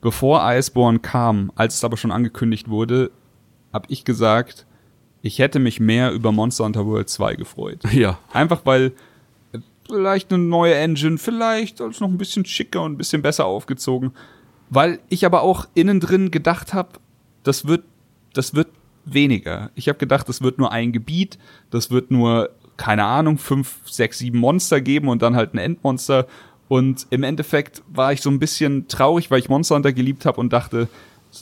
bevor 0.00 0.42
Iceborne 0.44 0.98
kam, 0.98 1.50
als 1.56 1.74
es 1.74 1.84
aber 1.84 1.96
schon 1.96 2.12
angekündigt 2.12 2.68
wurde, 2.68 3.10
habe 3.72 3.86
ich 3.88 4.04
gesagt, 4.04 4.66
ich 5.22 5.38
hätte 5.38 5.58
mich 5.58 5.80
mehr 5.80 6.12
über 6.12 6.30
Monster 6.32 6.64
Hunter 6.64 6.86
World 6.86 7.08
2 7.08 7.34
gefreut. 7.34 7.80
Ja. 7.92 8.18
Einfach 8.32 8.60
weil 8.64 8.92
äh, 9.52 9.58
vielleicht 9.86 10.32
eine 10.32 10.42
neue 10.42 10.74
Engine, 10.74 11.18
vielleicht 11.18 11.80
alles 11.80 12.00
noch 12.00 12.08
ein 12.08 12.18
bisschen 12.18 12.44
schicker 12.44 12.82
und 12.82 12.92
ein 12.92 12.98
bisschen 12.98 13.22
besser 13.22 13.46
aufgezogen. 13.46 14.12
Weil 14.70 15.00
ich 15.08 15.24
aber 15.24 15.42
auch 15.42 15.66
innen 15.74 16.00
drin 16.00 16.30
gedacht 16.30 16.74
habe, 16.74 16.90
das 17.42 17.66
wird, 17.66 17.84
das 18.34 18.54
wird 18.54 18.68
weniger. 19.06 19.70
Ich 19.74 19.88
habe 19.88 19.98
gedacht, 19.98 20.28
das 20.28 20.42
wird 20.42 20.58
nur 20.58 20.72
ein 20.72 20.92
Gebiet, 20.92 21.38
das 21.70 21.90
wird 21.90 22.10
nur, 22.10 22.50
keine 22.76 23.04
Ahnung, 23.04 23.38
fünf, 23.38 23.78
sechs, 23.86 24.18
sieben 24.18 24.38
Monster 24.38 24.80
geben 24.80 25.08
und 25.08 25.22
dann 25.22 25.36
halt 25.36 25.54
ein 25.54 25.58
Endmonster. 25.58 26.26
Und 26.68 27.06
im 27.10 27.22
Endeffekt 27.22 27.82
war 27.88 28.12
ich 28.12 28.20
so 28.20 28.28
ein 28.28 28.40
bisschen 28.40 28.88
traurig, 28.88 29.30
weil 29.30 29.38
ich 29.38 29.48
Monster 29.48 29.76
Hunter 29.76 29.92
geliebt 29.92 30.26
habe 30.26 30.40
und 30.40 30.52
dachte, 30.52 30.88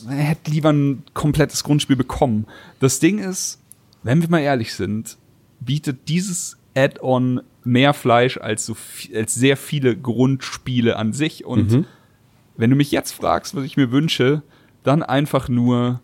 er 0.07 0.15
hätte 0.15 0.51
lieber 0.51 0.71
ein 0.71 1.03
komplettes 1.13 1.63
Grundspiel 1.63 1.95
bekommen. 1.95 2.45
Das 2.79 2.99
Ding 2.99 3.19
ist, 3.19 3.59
wenn 4.03 4.21
wir 4.21 4.29
mal 4.29 4.39
ehrlich 4.39 4.73
sind, 4.73 5.17
bietet 5.59 6.07
dieses 6.07 6.57
Add-on 6.75 7.41
mehr 7.63 7.93
Fleisch 7.93 8.37
als, 8.37 8.65
so 8.65 8.75
als 9.15 9.33
sehr 9.33 9.57
viele 9.57 9.97
Grundspiele 9.97 10.97
an 10.97 11.13
sich. 11.13 11.45
Und 11.45 11.71
mhm. 11.71 11.85
wenn 12.57 12.69
du 12.69 12.75
mich 12.75 12.91
jetzt 12.91 13.13
fragst, 13.13 13.55
was 13.55 13.63
ich 13.63 13.77
mir 13.77 13.91
wünsche, 13.91 14.43
dann 14.83 15.01
einfach 15.01 15.49
nur 15.49 16.01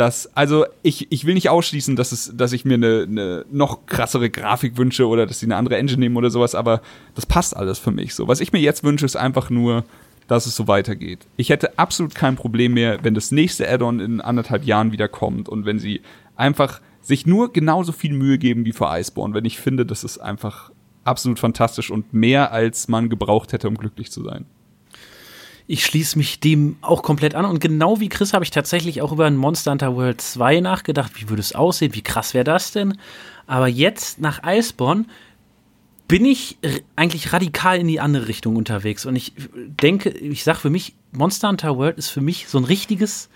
dass, 0.00 0.34
also 0.34 0.64
ich, 0.82 1.12
ich 1.12 1.26
will 1.26 1.34
nicht 1.34 1.50
ausschließen, 1.50 1.94
dass, 1.94 2.10
es, 2.10 2.32
dass 2.34 2.54
ich 2.54 2.64
mir 2.64 2.74
eine, 2.74 3.02
eine 3.06 3.44
noch 3.52 3.84
krassere 3.84 4.30
Grafik 4.30 4.78
wünsche 4.78 5.06
oder 5.06 5.26
dass 5.26 5.40
sie 5.40 5.46
eine 5.46 5.56
andere 5.56 5.76
Engine 5.76 6.00
nehmen 6.00 6.16
oder 6.16 6.30
sowas, 6.30 6.54
aber 6.54 6.80
das 7.14 7.26
passt 7.26 7.54
alles 7.54 7.78
für 7.78 7.90
mich 7.90 8.14
so. 8.14 8.26
Was 8.26 8.40
ich 8.40 8.50
mir 8.50 8.60
jetzt 8.60 8.82
wünsche, 8.82 9.04
ist 9.04 9.16
einfach 9.16 9.50
nur, 9.50 9.84
dass 10.26 10.46
es 10.46 10.56
so 10.56 10.66
weitergeht. 10.68 11.26
Ich 11.36 11.50
hätte 11.50 11.78
absolut 11.78 12.14
kein 12.14 12.36
Problem 12.36 12.72
mehr, 12.72 13.04
wenn 13.04 13.12
das 13.12 13.30
nächste 13.30 13.68
Add-on 13.68 14.00
in 14.00 14.22
anderthalb 14.22 14.64
Jahren 14.64 14.90
wieder 14.90 15.06
kommt 15.06 15.50
und 15.50 15.66
wenn 15.66 15.78
sie 15.78 16.00
einfach 16.34 16.80
sich 17.02 17.26
nur 17.26 17.52
genauso 17.52 17.92
viel 17.92 18.14
Mühe 18.14 18.38
geben 18.38 18.64
wie 18.64 18.72
für 18.72 18.88
Iceborne, 18.88 19.34
wenn 19.34 19.44
ich 19.44 19.60
finde, 19.60 19.84
das 19.84 20.02
ist 20.02 20.16
einfach 20.16 20.70
absolut 21.04 21.38
fantastisch 21.38 21.90
und 21.90 22.14
mehr 22.14 22.52
als 22.52 22.88
man 22.88 23.10
gebraucht 23.10 23.52
hätte, 23.52 23.68
um 23.68 23.76
glücklich 23.76 24.10
zu 24.10 24.22
sein 24.22 24.46
ich 25.66 25.84
schließe 25.84 26.18
mich 26.18 26.40
dem 26.40 26.76
auch 26.80 27.02
komplett 27.02 27.34
an. 27.34 27.44
Und 27.44 27.60
genau 27.60 28.00
wie 28.00 28.08
Chris 28.08 28.32
habe 28.32 28.44
ich 28.44 28.50
tatsächlich 28.50 29.02
auch 29.02 29.12
über 29.12 29.26
ein 29.26 29.36
Monster 29.36 29.70
Hunter 29.70 29.94
World 29.96 30.20
2 30.20 30.60
nachgedacht. 30.60 31.12
Wie 31.14 31.28
würde 31.28 31.40
es 31.40 31.54
aussehen? 31.54 31.94
Wie 31.94 32.02
krass 32.02 32.34
wäre 32.34 32.44
das 32.44 32.72
denn? 32.72 32.98
Aber 33.46 33.68
jetzt 33.68 34.20
nach 34.20 34.42
Iceborne 34.44 35.04
bin 36.08 36.24
ich 36.24 36.58
eigentlich 36.96 37.32
radikal 37.32 37.78
in 37.78 37.86
die 37.86 38.00
andere 38.00 38.26
Richtung 38.26 38.56
unterwegs. 38.56 39.06
Und 39.06 39.14
ich 39.14 39.32
denke, 39.54 40.10
ich 40.10 40.42
sage 40.42 40.58
für 40.58 40.70
mich, 40.70 40.94
Monster 41.12 41.48
Hunter 41.48 41.76
World 41.76 41.98
ist 41.98 42.08
für 42.08 42.20
mich 42.20 42.48
so 42.48 42.58
ein 42.58 42.64
richtiges 42.64 43.28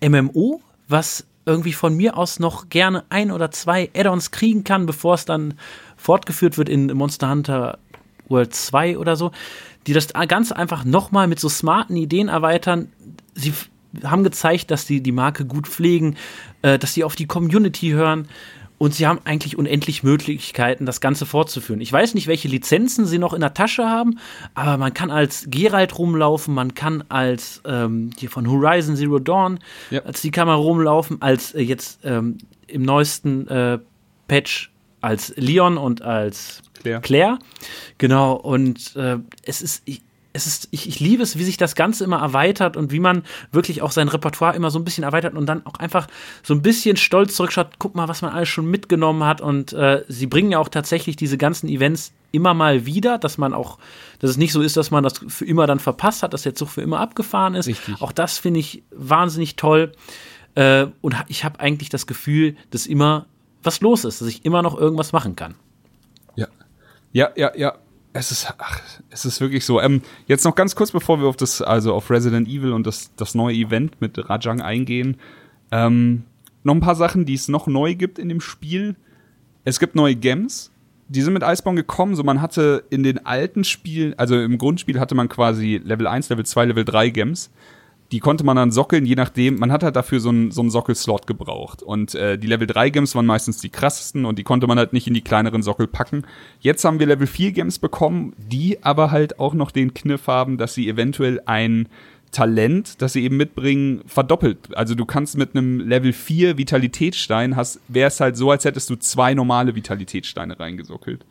MMO, 0.00 0.60
was 0.86 1.26
irgendwie 1.46 1.72
von 1.72 1.96
mir 1.96 2.16
aus 2.16 2.38
noch 2.38 2.68
gerne 2.68 3.04
ein 3.10 3.30
oder 3.30 3.50
zwei 3.50 3.90
Add-ons 3.94 4.30
kriegen 4.30 4.64
kann, 4.64 4.86
bevor 4.86 5.14
es 5.14 5.24
dann 5.24 5.54
fortgeführt 5.96 6.56
wird 6.56 6.68
in 6.68 6.86
Monster 6.86 7.30
Hunter 7.30 7.78
World 8.28 8.54
2 8.54 8.98
oder 8.98 9.16
so 9.16 9.30
die 9.86 9.92
das 9.92 10.08
ganz 10.28 10.52
einfach 10.52 10.84
nochmal 10.84 11.26
mit 11.26 11.40
so 11.40 11.48
smarten 11.48 11.96
Ideen 11.96 12.28
erweitern. 12.28 12.90
Sie 13.34 13.52
haben 14.02 14.24
gezeigt, 14.24 14.70
dass 14.70 14.86
die 14.86 15.02
die 15.02 15.12
Marke 15.12 15.44
gut 15.44 15.68
pflegen, 15.68 16.16
äh, 16.62 16.78
dass 16.78 16.94
sie 16.94 17.04
auf 17.04 17.16
die 17.16 17.26
Community 17.26 17.90
hören 17.90 18.28
und 18.78 18.92
sie 18.94 19.06
haben 19.06 19.20
eigentlich 19.24 19.56
unendlich 19.56 20.02
Möglichkeiten, 20.02 20.84
das 20.84 21.00
Ganze 21.00 21.26
fortzuführen. 21.26 21.80
Ich 21.80 21.92
weiß 21.92 22.14
nicht, 22.14 22.26
welche 22.26 22.48
Lizenzen 22.48 23.06
sie 23.06 23.18
noch 23.18 23.32
in 23.32 23.40
der 23.40 23.54
Tasche 23.54 23.84
haben, 23.84 24.18
aber 24.54 24.78
man 24.78 24.92
kann 24.92 25.12
als 25.12 25.46
Geralt 25.48 25.96
rumlaufen, 25.96 26.54
man 26.54 26.74
kann 26.74 27.04
als 27.08 27.62
ähm, 27.64 28.10
hier 28.18 28.30
von 28.30 28.50
Horizon 28.50 28.96
Zero 28.96 29.20
Dawn 29.20 29.60
ja. 29.90 30.00
als 30.02 30.22
die 30.22 30.32
Kamera 30.32 30.56
rumlaufen, 30.56 31.22
als 31.22 31.54
äh, 31.54 31.60
jetzt 31.60 32.00
ähm, 32.04 32.38
im 32.66 32.82
neuesten 32.82 33.46
äh, 33.46 33.78
Patch 34.26 34.73
als 35.04 35.34
Leon 35.36 35.76
und 35.76 36.02
als 36.02 36.62
Claire. 36.80 37.00
Claire. 37.00 37.38
Genau, 37.98 38.34
und 38.34 38.96
äh, 38.96 39.18
es 39.44 39.62
ist. 39.62 39.82
Ich, 39.84 40.02
es 40.36 40.48
ist, 40.48 40.66
ich, 40.72 40.88
ich 40.88 40.98
liebe 40.98 41.22
es, 41.22 41.38
wie 41.38 41.44
sich 41.44 41.58
das 41.58 41.76
Ganze 41.76 42.02
immer 42.02 42.18
erweitert 42.18 42.76
und 42.76 42.90
wie 42.90 42.98
man 42.98 43.22
wirklich 43.52 43.82
auch 43.82 43.92
sein 43.92 44.08
Repertoire 44.08 44.56
immer 44.56 44.68
so 44.72 44.80
ein 44.80 44.84
bisschen 44.84 45.04
erweitert 45.04 45.34
und 45.34 45.46
dann 45.46 45.64
auch 45.64 45.74
einfach 45.74 46.08
so 46.42 46.54
ein 46.54 46.60
bisschen 46.60 46.96
stolz 46.96 47.36
zurückschaut, 47.36 47.78
guck 47.78 47.94
mal, 47.94 48.08
was 48.08 48.20
man 48.20 48.32
alles 48.32 48.48
schon 48.48 48.66
mitgenommen 48.66 49.22
hat. 49.22 49.40
Und 49.40 49.72
äh, 49.74 50.02
sie 50.08 50.26
bringen 50.26 50.50
ja 50.50 50.58
auch 50.58 50.68
tatsächlich 50.68 51.14
diese 51.14 51.38
ganzen 51.38 51.68
Events 51.68 52.12
immer 52.32 52.52
mal 52.52 52.84
wieder, 52.84 53.16
dass 53.18 53.38
man 53.38 53.54
auch, 53.54 53.78
dass 54.18 54.30
es 54.30 54.36
nicht 54.36 54.50
so 54.50 54.60
ist, 54.60 54.76
dass 54.76 54.90
man 54.90 55.04
das 55.04 55.20
für 55.28 55.44
immer 55.44 55.68
dann 55.68 55.78
verpasst 55.78 56.24
hat, 56.24 56.34
dass 56.34 56.42
der 56.42 56.56
Zug 56.56 56.68
für 56.68 56.82
immer 56.82 56.98
abgefahren 56.98 57.54
ist. 57.54 57.68
Richtig. 57.68 58.02
Auch 58.02 58.10
das 58.10 58.36
finde 58.36 58.58
ich 58.58 58.82
wahnsinnig 58.90 59.54
toll. 59.54 59.92
Äh, 60.56 60.86
und 61.00 61.14
ich 61.28 61.44
habe 61.44 61.60
eigentlich 61.60 61.90
das 61.90 62.08
Gefühl, 62.08 62.56
dass 62.70 62.86
immer 62.86 63.26
was 63.64 63.80
los 63.80 64.04
ist, 64.04 64.20
dass 64.20 64.28
ich 64.28 64.44
immer 64.44 64.62
noch 64.62 64.78
irgendwas 64.78 65.12
machen 65.12 65.36
kann. 65.36 65.54
Ja, 67.14 67.30
ja, 67.36 67.52
ja. 67.56 67.74
Es 68.12 68.30
ist, 68.30 68.52
ach, 68.58 68.80
es 69.10 69.24
ist 69.24 69.40
wirklich 69.40 69.64
so. 69.64 69.80
Ähm, 69.80 70.02
jetzt 70.26 70.44
noch 70.44 70.54
ganz 70.54 70.76
kurz, 70.76 70.92
bevor 70.92 71.20
wir 71.20 71.26
auf 71.26 71.36
das, 71.36 71.62
also 71.62 71.94
auf 71.94 72.10
Resident 72.10 72.46
Evil 72.46 72.72
und 72.72 72.86
das, 72.86 73.12
das 73.16 73.34
neue 73.34 73.56
Event 73.56 74.00
mit 74.00 74.28
Rajang 74.28 74.60
eingehen. 74.60 75.16
Ähm, 75.72 76.24
noch 76.62 76.74
ein 76.74 76.80
paar 76.80 76.94
Sachen, 76.94 77.24
die 77.24 77.34
es 77.34 77.48
noch 77.48 77.66
neu 77.66 77.94
gibt 77.94 78.18
in 78.18 78.28
dem 78.28 78.40
Spiel. 78.40 78.96
Es 79.64 79.80
gibt 79.80 79.94
neue 79.94 80.14
Gems. 80.14 80.70
Die 81.08 81.22
sind 81.22 81.34
mit 81.34 81.42
Iceborne 81.42 81.80
gekommen. 81.80 82.14
So, 82.14 82.22
man 82.22 82.40
hatte 82.40 82.84
in 82.90 83.02
den 83.02 83.24
alten 83.26 83.64
Spielen, 83.64 84.14
also 84.16 84.38
im 84.40 84.58
Grundspiel 84.58 85.00
hatte 85.00 85.14
man 85.14 85.28
quasi 85.28 85.80
Level 85.82 86.06
1, 86.06 86.28
Level 86.28 86.46
2, 86.46 86.66
Level 86.66 86.84
3 86.84 87.10
Gems 87.10 87.50
die 88.12 88.20
konnte 88.20 88.44
man 88.44 88.56
dann 88.56 88.70
sockeln, 88.70 89.06
je 89.06 89.14
nachdem, 89.14 89.58
man 89.58 89.72
hat 89.72 89.82
halt 89.82 89.96
dafür 89.96 90.20
so 90.20 90.28
einen 90.28 90.50
so 90.50 90.60
einen 90.60 90.70
Sockelslot 90.70 91.26
gebraucht. 91.26 91.82
Und 91.82 92.14
äh, 92.14 92.38
die 92.38 92.46
Level 92.46 92.66
3 92.66 92.90
Games 92.90 93.14
waren 93.14 93.26
meistens 93.26 93.58
die 93.58 93.70
krassesten 93.70 94.24
und 94.24 94.38
die 94.38 94.44
konnte 94.44 94.66
man 94.66 94.78
halt 94.78 94.92
nicht 94.92 95.06
in 95.06 95.14
die 95.14 95.22
kleineren 95.22 95.62
Sockel 95.62 95.86
packen. 95.86 96.24
Jetzt 96.60 96.84
haben 96.84 96.98
wir 97.00 97.06
Level 97.06 97.26
4 97.26 97.52
Games 97.52 97.78
bekommen, 97.78 98.34
die 98.36 98.82
aber 98.84 99.10
halt 99.10 99.40
auch 99.40 99.54
noch 99.54 99.70
den 99.70 99.94
Kniff 99.94 100.26
haben, 100.26 100.58
dass 100.58 100.74
sie 100.74 100.88
eventuell 100.88 101.40
ein 101.46 101.88
Talent, 102.30 103.00
das 103.00 103.14
sie 103.14 103.24
eben 103.24 103.36
mitbringen, 103.36 104.02
verdoppelt. 104.06 104.76
Also 104.76 104.94
du 104.94 105.06
kannst 105.06 105.38
mit 105.38 105.56
einem 105.56 105.80
Level 105.80 106.12
4 106.12 106.58
Vitalitätsstein, 106.58 107.56
wäre 107.88 108.08
es 108.08 108.20
halt 108.20 108.36
so, 108.36 108.50
als 108.50 108.64
hättest 108.64 108.90
du 108.90 108.96
zwei 108.96 109.34
normale 109.34 109.74
Vitalitätssteine 109.74 110.58
reingesockelt. 110.58 111.24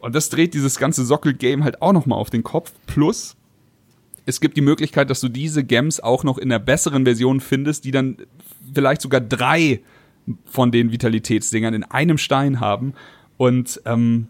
Und 0.00 0.14
das 0.16 0.28
dreht 0.30 0.52
dieses 0.52 0.78
ganze 0.78 1.04
Sockel-Game 1.04 1.62
halt 1.62 1.80
auch 1.80 1.92
nochmal 1.92 2.18
auf 2.18 2.28
den 2.28 2.42
Kopf. 2.42 2.72
Plus, 2.86 3.36
es 4.26 4.40
gibt 4.40 4.56
die 4.56 4.62
Möglichkeit, 4.62 5.10
dass 5.10 5.20
du 5.20 5.28
diese 5.28 5.64
Gems 5.64 6.00
auch 6.00 6.24
noch 6.24 6.38
in 6.38 6.48
der 6.48 6.58
besseren 6.58 7.04
Version 7.04 7.40
findest, 7.40 7.84
die 7.84 7.90
dann 7.90 8.18
vielleicht 8.74 9.02
sogar 9.02 9.20
drei 9.20 9.80
von 10.44 10.70
den 10.70 10.92
Vitalitätsdingern 10.92 11.74
in 11.74 11.84
einem 11.84 12.18
Stein 12.18 12.60
haben. 12.60 12.94
Und 13.36 13.80
ähm, 13.84 14.28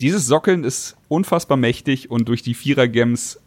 dieses 0.00 0.26
Sockeln 0.26 0.64
ist 0.64 0.96
unfassbar 1.08 1.56
mächtig 1.56 2.10
und 2.10 2.28
durch 2.28 2.42
die 2.42 2.54
Vierer-Gems 2.54 3.40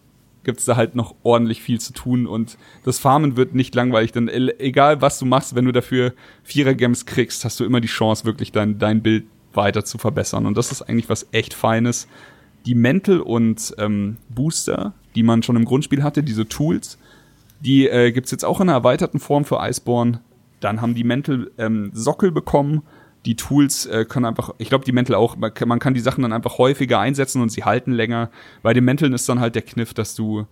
gibt 0.44 0.60
es 0.60 0.66
da 0.66 0.76
halt 0.76 0.96
noch 0.96 1.16
ordentlich 1.24 1.62
viel 1.62 1.80
zu 1.80 1.94
tun 1.94 2.28
und 2.28 2.58
das 2.84 3.00
Farmen 3.00 3.38
wird 3.38 3.56
nicht 3.56 3.74
langweilig, 3.76 4.12
denn 4.12 4.28
egal 4.28 5.02
was 5.02 5.18
du 5.18 5.26
machst, 5.26 5.56
wenn 5.56 5.64
du 5.64 5.72
dafür 5.72 6.14
Vierer-Gems 6.44 7.06
kriegst, 7.06 7.46
hast 7.46 7.60
du 7.60 7.64
immer 7.64 7.80
die 7.80 7.88
Chance, 7.88 8.26
wirklich 8.26 8.52
dein, 8.52 8.78
dein 8.78 9.02
Bild 9.02 9.26
weiter 9.54 9.86
zu 9.86 9.98
verbessern. 9.98 10.46
Und 10.46 10.58
das 10.58 10.72
ist 10.72 10.82
eigentlich 10.82 11.10
was 11.10 11.28
echt 11.32 11.54
Feines. 11.54 12.08
Die 12.66 12.76
Mäntel 12.76 13.22
und 13.22 13.74
ähm, 13.78 14.18
Booster, 14.30 14.94
die 15.16 15.24
man 15.24 15.44
schon 15.44 15.56
im 15.56 15.66
Grundspiel 15.66 16.04
hatte, 16.04 16.24
diese 16.24 16.48
Tools, 16.48 16.98
die 17.64 17.88
äh, 17.88 18.12
gibt 18.12 18.30
jetzt 18.32 18.46
auch 18.46 18.60
in 18.60 18.70
einer 18.70 18.78
erweiterten 18.78 19.20
Form 19.20 19.46
für 19.46 19.60
Iceborne. 19.62 20.20
Dann 20.60 20.82
haben 20.82 20.96
die 20.96 21.04
Mäntel 21.04 21.52
ähm, 21.58 21.92
Sockel 21.94 22.32
bekommen. 22.32 22.84
Die 23.26 23.36
Tools 23.36 23.86
äh, 23.86 24.06
können 24.06 24.26
einfach, 24.26 24.54
ich 24.58 24.70
glaube, 24.70 24.84
die 24.84 24.92
Mäntel 24.92 25.16
auch, 25.16 25.38
man 25.38 25.54
kann, 25.54 25.70
man 25.70 25.80
kann 25.80 25.94
die 25.94 26.02
Sachen 26.02 26.24
dann 26.24 26.34
einfach 26.34 26.58
häufiger 26.58 27.00
einsetzen 27.00 27.42
und 27.42 27.52
sie 27.52 27.64
halten 27.64 27.94
länger. 27.94 28.30
Bei 28.64 28.74
den 28.74 28.84
Mänteln 28.84 29.14
ist 29.14 29.30
dann 29.30 29.40
halt 29.40 29.56
der 29.56 29.62
Kniff, 29.62 29.94
dass 29.94 30.14
du, 30.16 30.46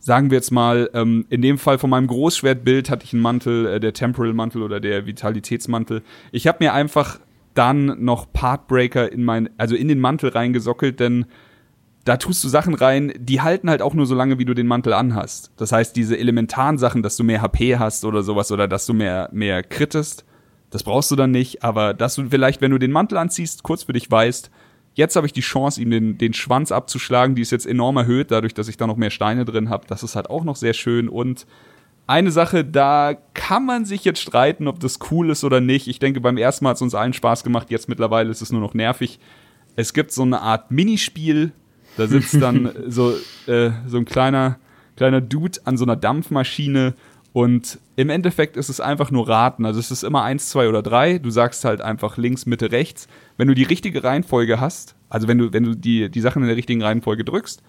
sagen 0.00 0.30
wir 0.30 0.38
jetzt 0.38 0.50
mal, 0.50 0.90
ähm, 0.92 1.26
in 1.30 1.40
dem 1.40 1.56
Fall 1.56 1.78
von 1.78 1.90
meinem 1.90 2.08
Großschwertbild 2.08 2.90
hatte 2.90 3.04
ich 3.04 3.12
einen 3.12 3.22
Mantel, 3.22 3.66
äh, 3.66 3.80
der 3.80 3.92
Temporal 3.92 4.34
Mantel 4.34 4.62
oder 4.62 4.80
der 4.80 5.06
Vitalitätsmantel. 5.06 6.02
Ich 6.32 6.48
habe 6.48 6.64
mir 6.64 6.74
einfach 6.74 7.20
dann 7.54 8.04
noch 8.04 8.32
Partbreaker 8.32 9.10
in 9.10 9.24
mein, 9.24 9.50
also 9.56 9.76
in 9.76 9.86
den 9.88 10.00
Mantel 10.00 10.30
reingesockelt, 10.30 10.98
denn 10.98 11.26
da 12.06 12.16
tust 12.16 12.42
du 12.44 12.48
Sachen 12.48 12.74
rein, 12.74 13.12
die 13.18 13.40
halten 13.40 13.68
halt 13.68 13.82
auch 13.82 13.92
nur 13.92 14.06
so 14.06 14.14
lange, 14.14 14.38
wie 14.38 14.44
du 14.44 14.54
den 14.54 14.68
Mantel 14.68 14.92
anhast. 14.92 15.50
Das 15.56 15.72
heißt, 15.72 15.96
diese 15.96 16.16
elementaren 16.16 16.78
Sachen, 16.78 17.02
dass 17.02 17.16
du 17.16 17.24
mehr 17.24 17.42
HP 17.42 17.78
hast 17.78 18.04
oder 18.04 18.22
sowas 18.22 18.52
oder 18.52 18.68
dass 18.68 18.86
du 18.86 18.94
mehr, 18.94 19.28
mehr 19.32 19.64
krittest, 19.64 20.24
das 20.70 20.84
brauchst 20.84 21.10
du 21.10 21.16
dann 21.16 21.32
nicht. 21.32 21.64
Aber 21.64 21.94
dass 21.94 22.14
du 22.14 22.28
vielleicht, 22.30 22.60
wenn 22.60 22.70
du 22.70 22.78
den 22.78 22.92
Mantel 22.92 23.18
anziehst, 23.18 23.64
kurz 23.64 23.82
für 23.82 23.92
dich 23.92 24.08
weißt, 24.08 24.52
jetzt 24.94 25.16
habe 25.16 25.26
ich 25.26 25.32
die 25.32 25.40
Chance, 25.40 25.82
ihm 25.82 25.90
den, 25.90 26.16
den 26.16 26.32
Schwanz 26.32 26.70
abzuschlagen. 26.70 27.34
Die 27.34 27.42
ist 27.42 27.50
jetzt 27.50 27.66
enorm 27.66 27.96
erhöht, 27.96 28.30
dadurch, 28.30 28.54
dass 28.54 28.68
ich 28.68 28.76
da 28.76 28.86
noch 28.86 28.96
mehr 28.96 29.10
Steine 29.10 29.44
drin 29.44 29.68
habe. 29.68 29.88
Das 29.88 30.04
ist 30.04 30.14
halt 30.14 30.30
auch 30.30 30.44
noch 30.44 30.56
sehr 30.56 30.74
schön. 30.74 31.08
Und 31.08 31.44
eine 32.06 32.30
Sache, 32.30 32.64
da 32.64 33.14
kann 33.34 33.66
man 33.66 33.84
sich 33.84 34.04
jetzt 34.04 34.20
streiten, 34.20 34.68
ob 34.68 34.78
das 34.78 35.00
cool 35.10 35.30
ist 35.30 35.42
oder 35.42 35.60
nicht. 35.60 35.88
Ich 35.88 35.98
denke, 35.98 36.20
beim 36.20 36.36
ersten 36.36 36.64
Mal 36.64 36.70
hat 36.70 36.76
es 36.76 36.82
uns 36.82 36.94
allen 36.94 37.14
Spaß 37.14 37.42
gemacht. 37.42 37.68
Jetzt 37.72 37.88
mittlerweile 37.88 38.30
ist 38.30 38.42
es 38.42 38.52
nur 38.52 38.60
noch 38.60 38.74
nervig. 38.74 39.18
Es 39.74 39.92
gibt 39.92 40.12
so 40.12 40.22
eine 40.22 40.40
Art 40.40 40.70
Minispiel, 40.70 41.50
da 41.96 42.06
sitzt 42.06 42.40
dann 42.40 42.70
so, 42.88 43.14
äh, 43.46 43.70
so 43.86 43.98
ein 43.98 44.04
kleiner, 44.04 44.58
kleiner 44.96 45.20
Dude 45.20 45.58
an 45.64 45.76
so 45.76 45.84
einer 45.84 45.96
Dampfmaschine 45.96 46.94
und 47.32 47.78
im 47.96 48.08
Endeffekt 48.08 48.56
ist 48.56 48.70
es 48.70 48.80
einfach 48.80 49.10
nur 49.10 49.28
raten. 49.28 49.66
Also 49.66 49.78
es 49.78 49.90
ist 49.90 50.04
immer 50.04 50.22
eins, 50.22 50.48
zwei 50.48 50.70
oder 50.70 50.82
drei. 50.82 51.18
Du 51.18 51.28
sagst 51.28 51.66
halt 51.66 51.82
einfach 51.82 52.16
links, 52.16 52.46
Mitte, 52.46 52.72
rechts. 52.72 53.08
Wenn 53.36 53.46
du 53.46 53.54
die 53.54 53.62
richtige 53.62 54.02
Reihenfolge 54.02 54.58
hast, 54.58 54.94
also 55.10 55.28
wenn 55.28 55.36
du, 55.36 55.52
wenn 55.52 55.64
du 55.64 55.74
die, 55.74 56.10
die 56.10 56.20
Sachen 56.22 56.40
in 56.40 56.48
der 56.48 56.56
richtigen 56.56 56.82
Reihenfolge 56.82 57.24
drückst, 57.24 57.62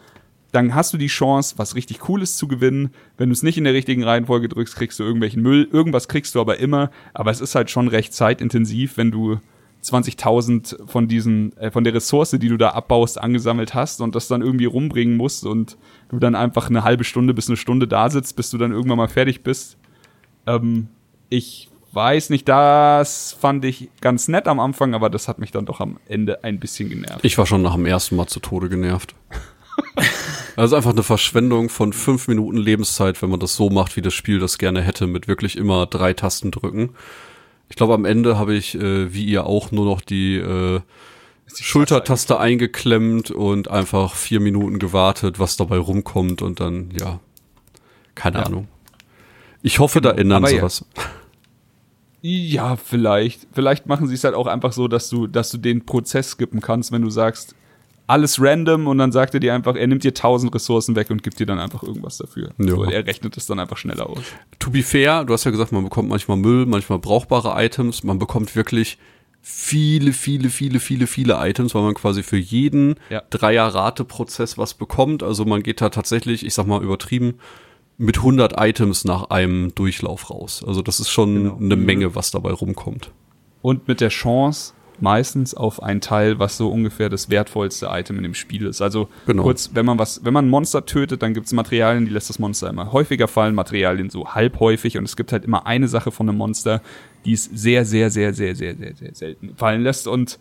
dann 0.54 0.74
hast 0.74 0.94
du 0.94 0.98
die 0.98 1.08
Chance, 1.08 1.56
was 1.58 1.76
richtig 1.76 2.00
Cooles 2.00 2.38
zu 2.38 2.48
gewinnen. 2.48 2.92
Wenn 3.18 3.28
du 3.28 3.34
es 3.34 3.44
nicht 3.44 3.58
in 3.58 3.66
der 3.66 3.74
richtigen 3.74 4.06
Reihenfolge 4.06 4.48
drückst, 4.48 4.76
kriegst 4.78 5.00
du 5.00 5.04
irgendwelchen 5.04 5.42
Müll. 5.42 5.68
Irgendwas 5.70 6.08
kriegst 6.08 6.36
du 6.36 6.40
aber 6.40 6.60
immer. 6.60 6.90
Aber 7.14 7.32
es 7.32 7.42
ist 7.42 7.54
halt 7.54 7.70
schon 7.70 7.90
recht 7.90 8.14
zeitintensiv, 8.14 8.96
wenn 8.96 9.12
du 9.12 9.42
20.000 9.92 10.88
von 10.88 11.08
diesen, 11.08 11.56
äh, 11.58 11.72
von 11.72 11.84
der 11.84 11.94
Ressource, 11.94 12.32
die 12.32 12.50
du 12.50 12.58
da 12.58 12.70
abbaust, 12.70 13.20
angesammelt 13.20 13.74
hast 13.74 14.02
und 14.02 14.16
das 14.16 14.28
dann 14.28 14.42
irgendwie 14.42 14.66
rumbringen 14.66 15.18
musst 15.18 15.46
und 15.46 15.78
du 16.10 16.20
dann 16.20 16.36
einfach 16.36 16.70
eine 16.70 16.84
halbe 16.84 17.04
Stunde 17.04 17.34
bis 17.34 17.48
eine 17.48 17.58
Stunde 17.58 17.88
da 17.88 18.10
sitzt, 18.10 18.36
bis 18.36 18.50
du 18.50 18.58
dann 18.58 18.72
irgendwann 18.72 18.98
mal 18.98 19.08
fertig 19.08 19.44
bist. 19.44 19.78
Ähm, 20.46 20.88
ich 21.30 21.70
weiß 21.94 22.30
nicht, 22.30 22.48
das 22.48 23.36
fand 23.40 23.66
ich 23.66 23.90
ganz 24.02 24.28
nett 24.28 24.48
am 24.48 24.60
Anfang, 24.60 24.94
aber 24.94 25.10
das 25.10 25.28
hat 25.28 25.40
mich 25.40 25.52
dann 25.52 25.66
doch 25.66 25.80
am 25.80 26.00
Ende 26.08 26.44
ein 26.44 26.60
bisschen 26.60 26.90
genervt. 26.90 27.24
Ich 27.24 27.38
war 27.38 27.46
schon 27.46 27.62
nach 27.62 27.76
dem 27.76 27.86
ersten 27.86 28.16
Mal 28.16 28.28
zu 28.28 28.40
Tode 28.40 28.70
genervt. 28.70 29.16
Also 30.58 30.76
einfach 30.76 30.92
eine 30.92 31.04
Verschwendung 31.04 31.70
von 31.70 31.94
fünf 31.94 32.28
Minuten 32.28 32.58
Lebenszeit, 32.58 33.22
wenn 33.22 33.30
man 33.30 33.40
das 33.40 33.56
so 33.56 33.70
macht, 33.70 33.96
wie 33.96 34.02
das 34.02 34.16
Spiel 34.16 34.40
das 34.40 34.58
gerne 34.58 34.82
hätte, 34.82 35.06
mit 35.06 35.28
wirklich 35.28 35.56
immer 35.56 35.86
drei 35.86 36.14
Tasten 36.14 36.50
drücken. 36.50 36.96
Ich 37.70 37.76
glaube, 37.76 37.94
am 37.94 38.06
Ende 38.06 38.38
habe 38.38 38.54
ich, 38.56 38.76
äh, 38.76 39.14
wie 39.14 39.26
ihr 39.26 39.46
auch, 39.46 39.72
nur 39.72 39.86
noch 39.86 40.02
die, 40.02 40.36
äh, 40.38 40.80
die 41.58 41.64
Schultertaste 41.64 42.40
eingeklemmt 42.40 43.32
und 43.32 43.70
einfach 43.70 44.16
vier 44.16 44.40
Minuten 44.40 44.80
gewartet, 44.80 45.40
was 45.40 45.58
dabei 45.58 45.78
rumkommt 45.78 46.42
und 46.42 46.60
dann, 46.60 46.92
ja, 47.00 47.20
keine 48.16 48.40
Ja. 48.40 48.44
Ahnung. 48.46 48.68
Ich 49.62 49.80
hoffe, 49.80 50.02
da 50.02 50.12
ändern 50.12 50.44
Aber 50.44 50.50
sie 50.50 50.58
ja. 50.58 50.62
was. 50.62 50.86
Ja, 52.22 52.76
vielleicht. 52.76 53.48
Vielleicht 53.54 53.86
machen 53.86 54.08
sie 54.08 54.16
es 54.16 54.24
halt 54.24 54.36
auch 54.36 54.48
einfach 54.48 54.74
so, 54.74 54.88
dass 54.88 55.10
du, 55.10 55.28
dass 55.28 55.50
du 55.52 55.58
den 55.58 55.86
Prozess 55.86 56.32
skippen 56.32 56.62
kannst, 56.62 56.92
wenn 56.92 57.02
du 57.02 57.10
sagst, 57.10 57.56
alles 58.08 58.42
random 58.42 58.88
und 58.88 58.98
dann 58.98 59.12
sagt 59.12 59.34
er 59.34 59.40
dir 59.42 59.54
einfach, 59.54 59.76
er 59.76 59.86
nimmt 59.86 60.04
dir 60.04 60.14
tausend 60.14 60.56
Ressourcen 60.56 60.96
weg 60.96 61.10
und 61.10 61.24
gibt 61.24 61.40
dir 61.40 61.46
dann 61.46 61.60
einfach 61.60 61.84
irgendwas 61.84 62.18
dafür. 62.18 62.52
Ja. 62.58 62.70
So, 62.72 62.84
er 62.86 63.06
rechnet 63.06 63.36
es 63.38 63.46
dann 63.46 63.60
einfach 63.60 63.78
schneller 63.78 64.10
aus. 64.10 64.24
To 64.60 64.70
be 64.72 64.82
fair, 64.82 65.26
du 65.26 65.34
hast 65.34 65.44
ja 65.44 65.52
gesagt, 65.52 65.72
man 65.74 65.84
bekommt 65.84 66.08
manchmal 66.10 66.38
Müll, 66.38 66.66
manchmal 66.66 67.00
brauchbare 67.00 67.54
Items, 67.64 68.04
man 68.04 68.18
bekommt 68.18 68.56
wirklich 68.56 68.98
viele, 69.42 70.14
viele, 70.14 70.50
viele, 70.50 70.80
viele, 70.80 71.06
viele 71.08 71.36
Items, 71.40 71.76
weil 71.76 71.84
man 71.84 71.94
quasi 71.94 72.24
für 72.24 72.38
jeden 72.38 72.96
Ja. 73.10 73.22
Dreier-Rate-Prozess 73.30 74.58
was 74.58 74.74
bekommt. 74.74 75.24
Also 75.24 75.46
man 75.46 75.64
geht 75.64 75.82
da 75.82 75.90
tatsächlich, 75.90 76.46
ich 76.46 76.54
sag 76.54 76.68
mal 76.68 76.82
übertrieben, 76.84 77.36
mit 77.98 78.18
100 78.18 78.54
Items 78.60 79.06
nach 79.06 79.30
einem 79.30 79.74
Durchlauf 79.76 80.30
raus. 80.30 80.64
Also 80.66 80.82
das 80.82 81.00
ist 81.00 81.10
schon 81.10 81.34
Genau. 81.36 81.58
eine 81.58 81.76
Menge, 81.76 82.16
was 82.16 82.32
dabei 82.32 82.52
rumkommt. 82.52 83.12
Und 83.62 83.88
mit 83.88 84.02
der 84.02 84.10
Chance 84.10 84.74
meistens 85.00 85.54
auf 85.54 85.82
ein 85.82 86.02
Teil, 86.02 86.40
was 86.40 86.58
so 86.58 86.70
ungefähr 86.70 87.10
das 87.10 87.30
wertvollste 87.30 87.88
Item 87.92 88.18
in 88.18 88.24
dem 88.24 88.34
Spiel 88.34 88.66
ist. 88.66 88.82
Also 88.82 89.10
Genau. 89.26 89.44
kurz, 89.44 89.72
wenn 89.74 89.86
man 89.86 90.00
was, 90.00 90.24
wenn 90.26 90.34
man 90.34 90.48
ein 90.48 90.50
Monster 90.50 90.86
tötet, 90.86 91.22
dann 91.22 91.34
gibt 91.34 91.48
es 91.48 91.54
Materialien, 91.54 92.06
die 92.06 92.12
lässt 92.12 92.30
das 92.30 92.40
Monster 92.40 92.70
immer 92.70 92.92
häufiger 92.92 93.28
fallen, 93.28 93.56
Materialien 93.56 94.10
so 94.10 94.34
halb 94.34 94.60
häufig 94.60 94.98
und 94.98 95.04
es 95.04 95.16
gibt 95.16 95.32
halt 95.32 95.46
immer 95.46 95.66
eine 95.68 95.88
Sache 95.88 96.12
von 96.12 96.28
einem 96.28 96.38
Monster, 96.38 96.82
die 97.26 97.34
es 97.34 97.46
sehr, 97.46 97.86
sehr, 97.86 98.10
sehr, 98.10 98.34
sehr, 98.34 98.56
sehr, 98.56 98.76
sehr, 98.76 98.96
sehr 98.96 99.14
selten 99.14 99.56
fallen 99.56 99.84
lässt. 99.84 100.08
Und 100.08 100.40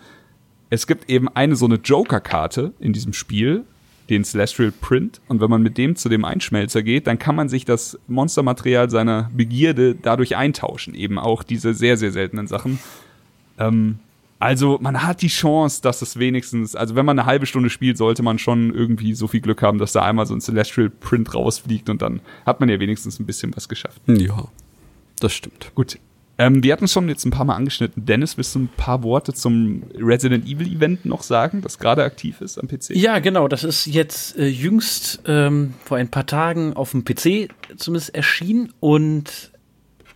es 0.70 0.86
gibt 0.86 1.10
eben 1.10 1.28
eine 1.28 1.56
so 1.56 1.66
eine 1.66 1.76
Joker-Karte 1.76 2.72
in 2.80 2.92
diesem 2.92 3.12
Spiel, 3.12 3.64
den 4.08 4.24
Celestial 4.24 4.72
Print. 4.72 5.20
Und 5.28 5.40
wenn 5.40 5.50
man 5.50 5.62
mit 5.62 5.78
dem 5.78 5.96
zu 5.96 6.08
dem 6.08 6.24
Einschmelzer 6.24 6.82
geht, 6.82 7.06
dann 7.06 7.18
kann 7.18 7.34
man 7.34 7.48
sich 7.48 7.64
das 7.64 7.98
Monstermaterial 8.06 8.88
seiner 8.88 9.30
Begierde 9.34 9.94
dadurch 10.00 10.36
eintauschen. 10.36 10.94
Eben 10.94 11.18
auch 11.18 11.42
diese 11.42 11.74
sehr, 11.74 11.96
sehr 11.96 12.12
seltenen 12.12 12.46
Sachen. 12.46 12.78
Ähm, 13.58 13.98
also 14.38 14.78
man 14.80 15.02
hat 15.02 15.22
die 15.22 15.28
Chance, 15.28 15.80
dass 15.82 16.02
es 16.02 16.18
wenigstens, 16.18 16.76
also 16.76 16.94
wenn 16.94 17.06
man 17.06 17.18
eine 17.18 17.26
halbe 17.26 17.46
Stunde 17.46 17.70
spielt, 17.70 17.96
sollte 17.96 18.22
man 18.22 18.38
schon 18.38 18.74
irgendwie 18.74 19.14
so 19.14 19.28
viel 19.28 19.40
Glück 19.40 19.62
haben, 19.62 19.78
dass 19.78 19.92
da 19.92 20.02
einmal 20.02 20.26
so 20.26 20.34
ein 20.34 20.40
Celestial 20.40 20.90
Print 20.90 21.34
rausfliegt 21.34 21.88
und 21.88 22.02
dann 22.02 22.20
hat 22.44 22.60
man 22.60 22.68
ja 22.68 22.78
wenigstens 22.78 23.18
ein 23.18 23.26
bisschen 23.26 23.54
was 23.56 23.68
geschafft. 23.68 24.00
Ja, 24.06 24.48
das 25.20 25.32
stimmt. 25.32 25.72
Gut. 25.74 25.98
Ähm, 26.38 26.62
wir 26.62 26.72
hatten 26.72 26.84
es 26.84 26.92
schon 26.92 27.08
jetzt 27.08 27.24
ein 27.24 27.30
paar 27.30 27.46
Mal 27.46 27.54
angeschnitten. 27.54 28.04
Dennis, 28.04 28.36
willst 28.36 28.54
du 28.54 28.60
ein 28.60 28.68
paar 28.68 29.02
Worte 29.02 29.32
zum 29.32 29.84
Resident 29.98 30.46
Evil 30.46 30.70
Event 30.70 31.06
noch 31.06 31.22
sagen, 31.22 31.62
das 31.62 31.78
gerade 31.78 32.04
aktiv 32.04 32.42
ist 32.42 32.58
am 32.58 32.68
PC? 32.68 32.90
Ja, 32.90 33.20
genau. 33.20 33.48
Das 33.48 33.64
ist 33.64 33.86
jetzt 33.86 34.36
äh, 34.36 34.46
jüngst 34.46 35.22
ähm, 35.26 35.72
vor 35.82 35.96
ein 35.96 36.10
paar 36.10 36.26
Tagen 36.26 36.74
auf 36.74 36.90
dem 36.90 37.04
PC 37.04 37.48
zumindest 37.76 38.14
erschienen 38.14 38.74
und 38.80 39.52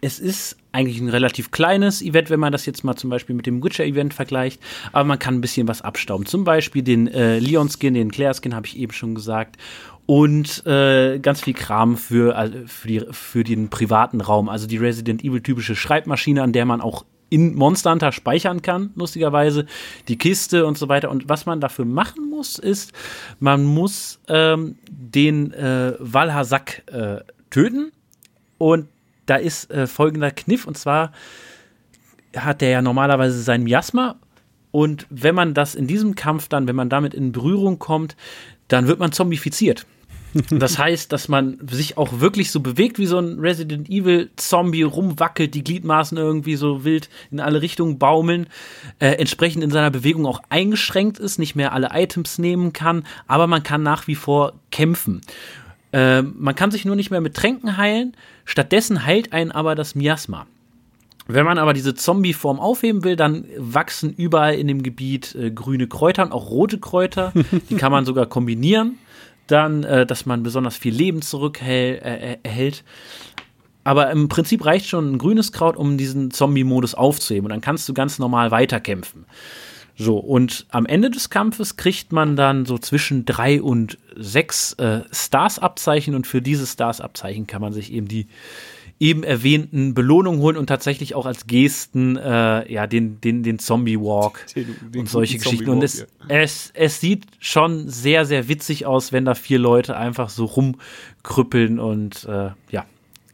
es 0.00 0.18
ist 0.18 0.56
eigentlich 0.72 1.00
ein 1.00 1.08
relativ 1.08 1.50
kleines 1.50 2.00
Event, 2.02 2.30
wenn 2.30 2.40
man 2.40 2.52
das 2.52 2.66
jetzt 2.66 2.84
mal 2.84 2.96
zum 2.96 3.10
Beispiel 3.10 3.34
mit 3.34 3.46
dem 3.46 3.62
Witcher-Event 3.62 4.14
vergleicht, 4.14 4.60
aber 4.92 5.04
man 5.04 5.18
kann 5.18 5.34
ein 5.34 5.40
bisschen 5.40 5.68
was 5.68 5.82
abstauben. 5.82 6.26
Zum 6.26 6.44
Beispiel 6.44 6.82
den 6.82 7.08
äh, 7.08 7.38
Leon-Skin, 7.38 7.94
den 7.94 8.10
Claire-Skin, 8.10 8.54
habe 8.54 8.66
ich 8.66 8.78
eben 8.78 8.92
schon 8.92 9.14
gesagt. 9.14 9.56
Und 10.06 10.66
äh, 10.66 11.18
ganz 11.20 11.42
viel 11.42 11.54
Kram 11.54 11.96
für, 11.96 12.36
also 12.36 12.58
für, 12.66 12.88
die, 12.88 13.02
für 13.10 13.44
den 13.44 13.68
privaten 13.68 14.20
Raum. 14.20 14.48
Also 14.48 14.66
die 14.66 14.78
Resident 14.78 15.22
Evil-typische 15.22 15.76
Schreibmaschine, 15.76 16.42
an 16.42 16.52
der 16.52 16.64
man 16.64 16.80
auch 16.80 17.04
in 17.28 17.54
Monster 17.54 17.92
Hunter 17.92 18.10
speichern 18.10 18.60
kann, 18.60 18.90
lustigerweise, 18.96 19.66
die 20.08 20.18
Kiste 20.18 20.66
und 20.66 20.76
so 20.76 20.88
weiter. 20.88 21.10
Und 21.10 21.28
was 21.28 21.46
man 21.46 21.60
dafür 21.60 21.84
machen 21.84 22.28
muss, 22.28 22.58
ist, 22.58 22.92
man 23.38 23.64
muss 23.64 24.18
ähm, 24.28 24.76
den 24.90 25.52
äh, 25.52 25.94
Valhasak 26.00 26.82
äh, 26.92 27.20
töten. 27.50 27.92
Und 28.58 28.88
da 29.30 29.36
ist 29.36 29.70
äh, 29.70 29.86
folgender 29.86 30.32
Kniff, 30.32 30.66
und 30.66 30.76
zwar 30.76 31.12
hat 32.36 32.60
der 32.60 32.70
ja 32.70 32.82
normalerweise 32.82 33.40
sein 33.42 33.62
Miasma. 33.62 34.16
Und 34.72 35.06
wenn 35.08 35.34
man 35.34 35.54
das 35.54 35.74
in 35.74 35.86
diesem 35.86 36.14
Kampf 36.14 36.48
dann, 36.48 36.68
wenn 36.68 36.76
man 36.76 36.88
damit 36.88 37.14
in 37.14 37.32
Berührung 37.32 37.78
kommt, 37.78 38.16
dann 38.68 38.86
wird 38.86 38.98
man 38.98 39.12
zombifiziert. 39.12 39.86
Das 40.48 40.78
heißt, 40.78 41.10
dass 41.10 41.26
man 41.26 41.58
sich 41.68 41.98
auch 41.98 42.20
wirklich 42.20 42.52
so 42.52 42.60
bewegt 42.60 43.00
wie 43.00 43.06
so 43.06 43.18
ein 43.18 43.40
Resident 43.40 43.88
Evil 43.88 44.30
Zombie 44.36 44.84
rumwackelt, 44.84 45.54
die 45.54 45.64
Gliedmaßen 45.64 46.16
irgendwie 46.16 46.54
so 46.54 46.84
wild 46.84 47.10
in 47.32 47.40
alle 47.40 47.62
Richtungen 47.62 47.98
baumeln, 47.98 48.46
äh, 49.00 49.08
entsprechend 49.08 49.64
in 49.64 49.72
seiner 49.72 49.90
Bewegung 49.90 50.26
auch 50.26 50.40
eingeschränkt 50.48 51.18
ist, 51.18 51.40
nicht 51.40 51.56
mehr 51.56 51.72
alle 51.72 51.90
Items 51.94 52.38
nehmen 52.38 52.72
kann, 52.72 53.04
aber 53.26 53.48
man 53.48 53.64
kann 53.64 53.82
nach 53.82 54.06
wie 54.06 54.14
vor 54.14 54.52
kämpfen. 54.70 55.20
Äh, 55.92 56.22
man 56.22 56.54
kann 56.54 56.70
sich 56.70 56.84
nur 56.84 56.96
nicht 56.96 57.10
mehr 57.10 57.20
mit 57.20 57.34
Tränken 57.34 57.76
heilen, 57.76 58.16
stattdessen 58.44 59.04
heilt 59.04 59.32
einen 59.32 59.50
aber 59.50 59.74
das 59.74 59.94
Miasma. 59.94 60.46
Wenn 61.26 61.44
man 61.44 61.58
aber 61.58 61.72
diese 61.72 61.94
Zombie-Form 61.94 62.58
aufheben 62.58 63.04
will, 63.04 63.16
dann 63.16 63.44
wachsen 63.56 64.12
überall 64.12 64.54
in 64.54 64.66
dem 64.66 64.82
Gebiet 64.82 65.34
äh, 65.34 65.50
grüne 65.50 65.86
Kräuter 65.86 66.24
und 66.24 66.32
auch 66.32 66.50
rote 66.50 66.78
Kräuter. 66.78 67.32
Die 67.70 67.76
kann 67.76 67.92
man 67.92 68.04
sogar 68.04 68.26
kombinieren. 68.26 68.98
Dann, 69.46 69.84
äh, 69.84 70.06
dass 70.06 70.26
man 70.26 70.42
besonders 70.42 70.76
viel 70.76 70.94
Leben 70.94 71.22
zurückerhält. 71.22 72.02
Äh, 72.02 72.38
erhält. 72.42 72.84
Aber 73.84 74.10
im 74.10 74.28
Prinzip 74.28 74.64
reicht 74.64 74.88
schon 74.88 75.12
ein 75.12 75.18
grünes 75.18 75.52
Kraut, 75.52 75.76
um 75.76 75.96
diesen 75.96 76.30
Zombie-Modus 76.30 76.94
aufzuheben. 76.94 77.46
Und 77.46 77.50
dann 77.50 77.60
kannst 77.60 77.88
du 77.88 77.94
ganz 77.94 78.18
normal 78.18 78.50
weiterkämpfen. 78.50 79.24
So, 80.02 80.16
und 80.18 80.66
am 80.70 80.86
Ende 80.86 81.10
des 81.10 81.28
Kampfes 81.28 81.76
kriegt 81.76 82.10
man 82.10 82.34
dann 82.34 82.64
so 82.64 82.78
zwischen 82.78 83.26
drei 83.26 83.60
und 83.60 83.98
sechs 84.16 84.72
äh, 84.74 85.00
Stars-Abzeichen. 85.12 86.14
Und 86.14 86.26
für 86.26 86.40
diese 86.40 86.66
Stars-Abzeichen 86.66 87.46
kann 87.46 87.60
man 87.60 87.72
sich 87.72 87.92
eben 87.92 88.08
die 88.08 88.26
eben 88.98 89.22
erwähnten 89.24 89.94
Belohnungen 89.94 90.40
holen 90.40 90.56
und 90.58 90.66
tatsächlich 90.66 91.14
auch 91.14 91.24
als 91.24 91.46
Gesten 91.46 92.16
äh, 92.18 92.70
ja 92.70 92.86
den 92.86 93.20
den 93.20 93.42
den 93.42 93.58
Zombie 93.58 93.98
Walk 93.98 94.46
Den- 94.54 94.76
den 94.92 95.00
und 95.00 95.08
solche 95.08 95.38
Geschichten. 95.38 95.70
Und 95.70 95.82
es, 95.82 96.06
es 96.28 96.70
es 96.74 97.00
sieht 97.00 97.26
schon 97.38 97.88
sehr 97.88 98.24
sehr 98.26 98.48
witzig 98.48 98.84
aus, 98.86 99.10
wenn 99.12 99.24
da 99.24 99.34
vier 99.34 99.58
Leute 99.58 99.96
einfach 99.96 100.28
so 100.28 100.44
rumkrüppeln 100.44 101.78
und 101.78 102.24
äh, 102.24 102.50
ja. 102.70 102.84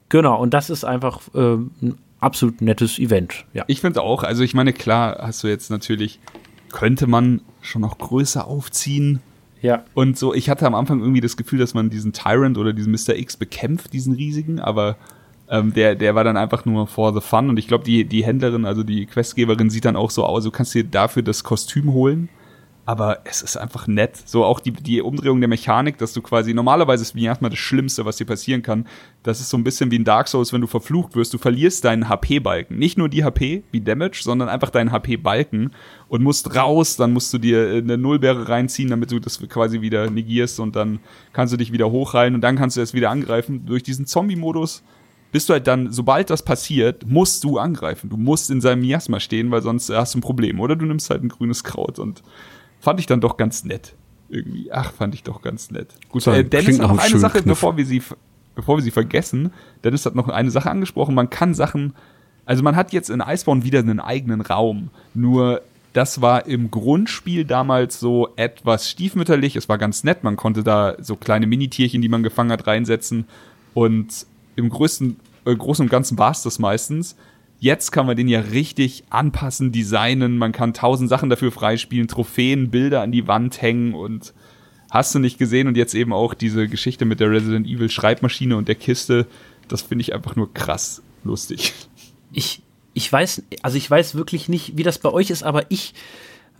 Genau 0.09 0.41
und 0.41 0.55
das 0.55 0.71
ist 0.71 0.85
einfach 0.85 1.21
äh, 1.35 1.55
ein 1.55 1.99
absolut 2.21 2.61
nettes 2.61 2.99
Event 3.01 3.45
ja. 3.53 3.65
Ich 3.67 3.81
finde 3.81 4.03
auch, 4.03 4.23
also 4.23 4.45
ich 4.45 4.55
meine, 4.55 4.73
klar 4.73 5.19
hast 5.21 5.43
du 5.43 5.49
jetzt 5.49 5.71
natürlich, 5.71 6.21
könnte 6.77 7.07
man 7.07 7.41
schon 7.63 7.81
noch 7.81 7.97
größer 7.97 8.47
aufziehen. 8.47 9.21
ja 9.63 9.85
Und 9.95 10.19
so, 10.19 10.35
ich 10.35 10.51
hatte 10.51 10.67
am 10.67 10.75
Anfang 10.75 11.01
irgendwie 11.01 11.23
das 11.23 11.39
Gefühl, 11.39 11.59
dass 11.59 11.73
man 11.73 11.89
diesen 11.89 12.13
Tyrant 12.13 12.59
oder 12.59 12.75
diesen 12.75 12.93
Mr. 12.93 13.17
X 13.17 13.39
bekämpft, 13.39 13.95
diesen 13.95 14.13
riesigen, 14.13 14.61
aber 14.61 14.97
ähm, 15.49 15.73
der, 15.73 15.95
der 15.95 16.15
war 16.15 16.23
dann 16.23 16.37
einfach 16.37 16.67
nur 16.67 16.87
for 16.87 17.15
the 17.15 17.23
fun. 17.23 17.49
Und 17.49 17.59
ich 17.59 17.67
glaube, 17.67 17.85
die, 17.85 18.05
die 18.05 18.27
Händlerin, 18.27 18.67
also 18.67 18.83
die 18.83 19.07
Questgeberin, 19.07 19.71
sieht 19.71 19.87
dann 19.87 19.97
auch 19.97 20.11
so 20.11 20.25
aus, 20.25 20.45
du 20.45 20.51
kannst 20.51 20.75
dir 20.75 20.85
dafür 20.85 21.23
das 21.23 21.45
Kostüm 21.45 21.95
holen. 21.95 22.29
Aber 22.89 23.19
es 23.25 23.43
ist 23.43 23.57
einfach 23.57 23.89
nett. 23.89 24.17
So 24.27 24.45
auch 24.45 24.61
die, 24.61 24.71
die 24.71 25.03
Umdrehung 25.03 25.41
der 25.41 25.49
Mechanik, 25.49 25.99
dass 25.99 26.13
du 26.13 26.23
quasi, 26.23 26.55
normalerweise 26.55 27.03
ist 27.03 27.17
wie 27.17 27.25
erstmal 27.25 27.51
das 27.51 27.59
Schlimmste, 27.59 28.05
was 28.05 28.17
dir 28.17 28.27
passieren 28.27 28.63
kann. 28.63 28.87
Das 29.25 29.41
ist 29.41 29.51
so 29.51 29.57
ein 29.57 29.65
bisschen 29.65 29.91
wie 29.91 29.97
in 29.97 30.05
Dark 30.05 30.29
Souls, 30.29 30.53
wenn 30.53 30.61
du 30.61 30.69
verflucht 30.69 31.17
wirst. 31.17 31.35
Du 31.35 31.39
verlierst 31.39 31.85
deinen 31.85 32.09
HP-Balken. 32.09 32.79
Nicht 32.79 32.97
nur 32.97 33.09
die 33.09 33.25
HP 33.25 33.65
wie 33.73 33.81
Damage, 33.81 34.21
sondern 34.23 34.49
einfach 34.49 34.71
deinen 34.71 34.93
HP-Balken 34.93 35.73
und 36.07 36.23
musst 36.23 36.55
raus. 36.55 36.97
Dann 36.97 37.13
musst 37.13 37.35
du 37.35 37.39
dir 37.39 37.73
äh, 37.73 37.79
eine 37.79 37.99
Nullbeere 37.99 38.49
reinziehen, 38.49 38.89
damit 38.89 39.11
du 39.11 39.19
das 39.19 39.41
quasi 39.49 39.81
wieder 39.81 40.09
negierst 40.09 40.61
und 40.61 40.77
dann 40.77 41.01
kannst 41.33 41.53
du 41.53 41.57
dich 41.57 41.73
wieder 41.73 41.91
hochreihen 41.91 42.37
und 42.37 42.41
dann 42.41 42.55
kannst 42.55 42.77
du 42.77 42.83
es 42.83 42.95
wieder 42.95 43.11
angreifen. 43.11 43.67
Durch 43.67 43.83
diesen 43.83 44.07
Zombie-Modus 44.07 44.85
bist 45.33 45.49
du 45.49 45.55
halt 45.55 45.67
dann, 45.67 45.93
sobald 45.93 46.31
das 46.31 46.45
passiert, 46.45 47.05
musst 47.05 47.43
du 47.43 47.59
angreifen. 47.59 48.11
Du 48.11 48.17
musst 48.17 48.49
in 48.49 48.61
seinem 48.61 48.83
Miasma 48.83 49.19
stehen, 49.19 49.51
weil 49.51 49.63
sonst 49.63 49.91
hast 49.91 50.15
du 50.15 50.19
ein 50.19 50.23
Problem. 50.23 50.61
Oder 50.61 50.77
du 50.77 50.87
nimmst 50.87 51.11
halt 51.11 51.25
ein 51.25 51.29
grünes 51.29 51.65
Kraut 51.65 51.99
und 51.99 52.23
fand 52.81 53.01
ich 53.01 53.07
dann 53.07 53.21
doch 53.21 53.37
ganz 53.37 53.65
nett. 53.65 53.95
Irgendwie, 54.29 54.73
ach, 54.73 54.93
fand 54.93 55.15
ich 55.15 55.23
doch 55.23 55.43
ganz 55.43 55.71
nett. 55.71 55.95
Gut, 56.09 56.23
So, 56.23 56.33
äh, 56.33 56.45
Dennis 56.45 56.81
hat 56.81 56.91
noch 56.91 56.99
eine 56.99 57.19
Sache, 57.19 57.39
Kniff. 57.39 57.45
bevor 57.45 57.77
wir 57.77 57.87
sie, 57.87 58.03
bevor 58.55 58.77
wir 58.77 58.83
sie 58.83 58.91
vergessen. 58.91 59.53
Dennis 59.85 60.05
hat 60.07 60.15
noch 60.15 60.29
eine 60.29 60.51
Sache 60.51 60.71
angesprochen. 60.71 61.15
Man 61.15 61.31
kann 61.31 61.55
Sachen, 61.55 61.95
also 62.45 62.63
man 62.63 62.75
hat 62.77 62.93
jetzt 62.93 63.11
in 63.11 63.21
Iceborne 63.21 63.63
wieder 63.65 63.79
einen 63.79 64.01
eigenen 64.01 64.41
Raum. 64.41 64.91
Nur 65.15 65.63
das 65.93 66.21
war 66.21 66.47
im 66.47 66.71
Grundspiel 66.71 67.45
damals 67.45 68.01
so 68.01 68.29
etwas 68.37 68.91
stiefmütterlich. 68.91 69.57
Es 69.57 69.69
war 69.69 69.79
ganz 69.79 70.05
nett. 70.05 70.25
Man 70.25 70.37
konnte 70.37 70.63
da 70.63 70.97
so 71.01 71.17
kleine 71.17 71.47
Minitierchen, 71.47 72.03
die 72.03 72.09
man 72.09 72.23
gefangen 72.23 72.51
hat, 72.53 72.67
reinsetzen. 72.67 73.27
Und 73.75 74.27
im 74.57 74.69
größten, 74.69 75.17
äh, 75.45 75.55
Großen 75.55 75.85
und 75.85 75.91
Ganzen 75.91 76.19
war 76.19 76.33
es 76.33 76.43
das 76.43 76.59
meistens. 76.59 77.17
Jetzt 77.59 77.91
kann 77.91 78.07
man 78.07 78.17
den 78.17 78.29
ja 78.29 78.41
richtig 78.41 79.05
anpassen, 79.11 79.73
designen. 79.73 80.39
Man 80.39 80.53
kann 80.53 80.75
tausend 80.75 81.09
Sachen 81.09 81.31
dafür 81.31 81.51
freispielen, 81.51 82.09
Trophäen, 82.09 82.71
Bilder 82.71 83.03
an 83.03 83.13
die 83.13 83.27
Wand 83.27 83.63
hängen 83.63 83.95
und 83.95 84.35
hast 84.91 85.15
du 85.15 85.19
nicht 85.19 85.39
gesehen. 85.39 85.67
Und 85.67 85.77
jetzt 85.77 85.95
eben 85.95 86.13
auch 86.13 86.35
diese 86.35 86.69
Geschichte 86.69 87.05
mit 87.05 87.21
der 87.21 87.31
Resident 87.31 87.67
Evil 87.67 87.89
Schreibmaschine 87.89 88.57
und 88.57 88.69
der 88.69 88.75
Kiste. 88.75 89.27
Das 89.69 89.83
finde 89.83 90.03
ich 90.03 90.15
einfach 90.15 90.37
nur 90.37 90.53
krass 90.53 91.03
lustig. 91.25 91.73
ich, 92.33 92.63
ich 92.93 93.11
weiß, 93.11 93.43
also 93.63 93.77
ich 93.77 93.91
weiß 93.91 94.15
wirklich 94.15 94.49
nicht, 94.49 94.77
wie 94.77 94.83
das 94.83 94.99
bei 94.99 95.11
euch 95.11 95.31
ist, 95.31 95.43
aber 95.43 95.71
ich 95.71 95.95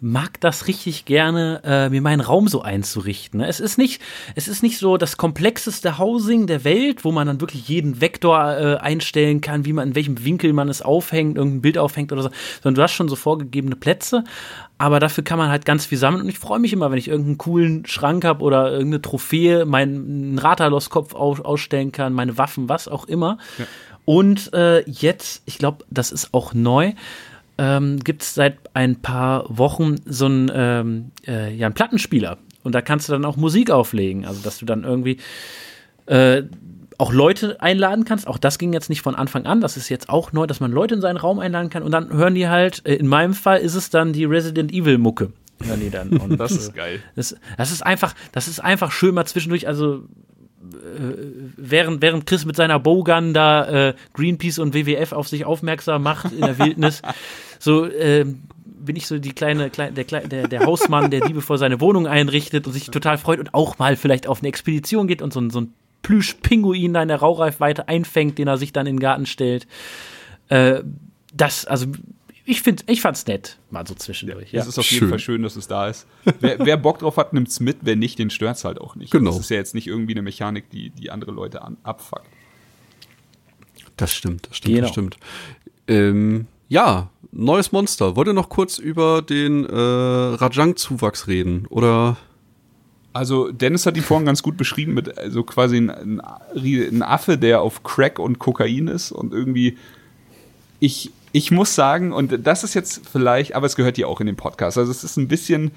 mag 0.01 0.41
das 0.41 0.67
richtig 0.67 1.05
gerne, 1.05 1.61
äh, 1.65 1.89
mir 1.89 2.03
meinen 2.03 2.21
Raum 2.21 2.49
so 2.49 2.63
einzurichten. 2.63 3.41
ne? 3.41 3.49
Es 3.49 3.61
ist 3.61 3.79
nicht, 3.79 4.03
es 4.35 4.49
ist 4.49 4.63
nicht 4.63 4.79
so 4.79 4.97
das 4.97 5.17
komplexeste 5.17 5.99
Housing 5.99 6.47
der 6.47 6.65
Welt, 6.65 7.05
wo 7.05 7.13
man 7.13 7.27
dann 7.27 7.41
wirklich 7.41 7.69
jeden 7.69 8.01
Vektor 8.01 8.57
äh, 8.57 8.77
einstellen 8.77 9.41
kann, 9.41 9.65
wie 9.65 9.73
man 9.73 9.89
in 9.89 9.95
welchem 9.95 10.25
Winkel 10.25 10.53
man 10.53 10.69
es 10.69 10.83
aufhängt, 10.83 11.37
irgendein 11.37 11.63
Bild 11.63 11.79
aufhängt 11.79 12.13
oder 12.13 12.23
so, 12.23 12.31
sondern 12.63 12.77
du 12.77 12.83
hast 12.83 12.93
schon 12.93 13.09
so 13.09 13.17
vorgegebene 13.17 13.77
Plätze, 13.77 14.25
aber 14.79 15.01
dafür 15.01 15.25
kann 15.25 15.39
man 15.39 15.49
halt 15.49 15.65
ganz 15.65 15.87
viel 15.87 15.99
sammeln 15.99 16.23
und 16.23 16.29
ich 16.29 16.39
freue 16.39 16.59
mich 16.59 16.73
immer, 16.73 16.91
wenn 16.91 16.99
ich 16.99 17.09
irgendeinen 17.09 17.39
coolen 17.39 17.87
Schrank 17.87 18.25
habe 18.25 18.45
oder 18.45 18.71
irgendeine 18.71 19.03
Trophäe, 19.03 19.65
meinen 19.65 20.39
Rathalos-Kopf 20.39 21.15
aus, 21.15 21.41
ausstellen 21.41 21.93
kann, 21.93 22.13
meine 22.13 22.37
Waffen, 22.37 22.69
was 22.69 22.87
auch 22.89 23.07
immer. 23.07 23.39
Und 24.05 24.53
äh, 24.55 24.89
jetzt, 24.89 25.43
ich 25.47 25.59
glaube, 25.59 25.85
das 25.91 26.13
ist 26.13 26.33
auch 26.33 26.55
neu, 26.55 26.93
ähm, 27.59 28.01
gibt 28.01 28.23
es 28.23 28.35
seit 28.35 28.59
ein 28.75 28.97
paar 29.03 29.45
Wochen 29.49 29.97
so 30.05 30.27
einen, 30.27 30.51
ähm, 30.55 31.11
äh, 31.27 31.55
ja, 31.55 31.67
einen 31.67 31.75
Plattenspieler. 31.75 32.39
Und 32.63 32.75
da 32.75 32.83
kannst 32.83 33.09
du 33.09 33.13
dann 33.13 33.25
auch 33.25 33.37
Musik 33.37 33.71
auflegen. 33.71 34.25
Also, 34.25 34.43
dass 34.43 34.59
du 34.59 34.67
dann 34.67 34.85
irgendwie 34.85 35.19
äh, 36.07 36.43
auch 36.99 37.13
Leute 37.13 37.61
einladen 37.61 38.05
kannst. 38.05 38.27
Auch 38.27 38.39
das 38.39 38.59
ging 38.59 38.73
jetzt 38.73 38.89
nicht 38.89 39.03
von 39.03 39.15
Anfang 39.15 39.47
an. 39.47 39.61
Das 39.61 39.77
ist 39.77 39.89
jetzt 39.89 40.09
auch 40.09 40.33
neu, 40.33 40.47
dass 40.47 40.61
man 40.61 40.73
Leute 40.73 40.95
in 40.95 41.01
seinen 41.01 41.17
Raum 41.17 41.39
einladen 41.39 41.71
kann. 41.71 41.83
Und 41.83 41.93
dann 41.93 42.13
hören 42.13 42.35
die 42.35 42.49
halt, 42.49 42.83
äh, 42.87 42.95
in 42.95 43.07
meinem 43.07 43.35
Fall 43.35 43.59
ist 43.59 43.75
es 43.75 43.91
dann 43.91 44.13
die 44.13 44.25
Resident 44.25 44.73
Evil 44.73 44.99
Mucke. 44.99 45.33
Hören 45.63 45.81
die 45.81 45.91
dann. 45.91 46.09
Und, 46.17 46.37
Das 46.39 46.53
ist 46.53 46.75
geil. 46.75 47.01
das, 47.15 47.37
das 47.57 47.73
ist 47.73 47.85
einfach, 47.85 48.15
das 48.33 48.49
ist 48.49 48.61
einfach 48.61 48.93
schön 48.93 49.15
mal 49.15 49.27
zwischendurch, 49.27 49.69
also 49.69 50.05
äh, 50.63 51.15
während, 51.57 52.03
während 52.03 52.27
Chris 52.27 52.45
mit 52.45 52.57
seiner 52.57 52.79
Bowgun 52.79 53.35
da 53.35 53.89
äh, 53.89 53.95
Greenpeace 54.15 54.59
und 54.59 54.75
WWF 54.75 55.13
auf 55.13 55.29
sich 55.29 55.45
aufmerksam 55.45 56.03
macht 56.03 56.33
in 56.33 56.41
der 56.41 56.59
Wildnis, 56.59 57.03
so 57.59 57.91
ähm, 57.91 58.43
bin 58.65 58.95
ich 58.97 59.07
so 59.07 59.19
die 59.19 59.33
kleine, 59.33 59.69
kleine 59.71 59.93
der, 59.93 60.05
der, 60.05 60.49
der 60.49 60.65
Hausmann, 60.65 61.11
der 61.11 61.27
liebevoll 61.27 61.59
seine 61.59 61.81
Wohnung 61.81 62.07
einrichtet 62.07 62.67
und 62.67 62.73
sich 62.73 62.87
total 62.91 63.19
freut 63.19 63.41
und 63.41 63.53
auch 63.55 63.79
mal 63.79 63.97
vielleicht 63.97 64.27
auf 64.27 64.41
eine 64.41 64.49
Expedition 64.49 65.07
geht 65.09 65.23
und 65.23 65.33
so, 65.33 65.41
ein- 65.41 65.51
so 65.51 65.61
ein 65.63 65.73
Plüsch-Pinguin 66.03 66.95
da 66.95 67.03
in 67.03 67.09
der 67.09 67.17
Raureifweite 67.19 67.89
einfängt, 67.89 68.39
den 68.39 68.47
er 68.47 68.59
sich 68.59 68.73
dann 68.73 68.87
in 68.87 68.97
den 68.97 69.01
Garten 69.01 69.27
stellt. 69.27 69.67
Äh, 70.49 70.83
das, 71.35 71.65
also 71.65 71.87
ich 72.45 72.63
finde, 72.63 72.85
ich 72.87 73.01
fand's 73.01 73.27
nett, 73.27 73.59
mal 73.71 73.85
so 73.85 73.95
zwischendurch. 73.95 74.53
Ja. 74.53 74.61
Es 74.63 74.69
ist 74.69 74.79
auf 74.79 74.85
jeden 74.89 75.01
Schön. 75.01 75.09
Fall 75.09 75.19
schön, 75.19 75.43
dass 75.43 75.57
es 75.57 75.67
da 75.67 75.89
ist. 75.89 76.07
Wer, 76.39 76.61
wer 76.65 76.77
Bock 76.77 77.01
drauf 77.01 77.17
hat, 77.17 77.33
nimmt's 77.33 77.59
mit. 77.59 77.79
Wer 77.81 77.97
nicht, 77.97 78.21
den 78.21 78.31
stört's 78.31 78.65
halt 78.65 78.81
auch 78.81 78.95
nicht. 78.95 79.11
Genau. 79.11 79.33
Das 79.33 79.41
ist 79.41 79.51
ja 79.51 79.57
jetzt 79.57 79.75
nicht 79.75 79.89
irgendwie 79.89 80.13
eine 80.13 80.23
Mechanik, 80.23 80.71
die, 80.71 80.91
die 80.91 81.11
andere 81.11 81.33
Leute 81.33 81.63
an, 81.63 81.77
abfuckt. 81.83 82.29
Das 83.97 84.15
stimmt, 84.15 84.47
das 84.49 84.59
stimmt, 84.59 84.75
Genau. 84.75 84.87
das 84.87 84.93
stimmt. 84.93 85.17
Ähm, 85.89 86.47
ja, 86.69 87.11
neues 87.37 87.73
Monster. 87.73 88.17
Wollt 88.17 88.29
ihr 88.29 88.35
noch 88.35 88.49
kurz 88.49 88.79
über 88.79 89.23
den 89.23 89.65
äh, 89.65 89.73
Rajang-Zuwachs 89.75 91.29
reden? 91.29 91.67
Oder 91.69 92.17
Also 93.13 93.51
Dennis 93.51 93.87
hat 93.87 93.97
ihn 93.97 94.03
vorhin 94.03 94.27
ganz 94.27 94.43
gut 94.43 94.57
beschrieben 94.57 94.95
mit 94.95 95.19
also 95.19 95.43
quasi 95.43 95.77
ein, 95.77 96.21
ein 96.21 97.03
Affe, 97.03 97.39
der 97.39 97.61
auf 97.61 97.83
Crack 97.83 98.19
und 98.19 98.39
Kokain 98.39 98.89
ist 98.89 99.13
und 99.13 99.33
irgendwie 99.33 99.77
ich 100.81 101.13
ich 101.33 101.51
muss 101.51 101.75
sagen 101.75 102.13
und 102.13 102.47
das 102.47 102.65
ist 102.65 102.75
jetzt 102.75 103.07
vielleicht, 103.07 103.55
aber 103.55 103.67
es 103.67 103.77
gehört 103.77 103.99
ja 103.99 104.07
auch 104.07 104.21
in 104.21 104.27
den 104.27 104.37
Podcast. 104.37 104.79
Also 104.79 104.91
es 104.91 105.05
ist 105.05 105.17
ein 105.17 105.29
bisschen 105.29 105.73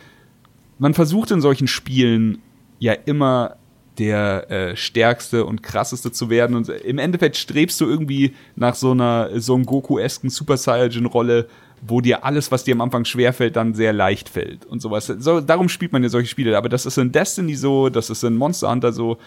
man 0.78 0.94
versucht 0.94 1.32
in 1.32 1.42
solchen 1.42 1.68
Spielen 1.68 2.42
ja 2.80 2.94
immer 2.94 3.58
der 4.00 4.50
äh, 4.50 4.76
stärkste 4.76 5.46
und 5.46 5.62
krasseste 5.62 6.12
zu 6.12 6.30
werden 6.30 6.56
und 6.56 6.70
im 6.70 6.98
Endeffekt 6.98 7.36
strebst 7.36 7.80
du 7.82 7.86
irgendwie 7.86 8.34
nach 8.56 8.74
so 8.74 8.92
einer 8.92 9.40
so 9.40 9.54
einem 9.54 9.66
Goku-esken 9.66 10.30
Super 10.30 10.58
Saiyan 10.58 11.06
Rolle, 11.06 11.48
wo 11.82 12.02
dir 12.02 12.24
alles, 12.24 12.52
was 12.52 12.64
dir 12.64 12.74
am 12.76 12.82
Anfang 12.82 13.06
schwerfällt, 13.06 13.56
dann 13.56 13.74
sehr 13.74 13.94
leicht 13.94 14.30
fällt 14.30 14.66
und 14.66 14.82
sowas. 14.82 15.08
So, 15.08 15.42
darum 15.42 15.70
spielt 15.70 15.92
man 15.92 16.02
ja 16.02 16.10
solche 16.10 16.30
Spiele, 16.30 16.58
aber 16.58 16.70
das 16.70 16.86
ist 16.86 16.98
in 16.98 17.12
Destiny 17.12 17.56
so, 17.56 17.90
das 17.90 18.10
ist 18.10 18.24
in 18.24 18.38
Monster 18.38 18.72
Hunter 18.72 18.94
so. 18.94 19.18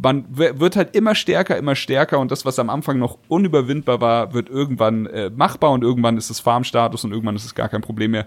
Man 0.00 0.24
wird 0.30 0.74
halt 0.74 0.96
immer 0.96 1.14
stärker, 1.14 1.56
immer 1.56 1.76
stärker 1.76 2.18
und 2.18 2.32
das, 2.32 2.44
was 2.44 2.58
am 2.58 2.68
Anfang 2.68 2.98
noch 2.98 3.16
unüberwindbar 3.28 4.00
war, 4.00 4.34
wird 4.34 4.48
irgendwann 4.48 5.06
äh, 5.06 5.30
machbar 5.30 5.70
und 5.70 5.84
irgendwann 5.84 6.16
ist 6.16 6.30
es 6.30 6.40
Farmstatus 6.40 7.04
und 7.04 7.12
irgendwann 7.12 7.36
ist 7.36 7.44
es 7.44 7.54
gar 7.54 7.68
kein 7.68 7.80
Problem 7.80 8.10
mehr. 8.10 8.26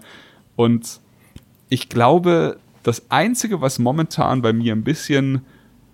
Und 0.56 1.00
ich 1.68 1.90
glaube, 1.90 2.56
das 2.84 3.10
Einzige, 3.10 3.60
was 3.60 3.78
momentan 3.78 4.40
bei 4.40 4.54
mir 4.54 4.72
ein 4.72 4.82
bisschen 4.82 5.44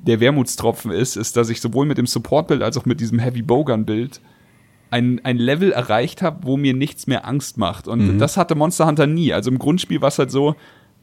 der 0.06 0.20
Wermutstropfen 0.20 0.90
ist, 0.90 1.16
ist, 1.16 1.36
dass 1.36 1.48
ich 1.48 1.60
sowohl 1.60 1.86
mit 1.86 1.98
dem 1.98 2.06
Support-Bild 2.06 2.62
als 2.62 2.76
auch 2.76 2.84
mit 2.84 3.00
diesem 3.00 3.18
Heavy 3.18 3.42
Bogan-Bild 3.42 4.20
ein, 4.90 5.20
ein 5.24 5.38
Level 5.38 5.72
erreicht 5.72 6.22
habe, 6.22 6.46
wo 6.46 6.56
mir 6.56 6.74
nichts 6.74 7.06
mehr 7.06 7.26
Angst 7.26 7.58
macht. 7.58 7.88
Und 7.88 8.18
das 8.18 8.36
hatte 8.36 8.54
Monster 8.54 8.86
Hunter 8.86 9.06
nie. 9.06 9.32
Also 9.32 9.50
im 9.50 9.58
Grundspiel 9.58 10.00
war 10.00 10.08
es 10.08 10.18
halt 10.18 10.30
so, 10.30 10.54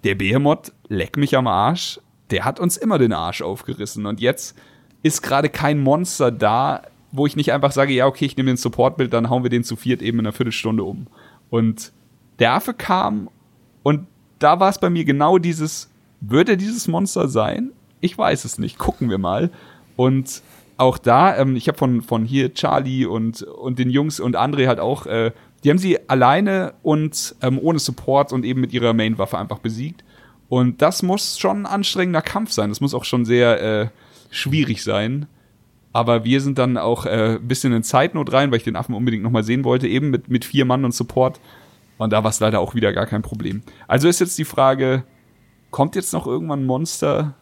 der 0.04 0.16
Behemoth, 0.16 0.72
leck 0.88 1.18
mich 1.18 1.36
am 1.36 1.48
Arsch, 1.48 2.00
der 2.30 2.46
hat 2.46 2.60
uns 2.60 2.78
immer 2.78 2.98
den 2.98 3.14
Arsch 3.14 3.42
aufgerissen. 3.42 4.06
Und 4.06 4.22
jetzt 4.22 4.56
ist 5.04 5.22
gerade 5.22 5.50
kein 5.50 5.80
Monster 5.82 6.32
da, 6.32 6.84
wo 7.12 7.26
ich 7.26 7.36
nicht 7.36 7.52
einfach 7.52 7.72
sage, 7.72 7.94
ja, 7.94 8.08
okay, 8.08 8.26
ich 8.26 8.38
nehme 8.38 8.52
den 8.52 8.58
Support-Bild, 8.58 9.12
dann 9.12 9.30
hauen 9.30 9.44
wir 9.44 9.50
den 9.50 9.64
zu 9.64 9.76
viert 9.76 10.02
eben 10.02 10.20
in 10.20 10.26
einer 10.26 10.34
Viertelstunde 10.34 10.84
um. 10.84 11.08
Und 11.50 11.92
der 12.40 12.54
Affe 12.54 12.74
kam 12.74 13.30
und 13.84 14.08
da 14.40 14.60
war 14.60 14.70
es 14.70 14.80
bei 14.80 14.90
mir 14.90 15.06
genau 15.06 15.38
dieses, 15.38 15.90
wird 16.22 16.50
er 16.50 16.56
dieses 16.56 16.88
Monster 16.88 17.28
sein? 17.28 17.72
Ich 18.02 18.18
weiß 18.18 18.46
es 18.46 18.58
nicht. 18.58 18.78
Gucken 18.78 19.10
wir 19.10 19.18
mal. 19.18 19.52
Und 19.96 20.42
auch 20.78 20.98
da, 20.98 21.38
ähm, 21.38 21.56
ich 21.56 21.68
habe 21.68 21.78
von, 21.78 22.02
von 22.02 22.26
hier 22.26 22.54
Charlie 22.54 23.06
und, 23.06 23.44
und 23.44 23.80
den 23.80 23.90
Jungs 23.90 24.20
und 24.20 24.36
André 24.36 24.68
halt 24.68 24.80
auch, 24.80 25.06
äh, 25.06 25.32
die 25.64 25.70
haben 25.70 25.78
sie 25.78 26.10
alleine 26.10 26.74
und 26.82 27.36
ähm, 27.42 27.60
ohne 27.62 27.80
Support 27.80 28.34
und 28.34 28.44
eben 28.44 28.62
mit 28.62 28.74
ihrer 28.74 28.94
Main-Waffe 28.94 29.38
einfach 29.38 29.60
besiegt. 29.60 30.04
Und 30.50 30.82
das 30.82 31.04
muss 31.04 31.40
schon 31.40 31.62
ein 31.62 31.66
anstrengender 31.66 32.22
Kampf 32.22 32.52
sein. 32.52 32.70
Das 32.70 32.82
muss 32.82 32.94
auch 32.94 33.06
schon 33.06 33.26
sehr 33.26 33.62
äh, 33.62 33.88
schwierig 34.32 34.84
sein. 34.84 35.28
Aber 35.94 36.24
wir 36.24 36.42
sind 36.42 36.58
dann 36.58 36.78
auch 36.78 37.06
äh, 37.06 37.38
bisschen 37.42 37.74
in 37.74 37.84
Zeitnot 37.84 38.34
rein, 38.34 38.50
weil 38.50 38.58
ich 38.58 38.64
den 38.64 38.76
Affen 38.76 38.96
unbedingt 38.96 39.24
nochmal 39.24 39.44
sehen 39.44 39.64
wollte, 39.64 39.88
eben 39.88 40.10
mit, 40.10 40.30
mit 40.30 40.46
vier 40.46 40.66
Mann 40.66 40.84
und 40.84 40.94
Support. 40.94 41.40
Und 41.98 42.12
da 42.12 42.24
war 42.24 42.32
es 42.32 42.40
leider 42.40 42.60
auch 42.60 42.74
wieder 42.74 42.92
gar 42.94 43.06
kein 43.06 43.22
Problem. 43.22 43.62
Also 43.88 44.08
ist 44.08 44.20
jetzt 44.20 44.38
die 44.38 44.46
Frage, 44.46 45.04
kommt 45.70 45.96
jetzt 45.96 46.14
noch 46.14 46.26
irgendwann 46.26 46.62
ein 46.64 46.66
Monster? 46.66 47.36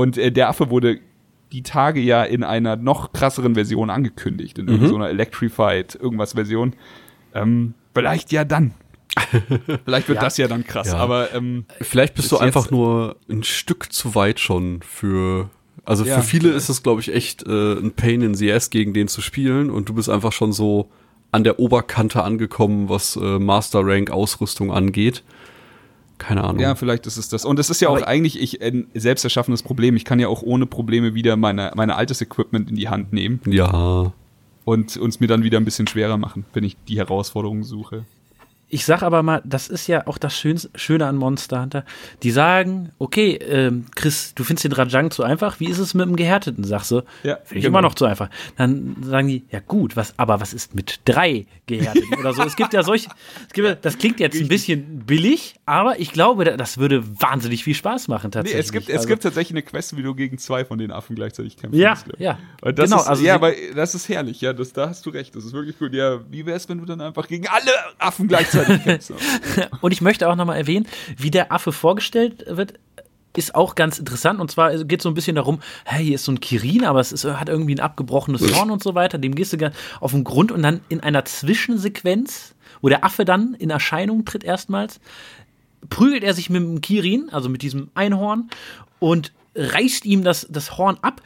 Und 0.00 0.18
äh, 0.18 0.32
der 0.32 0.48
Affe 0.48 0.70
wurde 0.70 0.98
die 1.52 1.62
Tage 1.62 2.00
ja 2.00 2.22
in 2.22 2.44
einer 2.44 2.76
noch 2.76 3.12
krasseren 3.12 3.54
Version 3.54 3.90
angekündigt, 3.90 4.58
in 4.58 4.66
irgendeiner 4.68 4.88
so 4.88 4.96
einer 4.96 5.08
Electrified 5.10 5.94
irgendwas 6.00 6.32
Version. 6.34 6.74
Ähm, 7.34 7.74
vielleicht 7.94 8.32
ja 8.32 8.44
dann. 8.44 8.72
vielleicht 9.84 10.08
wird 10.08 10.22
das 10.22 10.36
ja 10.36 10.46
dann 10.48 10.64
krass. 10.64 10.88
Ja. 10.92 10.98
Aber 10.98 11.34
ähm, 11.34 11.64
vielleicht 11.80 12.14
bist 12.14 12.30
Bis 12.30 12.38
du 12.38 12.42
einfach 12.44 12.62
jetzt- 12.64 12.70
nur 12.70 13.16
ein 13.28 13.42
Stück 13.42 13.92
zu 13.92 14.14
weit 14.14 14.40
schon 14.40 14.80
für. 14.82 15.50
Also 15.84 16.04
Ja, 16.04 16.16
für 16.16 16.22
viele 16.22 16.50
ist 16.50 16.68
es, 16.68 16.82
glaube 16.82 17.00
ich, 17.00 17.12
echt 17.12 17.46
äh, 17.46 17.72
ein 17.74 17.92
Pain 17.92 18.22
in 18.22 18.34
the 18.34 18.52
Ass, 18.52 18.70
gegen 18.70 18.92
den 18.94 19.08
zu 19.08 19.20
spielen. 19.20 19.70
Und 19.70 19.88
du 19.88 19.94
bist 19.94 20.08
einfach 20.08 20.32
schon 20.32 20.52
so 20.52 20.88
an 21.32 21.42
der 21.42 21.58
Oberkante 21.58 22.22
angekommen, 22.22 22.88
was 22.88 23.16
äh, 23.16 23.38
Master 23.38 23.80
Rank 23.84 24.10
Ausrüstung 24.10 24.72
angeht. 24.72 25.24
Keine 26.20 26.44
Ahnung. 26.44 26.60
Ja, 26.60 26.74
vielleicht 26.74 27.06
ist 27.06 27.16
es 27.16 27.30
das. 27.30 27.46
Und 27.46 27.58
es 27.58 27.70
ist 27.70 27.80
ja 27.80 27.88
auch 27.88 27.96
Aber- 27.96 28.06
eigentlich 28.06 28.38
ich, 28.40 28.62
ein 28.62 28.86
selbst 28.94 29.24
erschaffenes 29.24 29.62
Problem. 29.62 29.96
Ich 29.96 30.04
kann 30.04 30.20
ja 30.20 30.28
auch 30.28 30.42
ohne 30.42 30.66
Probleme 30.66 31.14
wieder 31.14 31.36
meine, 31.36 31.72
meine 31.74 31.96
altes 31.96 32.20
Equipment 32.20 32.68
in 32.68 32.76
die 32.76 32.90
Hand 32.90 33.14
nehmen 33.14 33.40
ja. 33.46 34.12
und 34.66 34.96
uns 34.98 35.18
mir 35.18 35.28
dann 35.28 35.42
wieder 35.42 35.58
ein 35.58 35.64
bisschen 35.64 35.86
schwerer 35.86 36.18
machen, 36.18 36.44
wenn 36.52 36.62
ich 36.62 36.76
die 36.88 36.98
Herausforderungen 36.98 37.64
suche. 37.64 38.04
Ich 38.70 38.84
sag 38.84 39.02
aber 39.02 39.22
mal, 39.22 39.42
das 39.44 39.68
ist 39.68 39.86
ja 39.88 40.06
auch 40.06 40.16
das 40.16 40.36
Schönste, 40.36 40.70
Schöne 40.76 41.06
an 41.06 41.16
Monster 41.16 41.60
Hunter. 41.60 41.84
Die 42.22 42.30
sagen, 42.30 42.92
okay, 42.98 43.32
ähm, 43.34 43.86
Chris, 43.96 44.32
du 44.34 44.44
findest 44.44 44.64
den 44.64 44.72
Rajang 44.72 45.10
zu 45.10 45.22
einfach. 45.24 45.60
Wie 45.60 45.66
ist 45.68 45.78
es 45.78 45.92
mit 45.92 46.06
dem 46.06 46.16
Gehärteten? 46.16 46.62
Sagst 46.64 46.90
du, 46.92 47.02
Ja, 47.24 47.36
finde 47.36 47.44
ich 47.48 47.50
genau. 47.64 47.66
immer 47.68 47.82
noch 47.82 47.94
zu 47.94 48.04
einfach. 48.06 48.30
Dann 48.56 48.96
sagen 49.02 49.28
die, 49.28 49.44
ja 49.50 49.60
gut, 49.60 49.96
was, 49.96 50.14
aber 50.18 50.40
was 50.40 50.52
ist 50.54 50.74
mit 50.74 51.00
drei 51.04 51.46
Gehärteten 51.66 52.14
oder 52.18 52.32
so? 52.32 52.42
Es 52.42 52.56
gibt 52.56 52.72
ja 52.72 52.82
solche, 52.82 53.08
es 53.48 53.52
gibt, 53.52 53.66
ja- 53.68 53.74
das 53.74 53.98
klingt 53.98 54.20
jetzt 54.20 54.40
ein 54.40 54.48
bisschen 54.48 55.00
billig, 55.04 55.56
aber 55.66 55.98
ich 55.98 56.12
glaube, 56.12 56.44
da- 56.44 56.56
das 56.56 56.78
würde 56.78 57.02
wahnsinnig 57.20 57.64
viel 57.64 57.74
Spaß 57.74 58.06
machen 58.08 58.26
Nee, 58.28 58.30
tatsächlich. 58.30 58.64
es 58.66 58.72
gibt, 58.72 58.88
es 58.88 58.96
Also- 58.98 59.08
gibt 59.08 59.22
tatsächlich 59.24 59.52
eine 59.52 59.62
Quest, 59.62 59.96
wie 59.96 60.02
du 60.02 60.14
gegen 60.14 60.38
zwei 60.38 60.64
von 60.64 60.78
den 60.78 60.92
Affen 60.92 61.16
gleichzeitig 61.16 61.56
kämpfen 61.56 61.78
Ja, 61.78 61.90
musst, 61.90 62.06
ja. 62.18 62.38
Und 62.62 62.78
das 62.78 62.88
Genau, 62.90 63.02
ist, 63.02 63.08
also 63.08 63.24
ja, 63.24 63.34
aber 63.34 63.52
das 63.74 63.94
ist 63.96 64.08
herrlich, 64.08 64.40
ja, 64.40 64.52
das, 64.52 64.72
da 64.72 64.88
hast 64.88 65.04
du 65.06 65.10
recht, 65.10 65.34
das 65.34 65.44
ist 65.44 65.52
wirklich 65.52 65.78
gut. 65.78 65.92
Ja, 65.92 66.20
wie 66.30 66.46
wär's, 66.46 66.68
wenn 66.68 66.78
du 66.78 66.84
dann 66.84 67.00
einfach 67.00 67.26
gegen 67.26 67.48
alle 67.48 67.72
Affen 67.98 68.28
gleichzeitig 68.28 68.52
kämpfst? 68.52 68.59
Und 69.80 69.92
ich 69.92 70.00
möchte 70.00 70.28
auch 70.28 70.36
nochmal 70.36 70.56
erwähnen, 70.56 70.86
wie 71.16 71.30
der 71.30 71.52
Affe 71.52 71.72
vorgestellt 71.72 72.44
wird, 72.48 72.74
ist 73.36 73.54
auch 73.54 73.74
ganz 73.74 73.98
interessant. 73.98 74.40
Und 74.40 74.50
zwar 74.50 74.76
geht 74.84 75.00
es 75.00 75.04
so 75.04 75.10
ein 75.10 75.14
bisschen 75.14 75.36
darum, 75.36 75.60
hey, 75.84 76.04
hier 76.04 76.14
ist 76.16 76.24
so 76.24 76.32
ein 76.32 76.40
Kirin, 76.40 76.84
aber 76.84 77.00
es 77.00 77.12
ist, 77.12 77.24
hat 77.24 77.48
irgendwie 77.48 77.74
ein 77.74 77.80
abgebrochenes 77.80 78.54
Horn 78.54 78.70
und 78.70 78.82
so 78.82 78.94
weiter. 78.94 79.18
Dem 79.18 79.34
gehst 79.34 79.52
du 79.52 79.72
auf 80.00 80.12
den 80.12 80.24
Grund 80.24 80.52
und 80.52 80.62
dann 80.62 80.80
in 80.88 81.00
einer 81.00 81.24
Zwischensequenz, 81.24 82.54
wo 82.80 82.88
der 82.88 83.04
Affe 83.04 83.24
dann 83.24 83.54
in 83.54 83.70
Erscheinung 83.70 84.24
tritt 84.24 84.42
erstmals, 84.42 85.00
prügelt 85.88 86.24
er 86.24 86.34
sich 86.34 86.50
mit 86.50 86.62
dem 86.62 86.80
Kirin, 86.80 87.30
also 87.30 87.48
mit 87.48 87.62
diesem 87.62 87.90
Einhorn, 87.94 88.50
und 88.98 89.32
reißt 89.54 90.04
ihm 90.04 90.24
das, 90.24 90.46
das 90.50 90.76
Horn 90.76 90.98
ab 91.02 91.22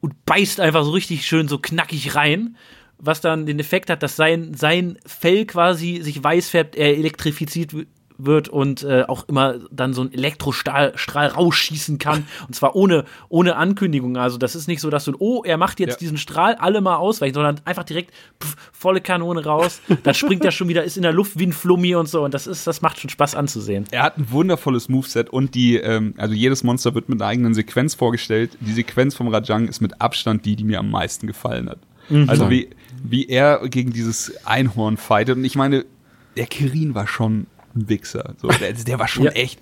und 0.00 0.24
beißt 0.24 0.60
einfach 0.60 0.84
so 0.84 0.90
richtig 0.90 1.26
schön 1.26 1.48
so 1.48 1.58
knackig 1.58 2.14
rein, 2.14 2.56
was 3.00 3.20
dann 3.20 3.46
den 3.46 3.58
Effekt 3.58 3.90
hat, 3.90 4.02
dass 4.02 4.16
sein, 4.16 4.54
sein 4.54 4.98
Fell 5.06 5.46
quasi 5.46 6.00
sich 6.02 6.22
weiß 6.22 6.50
färbt, 6.50 6.76
er 6.76 6.96
elektrifiziert 6.96 7.74
wird 8.24 8.50
und 8.50 8.82
äh, 8.82 9.04
auch 9.08 9.26
immer 9.28 9.54
dann 9.70 9.94
so 9.94 10.02
ein 10.02 10.12
Elektrostrahl 10.12 10.92
Strahl 10.96 11.28
rausschießen 11.28 11.96
kann. 11.96 12.26
Und 12.46 12.54
zwar 12.54 12.76
ohne, 12.76 13.06
ohne 13.30 13.56
Ankündigung. 13.56 14.18
Also 14.18 14.36
das 14.36 14.54
ist 14.54 14.68
nicht 14.68 14.82
so, 14.82 14.90
dass 14.90 15.06
du, 15.06 15.14
oh, 15.18 15.42
er 15.42 15.56
macht 15.56 15.80
jetzt 15.80 15.92
Ja. 15.92 15.98
diesen 16.00 16.18
Strahl, 16.18 16.54
alle 16.56 16.82
mal 16.82 16.96
ausweichen, 16.96 17.32
sondern 17.32 17.62
einfach 17.64 17.84
direkt 17.84 18.12
pff, 18.42 18.56
volle 18.72 19.00
Kanone 19.00 19.42
raus. 19.42 19.80
Dann 20.02 20.12
springt 20.12 20.44
er 20.44 20.50
schon 20.50 20.68
wieder, 20.68 20.84
ist 20.84 20.98
in 20.98 21.02
der 21.02 21.12
Luft 21.14 21.38
wie 21.38 21.46
ein 21.46 21.54
Flummi 21.54 21.94
und 21.94 22.10
so. 22.10 22.22
Und 22.22 22.34
das 22.34 22.46
ist, 22.46 22.66
das 22.66 22.82
macht 22.82 23.00
schon 23.00 23.08
Spaß 23.08 23.34
anzusehen. 23.34 23.84
Er 23.90 24.02
hat 24.02 24.18
ein 24.18 24.30
wundervolles 24.30 24.90
Moveset 24.90 25.30
und 25.30 25.54
die, 25.54 25.76
ähm, 25.76 26.12
also 26.18 26.34
jedes 26.34 26.62
Monster 26.62 26.94
wird 26.94 27.08
mit 27.08 27.22
einer 27.22 27.30
eigenen 27.30 27.54
Sequenz 27.54 27.94
vorgestellt. 27.94 28.58
Die 28.60 28.72
Sequenz 28.72 29.14
vom 29.14 29.28
Rajang 29.28 29.66
ist 29.66 29.80
mit 29.80 30.00
Abstand 30.02 30.44
die, 30.44 30.56
die 30.56 30.64
mir 30.64 30.78
am 30.78 30.90
meisten 30.90 31.26
gefallen 31.26 31.70
hat. 31.70 31.78
Also 32.26 32.50
wie, 32.50 32.68
wie 33.02 33.28
er 33.28 33.68
gegen 33.68 33.92
dieses 33.92 34.44
Einhorn 34.46 34.96
fightet. 34.96 35.36
Und 35.36 35.44
ich 35.44 35.56
meine, 35.56 35.84
der 36.36 36.46
Kirin 36.46 36.94
war 36.94 37.06
schon 37.06 37.46
ein 37.74 37.88
Wichser. 37.88 38.34
So, 38.40 38.48
der, 38.48 38.72
der 38.72 38.98
war 38.98 39.08
schon 39.08 39.24
Ja. 39.24 39.30
echt. 39.32 39.60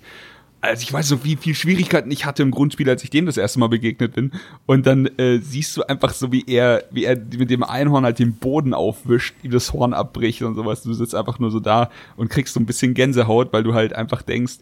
Also 0.61 0.83
ich 0.83 0.91
weiß 0.91 1.07
so, 1.07 1.23
wie 1.23 1.37
viel 1.37 1.55
Schwierigkeiten 1.55 2.11
ich 2.11 2.25
hatte 2.25 2.43
im 2.43 2.51
Grundspiel, 2.51 2.89
als 2.89 3.01
ich 3.05 3.09
dem 3.09 3.25
das 3.25 3.37
erste 3.37 3.59
Mal 3.59 3.69
begegnet 3.69 4.13
bin. 4.13 4.33
Und 4.65 4.85
dann 4.85 5.05
äh, 5.17 5.39
siehst 5.39 5.77
du 5.77 5.83
einfach 5.83 6.13
so, 6.13 6.33
wie 6.33 6.43
er, 6.47 6.83
wie 6.91 7.05
er 7.05 7.15
mit 7.17 7.49
dem 7.49 7.63
Einhorn 7.63 8.03
halt 8.03 8.19
den 8.19 8.33
Boden 8.35 8.73
aufwischt, 8.73 9.35
ihm 9.41 9.51
das 9.51 9.71
Horn 9.71 9.93
abbricht 9.93 10.41
und 10.41 10.55
sowas. 10.55 10.83
Du 10.83 10.93
sitzt 10.93 11.15
einfach 11.15 11.39
nur 11.39 11.49
so 11.49 11.61
da 11.61 11.89
und 12.17 12.29
kriegst 12.29 12.53
so 12.53 12.59
ein 12.59 12.65
bisschen 12.65 12.93
Gänsehaut, 12.93 13.53
weil 13.53 13.63
du 13.63 13.73
halt 13.73 13.93
einfach 13.93 14.21
denkst, 14.21 14.55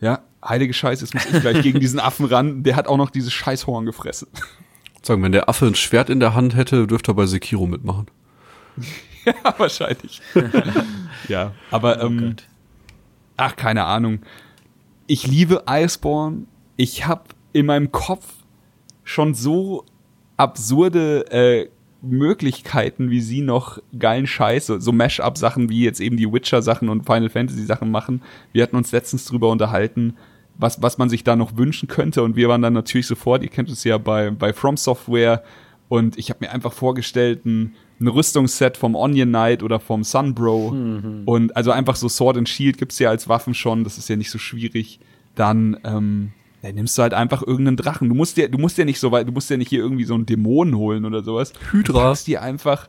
ja, 0.00 0.20
heilige 0.46 0.72
Scheiße, 0.72 1.04
jetzt 1.04 1.14
muss 1.14 1.26
ich 1.34 1.40
gleich 1.40 1.62
gegen 1.62 1.80
diesen 1.80 1.98
Affen 1.98 2.26
ran. 2.26 2.62
Der 2.62 2.76
hat 2.76 2.86
auch 2.86 2.96
noch 2.96 3.10
dieses 3.10 3.32
Scheißhorn 3.32 3.86
gefressen. 3.86 4.28
Sagen, 5.02 5.22
wenn 5.22 5.32
der 5.32 5.48
Affe 5.48 5.66
ein 5.66 5.74
Schwert 5.74 6.10
in 6.10 6.20
der 6.20 6.34
Hand 6.34 6.56
hätte, 6.56 6.86
dürfte 6.86 7.12
er 7.12 7.14
bei 7.14 7.26
Sekiro 7.26 7.66
mitmachen. 7.66 8.06
ja, 9.24 9.34
wahrscheinlich. 9.56 10.20
ja, 11.28 11.52
aber 11.70 12.02
ähm, 12.02 12.20
Gott. 12.20 12.44
ach, 13.36 13.56
keine 13.56 13.84
Ahnung. 13.84 14.20
Ich 15.06 15.26
liebe 15.26 15.64
Iceborne. 15.68 16.44
Ich 16.76 17.06
habe 17.06 17.24
in 17.52 17.66
meinem 17.66 17.90
Kopf 17.90 18.26
schon 19.04 19.34
so 19.34 19.84
absurde 20.36 21.30
äh, 21.30 21.68
Möglichkeiten, 22.02 23.10
wie 23.10 23.20
sie 23.20 23.40
noch 23.40 23.78
geilen 23.98 24.26
Scheiß, 24.26 24.66
so, 24.66 24.78
so 24.78 24.92
Mash-up-Sachen 24.92 25.68
wie 25.68 25.82
jetzt 25.82 26.00
eben 26.00 26.16
die 26.16 26.32
Witcher-Sachen 26.32 26.88
und 26.88 27.06
Final 27.06 27.28
Fantasy-Sachen 27.28 27.90
machen. 27.90 28.22
Wir 28.52 28.62
hatten 28.62 28.76
uns 28.76 28.92
letztens 28.92 29.24
drüber 29.24 29.50
unterhalten, 29.50 30.16
was, 30.58 30.82
was 30.82 30.98
man 30.98 31.08
sich 31.08 31.24
da 31.24 31.36
noch 31.36 31.56
wünschen 31.56 31.88
könnte. 31.88 32.22
Und 32.22 32.36
wir 32.36 32.48
waren 32.48 32.60
dann 32.60 32.72
natürlich 32.72 33.06
sofort, 33.06 33.42
ihr 33.42 33.48
kennt 33.48 33.70
es 33.70 33.84
ja 33.84 33.96
bei, 33.96 34.30
bei 34.30 34.52
From 34.52 34.76
Software. 34.76 35.42
Und 35.88 36.18
ich 36.18 36.28
habe 36.28 36.40
mir 36.44 36.52
einfach 36.52 36.72
vorgestellt, 36.72 37.46
ein, 37.46 37.74
ein 38.00 38.08
Rüstungsset 38.08 38.76
vom 38.76 38.94
Onion 38.94 39.28
Knight 39.28 39.62
oder 39.62 39.80
vom 39.80 40.04
Sunbro. 40.04 40.68
Und 41.24 41.56
also 41.56 41.70
einfach 41.70 41.96
so 41.96 42.08
Sword 42.08 42.36
and 42.36 42.48
Shield 42.48 42.76
gibt's 42.76 42.98
ja 42.98 43.08
als 43.08 43.28
Waffen 43.28 43.54
schon, 43.54 43.84
das 43.84 43.96
ist 43.96 44.08
ja 44.08 44.16
nicht 44.16 44.30
so 44.30 44.38
schwierig. 44.38 45.00
Dann, 45.34 45.78
ähm, 45.84 46.32
dann 46.62 46.74
nimmst 46.74 46.98
du 46.98 47.02
halt 47.02 47.14
einfach 47.14 47.42
irgendeinen 47.42 47.76
Drachen. 47.76 48.08
Du 48.08 48.14
musst 48.14 48.36
dir, 48.36 48.48
du 48.48 48.58
musst 48.58 48.76
ja 48.76 48.84
nicht 48.84 48.98
so 48.98 49.12
weit, 49.12 49.28
du 49.28 49.32
musst 49.32 49.48
ja 49.48 49.56
nicht 49.56 49.68
hier 49.68 49.80
irgendwie 49.80 50.04
so 50.04 50.14
einen 50.14 50.26
Dämonen 50.26 50.76
holen 50.76 51.04
oder 51.04 51.22
sowas. 51.22 51.52
Hydra. 51.70 51.92
Du 51.92 51.98
packst 52.00 52.26
dir 52.26 52.42
einfach, 52.42 52.88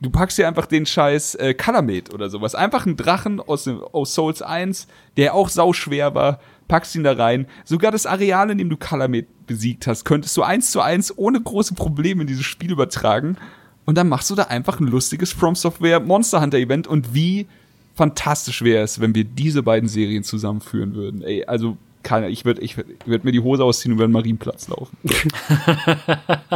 du 0.00 0.10
packst 0.10 0.38
dir 0.38 0.48
einfach 0.48 0.66
den 0.66 0.86
Scheiß 0.86 1.36
äh, 1.36 1.54
Kalamet 1.54 2.12
oder 2.12 2.28
sowas. 2.28 2.56
Einfach 2.56 2.84
einen 2.84 2.96
Drachen 2.96 3.40
aus, 3.40 3.64
dem, 3.64 3.80
aus 3.80 4.14
Souls 4.14 4.42
1, 4.42 4.88
der 5.16 5.34
auch 5.34 5.48
sauschwer 5.48 6.14
war, 6.14 6.40
packst 6.70 6.94
ihn 6.94 7.02
da 7.02 7.12
rein. 7.12 7.46
Sogar 7.64 7.90
das 7.90 8.06
Areal, 8.06 8.48
in 8.50 8.58
dem 8.58 8.70
du 8.70 8.76
Kalamet 8.76 9.26
besiegt 9.46 9.88
hast, 9.88 10.04
könntest 10.04 10.36
du 10.36 10.42
eins 10.42 10.70
zu 10.70 10.80
eins 10.80 11.12
ohne 11.18 11.40
große 11.40 11.74
Probleme 11.74 12.22
in 12.22 12.28
dieses 12.28 12.46
Spiel 12.46 12.70
übertragen. 12.70 13.36
Und 13.84 13.98
dann 13.98 14.08
machst 14.08 14.30
du 14.30 14.36
da 14.36 14.44
einfach 14.44 14.78
ein 14.78 14.86
lustiges 14.86 15.32
From 15.32 15.56
Software 15.56 15.98
Monster 15.98 16.40
Hunter 16.40 16.58
Event 16.58 16.86
und 16.86 17.12
wie 17.12 17.48
fantastisch 17.96 18.62
wäre 18.62 18.84
es, 18.84 19.00
wenn 19.00 19.16
wir 19.16 19.24
diese 19.24 19.64
beiden 19.64 19.88
Serien 19.88 20.22
zusammenführen 20.22 20.94
würden. 20.94 21.22
Ey, 21.22 21.44
also 21.44 21.76
keine, 22.04 22.28
ich 22.28 22.44
würde 22.44 22.60
ich 22.60 22.76
würd, 22.76 22.86
ich 22.88 23.06
würd 23.06 23.24
mir 23.24 23.32
die 23.32 23.40
Hose 23.40 23.64
ausziehen 23.64 23.92
und 23.92 23.98
über 23.98 24.06
den 24.06 24.12
Marienplatz 24.12 24.68
laufen. 24.68 24.96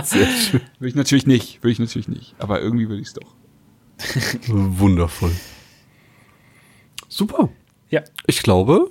Sehr 0.04 0.26
schön. 0.28 0.60
Würde 0.78 0.88
ich 0.88 0.94
natürlich 0.94 1.26
nicht, 1.26 1.62
würde 1.62 1.72
ich 1.72 1.80
natürlich 1.80 2.08
nicht. 2.08 2.36
Aber 2.38 2.60
irgendwie 2.60 2.88
würde 2.88 3.02
ich 3.02 3.08
es 3.08 3.14
doch. 3.14 3.34
Wundervoll. 4.46 5.32
Super. 7.08 7.48
Ja. 7.90 8.02
Ich 8.26 8.42
glaube, 8.42 8.88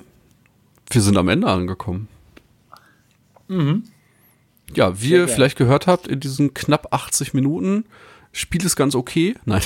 wir 0.94 1.02
sind 1.02 1.18
am 1.18 1.30
Ende 1.30 1.48
angekommen. 1.48 2.08
Ja, 4.74 5.02
wie 5.02 5.12
ihr 5.12 5.28
vielleicht 5.28 5.58
gehört 5.58 5.88
habt, 5.88 6.08
in 6.08 6.20
diesen 6.20 6.54
knapp 6.54 6.88
80 6.92 7.34
Minuten 7.34 7.86
Spiel 8.34 8.66
ist 8.66 8.76
ganz 8.76 8.96
okay. 8.96 9.36
Nein. 9.46 9.62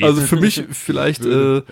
also 0.00 0.22
für 0.22 0.36
mich 0.36 0.64
vielleicht 0.70 1.24
äh, 1.24 1.62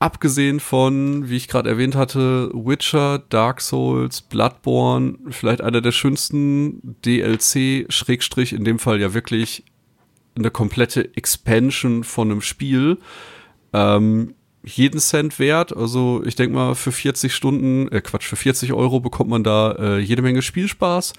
abgesehen 0.00 0.58
von, 0.58 1.30
wie 1.30 1.36
ich 1.36 1.46
gerade 1.46 1.70
erwähnt 1.70 1.94
hatte, 1.94 2.50
Witcher, 2.52 3.20
Dark 3.28 3.60
Souls, 3.60 4.22
Bloodborne, 4.22 5.18
vielleicht 5.30 5.60
einer 5.60 5.80
der 5.80 5.92
schönsten 5.92 6.96
DLC, 7.04 7.86
Schrägstrich, 7.88 8.52
in 8.52 8.64
dem 8.64 8.80
Fall 8.80 9.00
ja 9.00 9.14
wirklich 9.14 9.64
eine 10.34 10.50
komplette 10.50 11.16
Expansion 11.16 12.02
von 12.02 12.30
einem 12.30 12.40
Spiel. 12.42 12.98
Ähm, 13.72 14.34
jeden 14.62 15.00
Cent 15.00 15.38
wert. 15.38 15.74
Also 15.76 16.22
ich 16.24 16.36
denke 16.36 16.54
mal, 16.54 16.74
für 16.74 16.92
40 16.92 17.34
Stunden, 17.34 17.88
äh 17.92 18.00
Quatsch, 18.00 18.26
für 18.26 18.36
40 18.36 18.72
Euro 18.72 19.00
bekommt 19.00 19.30
man 19.30 19.42
da 19.42 19.72
äh, 19.72 19.98
jede 19.98 20.22
Menge 20.22 20.42
Spielspaß. 20.42 21.14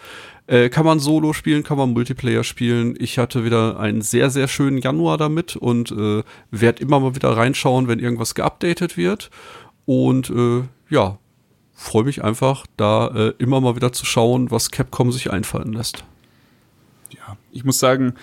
Äh, 0.47 0.69
kann 0.69 0.85
man 0.85 0.99
Solo 0.99 1.34
spielen, 1.34 1.63
kann 1.63 1.77
man 1.77 1.91
Multiplayer 1.91 2.43
spielen. 2.43 2.95
Ich 2.99 3.18
hatte 3.18 3.43
wieder 3.43 3.80
einen 3.80 4.01
sehr, 4.01 4.30
sehr 4.30 4.47
schönen 4.47 4.77
Januar 4.77 5.18
damit 5.18 5.55
und 5.55 5.91
äh, 5.91 6.23
werde 6.51 6.81
immer 6.81 6.99
mal 6.99 7.15
wieder 7.15 7.35
reinschauen, 7.35 7.88
wenn 7.88 7.99
irgendwas 7.99 8.35
geupdatet 8.35 8.97
wird. 8.97 9.30
Und 9.85 10.30
äh, 10.30 10.63
ja, 10.89 11.18
freue 11.73 12.03
mich 12.03 12.23
einfach, 12.23 12.65
da 12.77 13.07
äh, 13.07 13.34
immer 13.39 13.59
mal 13.59 13.76
wieder 13.76 13.91
zu 13.91 14.05
schauen, 14.05 14.51
was 14.51 14.72
Capcom 14.72 15.11
sich 15.11 15.31
einfallen 15.31 15.73
lässt. 15.73 16.03
ja, 17.09 17.38
ich 17.51 17.63
muss 17.63 17.80
sagen, 17.80 18.13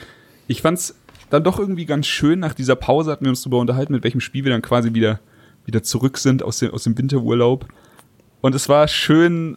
ich 0.47 0.62
fand's 0.62 0.95
dann 1.31 1.45
doch 1.45 1.59
irgendwie 1.59 1.87
ganz 1.87 2.07
schön. 2.07 2.41
Nach 2.41 2.55
dieser 2.55 2.77
Pause 2.77 3.11
hatten 3.11 3.25
wir 3.25 3.31
uns 3.31 3.43
darüber 3.43 3.59
unterhalten, 3.59 3.93
mit 3.93 4.05
welchem 4.05 4.21
Spiel 4.21 4.45
wir 4.45 4.53
dann 4.53 4.63
quasi 4.63 4.95
wieder, 4.95 5.21
wieder 5.65 5.83
zurück 5.83 6.19
sind 6.19 6.43
aus 6.43 6.59
dem, 6.59 6.73
aus 6.73 6.85
dem 6.85 6.97
Winterurlaub. 6.97 7.67
Und 8.41 8.55
es 8.55 8.69
war 8.69 8.89
schön, 8.89 9.57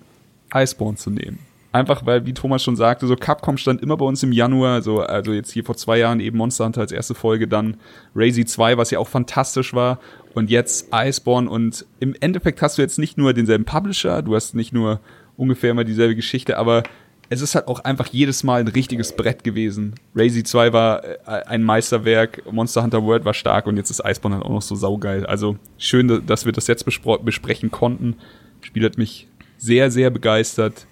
Iceborne 0.54 0.98
zu 0.98 1.10
nehmen. 1.10 1.40
Einfach 1.74 2.06
weil, 2.06 2.26
wie 2.26 2.34
Thomas 2.34 2.64
schon 2.64 2.76
sagte, 2.76 3.08
so 3.08 3.16
Capcom 3.16 3.56
stand 3.56 3.82
immer 3.82 3.96
bei 3.96 4.06
uns 4.06 4.22
im 4.24 4.34
Januar, 4.34 4.82
so, 4.82 5.00
also 5.00 5.32
jetzt 5.32 5.52
hier 5.52 5.64
vor 5.64 5.78
zwei 5.78 6.00
Jahren 6.00 6.20
eben 6.20 6.38
Monster 6.38 6.66
Hunter 6.66 6.82
als 6.82 6.92
erste 6.92 7.16
Folge, 7.16 7.48
dann 7.48 7.78
Razy 8.14 8.44
2, 8.44 8.78
was 8.78 8.92
ja 8.92 9.00
auch 9.00 9.08
fantastisch 9.08 9.74
war, 9.74 10.00
und 10.34 10.50
jetzt 10.50 10.90
Iceborne 10.94 11.50
und 11.50 11.86
im 12.02 12.14
Endeffekt 12.20 12.62
hast 12.62 12.78
du 12.78 12.82
jetzt 12.82 13.00
nicht 13.00 13.18
nur 13.18 13.34
denselben 13.34 13.64
Publisher, 13.64 14.22
du 14.22 14.36
hast 14.36 14.54
nicht 14.54 14.74
nur 14.74 15.00
ungefähr 15.38 15.72
immer 15.72 15.86
dieselbe 15.86 16.16
Geschichte, 16.16 16.58
aber 16.58 16.84
es 17.32 17.42
ist 17.42 17.56
halt 17.56 17.70
auch 17.70 17.80
einfach 17.80 18.08
jedes 18.08 18.44
Mal 18.44 18.60
ein 18.60 18.68
richtiges 18.68 19.16
Brett 19.16 19.46
gewesen. 19.46 19.96
Razy 20.14 20.44
2 20.44 20.74
war 20.74 21.04
äh, 21.06 21.18
ein 21.46 21.64
Meisterwerk, 21.64 22.44
Monster 22.52 22.84
Hunter 22.84 23.04
World 23.04 23.24
war 23.24 23.34
stark 23.34 23.68
und 23.68 23.78
jetzt 23.78 23.90
ist 23.90 24.02
Iceborne 24.06 24.36
halt 24.36 24.46
auch 24.46 24.50
noch 24.50 24.62
so 24.62 24.76
saugeil. 24.76 25.26
Also 25.26 25.58
schön, 25.78 26.26
dass 26.26 26.46
wir 26.46 26.52
das 26.52 26.68
jetzt 26.68 26.84
besprechen 26.84 27.72
konnten. 27.72 28.18
Das 28.60 28.68
Spiel 28.68 28.84
hat 28.84 28.98
mich 28.98 29.30
sehr, 29.58 29.92
sehr 29.92 30.10
begeistert. 30.10 30.86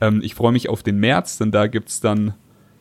Ähm, 0.00 0.20
ich 0.24 0.34
freue 0.34 0.50
mich 0.50 0.68
auf 0.68 0.82
den 0.82 0.98
März, 0.98 1.38
denn 1.38 1.52
da 1.52 1.68
gibt's 1.68 2.00
dann 2.00 2.34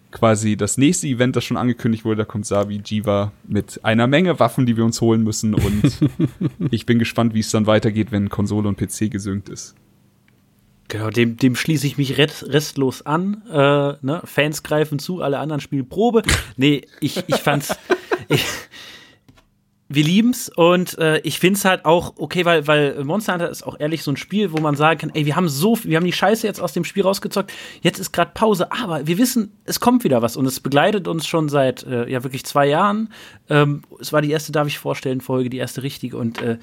quasi 0.10 0.57
das 0.57 0.80
nächste 0.80 1.06
Event, 1.06 1.35
das 1.35 1.44
schon 1.44 1.57
angekündigt 1.57 2.06
wurde. 2.06 2.18
Da 2.18 2.26
kommt 2.26 2.48
Savi 2.48 2.81
Jiva 2.84 3.31
mit 3.48 3.80
einer 3.84 4.07
Menge 4.07 4.40
Waffen, 4.40 4.65
die 4.65 4.76
wir 4.76 4.85
uns 4.85 5.02
holen 5.02 5.22
müssen. 5.22 5.53
Und 5.53 5.84
ich 6.72 6.88
bin 6.88 6.98
gespannt, 6.98 7.35
wie 7.35 7.41
es 7.41 7.52
dann 7.52 7.68
weitergeht, 7.68 8.11
wenn 8.11 8.30
Konsole 8.30 8.68
und 8.68 8.76
PC 8.76 9.11
gesynkt 9.11 9.49
ist. 9.49 9.76
Genau, 10.88 11.10
dem, 11.10 11.38
dem 11.38 11.55
schließe 11.55 11.88
ich 11.88 11.97
mich 11.97 12.18
rest, 12.18 12.45
restlos 12.47 13.05
an. 13.05 13.41
Äh, 13.49 13.95
ne? 14.05 14.22
Fans 14.26 14.64
greifen 14.64 14.99
zu, 14.99 15.22
alle 15.22 15.39
anderen 15.39 15.61
spielen 15.61 15.88
Probe. 15.88 16.23
Nee, 16.57 16.88
ich, 16.99 17.23
ich 17.27 17.38
fand's. 17.38 17.76
ich, 18.30 18.45
wir 19.94 20.03
lieben's 20.03 20.49
und 20.49 20.98
äh, 20.98 21.20
ich 21.20 21.40
find's 21.40 21.65
halt 21.65 21.86
auch 21.86 22.14
okay, 22.18 22.45
weil, 22.45 22.68
weil 22.68 23.03
Monster 23.03 23.34
Hunter 23.34 23.49
ist 23.49 23.64
auch 23.64 23.80
ehrlich 23.80 24.03
so 24.03 24.11
ein 24.11 24.18
Spiel, 24.18 24.52
wo 24.52 24.60
man 24.60 24.76
sagen 24.76 24.99
kann, 24.99 25.11
ey, 25.14 25.26
wir 25.26 25.36
haben 25.36 25.49
so, 25.49 25.78
wir 25.84 25.98
haben 25.98 26.06
die 26.06 26.14
Scheiße 26.14 26.48
jetzt 26.48 26.60
aus 26.60 26.74
dem 26.74 26.84
Spiel 26.84 27.03
rausgezockt, 27.03 27.52
jetzt 27.82 27.99
ist 27.99 28.11
gerade 28.11 28.32
Pause, 28.34 28.72
aber 28.72 29.07
wir 29.07 29.18
wissen, 29.18 29.57
es 29.65 29.80
kommt 29.80 30.03
wieder 30.03 30.22
was 30.22 30.38
und 30.38 30.45
es 30.45 30.60
begleitet 30.60 31.07
uns 31.07 31.28
schon 31.28 31.49
seit 31.49 31.84
äh, 31.84 32.10
ja 32.10 32.24
wirklich 32.24 32.45
zwei 32.45 32.68
Jahren. 32.68 33.10
Ähm, 33.49 33.84
es 33.99 34.14
war 34.14 34.22
die 34.22 34.32
erste, 34.32 34.52
darf 34.52 34.68
ich 34.68 34.80
vorstellen, 34.80 35.22
Folge, 35.22 35.49
die 35.49 35.57
erste 35.57 35.84
richtige 35.84 36.18
und 36.18 36.41
äh, 36.41 36.57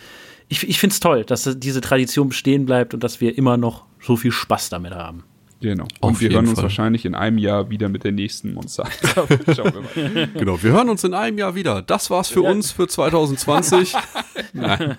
ich, 0.49 0.69
ich 0.69 0.81
finde 0.81 0.95
es 0.95 1.01
toll, 1.01 1.25
dass 1.25 1.49
diese 1.59 1.81
Tradition 1.81 2.29
bestehen 2.29 2.67
bleibt 2.67 2.95
und 2.95 3.05
dass 3.05 3.21
wir 3.21 3.39
immer 3.39 3.57
noch 3.57 3.85
so 4.01 4.17
viel 4.17 4.33
Spaß 4.33 4.69
damit 4.71 4.95
haben. 4.95 5.25
Genau. 5.61 5.85
Und 6.01 6.11
Auf 6.13 6.21
wir 6.21 6.29
jeden 6.29 6.35
hören 6.37 6.49
uns 6.49 6.55
Fall. 6.59 6.65
wahrscheinlich 6.65 7.05
in 7.05 7.15
einem 7.15 7.37
Jahr 7.37 7.69
wieder 7.69 7.89
mit 7.91 8.05
der 8.05 8.13
nächsten 8.13 8.55
Monster. 8.55 8.89
Schauen 9.15 9.29
wir 9.75 9.81
mal. 9.83 10.29
Genau, 10.35 10.63
wir 10.63 10.73
hören 10.73 10.89
uns 10.89 11.05
in 11.05 11.13
einem 11.13 11.37
Jahr 11.37 11.55
wieder. 11.55 11.83
Das 11.83 12.09
war's 12.09 12.29
für 12.29 12.43
uns 12.43 12.73
für 12.73 12.89
2020. 12.89 13.95
Nein. 14.53 14.97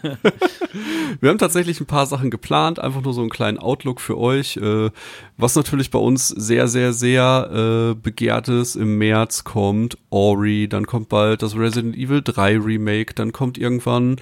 Wir 1.20 1.30
haben 1.30 1.38
tatsächlich 1.38 1.80
ein 1.80 1.86
paar 1.88 2.06
Sachen 2.06 2.30
geplant, 2.30 2.80
einfach 2.80 3.02
nur 3.02 3.14
so 3.14 3.22
einen 3.22 3.30
kleinen 3.30 3.58
Outlook 3.58 4.02
für 4.02 4.18
euch. 4.18 4.58
Äh, 4.58 4.92
was 5.38 5.56
natürlich 5.56 5.90
bei 5.90 6.00
uns 6.00 6.28
sehr, 6.28 6.68
sehr, 6.68 6.94
sehr 6.94 7.92
äh, 7.92 7.96
begehrt 7.96 8.48
ist, 8.48 8.76
im 8.76 8.98
März 9.00 9.44
kommt 9.44 9.98
Ori, 10.12 10.68
dann 10.68 10.86
kommt 10.86 11.10
bald 11.10 11.42
das 11.42 11.56
Resident 11.56 11.96
Evil 11.96 12.22
3 12.22 12.60
Remake, 12.60 13.14
dann 13.16 13.32
kommt 13.32 13.58
irgendwann 13.58 14.18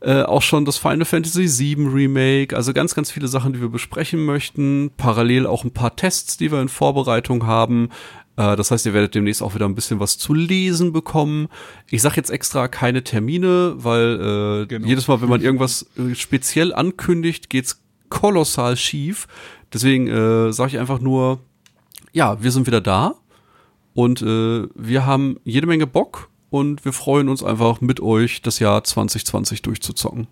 äh, 0.00 0.22
auch 0.22 0.42
schon 0.42 0.64
das 0.64 0.78
Final 0.78 1.04
Fantasy 1.04 1.46
7 1.46 1.92
Remake, 1.92 2.56
also 2.56 2.72
ganz, 2.72 2.94
ganz 2.94 3.10
viele 3.10 3.28
Sachen, 3.28 3.52
die 3.52 3.60
wir 3.60 3.68
besprechen 3.68 4.24
möchten. 4.24 4.90
Parallel 4.96 5.46
auch 5.46 5.64
ein 5.64 5.72
paar 5.72 5.81
Tests, 5.90 6.36
die 6.36 6.50
wir 6.52 6.60
in 6.60 6.68
Vorbereitung 6.68 7.46
haben. 7.46 7.90
Äh, 8.36 8.56
Das 8.56 8.70
heißt, 8.70 8.86
ihr 8.86 8.94
werdet 8.94 9.14
demnächst 9.14 9.42
auch 9.42 9.54
wieder 9.54 9.66
ein 9.66 9.74
bisschen 9.74 10.00
was 10.00 10.18
zu 10.18 10.34
lesen 10.34 10.92
bekommen. 10.92 11.48
Ich 11.90 12.02
sage 12.02 12.16
jetzt 12.16 12.30
extra 12.30 12.68
keine 12.68 13.04
Termine, 13.04 13.74
weil 13.76 14.62
äh, 14.62 14.66
Genau. 14.66 14.86
jedes 14.86 15.08
Mal, 15.08 15.20
wenn 15.20 15.28
man 15.28 15.40
irgendwas 15.42 15.86
äh, 15.98 16.14
speziell 16.14 16.72
ankündigt, 16.74 17.50
geht's 17.50 17.80
kolossal 18.08 18.76
schief. 18.76 19.26
Deswegen 19.72 20.06
äh, 20.08 20.52
sage 20.52 20.72
ich 20.72 20.78
einfach 20.78 21.00
nur, 21.00 21.40
ja, 22.12 22.42
wir 22.42 22.50
sind 22.52 22.66
wieder 22.66 22.80
da 22.82 23.14
und 23.94 24.20
äh, 24.22 24.66
wir 24.74 25.06
haben 25.06 25.36
jede 25.44 25.66
Menge 25.66 25.86
Bock 25.86 26.28
und 26.50 26.84
wir 26.84 26.92
freuen 26.92 27.30
uns 27.30 27.42
einfach 27.42 27.80
mit 27.80 28.00
euch 28.00 28.42
das 28.42 28.58
Jahr 28.58 28.84
2020 28.84 29.62
durchzuzocken. 29.62 30.26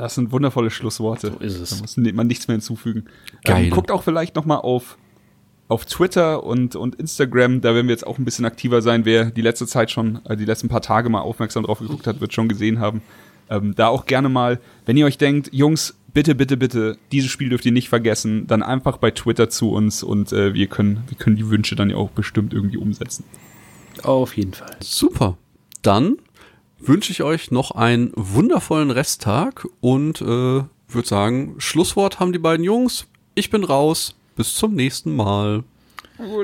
Das 0.00 0.14
sind 0.14 0.32
wundervolle 0.32 0.70
Schlussworte. 0.70 1.32
So 1.32 1.44
ist 1.44 1.60
es. 1.60 1.70
Da 1.70 1.76
muss 1.82 1.96
man 2.14 2.26
nichts 2.26 2.48
mehr 2.48 2.54
hinzufügen. 2.54 3.04
Geil. 3.44 3.64
Ähm, 3.64 3.70
guckt 3.70 3.90
auch 3.90 4.02
vielleicht 4.02 4.34
noch 4.34 4.46
mal 4.46 4.56
auf 4.56 4.96
auf 5.68 5.84
Twitter 5.84 6.42
und, 6.42 6.74
und 6.74 6.96
Instagram, 6.96 7.60
da 7.60 7.76
werden 7.76 7.86
wir 7.86 7.92
jetzt 7.92 8.04
auch 8.04 8.18
ein 8.18 8.24
bisschen 8.24 8.44
aktiver 8.44 8.82
sein. 8.82 9.04
Wer 9.04 9.26
die 9.26 9.42
letzte 9.42 9.68
Zeit 9.68 9.92
schon, 9.92 10.18
äh, 10.24 10.36
die 10.36 10.44
letzten 10.44 10.68
paar 10.68 10.80
Tage 10.80 11.08
mal 11.10 11.20
aufmerksam 11.20 11.62
drauf 11.62 11.78
geguckt 11.78 12.08
hat, 12.08 12.20
wird 12.20 12.32
schon 12.32 12.48
gesehen 12.48 12.80
haben. 12.80 13.02
Ähm, 13.48 13.74
da 13.76 13.86
auch 13.86 14.06
gerne 14.06 14.28
mal, 14.28 14.58
wenn 14.86 14.96
ihr 14.96 15.06
euch 15.06 15.16
denkt, 15.16 15.50
Jungs, 15.52 15.94
bitte, 16.12 16.34
bitte, 16.34 16.56
bitte, 16.56 16.98
dieses 17.12 17.30
Spiel 17.30 17.50
dürft 17.50 17.66
ihr 17.66 17.72
nicht 17.72 17.88
vergessen, 17.88 18.48
dann 18.48 18.64
einfach 18.64 18.96
bei 18.96 19.12
Twitter 19.12 19.48
zu 19.48 19.70
uns 19.70 20.02
und 20.02 20.32
äh, 20.32 20.54
wir, 20.54 20.66
können, 20.66 21.04
wir 21.06 21.16
können 21.16 21.36
die 21.36 21.48
Wünsche 21.48 21.76
dann 21.76 21.90
ja 21.90 21.96
auch 21.96 22.10
bestimmt 22.10 22.52
irgendwie 22.52 22.78
umsetzen. 22.78 23.22
Auf 24.02 24.36
jeden 24.36 24.54
Fall. 24.54 24.76
Super. 24.80 25.36
Dann 25.82 26.16
wünsche 26.80 27.12
ich 27.12 27.22
euch 27.22 27.50
noch 27.50 27.72
einen 27.72 28.12
wundervollen 28.16 28.90
Resttag 28.90 29.66
und 29.80 30.20
äh, 30.20 30.24
würde 30.24 31.08
sagen, 31.08 31.56
Schlusswort 31.58 32.20
haben 32.20 32.32
die 32.32 32.38
beiden 32.38 32.64
Jungs. 32.64 33.06
Ich 33.34 33.50
bin 33.50 33.64
raus. 33.64 34.16
Bis 34.36 34.54
zum 34.54 34.74
nächsten 34.74 35.14
Mal. 35.14 35.64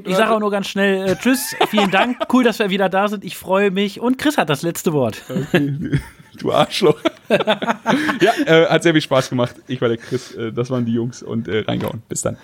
Ich 0.05 0.17
sage 0.17 0.33
auch 0.33 0.41
nur 0.41 0.51
ganz 0.51 0.69
schnell 0.69 1.09
äh, 1.09 1.17
Tschüss, 1.17 1.55
vielen 1.71 1.91
Dank, 1.91 2.19
cool, 2.33 2.45
dass 2.45 2.59
wir 2.59 2.71
wieder 2.71 2.89
da 2.89 3.09
sind. 3.09 3.25
Ich 3.25 3.37
freue 3.37 3.71
mich 3.71 4.01
und 4.01 4.19
Chris 4.19 4.39
hat 4.39 4.49
das 4.51 4.63
letzte 4.63 4.93
Wort. 4.93 5.23
Du 6.39 6.53
Arschloch. 6.53 7.01
ja, 7.31 8.33
äh, 8.45 8.67
hat 8.67 8.83
sehr 8.83 8.93
viel 8.93 9.01
Spaß 9.01 9.31
gemacht. 9.31 9.55
Ich 9.69 9.81
war 9.81 9.89
der 9.89 9.97
Chris, 9.97 10.35
äh, 10.35 10.53
das 10.53 10.69
waren 10.69 10.85
die 10.85 10.93
Jungs 10.93 11.23
und 11.23 11.49
äh, 11.49 11.61
reingehauen. 11.61 12.03
Bis 12.11 12.21
dann. 12.21 12.37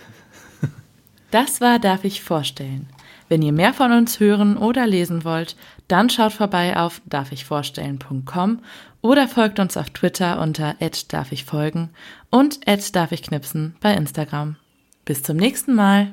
Das 1.31 1.61
war 1.61 1.79
Darf 1.79 2.05
ich 2.05 2.23
vorstellen. 2.23 2.89
Wenn 3.33 3.41
ihr 3.41 3.53
mehr 3.55 3.73
von 3.73 3.93
uns 3.93 4.21
hören 4.21 4.59
oder 4.59 4.87
lesen 4.87 5.25
wollt, 5.25 5.57
dann 5.89 6.11
schaut 6.11 6.35
vorbei 6.35 6.77
auf 6.77 7.01
darfichvorstellen.com 7.07 8.59
oder 9.01 9.27
folgt 9.27 9.59
uns 9.59 9.79
auf 9.79 9.89
Twitter 9.89 10.39
unter 10.39 10.77
@darfichfolgen 11.09 11.89
und 12.29 12.61
@darfichknipsen 12.67 13.75
bei 13.81 13.95
Instagram. 13.95 14.57
Bis 15.07 15.23
zum 15.23 15.39
nächsten 15.39 15.75
Mal. 15.75 16.13